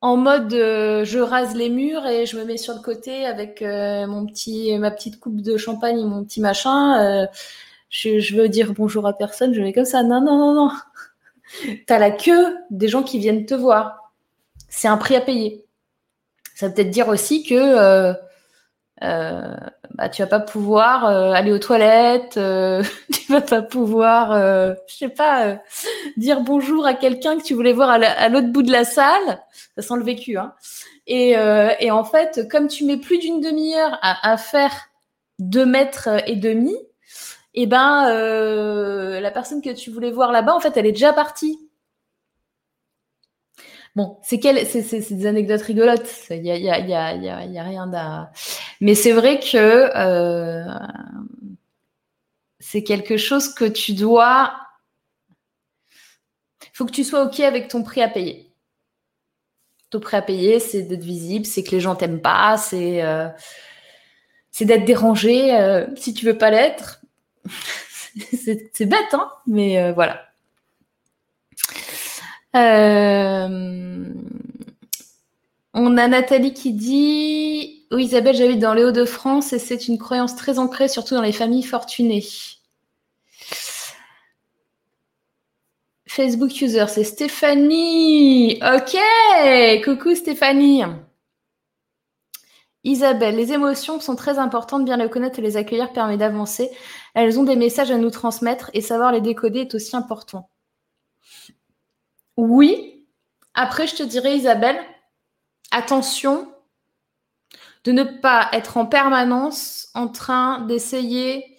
en 0.00 0.16
mode 0.16 0.52
euh, 0.54 1.04
je 1.04 1.18
rase 1.18 1.56
les 1.56 1.70
murs 1.70 2.06
et 2.06 2.24
je 2.24 2.38
me 2.38 2.44
mets 2.44 2.56
sur 2.56 2.74
le 2.74 2.82
côté 2.82 3.26
avec 3.26 3.62
mon 3.62 4.26
petit 4.26 4.78
ma 4.78 4.92
petite 4.92 5.18
coupe 5.18 5.40
de 5.40 5.56
champagne 5.56 5.98
et 5.98 6.04
mon 6.04 6.24
petit 6.24 6.40
machin. 6.40 7.26
Je, 7.88 8.20
je, 8.20 8.36
veux 8.36 8.48
dire 8.48 8.72
bonjour 8.74 9.06
à 9.08 9.12
personne, 9.12 9.54
je 9.54 9.60
vais 9.60 9.72
comme 9.72 9.84
ça. 9.84 10.04
Non 10.04 10.20
non 10.20 10.38
non 10.38 10.54
non. 10.54 10.70
T'as 11.86 11.98
la 11.98 12.10
queue 12.10 12.56
des 12.70 12.88
gens 12.88 13.02
qui 13.02 13.18
viennent 13.18 13.46
te 13.46 13.54
voir. 13.54 14.12
C'est 14.68 14.88
un 14.88 14.96
prix 14.96 15.16
à 15.16 15.20
payer. 15.20 15.64
Ça 16.54 16.70
peut-être 16.70 16.90
dire 16.90 17.08
aussi 17.08 17.42
que 17.42 17.54
euh, 17.54 18.14
euh, 19.02 19.54
bah, 19.94 20.08
tu 20.08 20.22
vas 20.22 20.28
pas 20.28 20.40
pouvoir 20.40 21.06
euh, 21.06 21.32
aller 21.32 21.52
aux 21.52 21.58
toilettes, 21.58 22.36
euh, 22.36 22.82
tu 23.12 23.32
vas 23.32 23.40
pas 23.40 23.62
pouvoir, 23.62 24.32
euh, 24.32 24.74
je 24.86 24.96
sais 24.96 25.08
pas, 25.08 25.58
dire 26.16 26.40
bonjour 26.40 26.86
à 26.86 26.94
quelqu'un 26.94 27.38
que 27.38 27.42
tu 27.42 27.54
voulais 27.54 27.72
voir 27.72 27.90
à 27.90 28.28
l'autre 28.28 28.48
bout 28.48 28.62
de 28.62 28.72
la 28.72 28.84
salle. 28.84 29.40
Ça 29.76 29.82
sent 29.82 29.94
le 29.96 30.04
vécu, 30.04 30.38
hein. 30.38 30.54
Et, 31.06 31.36
en 31.90 32.04
fait, 32.04 32.48
comme 32.48 32.68
tu 32.68 32.84
mets 32.84 32.96
plus 32.96 33.18
d'une 33.18 33.40
demi-heure 33.40 33.98
à, 34.02 34.36
faire 34.36 34.72
deux 35.38 35.66
mètres 35.66 36.08
et 36.26 36.36
demi, 36.36 36.76
eh 37.54 37.66
ben 37.66 38.08
la 39.20 39.30
personne 39.30 39.62
que 39.62 39.70
tu 39.70 39.90
voulais 39.90 40.10
voir 40.10 40.32
là-bas, 40.32 40.54
en 40.54 40.60
fait, 40.60 40.76
elle 40.76 40.86
est 40.86 40.92
déjà 40.92 41.12
partie. 41.12 41.58
Bon, 43.94 44.18
c'est 44.22 44.38
des 44.38 45.26
anecdotes 45.26 45.62
rigolotes. 45.62 46.26
Il 46.30 46.46
y 46.46 46.70
a, 46.70 47.62
rien 47.62 47.86
d'à. 47.86 48.32
Mais 48.80 48.94
c'est 48.94 49.12
vrai 49.12 49.38
que 49.38 49.90
euh, 49.94 50.64
c'est 52.58 52.82
quelque 52.82 53.18
chose 53.18 53.52
que 53.52 53.66
tu 53.66 53.92
dois. 53.92 54.56
Il 56.62 56.70
faut 56.74 56.86
que 56.86 56.92
tu 56.92 57.04
sois 57.04 57.24
ok 57.24 57.40
avec 57.40 57.68
ton 57.68 57.82
prix 57.82 58.00
à 58.00 58.08
payer. 58.08 58.54
Ton 59.90 60.00
prix 60.00 60.16
à 60.16 60.22
payer, 60.22 60.58
c'est 60.58 60.82
d'être 60.82 61.04
visible, 61.04 61.44
c'est 61.44 61.62
que 61.62 61.72
les 61.72 61.80
gens 61.80 61.94
t'aiment 61.94 62.22
pas, 62.22 62.56
c'est 62.56 63.02
euh, 63.02 63.28
d'être 64.58 64.86
dérangé. 64.86 65.54
Euh, 65.54 65.86
si 65.96 66.14
tu 66.14 66.24
veux 66.24 66.38
pas 66.38 66.50
l'être, 66.50 67.01
c'est 67.48 68.86
bête, 68.86 69.14
hein. 69.14 69.30
Mais 69.46 69.92
voilà. 69.92 70.20
Euh, 72.54 74.04
on 75.74 75.96
a 75.96 76.08
Nathalie 76.08 76.52
qui 76.52 76.72
dit 76.72 77.86
Oui, 77.90 78.04
Isabelle, 78.04 78.36
j'habite 78.36 78.58
dans 78.58 78.74
les 78.74 78.84
Hauts-de-France 78.84 79.52
et 79.52 79.58
c'est 79.58 79.88
une 79.88 79.98
croyance 79.98 80.36
très 80.36 80.58
ancrée, 80.58 80.88
surtout 80.88 81.14
dans 81.14 81.22
les 81.22 81.32
familles 81.32 81.62
fortunées. 81.62 82.24
Facebook 86.06 86.60
user, 86.60 86.84
c'est 86.88 87.04
Stéphanie. 87.04 88.60
Ok, 88.62 88.98
coucou 89.82 90.14
Stéphanie. 90.14 90.84
Isabelle, 92.84 93.36
les 93.36 93.52
émotions 93.52 94.00
sont 94.00 94.16
très 94.16 94.38
importantes, 94.38 94.84
bien 94.84 94.96
les 94.96 95.08
connaître 95.08 95.38
et 95.38 95.42
les 95.42 95.56
accueillir 95.56 95.92
permet 95.92 96.16
d'avancer. 96.16 96.70
Elles 97.14 97.38
ont 97.38 97.44
des 97.44 97.56
messages 97.56 97.90
à 97.90 97.98
nous 97.98 98.10
transmettre 98.10 98.70
et 98.74 98.80
savoir 98.80 99.12
les 99.12 99.20
décoder 99.20 99.60
est 99.60 99.74
aussi 99.74 99.94
important. 99.94 100.48
Oui. 102.36 103.06
Après, 103.54 103.86
je 103.86 103.96
te 103.96 104.02
dirais, 104.02 104.36
Isabelle, 104.36 104.80
attention 105.70 106.52
de 107.84 107.92
ne 107.92 108.04
pas 108.04 108.48
être 108.52 108.76
en 108.76 108.86
permanence 108.86 109.88
en 109.94 110.08
train 110.08 110.60
d'essayer 110.62 111.56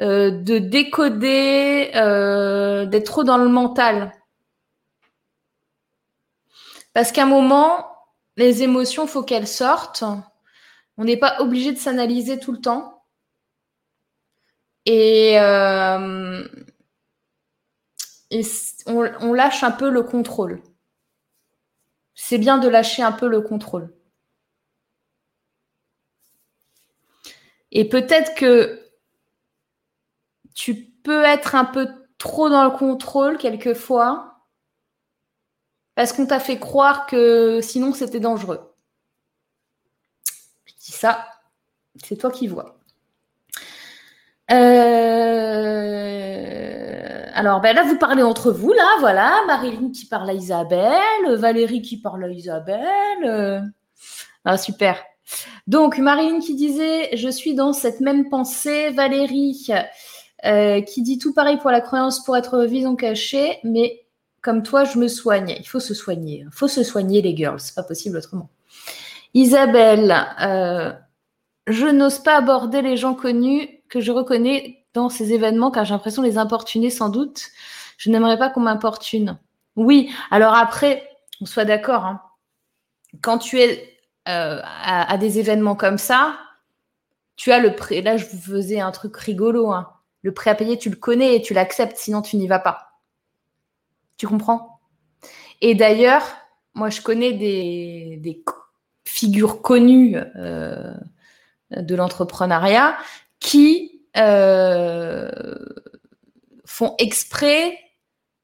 euh, 0.00 0.30
de 0.30 0.58
décoder, 0.58 1.90
euh, 1.96 2.86
d'être 2.86 3.06
trop 3.06 3.24
dans 3.24 3.36
le 3.36 3.48
mental. 3.48 4.12
Parce 6.94 7.10
qu'à 7.10 7.24
un 7.24 7.26
moment, 7.26 7.86
les 8.36 8.62
émotions, 8.62 9.04
il 9.04 9.08
faut 9.08 9.22
qu'elles 9.22 9.48
sortent. 9.48 10.04
On 10.98 11.04
n'est 11.04 11.16
pas 11.16 11.40
obligé 11.40 11.72
de 11.72 11.78
s'analyser 11.78 12.40
tout 12.40 12.52
le 12.52 12.60
temps. 12.60 13.04
Et, 14.84 15.38
euh, 15.38 16.44
on, 18.86 19.32
lâche 19.32 19.62
un 19.62 19.70
peu 19.70 19.90
le 19.90 20.02
contrôle. 20.02 20.62
C'est 22.14 22.38
bien 22.38 22.58
de 22.58 22.68
lâcher 22.68 23.02
un 23.02 23.12
peu 23.12 23.28
le 23.28 23.40
contrôle. 23.40 23.94
Et 27.70 27.88
peut-être 27.88 28.34
que 28.34 28.82
tu 30.54 30.74
peux 31.04 31.22
être 31.22 31.54
un 31.54 31.64
peu 31.64 31.88
trop 32.18 32.48
dans 32.48 32.64
le 32.64 32.70
contrôle 32.70 33.38
quelquefois 33.38 34.38
parce 35.94 36.12
qu'on 36.12 36.26
t'a 36.26 36.40
fait 36.40 36.58
croire 36.58 37.06
que 37.06 37.60
sinon 37.62 37.92
c'était 37.92 38.20
dangereux. 38.20 38.67
Ça, 40.92 41.26
c'est 42.04 42.16
toi 42.16 42.30
qui 42.30 42.46
vois. 42.46 42.78
Euh, 44.50 45.28
alors, 47.34 47.60
ben 47.60 47.74
là, 47.74 47.84
vous 47.84 47.98
parlez 47.98 48.22
entre 48.22 48.50
vous, 48.50 48.72
là, 48.72 48.88
voilà. 49.00 49.42
Marilyn 49.46 49.90
qui 49.90 50.06
parle 50.06 50.30
à 50.30 50.32
Isabelle, 50.32 51.36
Valérie 51.36 51.82
qui 51.82 52.00
parle 52.00 52.24
à 52.24 52.28
Isabelle. 52.28 53.72
Ah, 54.44 54.56
super. 54.56 55.02
Donc, 55.66 55.98
Marilyn 55.98 56.40
qui 56.40 56.54
disait, 56.54 57.14
je 57.16 57.28
suis 57.28 57.54
dans 57.54 57.72
cette 57.72 58.00
même 58.00 58.28
pensée. 58.30 58.90
Valérie 58.90 59.68
euh, 60.44 60.80
qui 60.80 61.02
dit 61.02 61.18
tout 61.18 61.34
pareil 61.34 61.58
pour 61.58 61.70
la 61.70 61.80
croyance 61.80 62.24
pour 62.24 62.36
être 62.36 62.64
vision 62.64 62.96
cachée, 62.96 63.58
mais 63.64 64.06
comme 64.40 64.62
toi, 64.62 64.84
je 64.84 64.98
me 64.98 65.08
soigne. 65.08 65.56
Il 65.58 65.68
faut 65.68 65.80
se 65.80 65.94
soigner. 65.94 66.44
Il 66.46 66.52
faut 66.52 66.68
se 66.68 66.82
soigner, 66.82 67.20
les 67.22 67.36
girls. 67.36 67.60
C'est 67.60 67.74
pas 67.74 67.82
possible 67.82 68.16
autrement. 68.16 68.48
Isabelle, 69.34 70.26
euh, 70.40 70.92
je 71.66 71.86
n'ose 71.86 72.18
pas 72.18 72.36
aborder 72.36 72.82
les 72.82 72.96
gens 72.96 73.14
connus 73.14 73.68
que 73.88 74.00
je 74.00 74.12
reconnais 74.12 74.86
dans 74.94 75.08
ces 75.08 75.32
événements 75.32 75.70
car 75.70 75.84
j'ai 75.84 75.94
l'impression 75.94 76.22
de 76.22 76.28
les 76.28 76.38
importuner 76.38 76.90
sans 76.90 77.08
doute. 77.08 77.48
Je 77.96 78.10
n'aimerais 78.10 78.38
pas 78.38 78.50
qu'on 78.50 78.60
m'importune. 78.60 79.38
Oui, 79.76 80.12
alors 80.30 80.54
après, 80.54 81.08
on 81.40 81.46
soit 81.46 81.64
d'accord, 81.64 82.04
hein. 82.04 82.20
quand 83.22 83.38
tu 83.38 83.60
es 83.60 83.98
euh, 84.28 84.60
à, 84.62 85.16
des 85.18 85.38
événements 85.38 85.76
comme 85.76 85.98
ça, 85.98 86.38
tu 87.36 87.52
as 87.52 87.60
le 87.60 87.74
prêt. 87.74 88.02
Là, 88.02 88.16
je 88.16 88.26
vous 88.26 88.38
faisais 88.38 88.80
un 88.80 88.90
truc 88.90 89.16
rigolo. 89.16 89.72
Hein. 89.72 89.88
Le 90.22 90.34
prêt 90.34 90.50
à 90.50 90.54
payer, 90.54 90.76
tu 90.78 90.90
le 90.90 90.96
connais 90.96 91.36
et 91.36 91.42
tu 91.42 91.54
l'acceptes, 91.54 91.96
sinon 91.96 92.20
tu 92.22 92.36
n'y 92.36 92.46
vas 92.46 92.58
pas. 92.58 93.00
Tu 94.16 94.26
comprends? 94.26 94.80
Et 95.60 95.74
d'ailleurs, 95.74 96.24
moi, 96.74 96.90
je 96.90 97.00
connais 97.00 97.32
des, 97.32 98.42
figures 99.08 99.62
connues 99.62 100.16
euh, 100.36 100.92
de 101.70 101.94
l'entrepreneuriat 101.94 102.96
qui 103.40 104.02
euh, 104.16 105.30
font 106.64 106.94
exprès 106.98 107.78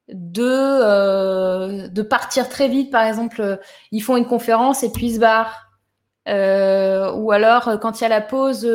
de, 0.09 0.43
euh, 0.43 1.89
de 1.89 2.03
partir 2.03 2.49
très 2.49 2.69
vite. 2.69 2.91
Par 2.91 3.05
exemple, 3.05 3.61
ils 3.93 4.01
font 4.01 4.17
une 4.17 4.27
conférence 4.27 4.83
et 4.83 4.91
puis 4.91 5.09
ils 5.09 5.15
se 5.17 5.21
barrent. 5.21 5.61
Ou 6.27 7.33
alors, 7.33 7.79
quand 7.81 8.01
il 8.01 8.05
y 8.05 8.07
a 8.07 8.09
la 8.09 8.23
pause, 8.23 8.67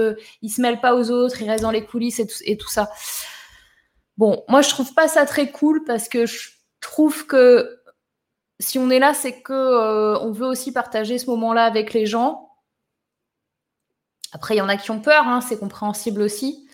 ils 0.43 0.49
se 0.49 0.61
mêlent 0.61 0.81
pas 0.81 0.95
aux 0.95 1.09
autres, 1.09 1.41
ils 1.41 1.49
restent 1.49 1.63
dans 1.63 1.71
les 1.71 1.85
coulisses 1.85 2.19
et 2.19 2.27
tout, 2.27 2.37
et 2.45 2.57
tout 2.57 2.69
ça. 2.69 2.91
Bon, 4.17 4.43
moi, 4.47 4.61
je 4.61 4.69
trouve 4.69 4.93
pas 4.93 5.07
ça 5.07 5.25
très 5.25 5.49
cool 5.49 5.83
parce 5.83 6.07
que 6.07 6.27
je 6.27 6.49
trouve 6.79 7.25
que 7.25 7.78
si 8.59 8.79
on 8.79 8.89
est 8.89 8.99
là, 8.99 9.13
c'est 9.13 9.41
que 9.41 10.17
on 10.21 10.31
veut 10.31 10.47
aussi 10.47 10.71
partager 10.71 11.17
ce 11.17 11.29
moment-là 11.29 11.65
avec 11.65 11.93
les 11.93 12.05
gens. 12.05 12.49
Après, 14.31 14.55
il 14.55 14.57
y 14.59 14.61
en 14.61 14.69
a 14.69 14.77
qui 14.77 14.91
ont 14.91 14.99
peur, 14.99 15.27
hein, 15.27 15.41
c'est 15.41 15.57
compréhensible 15.57 16.21
aussi. 16.21 16.67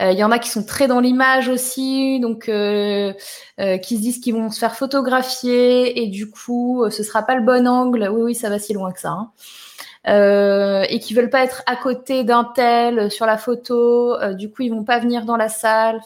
Euh, 0.00 0.12
il 0.12 0.18
y 0.18 0.24
en 0.24 0.30
a 0.30 0.38
qui 0.38 0.50
sont 0.50 0.64
très 0.64 0.88
dans 0.88 1.00
l'image 1.00 1.48
aussi, 1.48 2.20
donc 2.20 2.48
euh, 2.48 3.14
euh, 3.60 3.78
qui 3.78 3.96
se 3.96 4.02
disent 4.02 4.20
qu'ils 4.20 4.34
vont 4.34 4.50
se 4.50 4.58
faire 4.58 4.76
photographier 4.76 6.02
et 6.02 6.08
du 6.08 6.30
coup, 6.30 6.84
ce 6.90 7.02
sera 7.02 7.22
pas 7.22 7.34
le 7.34 7.42
bon 7.42 7.66
angle. 7.66 8.08
Oui, 8.12 8.22
oui, 8.22 8.34
ça 8.34 8.50
va 8.50 8.58
si 8.58 8.74
loin 8.74 8.92
que 8.92 9.00
ça. 9.00 9.10
Hein. 9.10 10.82
et 10.88 10.98
qui 11.00 11.14
veulent 11.14 11.30
pas 11.30 11.44
être 11.44 11.62
à 11.66 11.76
côté 11.76 12.24
d'un 12.24 12.44
tel 12.44 13.10
sur 13.10 13.26
la 13.26 13.38
photo. 13.38 14.16
du 14.34 14.50
coup, 14.50 14.62
ils 14.62 14.70
vont 14.70 14.84
pas 14.84 14.98
venir 14.98 15.24
dans 15.24 15.36
la 15.36 15.48
salle. 15.48 16.00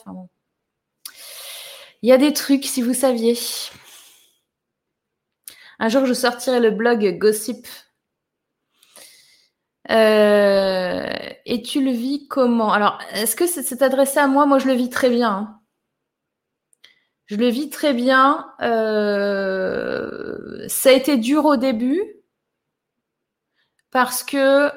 Il 2.02 2.09
y 2.09 2.12
a 2.12 2.19
des 2.19 2.32
trucs, 2.32 2.65
si 2.65 2.82
vous 2.82 2.94
saviez. 2.94 3.36
Un 5.81 5.89
jour, 5.89 6.05
je 6.05 6.12
sortirai 6.12 6.61
le 6.61 6.70
blog 6.70 7.19
Gossip 7.19 7.66
euh, 9.90 11.09
et 11.47 11.62
tu 11.62 11.82
le 11.82 11.90
vis 11.90 12.28
comment? 12.28 12.73
Alors, 12.73 12.98
est-ce 13.12 13.35
que 13.35 13.47
c'est 13.47 13.82
adressé 13.82 14.19
à 14.19 14.27
moi? 14.27 14.44
Moi, 14.44 14.59
je 14.59 14.66
le 14.66 14.74
vis 14.74 14.90
très 14.90 15.09
bien. 15.09 15.59
Je 17.27 17.36
le 17.36 17.48
vis 17.48 17.70
très 17.70 17.94
bien. 17.94 18.52
Euh, 18.61 20.69
ça 20.69 20.90
a 20.90 20.93
été 20.93 21.16
dur 21.16 21.47
au 21.47 21.57
début 21.57 22.02
parce 23.90 24.23
que 24.23 24.70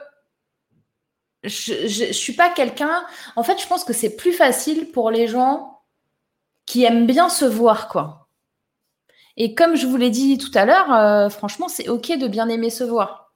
je, 1.44 2.08
ne 2.08 2.14
suis 2.14 2.34
pas 2.34 2.50
quelqu'un. 2.50 3.06
En 3.36 3.44
fait, 3.44 3.62
je 3.62 3.68
pense 3.68 3.84
que 3.84 3.94
c'est 3.94 4.16
plus 4.16 4.34
facile 4.34 4.90
pour 4.92 5.12
les 5.12 5.28
gens 5.28 5.82
qui 6.66 6.86
aiment 6.86 7.06
bien 7.06 7.28
se 7.28 7.44
voir, 7.44 7.90
quoi. 7.90 8.23
Et 9.38 9.56
comme 9.56 9.76
je 9.76 9.88
vous 9.88 9.98
l'ai 9.98 10.10
dit 10.10 10.38
tout 10.38 10.52
à 10.54 10.66
l'heure, 10.66 10.94
euh, 10.94 11.30
franchement, 11.30 11.68
c'est 11.68 11.90
ok 11.90 12.18
de 12.18 12.28
bien 12.28 12.50
aimer 12.50 12.70
se 12.70 12.84
voir. 12.84 13.34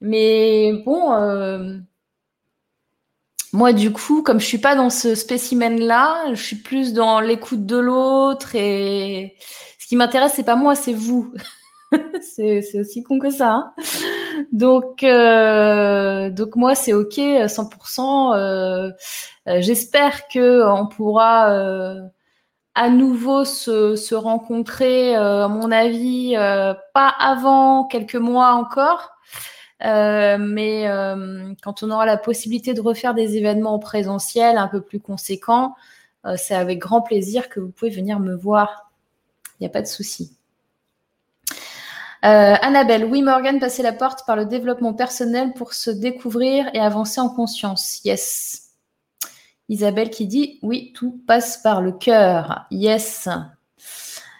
Mais 0.00 0.72
bon, 0.84 1.12
euh, 1.12 1.78
moi, 3.52 3.72
du 3.72 3.92
coup, 3.92 4.22
comme 4.22 4.38
je 4.40 4.46
suis 4.46 4.58
pas 4.58 4.76
dans 4.76 4.90
ce 4.90 5.14
spécimen-là, 5.14 6.32
je 6.34 6.42
suis 6.42 6.56
plus 6.56 6.92
dans 6.92 7.20
l'écoute 7.20 7.66
de 7.66 7.76
l'autre 7.76 8.54
et 8.54 9.36
ce 9.78 9.86
qui 9.88 9.96
m'intéresse, 9.96 10.34
c'est 10.36 10.44
pas 10.44 10.56
moi, 10.56 10.76
c'est 10.76 10.92
vous. 10.92 11.34
c'est 12.22 12.80
aussi 12.80 13.02
con 13.02 13.18
que 13.18 13.30
ça. 13.30 13.50
Hein. 13.50 13.74
donc, 14.52 15.02
euh, 15.02 16.30
donc 16.30 16.54
moi, 16.54 16.76
c'est 16.76 16.92
ok, 16.92 17.18
100%. 17.18 18.34
Euh, 18.34 18.90
euh, 19.48 19.60
J'espère 19.60 20.28
que 20.28 20.64
on 20.64 20.86
pourra 20.86 21.52
à 22.74 22.88
nouveau 22.88 23.44
se, 23.44 23.96
se 23.96 24.14
rencontrer, 24.14 25.14
à 25.14 25.48
mon 25.48 25.70
avis, 25.70 26.34
pas 26.94 27.14
avant 27.18 27.84
quelques 27.84 28.16
mois 28.16 28.52
encore. 28.52 29.10
mais 29.80 30.86
quand 31.62 31.82
on 31.82 31.90
aura 31.90 32.06
la 32.06 32.16
possibilité 32.16 32.74
de 32.74 32.80
refaire 32.80 33.14
des 33.14 33.36
événements 33.36 33.74
en 33.74 33.78
présentiel 33.78 34.56
un 34.56 34.68
peu 34.68 34.80
plus 34.80 35.00
conséquents, 35.00 35.74
c'est 36.36 36.54
avec 36.54 36.78
grand 36.78 37.02
plaisir 37.02 37.48
que 37.48 37.60
vous 37.60 37.70
pouvez 37.70 37.90
venir 37.90 38.20
me 38.20 38.34
voir. 38.34 38.90
Il 39.58 39.64
n'y 39.64 39.66
a 39.66 39.70
pas 39.70 39.82
de 39.82 39.86
souci. 39.86 40.36
Euh, 42.22 42.54
Annabelle, 42.60 43.06
oui, 43.06 43.22
Morgan, 43.22 43.58
passer 43.58 43.82
la 43.82 43.94
porte 43.94 44.26
par 44.26 44.36
le 44.36 44.44
développement 44.44 44.92
personnel 44.92 45.54
pour 45.54 45.72
se 45.72 45.90
découvrir 45.90 46.68
et 46.74 46.78
avancer 46.78 47.20
en 47.20 47.30
conscience. 47.30 48.00
Yes. 48.04 48.69
Isabelle 49.70 50.10
qui 50.10 50.26
dit, 50.26 50.58
oui, 50.62 50.92
tout 50.94 51.22
passe 51.28 51.58
par 51.58 51.80
le 51.80 51.92
cœur. 51.92 52.66
Yes. 52.72 53.28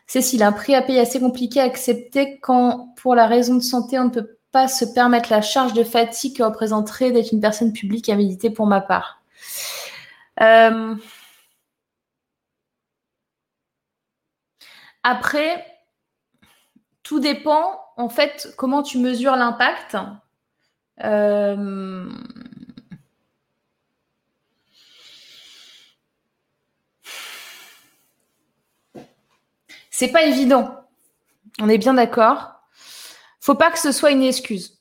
Cécile, 0.06 0.42
un 0.42 0.50
prix 0.50 0.74
à 0.74 0.82
payer 0.82 0.98
assez 0.98 1.20
compliqué 1.20 1.60
à 1.60 1.64
accepter 1.64 2.40
quand, 2.40 2.92
pour 2.96 3.14
la 3.14 3.28
raison 3.28 3.54
de 3.54 3.62
santé, 3.62 3.96
on 4.00 4.06
ne 4.06 4.10
peut 4.10 4.38
pas 4.50 4.66
se 4.66 4.84
permettre 4.84 5.30
la 5.30 5.40
charge 5.40 5.72
de 5.72 5.84
fatigue 5.84 6.36
que 6.36 6.42
représenterait 6.42 7.12
d'être 7.12 7.30
une 7.30 7.40
personne 7.40 7.72
publique 7.72 8.08
à 8.08 8.16
méditer 8.16 8.50
pour 8.50 8.66
ma 8.66 8.80
part. 8.80 9.22
Euh, 10.40 10.96
après, 15.04 15.64
tout 17.04 17.20
dépend, 17.20 17.80
en 17.96 18.08
fait, 18.08 18.52
comment 18.56 18.82
tu 18.82 18.98
mesures 18.98 19.36
l'impact. 19.36 19.96
Euh... 21.04 22.10
C'est 30.00 30.08
pas 30.08 30.22
évident. 30.22 30.88
On 31.60 31.68
est 31.68 31.76
bien 31.76 31.92
d'accord. 31.92 32.54
Faut 33.38 33.54
pas 33.54 33.70
que 33.70 33.78
ce 33.78 33.92
soit 33.92 34.12
une 34.12 34.22
excuse. 34.22 34.80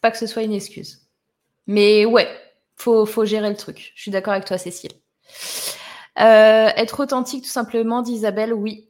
Pas 0.00 0.10
que 0.10 0.18
ce 0.18 0.26
soit 0.26 0.42
une 0.42 0.52
excuse. 0.52 1.06
Mais 1.68 2.04
ouais, 2.06 2.28
faut, 2.74 3.06
faut 3.06 3.24
gérer 3.24 3.48
le 3.48 3.56
truc. 3.56 3.92
Je 3.94 4.02
suis 4.02 4.10
d'accord 4.10 4.32
avec 4.32 4.46
toi, 4.46 4.58
Cécile. 4.58 4.90
Euh, 6.18 6.70
être 6.74 6.98
authentique, 6.98 7.44
tout 7.44 7.50
simplement, 7.50 8.02
dit 8.02 8.14
Isabelle, 8.14 8.52
oui. 8.52 8.88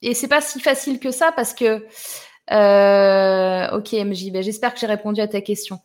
Et 0.00 0.14
c'est 0.14 0.26
pas 0.26 0.40
si 0.40 0.58
facile 0.58 0.98
que 0.98 1.10
ça 1.10 1.32
parce 1.32 1.52
que. 1.52 1.86
Euh, 2.50 3.76
ok, 3.76 3.92
MJ, 3.92 4.32
ben, 4.32 4.42
j'espère 4.42 4.72
que 4.72 4.80
j'ai 4.80 4.86
répondu 4.86 5.20
à 5.20 5.28
ta 5.28 5.42
question. 5.42 5.80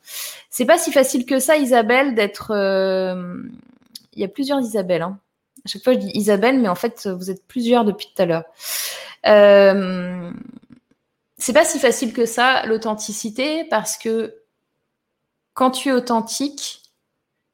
C'est 0.49 0.66
pas 0.66 0.78
si 0.78 0.94
facile 0.94 1.26
que 1.26 1.40
ça, 1.40 1.58
Isabelle, 1.58 2.16
d'être. 2.16 2.52
Euh, 2.52 3.44
il 4.14 4.22
y 4.22 4.24
a 4.24 4.30
plusieurs 4.30 4.62
Isabelle. 4.62 5.02
Hein. 5.02 5.20
À 5.66 5.68
chaque 5.68 5.84
fois, 5.84 5.94
je 5.94 6.00
dis 6.00 6.12
Isabelle, 6.14 6.60
mais 6.60 6.68
en 6.68 6.76
fait, 6.76 7.08
vous 7.08 7.30
êtes 7.30 7.46
plusieurs 7.48 7.86
depuis 7.86 8.08
tout 8.14 8.22
à 8.22 8.26
l'heure. 8.26 8.46
Euh... 9.28 10.32
C'est 11.38 11.54
pas 11.54 11.66
si 11.66 11.80
facile 11.80 12.14
que 12.14 12.26
ça, 12.28 12.66
l'authenticité, 12.68 13.64
parce 13.66 13.98
que 13.98 14.36
quand 15.54 15.72
tu 15.72 15.90
es 15.90 15.92
authentique, 15.92 16.84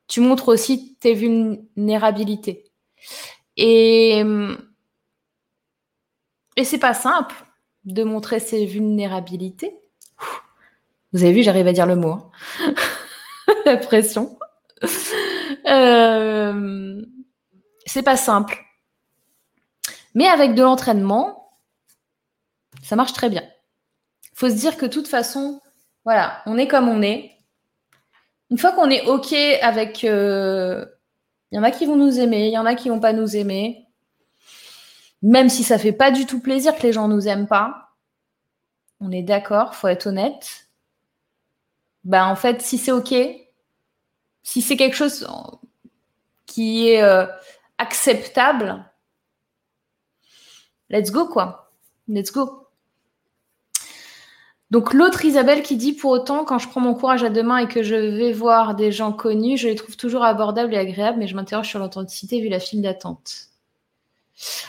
tu 0.08 0.20
montres 0.20 0.50
aussi 0.50 0.96
tes 1.00 1.14
vulnérabilités. 1.14 2.66
Et, 3.56 4.24
et 6.58 6.64
c'est 6.64 6.80
pas 6.80 6.94
simple 6.94 7.36
de 7.86 8.04
montrer 8.04 8.40
ses 8.40 8.66
vulnérabilités. 8.66 9.80
Vous 11.14 11.24
avez 11.24 11.32
vu, 11.32 11.42
j'arrive 11.42 11.68
à 11.68 11.74
dire 11.74 11.86
le 11.86 11.96
mot. 11.96 12.12
Hein. 12.12 12.74
La 13.66 13.78
pression. 13.78 14.38
Euh, 15.66 17.02
c'est 17.88 18.04
pas 18.04 18.18
simple. 18.18 18.58
Mais 20.14 20.28
avec 20.28 20.56
de 20.56 20.64
l'entraînement, 20.64 21.52
ça 22.84 22.96
marche 22.96 23.14
très 23.14 23.30
bien. 23.30 23.44
Il 24.24 24.38
faut 24.38 24.50
se 24.50 24.56
dire 24.56 24.78
que 24.78 24.86
de 24.86 24.92
toute 24.92 25.08
façon, 25.08 25.62
voilà, 26.06 26.42
on 26.46 26.58
est 26.58 26.68
comme 26.68 26.90
on 26.90 27.02
est. 27.02 27.32
Une 28.50 28.58
fois 28.58 28.72
qu'on 28.72 28.90
est 28.90 29.06
OK 29.08 29.34
avec 29.34 30.04
euh, 30.04 30.86
il 31.52 31.56
y 31.56 31.60
en 31.60 31.64
a 31.64 31.72
qui 31.72 31.86
vont 31.86 31.96
nous 31.96 32.20
aimer, 32.20 32.48
il 32.48 32.54
y 32.54 32.58
en 32.58 32.66
a 32.66 32.76
qui 32.76 32.90
vont 32.90 33.00
pas 33.00 33.14
nous 33.14 33.36
aimer. 33.36 33.88
Même 35.22 35.50
si 35.50 35.64
ça 35.64 35.78
fait 35.78 35.94
pas 35.94 36.12
du 36.12 36.26
tout 36.26 36.40
plaisir 36.40 36.76
que 36.76 36.84
les 36.84 36.94
gens 36.94 37.08
nous 37.08 37.28
aiment 37.28 37.48
pas. 37.48 37.96
On 39.00 39.12
est 39.12 39.24
d'accord, 39.24 39.76
faut 39.76 39.88
être 39.88 40.08
honnête. 40.08 40.68
Ben 42.04 42.26
en 42.26 42.36
fait, 42.36 42.62
si 42.62 42.78
c'est 42.78 42.92
OK, 42.92 43.14
si 44.44 44.62
c'est 44.62 44.78
quelque 44.78 44.96
chose 44.96 45.28
qui 46.46 46.90
est 46.90 47.02
euh, 47.02 47.26
acceptable, 47.78 48.86
let's 50.90 51.12
go 51.12 51.28
quoi. 51.28 51.72
Let's 52.08 52.32
go. 52.32 52.68
Donc 54.70 54.94
l'autre 54.94 55.24
Isabelle 55.24 55.64
qui 55.64 55.78
dit 55.78 55.94
pour 55.94 56.12
autant, 56.12 56.44
quand 56.44 56.60
je 56.60 56.68
prends 56.68 56.82
mon 56.82 56.94
courage 56.94 57.24
à 57.24 57.30
deux 57.30 57.44
mains 57.44 57.60
et 57.60 57.68
que 57.68 57.84
je 57.84 57.96
vais 57.96 58.34
voir 58.34 58.76
des 58.76 58.92
gens 58.92 59.14
connus, 59.14 59.58
je 59.58 59.68
les 59.68 59.76
trouve 59.76 59.96
toujours 59.96 60.26
abordables 60.26 60.74
et 60.74 60.78
agréables, 60.78 61.20
mais 61.20 61.28
je 61.28 61.36
m'interroge 61.36 61.70
sur 61.70 61.80
l'authenticité 61.80 62.42
vu 62.42 62.50
la 62.50 62.60
file 62.60 62.82
d'attente. 62.82 63.48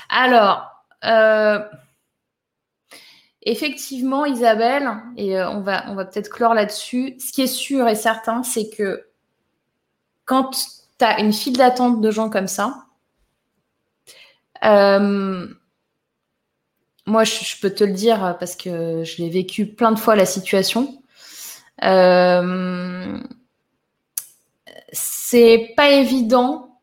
Alors, 0.08 0.84
euh, 1.04 1.58
effectivement, 3.42 4.24
Isabelle, 4.24 4.88
et 5.16 5.36
euh, 5.36 5.50
on 5.50 5.60
va, 5.60 5.84
on 5.88 5.94
va 5.94 6.04
peut-être 6.04 6.30
clore 6.30 6.54
là-dessus, 6.54 7.16
ce 7.18 7.32
qui 7.32 7.42
est 7.42 7.48
sûr 7.48 7.88
et 7.88 7.96
certain, 7.96 8.44
c'est 8.44 8.70
que 8.70 9.04
quand 10.26 10.50
tu 10.98 11.04
as 11.04 11.20
une 11.20 11.32
file 11.32 11.56
d'attente 11.56 12.00
de 12.00 12.10
gens 12.10 12.30
comme 12.30 12.48
ça, 12.48 12.84
moi, 14.62 15.48
je, 17.24 17.60
peux 17.60 17.70
te 17.70 17.84
le 17.84 17.92
dire 17.92 18.36
parce 18.38 18.56
que 18.56 19.04
je 19.04 19.22
l'ai 19.22 19.30
vécu 19.30 19.66
plein 19.66 19.92
de 19.92 19.98
fois 19.98 20.16
la 20.16 20.26
situation. 20.26 21.02
Euh, 21.84 23.18
c'est 24.92 25.72
pas 25.76 25.90
évident 25.90 26.80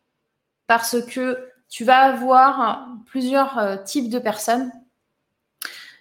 parce 0.68 1.02
que 1.02 1.52
tu 1.70 1.84
vas 1.84 2.00
avoir 2.00 2.88
plusieurs 3.06 3.58
euh, 3.58 3.78
types 3.78 4.10
de 4.10 4.20
personnes. 4.20 4.72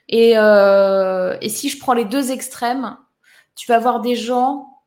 Et, 0.09 0.35
euh, 0.37 1.37
et, 1.41 1.49
si 1.49 1.69
je 1.69 1.79
prends 1.79 1.95
les 1.95 2.05
deux 2.05 2.31
extrêmes, 2.31 2.97
tu 3.57 3.67
vas 3.67 3.77
avoir 3.77 4.01
des 4.01 4.17
gens 4.17 4.83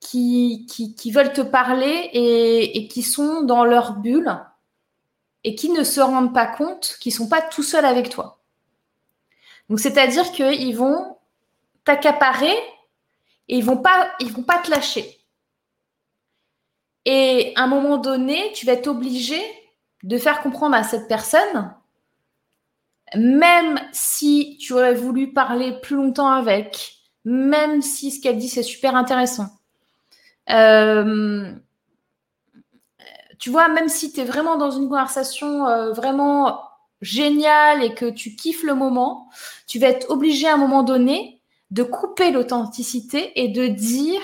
qui, 0.00 0.66
qui, 0.66 1.10
veulent 1.10 1.32
te 1.32 1.40
parler 1.40 2.10
et, 2.12 2.88
qui 2.88 3.02
sont 3.02 3.42
dans 3.42 3.64
leur 3.64 3.94
bulle 3.94 4.38
et 5.44 5.54
qui 5.54 5.70
ne 5.70 5.84
se 5.84 6.00
rendent 6.00 6.34
pas 6.34 6.46
compte 6.46 6.96
qu'ils 7.00 7.12
sont 7.12 7.28
pas 7.28 7.42
tout 7.42 7.62
seuls 7.62 7.84
avec 7.84 8.08
toi. 8.08 8.40
Donc 9.68 9.78
c'est-à-dire 9.80 10.32
qu'ils 10.32 10.76
vont 10.76 11.16
t'accaparer 11.84 12.54
et 13.48 13.58
ils 13.58 13.64
vont 13.64 13.76
pas 13.76 14.10
vont 14.34 14.42
pas 14.42 14.58
te 14.58 14.70
lâcher. 14.70 15.20
Et 17.04 17.52
à 17.56 17.64
un 17.64 17.66
moment 17.66 17.98
donné, 17.98 18.52
tu 18.54 18.64
vas 18.64 18.72
être 18.72 18.86
obligé 18.86 19.40
de 20.02 20.18
faire 20.18 20.40
comprendre 20.42 20.74
à 20.74 20.82
cette 20.82 21.08
personne, 21.08 21.74
même 23.14 23.78
si 23.92 24.56
tu 24.58 24.72
aurais 24.72 24.94
voulu 24.94 25.32
parler 25.32 25.78
plus 25.82 25.96
longtemps 25.96 26.30
avec, 26.30 26.94
même 27.24 27.82
si 27.82 28.10
ce 28.10 28.20
qu'elle 28.20 28.38
dit 28.38 28.48
c'est 28.48 28.62
super 28.62 28.96
intéressant, 28.96 29.48
euh, 30.50 31.54
tu 33.38 33.50
vois, 33.50 33.68
même 33.68 33.88
si 33.88 34.12
tu 34.12 34.20
es 34.20 34.24
vraiment 34.24 34.56
dans 34.56 34.70
une 34.70 34.88
conversation 34.88 35.66
euh, 35.66 35.92
vraiment 35.92 36.62
géniale 37.00 37.82
et 37.82 37.94
que 37.94 38.06
tu 38.10 38.36
kiffes 38.36 38.62
le 38.62 38.74
moment, 38.74 39.28
tu 39.66 39.78
vas 39.78 39.88
être 39.88 40.10
obligé 40.10 40.48
à 40.48 40.54
un 40.54 40.56
moment 40.56 40.82
donné 40.82 41.40
de 41.70 41.82
couper 41.82 42.30
l'authenticité 42.30 43.32
et 43.40 43.48
de 43.48 43.66
dire 43.66 44.22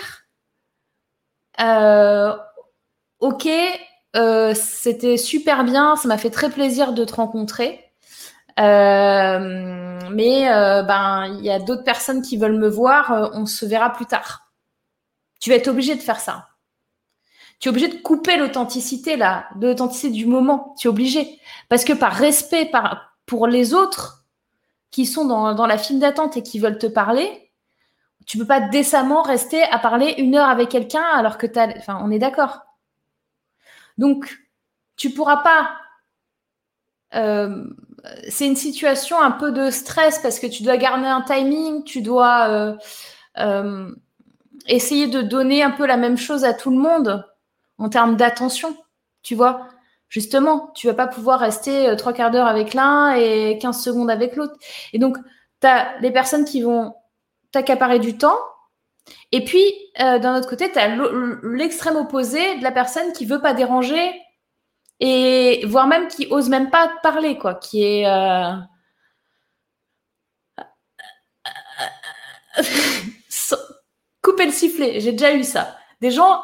euh, 1.60 2.36
Ok, 3.20 3.48
euh, 4.16 4.54
c'était 4.54 5.16
super 5.16 5.64
bien, 5.64 5.96
ça 5.96 6.08
m'a 6.08 6.18
fait 6.18 6.30
très 6.30 6.50
plaisir 6.50 6.92
de 6.92 7.04
te 7.04 7.14
rencontrer. 7.14 7.92
mais 8.58 10.48
ben 10.86 11.36
il 11.38 11.44
y 11.44 11.50
a 11.50 11.58
d'autres 11.58 11.84
personnes 11.84 12.22
qui 12.22 12.36
veulent 12.36 12.58
me 12.58 12.68
voir. 12.68 13.30
on 13.34 13.46
se 13.46 13.66
verra 13.66 13.90
plus 13.92 14.06
tard. 14.06 14.50
Tu 15.40 15.50
vas 15.50 15.56
être 15.56 15.68
obligé 15.68 15.94
de 15.94 16.00
faire 16.00 16.20
ça. 16.20 16.49
Tu 17.60 17.68
es 17.68 17.70
obligé 17.70 17.88
de 17.88 18.00
couper 18.00 18.36
l'authenticité 18.36 19.16
là, 19.16 19.48
de 19.56 19.68
l'authenticité 19.68 20.10
du 20.12 20.26
moment. 20.26 20.74
Tu 20.78 20.88
es 20.88 20.90
obligé 20.90 21.38
parce 21.68 21.84
que 21.84 21.92
par 21.92 22.12
respect 22.12 22.66
par 22.66 23.14
pour 23.26 23.46
les 23.46 23.74
autres 23.74 24.24
qui 24.90 25.06
sont 25.06 25.24
dans, 25.24 25.54
dans 25.54 25.66
la 25.66 25.78
file 25.78 26.00
d'attente 26.00 26.36
et 26.36 26.42
qui 26.42 26.58
veulent 26.58 26.78
te 26.78 26.86
parler, 26.86 27.50
tu 28.26 28.38
peux 28.38 28.46
pas 28.46 28.60
décemment 28.60 29.22
rester 29.22 29.62
à 29.62 29.78
parler 29.78 30.14
une 30.18 30.36
heure 30.36 30.48
avec 30.48 30.68
quelqu'un 30.68 31.02
alors 31.02 31.38
que 31.38 31.46
tu. 31.46 31.58
Enfin, 31.78 32.00
on 32.02 32.10
est 32.10 32.18
d'accord. 32.18 32.60
Donc, 33.98 34.38
tu 34.96 35.10
pourras 35.10 35.38
pas. 35.38 35.72
Euh, 37.14 37.64
c'est 38.28 38.46
une 38.46 38.56
situation 38.56 39.20
un 39.20 39.32
peu 39.32 39.52
de 39.52 39.70
stress 39.70 40.18
parce 40.20 40.38
que 40.38 40.46
tu 40.46 40.62
dois 40.62 40.76
garder 40.76 41.06
un 41.06 41.22
timing, 41.22 41.84
tu 41.84 42.02
dois 42.02 42.48
euh, 42.48 42.76
euh, 43.38 43.92
essayer 44.66 45.08
de 45.08 45.22
donner 45.22 45.62
un 45.62 45.72
peu 45.72 45.86
la 45.86 45.96
même 45.96 46.16
chose 46.16 46.44
à 46.44 46.54
tout 46.54 46.70
le 46.70 46.78
monde 46.78 47.26
en 47.80 47.88
termes 47.88 48.16
d'attention. 48.16 48.76
Tu 49.22 49.34
vois, 49.34 49.66
justement, 50.08 50.70
tu 50.76 50.86
vas 50.86 50.94
pas 50.94 51.08
pouvoir 51.08 51.40
rester 51.40 51.94
trois 51.98 52.12
quarts 52.12 52.30
d'heure 52.30 52.46
avec 52.46 52.74
l'un 52.74 53.14
et 53.14 53.58
15 53.60 53.82
secondes 53.82 54.10
avec 54.10 54.36
l'autre. 54.36 54.54
Et 54.92 54.98
donc, 54.98 55.16
tu 55.60 55.66
as 55.66 55.98
les 56.00 56.12
personnes 56.12 56.44
qui 56.44 56.62
vont 56.62 56.94
t'accaparer 57.52 57.98
du 57.98 58.16
temps. 58.16 58.38
Et 59.32 59.44
puis, 59.44 59.64
d'un 59.98 60.36
autre 60.36 60.48
côté, 60.48 60.70
tu 60.70 60.78
as 60.78 60.96
l'extrême 61.42 61.96
opposé 61.96 62.58
de 62.58 62.62
la 62.62 62.70
personne 62.70 63.12
qui 63.12 63.26
veut 63.26 63.40
pas 63.40 63.54
déranger 63.54 64.12
et 65.00 65.64
voire 65.66 65.86
même 65.86 66.08
qui 66.08 66.26
ose 66.30 66.48
même 66.48 66.70
pas 66.70 66.92
parler, 67.02 67.38
quoi, 67.38 67.54
qui 67.54 67.82
est 67.82 68.06
euh... 68.06 68.52
couper 74.22 74.46
le 74.46 74.52
sifflet. 74.52 75.00
J'ai 75.00 75.12
déjà 75.12 75.34
eu 75.34 75.44
ça. 75.44 75.76
Des 76.00 76.10
gens, 76.10 76.42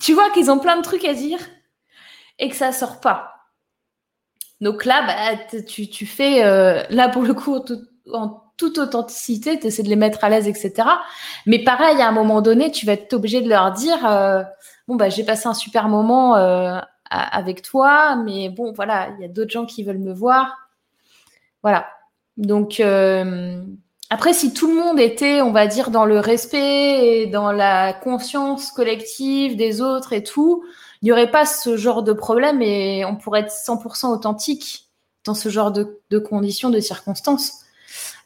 tu 0.00 0.14
vois 0.14 0.30
qu'ils 0.30 0.50
ont 0.50 0.58
plein 0.58 0.76
de 0.76 0.82
trucs 0.82 1.04
à 1.04 1.14
dire 1.14 1.38
et 2.38 2.48
que 2.48 2.56
ça 2.56 2.72
sort 2.72 3.00
pas. 3.00 3.32
Donc 4.60 4.84
là, 4.84 5.06
bah, 5.06 5.60
tu, 5.66 6.06
fais, 6.06 6.44
euh, 6.44 6.82
là 6.90 7.08
pour 7.08 7.22
le 7.22 7.34
coup, 7.34 7.62
en 8.12 8.42
toute 8.56 8.78
authenticité, 8.78 9.58
tu 9.58 9.66
essaies 9.66 9.82
de 9.82 9.88
les 9.88 9.96
mettre 9.96 10.24
à 10.24 10.30
l'aise, 10.30 10.48
etc. 10.48 10.88
Mais 11.44 11.62
pareil, 11.62 12.00
à 12.00 12.08
un 12.08 12.12
moment 12.12 12.40
donné, 12.40 12.70
tu 12.70 12.86
vas 12.86 12.92
être 12.92 13.12
obligé 13.12 13.42
de 13.42 13.48
leur 13.48 13.72
dire, 13.72 14.06
euh, 14.06 14.42
bon 14.88 14.96
bah 14.96 15.10
j'ai 15.10 15.24
passé 15.24 15.46
un 15.46 15.54
super 15.54 15.88
moment 15.88 16.36
euh, 16.36 16.78
avec 17.10 17.62
toi, 17.62 18.16
mais 18.16 18.48
bon 18.48 18.72
voilà, 18.72 19.10
il 19.18 19.22
y 19.22 19.24
a 19.24 19.28
d'autres 19.28 19.50
gens 19.50 19.66
qui 19.66 19.84
veulent 19.84 19.98
me 19.98 20.14
voir, 20.14 20.56
voilà. 21.62 21.88
Donc 22.38 22.80
après, 24.10 24.32
si 24.32 24.52
tout 24.52 24.68
le 24.68 24.74
monde 24.74 25.00
était, 25.00 25.40
on 25.40 25.52
va 25.52 25.66
dire, 25.66 25.90
dans 25.90 26.04
le 26.04 26.20
respect 26.20 27.22
et 27.22 27.26
dans 27.26 27.50
la 27.50 27.92
conscience 27.92 28.70
collective 28.70 29.56
des 29.56 29.80
autres 29.80 30.12
et 30.12 30.22
tout, 30.22 30.64
il 31.02 31.06
n'y 31.06 31.12
aurait 31.12 31.30
pas 31.30 31.44
ce 31.44 31.76
genre 31.76 32.02
de 32.02 32.12
problème 32.12 32.62
et 32.62 33.04
on 33.04 33.16
pourrait 33.16 33.40
être 33.40 33.52
100% 33.52 34.06
authentique 34.06 34.88
dans 35.24 35.34
ce 35.34 35.48
genre 35.48 35.72
de, 35.72 36.18
conditions, 36.18 36.70
de 36.70 36.78
circonstances. 36.80 37.64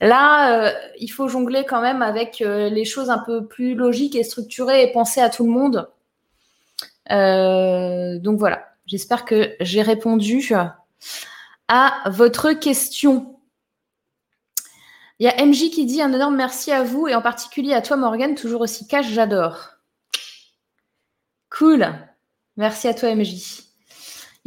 Là, 0.03 0.67
euh, 0.67 0.73
il 0.99 1.09
faut 1.09 1.29
jongler 1.29 1.65
quand 1.67 1.81
même 1.81 2.03
avec 2.03 2.43
euh, 2.43 2.69
les 2.69 2.85
choses 2.85 3.11
un 3.11 3.19
peu 3.19 3.47
plus 3.47 3.75
logiques 3.75 4.17
et 4.17 4.23
structurées 4.23 4.83
et 4.83 4.93
penser 4.93 5.21
à 5.21 5.31
tout 5.31 5.45
le 5.45 5.51
monde 5.51 5.89
euh, 7.11 8.19
donc 8.19 8.39
voilà, 8.39 8.69
j'espère 8.87 9.25
que 9.25 9.55
j'ai 9.61 9.83
répondu 9.83 10.53
à 11.69 12.11
votre 12.11 12.53
question. 12.53 13.37
Il 15.21 15.27
y 15.27 15.29
a 15.29 15.45
MJ 15.45 15.69
qui 15.71 15.85
dit 15.85 16.01
un 16.01 16.15
énorme 16.15 16.35
merci 16.35 16.73
à 16.73 16.83
vous 16.83 17.07
et 17.07 17.15
en 17.15 17.21
particulier 17.21 17.75
à 17.75 17.83
toi 17.83 17.99
Morgane, 17.99 18.35
toujours 18.35 18.63
aussi 18.63 18.87
cash, 18.87 19.07
j'adore. 19.13 19.69
Cool. 21.51 21.87
Merci 22.57 22.89
à 22.89 22.95
toi 22.95 23.15
MJ. 23.15 23.65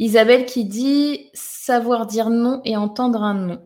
Isabelle 0.00 0.46
qui 0.46 0.64
dit 0.64 1.30
savoir 1.32 2.06
dire 2.06 2.28
non 2.28 2.60
et 2.64 2.76
entendre 2.76 3.22
un 3.22 3.34
non. 3.34 3.62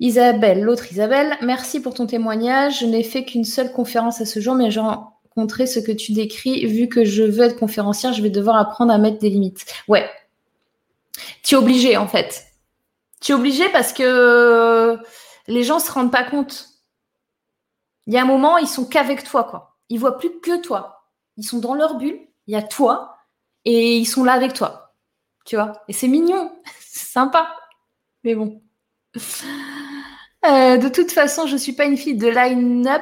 Isabelle, 0.00 0.62
l'autre 0.62 0.90
Isabelle, 0.90 1.38
merci 1.42 1.80
pour 1.80 1.94
ton 1.94 2.06
témoignage. 2.06 2.80
Je 2.80 2.86
n'ai 2.86 3.04
fait 3.04 3.24
qu'une 3.24 3.44
seule 3.44 3.70
conférence 3.70 4.20
à 4.20 4.26
ce 4.26 4.40
jour, 4.40 4.56
mais 4.56 4.72
j'en 4.72 5.12
contrer 5.30 5.68
ce 5.68 5.78
que 5.78 5.92
tu 5.92 6.12
décris. 6.12 6.66
Vu 6.66 6.88
que 6.88 7.04
je 7.04 7.22
veux 7.22 7.44
être 7.44 7.58
conférencière, 7.58 8.12
je 8.12 8.20
vais 8.20 8.30
devoir 8.30 8.56
apprendre 8.56 8.92
à 8.92 8.98
mettre 8.98 9.18
des 9.18 9.30
limites. 9.30 9.64
Ouais. 9.86 10.10
Tu 11.44 11.54
es 11.54 11.58
obligé, 11.58 11.96
en 11.96 12.08
fait. 12.08 12.53
Tu 13.24 13.32
es 13.32 13.34
obligé 13.34 13.70
parce 13.70 13.94
que 13.94 14.98
les 15.46 15.62
gens 15.62 15.78
se 15.78 15.90
rendent 15.90 16.12
pas 16.12 16.24
compte. 16.24 16.68
Il 18.06 18.12
y 18.12 18.18
a 18.18 18.22
un 18.22 18.26
moment, 18.26 18.58
ils 18.58 18.68
sont 18.68 18.84
qu'avec 18.84 19.24
toi, 19.24 19.44
quoi. 19.44 19.78
Ils 19.88 19.98
voient 19.98 20.18
plus 20.18 20.40
que 20.40 20.60
toi. 20.60 21.08
Ils 21.38 21.44
sont 21.44 21.58
dans 21.58 21.72
leur 21.72 21.96
bulle. 21.96 22.20
Il 22.46 22.52
y 22.52 22.56
a 22.56 22.62
toi 22.62 23.16
et 23.64 23.96
ils 23.96 24.04
sont 24.04 24.24
là 24.24 24.34
avec 24.34 24.52
toi. 24.52 24.92
Tu 25.46 25.56
vois? 25.56 25.72
Et 25.88 25.94
c'est 25.94 26.06
mignon. 26.06 26.52
c'est 26.80 27.08
sympa. 27.12 27.56
Mais 28.24 28.34
bon. 28.34 28.60
Euh, 30.46 30.76
de 30.76 30.88
toute 30.90 31.10
façon, 31.10 31.46
je 31.46 31.56
suis 31.56 31.72
pas 31.72 31.86
une 31.86 31.96
fille 31.96 32.18
de 32.18 32.28
line-up 32.28 33.00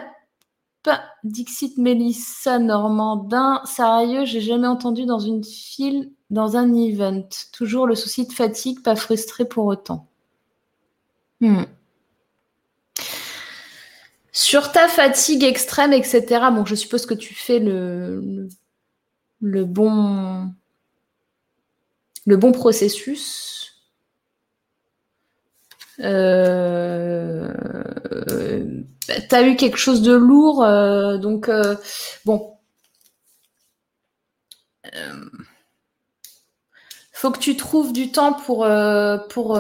Dixit 1.25 1.77
Mélissa 1.79 2.61
Normandin. 2.61 3.61
Sérieux, 3.65 4.25
j'ai 4.25 4.41
jamais 4.41 4.69
entendu 4.69 5.05
dans 5.05 5.19
une 5.19 5.43
file, 5.43 6.13
dans 6.31 6.57
un 6.57 6.73
event. 6.77 7.29
Toujours 7.53 7.89
le 7.89 7.97
souci 7.97 8.25
de 8.25 8.33
fatigue, 8.33 8.85
pas 8.85 8.95
frustré 8.95 9.45
pour 9.45 9.65
autant. 9.65 10.12
Hmm. 11.43 11.65
Sur 14.31 14.71
ta 14.71 14.87
fatigue 14.89 15.43
extrême, 15.43 15.93
etc. 15.93 16.25
Bon, 16.53 16.65
je 16.65 16.77
suppose 16.77 17.05
que 17.05 17.15
tu 17.15 17.35
fais 17.35 17.59
le, 17.59 18.49
le, 19.41 19.65
bon 19.65 20.53
le 22.27 22.37
bon 22.37 22.53
processus. 22.53 23.83
Euh, 26.01 27.53
tu 29.09 29.35
as 29.35 29.43
eu 29.43 29.57
quelque 29.57 29.79
chose 29.79 30.03
de 30.03 30.13
lourd, 30.13 30.63
euh, 30.65 31.19
donc 31.19 31.49
euh, 31.49 31.75
bon. 32.25 32.57
Euh, 37.23 37.29
faut 37.29 37.31
que 37.31 37.39
tu 37.39 37.57
trouves 37.57 37.93
du 37.93 38.11
temps 38.13 38.33
pour, 38.33 38.67
pour 39.31 39.59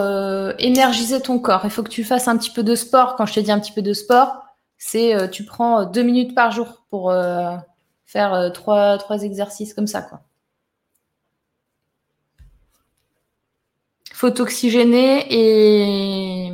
énergiser 0.58 1.20
ton 1.20 1.38
corps. 1.38 1.62
Il 1.64 1.70
faut 1.70 1.82
que 1.82 1.90
tu 1.90 2.04
fasses 2.04 2.28
un 2.28 2.36
petit 2.36 2.50
peu 2.50 2.62
de 2.62 2.74
sport. 2.74 3.16
Quand 3.16 3.26
je 3.26 3.34
te 3.34 3.40
dis 3.40 3.52
un 3.52 3.60
petit 3.60 3.72
peu 3.72 3.82
de 3.82 3.92
sport, 3.92 4.42
c'est 4.78 5.30
tu 5.30 5.44
prends 5.44 5.84
deux 5.84 6.02
minutes 6.02 6.34
par 6.34 6.50
jour 6.52 6.84
pour 6.90 7.12
faire 8.06 8.50
trois, 8.52 8.98
trois 8.98 9.22
exercices 9.22 9.74
comme 9.74 9.86
ça. 9.86 10.02
Quoi. 10.02 10.22
faut 14.22 14.30
t'oxygéner 14.30 15.26
et 15.30 16.52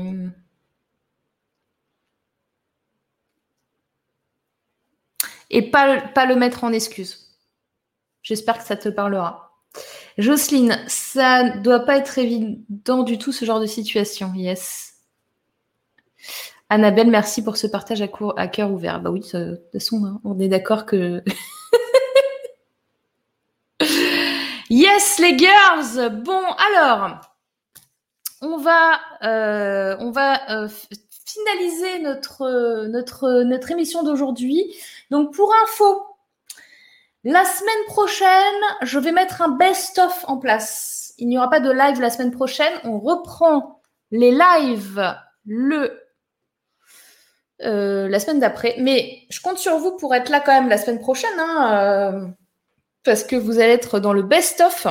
et 5.51 5.63
pas, 5.71 6.01
pas 6.01 6.25
le 6.25 6.35
mettre 6.37 6.65
en 6.65 6.73
excuse. 6.73 7.37
J'espère 8.23 8.59
que 8.59 8.65
ça 8.65 8.77
te 8.77 8.89
parlera. 8.89 9.48
Jocelyne, 10.19 10.79
ça 10.89 11.45
ne 11.45 11.61
doit 11.61 11.81
pas 11.81 11.97
être 11.97 12.19
évident 12.19 13.05
du 13.05 13.19
tout 13.19 13.31
ce 13.31 13.45
genre 13.45 13.61
de 13.61 13.67
situation. 13.67 14.33
Yes. 14.35 14.95
Annabelle, 16.69 17.09
merci 17.09 17.43
pour 17.43 17.57
ce 17.57 17.69
partage 17.69 18.03
à, 18.03 18.49
cœur 18.49 18.73
ouvert. 18.73 19.01
Bah 19.01 19.11
oui, 19.11 19.21
de 19.21 19.55
toute 19.55 19.73
façon, 19.73 20.05
hein, 20.05 20.21
on 20.25 20.41
est 20.41 20.49
d'accord 20.49 20.87
que. 20.87 21.23
yes, 24.69 25.19
les 25.21 25.39
girls! 25.39 26.23
Bon, 26.25 26.43
alors, 26.75 27.21
on 28.43 28.59
va, 28.59 28.99
euh, 29.23 29.97
euh, 30.01 30.69
finaliser 31.25 32.01
notre, 32.01 32.87
notre 33.45 33.71
émission 33.71 34.03
d'aujourd'hui. 34.03 34.75
Donc, 35.13 35.33
pour 35.33 35.55
info, 35.63 36.08
la 37.25 37.45
semaine 37.45 37.85
prochaine, 37.87 38.63
je 38.83 38.99
vais 38.99 39.13
mettre 39.13 39.43
un 39.43 39.49
best-of 39.49 40.25
en 40.29 40.39
place. 40.39 41.15
Il 41.19 41.29
n'y 41.29 41.37
aura 41.37 41.51
pas 41.51 41.61
de 41.61 41.71
live 41.71 42.01
la 42.01 42.11
semaine 42.11 42.31
prochaine. 42.31 42.73
On 42.85 42.99
reprend 43.01 43.81
les 44.11 44.31
lives 44.31 45.17
le, 45.45 46.01
euh, 47.63 48.09
la 48.09 48.21
semaine 48.21 48.39
d'après. 48.39 48.77
Mais 48.79 49.27
je 49.31 49.41
compte 49.41 49.59
sur 49.59 49.79
vous 49.79 49.97
pour 49.97 50.15
être 50.15 50.29
là 50.29 50.41
quand 50.41 50.53
même 50.53 50.69
la 50.69 50.79
semaine 50.79 51.01
prochaine. 51.01 51.39
Hein, 51.39 51.73
euh, 51.73 52.27
parce 53.05 53.25
que 53.25 53.37
vous 53.37 53.59
allez 53.59 53.73
être 53.73 53.99
dans 53.99 54.13
le 54.13 54.23
best-of. 54.23 54.87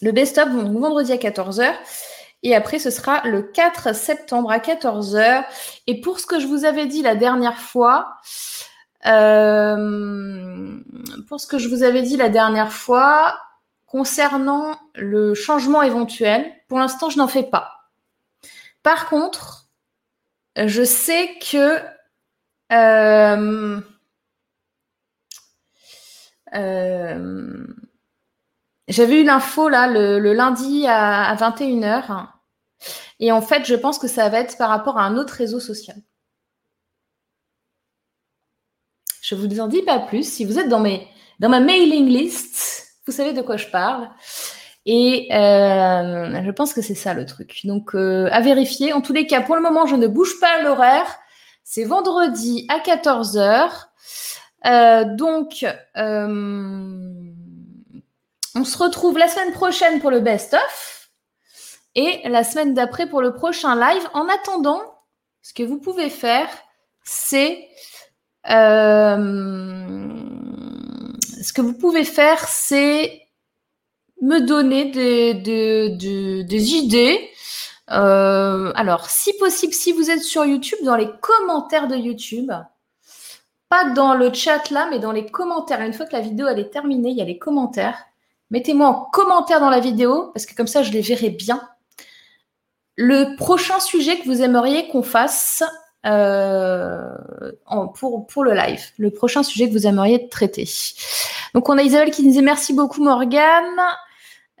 Le 0.00 0.12
best-of, 0.12 0.48
vendredi 0.48 1.12
à 1.12 1.16
14h. 1.16 1.74
Et 2.42 2.54
après, 2.54 2.78
ce 2.78 2.90
sera 2.90 3.22
le 3.26 3.42
4 3.42 3.94
septembre 3.94 4.50
à 4.50 4.58
14h. 4.58 5.44
Et 5.86 6.00
pour 6.00 6.20
ce 6.20 6.26
que 6.26 6.40
je 6.40 6.46
vous 6.46 6.64
avais 6.64 6.86
dit 6.86 7.02
la 7.02 7.16
dernière 7.16 7.58
fois, 7.58 8.16
euh, 9.06 10.80
pour 11.28 11.40
ce 11.40 11.46
que 11.46 11.58
je 11.58 11.68
vous 11.68 11.82
avais 11.82 12.02
dit 12.02 12.16
la 12.16 12.28
dernière 12.28 12.72
fois, 12.72 13.38
concernant 13.86 14.76
le 14.94 15.34
changement 15.34 15.82
éventuel, 15.82 16.50
pour 16.68 16.78
l'instant, 16.78 17.10
je 17.10 17.18
n'en 17.18 17.28
fais 17.28 17.42
pas. 17.42 17.90
Par 18.82 19.08
contre, 19.08 19.66
je 20.56 20.82
sais 20.84 21.38
que 21.38 21.78
euh, 22.72 23.80
euh, 26.54 27.66
j'avais 28.88 29.20
eu 29.20 29.24
l'info 29.24 29.68
là 29.68 29.86
le, 29.88 30.32
lundi 30.32 30.86
à, 30.86 31.24
à 31.24 31.36
21h. 31.36 32.26
Et 33.20 33.32
en 33.32 33.40
fait, 33.40 33.64
je 33.64 33.74
pense 33.74 33.98
que 33.98 34.08
ça 34.08 34.28
va 34.28 34.40
être 34.40 34.58
par 34.58 34.68
rapport 34.68 34.98
à 34.98 35.04
un 35.04 35.16
autre 35.16 35.34
réseau 35.34 35.60
social. 35.60 35.96
Je 39.24 39.34
vous 39.34 39.58
en 39.58 39.68
dis 39.68 39.80
pas 39.80 40.00
plus. 40.00 40.30
Si 40.30 40.44
vous 40.44 40.58
êtes 40.58 40.68
dans, 40.68 40.80
ma 40.80 41.60
mailing 41.60 42.06
list, 42.08 42.88
vous 43.06 43.12
savez 43.12 43.32
de 43.32 43.40
quoi 43.40 43.56
je 43.56 43.68
parle. 43.68 44.10
Et 44.84 45.28
euh, 45.32 46.42
je 46.44 46.50
pense 46.50 46.74
que 46.74 46.82
c'est 46.82 46.94
ça 46.94 47.14
le 47.14 47.24
truc. 47.24 47.60
Donc, 47.64 47.94
euh, 47.94 48.28
à 48.32 48.42
vérifier. 48.42 48.92
En 48.92 49.00
tous 49.00 49.14
les 49.14 49.26
cas, 49.26 49.40
pour 49.40 49.56
le 49.56 49.62
moment, 49.62 49.86
je 49.86 49.96
ne 49.96 50.06
bouge 50.08 50.38
pas 50.40 50.60
l'horaire. 50.60 51.06
C'est 51.62 51.84
vendredi 51.84 52.66
à 52.68 52.80
14h. 52.80 53.70
Euh, 54.66 55.04
donc, 55.16 55.64
on 58.54 58.64
se 58.64 58.76
retrouve 58.76 59.16
la 59.16 59.28
semaine 59.28 59.52
prochaine 59.52 60.00
pour 60.00 60.10
le 60.10 60.20
best-of 60.20 61.08
et 61.94 62.28
la 62.28 62.44
semaine 62.44 62.74
d'après 62.74 63.08
pour 63.08 63.22
le 63.22 63.32
prochain 63.32 63.74
live. 63.74 64.06
En 64.12 64.28
attendant, 64.28 64.82
ce 65.40 65.54
que 65.54 65.62
vous 65.62 65.78
pouvez 65.78 66.10
faire, 66.10 66.48
c'est 67.04 67.66
ce 68.46 69.22
que 71.52 71.60
vous 71.60 71.74
pouvez 71.74 72.04
faire, 72.04 72.46
c'est 72.48 73.24
me 74.20 74.40
donner 74.40 74.86
des, 74.86 75.34
des, 75.34 76.74
idées. 76.74 77.30
Euh, 77.90 78.72
alors, 78.74 79.10
si 79.10 79.32
possible, 79.34 79.72
si 79.72 79.92
vous 79.92 80.10
êtes 80.10 80.22
sur 80.22 80.44
YouTube, 80.44 80.78
dans 80.84 80.96
les 80.96 81.10
commentaires 81.20 81.88
de 81.88 81.96
YouTube, 81.96 82.50
pas 83.68 83.90
dans 83.90 84.14
le 84.14 84.32
chat 84.32 84.70
là, 84.70 84.88
mais 84.90 84.98
dans 84.98 85.12
les 85.12 85.26
commentaires. 85.26 85.80
Une 85.80 85.92
fois 85.92 86.06
que 86.06 86.12
la 86.14 86.20
vidéo 86.20 86.46
elle 86.48 86.60
est 86.60 86.70
terminée, 86.70 87.10
il 87.10 87.16
y 87.16 87.22
a 87.22 87.26
les 87.26 87.38
commentaires. 87.38 87.98
Mettez-moi 88.50 88.88
en 88.88 88.94
commentaire 89.12 89.60
dans 89.60 89.70
la 89.70 89.80
vidéo, 89.80 90.30
parce 90.32 90.46
que 90.46 90.54
comme 90.54 90.66
ça, 90.66 90.82
je 90.82 90.92
les 90.92 91.00
verrai 91.00 91.30
bien. 91.30 91.60
Le 92.96 93.36
prochain 93.36 93.80
sujet 93.80 94.18
que 94.20 94.26
vous 94.26 94.42
aimeriez 94.42 94.88
qu'on 94.88 95.02
fasse 95.02 95.62
euh, 96.06 97.16
pour, 97.94 98.44
le 98.44 98.52
live, 98.52 98.82
le 98.98 99.10
prochain 99.10 99.42
sujet 99.42 99.68
que 99.68 99.72
vous 99.72 99.86
aimeriez 99.86 100.28
traiter. 100.28 100.68
Donc, 101.54 101.68
on 101.68 101.78
a 101.78 101.82
Isabelle 101.82 102.10
qui 102.10 102.22
disait 102.22 102.42
merci 102.42 102.74
beaucoup, 102.74 103.02
Morgane. 103.02 103.80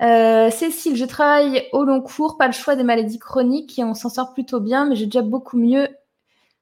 Euh, 0.00 0.50
Cécile, 0.50 0.96
je 0.96 1.04
travaille 1.04 1.68
au 1.72 1.84
long 1.84 2.00
cours, 2.00 2.36
pas 2.38 2.46
le 2.46 2.52
choix 2.52 2.76
des 2.76 2.82
maladies 2.82 3.18
chroniques 3.18 3.78
et 3.78 3.84
on 3.84 3.94
s'en 3.94 4.08
sort 4.08 4.32
plutôt 4.32 4.60
bien, 4.60 4.86
mais 4.86 4.96
j'ai 4.96 5.04
déjà 5.04 5.22
beaucoup 5.22 5.58
mieux. 5.58 5.88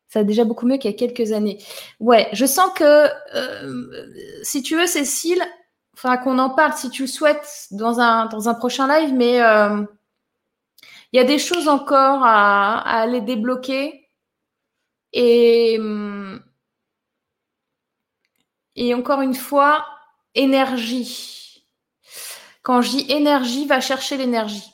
Ça 0.09 0.21
a 0.21 0.25
déjà 0.25 0.45
beaucoup 0.45 0.67
mieux 0.67 0.77
qu'il 0.77 0.91
y 0.91 0.95
a 0.95 0.97
quelques 0.97 1.33
années. 1.33 1.59
Ouais, 2.01 2.29
je 2.33 2.45
sens 2.45 2.71
que 2.75 3.09
euh, 3.35 3.87
si 4.43 4.63
tu 4.63 4.77
veux, 4.77 4.87
Cécile, 4.87 5.43
il 5.95 6.01
faudra 6.01 6.19
qu'on 6.19 6.39
en 6.39 6.51
parle 6.51 6.75
si 6.75 6.91
tu 6.91 7.03
le 7.03 7.09
souhaites 7.09 7.69
dans 7.71 8.01
un, 8.01 8.27
dans 8.27 8.49
un 8.49 8.55
prochain 8.55 8.87
live, 8.89 9.15
mais 9.15 9.39
il 11.13 11.19
y 11.19 11.21
a 11.21 11.25
des 11.25 11.39
choses 11.39 11.69
encore 11.69 12.25
à 12.25 12.79
aller 12.79 13.21
débloquer. 13.21 14.02
Et, 15.13 15.79
et 18.77 18.95
encore 18.95 19.21
une 19.21 19.35
fois, 19.35 19.87
énergie. 20.35 21.65
Quand 22.63 22.81
je 22.81 22.91
dis 22.91 23.07
énergie, 23.11 23.67
va 23.67 23.81
chercher 23.81 24.17
l'énergie. 24.17 24.73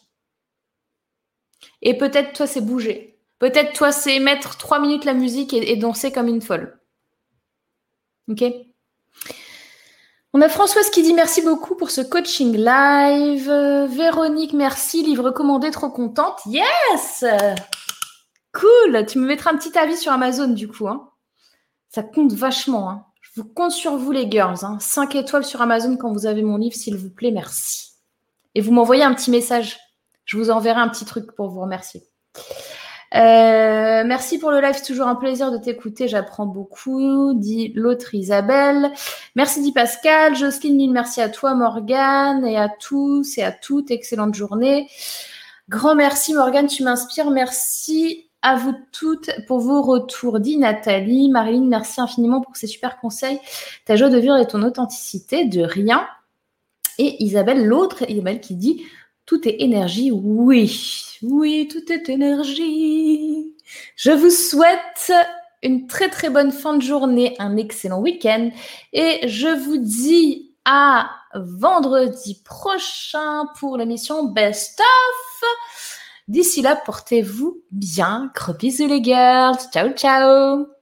Et 1.82 1.96
peut-être 1.96 2.32
toi, 2.32 2.46
c'est 2.46 2.60
bouger. 2.60 3.18
Peut-être 3.38 3.72
toi, 3.72 3.92
c'est 3.92 4.18
mettre 4.18 4.56
trois 4.56 4.80
minutes 4.80 5.04
la 5.04 5.14
musique 5.14 5.52
et, 5.52 5.76
danser 5.76 6.12
comme 6.12 6.28
une 6.28 6.42
folle. 6.42 6.78
Ok? 8.28 8.44
On 10.34 10.42
a 10.42 10.48
Françoise 10.48 10.90
qui 10.90 11.02
dit 11.02 11.14
merci 11.14 11.40
beaucoup 11.40 11.74
pour 11.74 11.90
ce 11.90 12.00
coaching 12.00 12.56
live. 12.56 13.50
Véronique, 13.90 14.52
merci. 14.52 15.02
Livre 15.02 15.24
recommandé, 15.24 15.70
trop 15.70 15.90
contente. 15.90 16.40
Yes 16.46 17.24
Cool. 18.58 19.06
Tu 19.06 19.18
me 19.18 19.26
mettras 19.26 19.52
un 19.52 19.56
petit 19.56 19.76
avis 19.78 19.96
sur 19.96 20.12
Amazon 20.12 20.48
du 20.48 20.68
coup. 20.68 20.88
Hein. 20.88 21.10
Ça 21.90 22.02
compte 22.02 22.32
vachement. 22.32 22.90
Hein. 22.90 23.04
Je 23.20 23.40
vous 23.40 23.48
compte 23.48 23.72
sur 23.72 23.96
vous 23.96 24.12
les 24.12 24.30
girls. 24.30 24.56
5 24.80 25.14
hein. 25.14 25.20
étoiles 25.20 25.44
sur 25.44 25.62
Amazon 25.62 25.96
quand 25.96 26.12
vous 26.12 26.26
avez 26.26 26.42
mon 26.42 26.56
livre, 26.56 26.74
s'il 26.74 26.96
vous 26.96 27.10
plaît. 27.10 27.30
Merci. 27.30 27.92
Et 28.54 28.60
vous 28.60 28.72
m'envoyez 28.72 29.04
un 29.04 29.14
petit 29.14 29.30
message. 29.30 29.78
Je 30.24 30.36
vous 30.36 30.50
enverrai 30.50 30.80
un 30.80 30.88
petit 30.88 31.04
truc 31.04 31.32
pour 31.34 31.48
vous 31.48 31.60
remercier. 31.60 32.02
Euh, 33.14 34.04
merci 34.04 34.38
pour 34.38 34.50
le 34.50 34.60
live, 34.60 34.74
c'est 34.76 34.84
toujours 34.84 35.06
un 35.06 35.14
plaisir 35.14 35.50
de 35.50 35.56
t'écouter, 35.56 36.08
j'apprends 36.08 36.44
beaucoup, 36.44 37.32
dit 37.32 37.72
l'autre 37.74 38.14
Isabelle. 38.14 38.92
Merci 39.34 39.62
dit 39.62 39.72
Pascal, 39.72 40.36
Jocelyne, 40.36 40.92
merci 40.92 41.22
à 41.22 41.30
toi 41.30 41.54
Morgane 41.54 42.44
et 42.44 42.58
à 42.58 42.68
tous 42.68 43.38
et 43.38 43.42
à 43.42 43.50
toutes, 43.50 43.90
excellente 43.90 44.34
journée. 44.34 44.90
Grand 45.70 45.94
merci 45.94 46.34
Morgane, 46.34 46.66
tu 46.66 46.82
m'inspires, 46.82 47.30
merci 47.30 48.27
à 48.48 48.56
vous 48.56 48.74
toutes 48.92 49.30
pour 49.46 49.60
vos 49.60 49.82
retours, 49.82 50.40
dit 50.40 50.56
Nathalie. 50.56 51.28
Marilyn, 51.28 51.66
merci 51.66 52.00
infiniment 52.00 52.40
pour 52.40 52.56
ces 52.56 52.66
super 52.66 52.98
conseils. 52.98 53.38
Ta 53.84 53.94
joie 53.94 54.08
de 54.08 54.16
vivre 54.16 54.38
et 54.38 54.46
ton 54.46 54.62
authenticité, 54.62 55.44
de 55.44 55.60
rien. 55.60 56.08
Et 56.96 57.22
Isabelle, 57.22 57.66
l'autre 57.66 58.08
Isabelle 58.08 58.40
qui 58.40 58.54
dit 58.54 58.86
Tout 59.26 59.46
est 59.46 59.60
énergie. 59.60 60.10
Oui, 60.10 61.18
oui, 61.20 61.68
tout 61.70 61.92
est 61.92 62.08
énergie. 62.08 63.54
Je 63.96 64.12
vous 64.12 64.30
souhaite 64.30 65.12
une 65.62 65.86
très 65.86 66.08
très 66.08 66.30
bonne 66.30 66.50
fin 66.50 66.74
de 66.74 66.82
journée, 66.82 67.36
un 67.38 67.58
excellent 67.58 68.00
week-end. 68.00 68.50
Et 68.94 69.28
je 69.28 69.48
vous 69.48 69.76
dis 69.76 70.54
à 70.64 71.10
vendredi 71.34 72.40
prochain 72.42 73.44
pour 73.60 73.76
l'émission 73.76 74.24
Best 74.24 74.80
of. 74.80 75.48
D'ici 76.28 76.62
là, 76.62 76.76
portez-vous 76.84 77.62
bien. 77.70 78.30
Gros 78.34 78.52
bisous 78.52 78.86
les 78.86 79.02
girls. 79.02 79.58
Ciao, 79.72 79.90
ciao. 79.90 80.77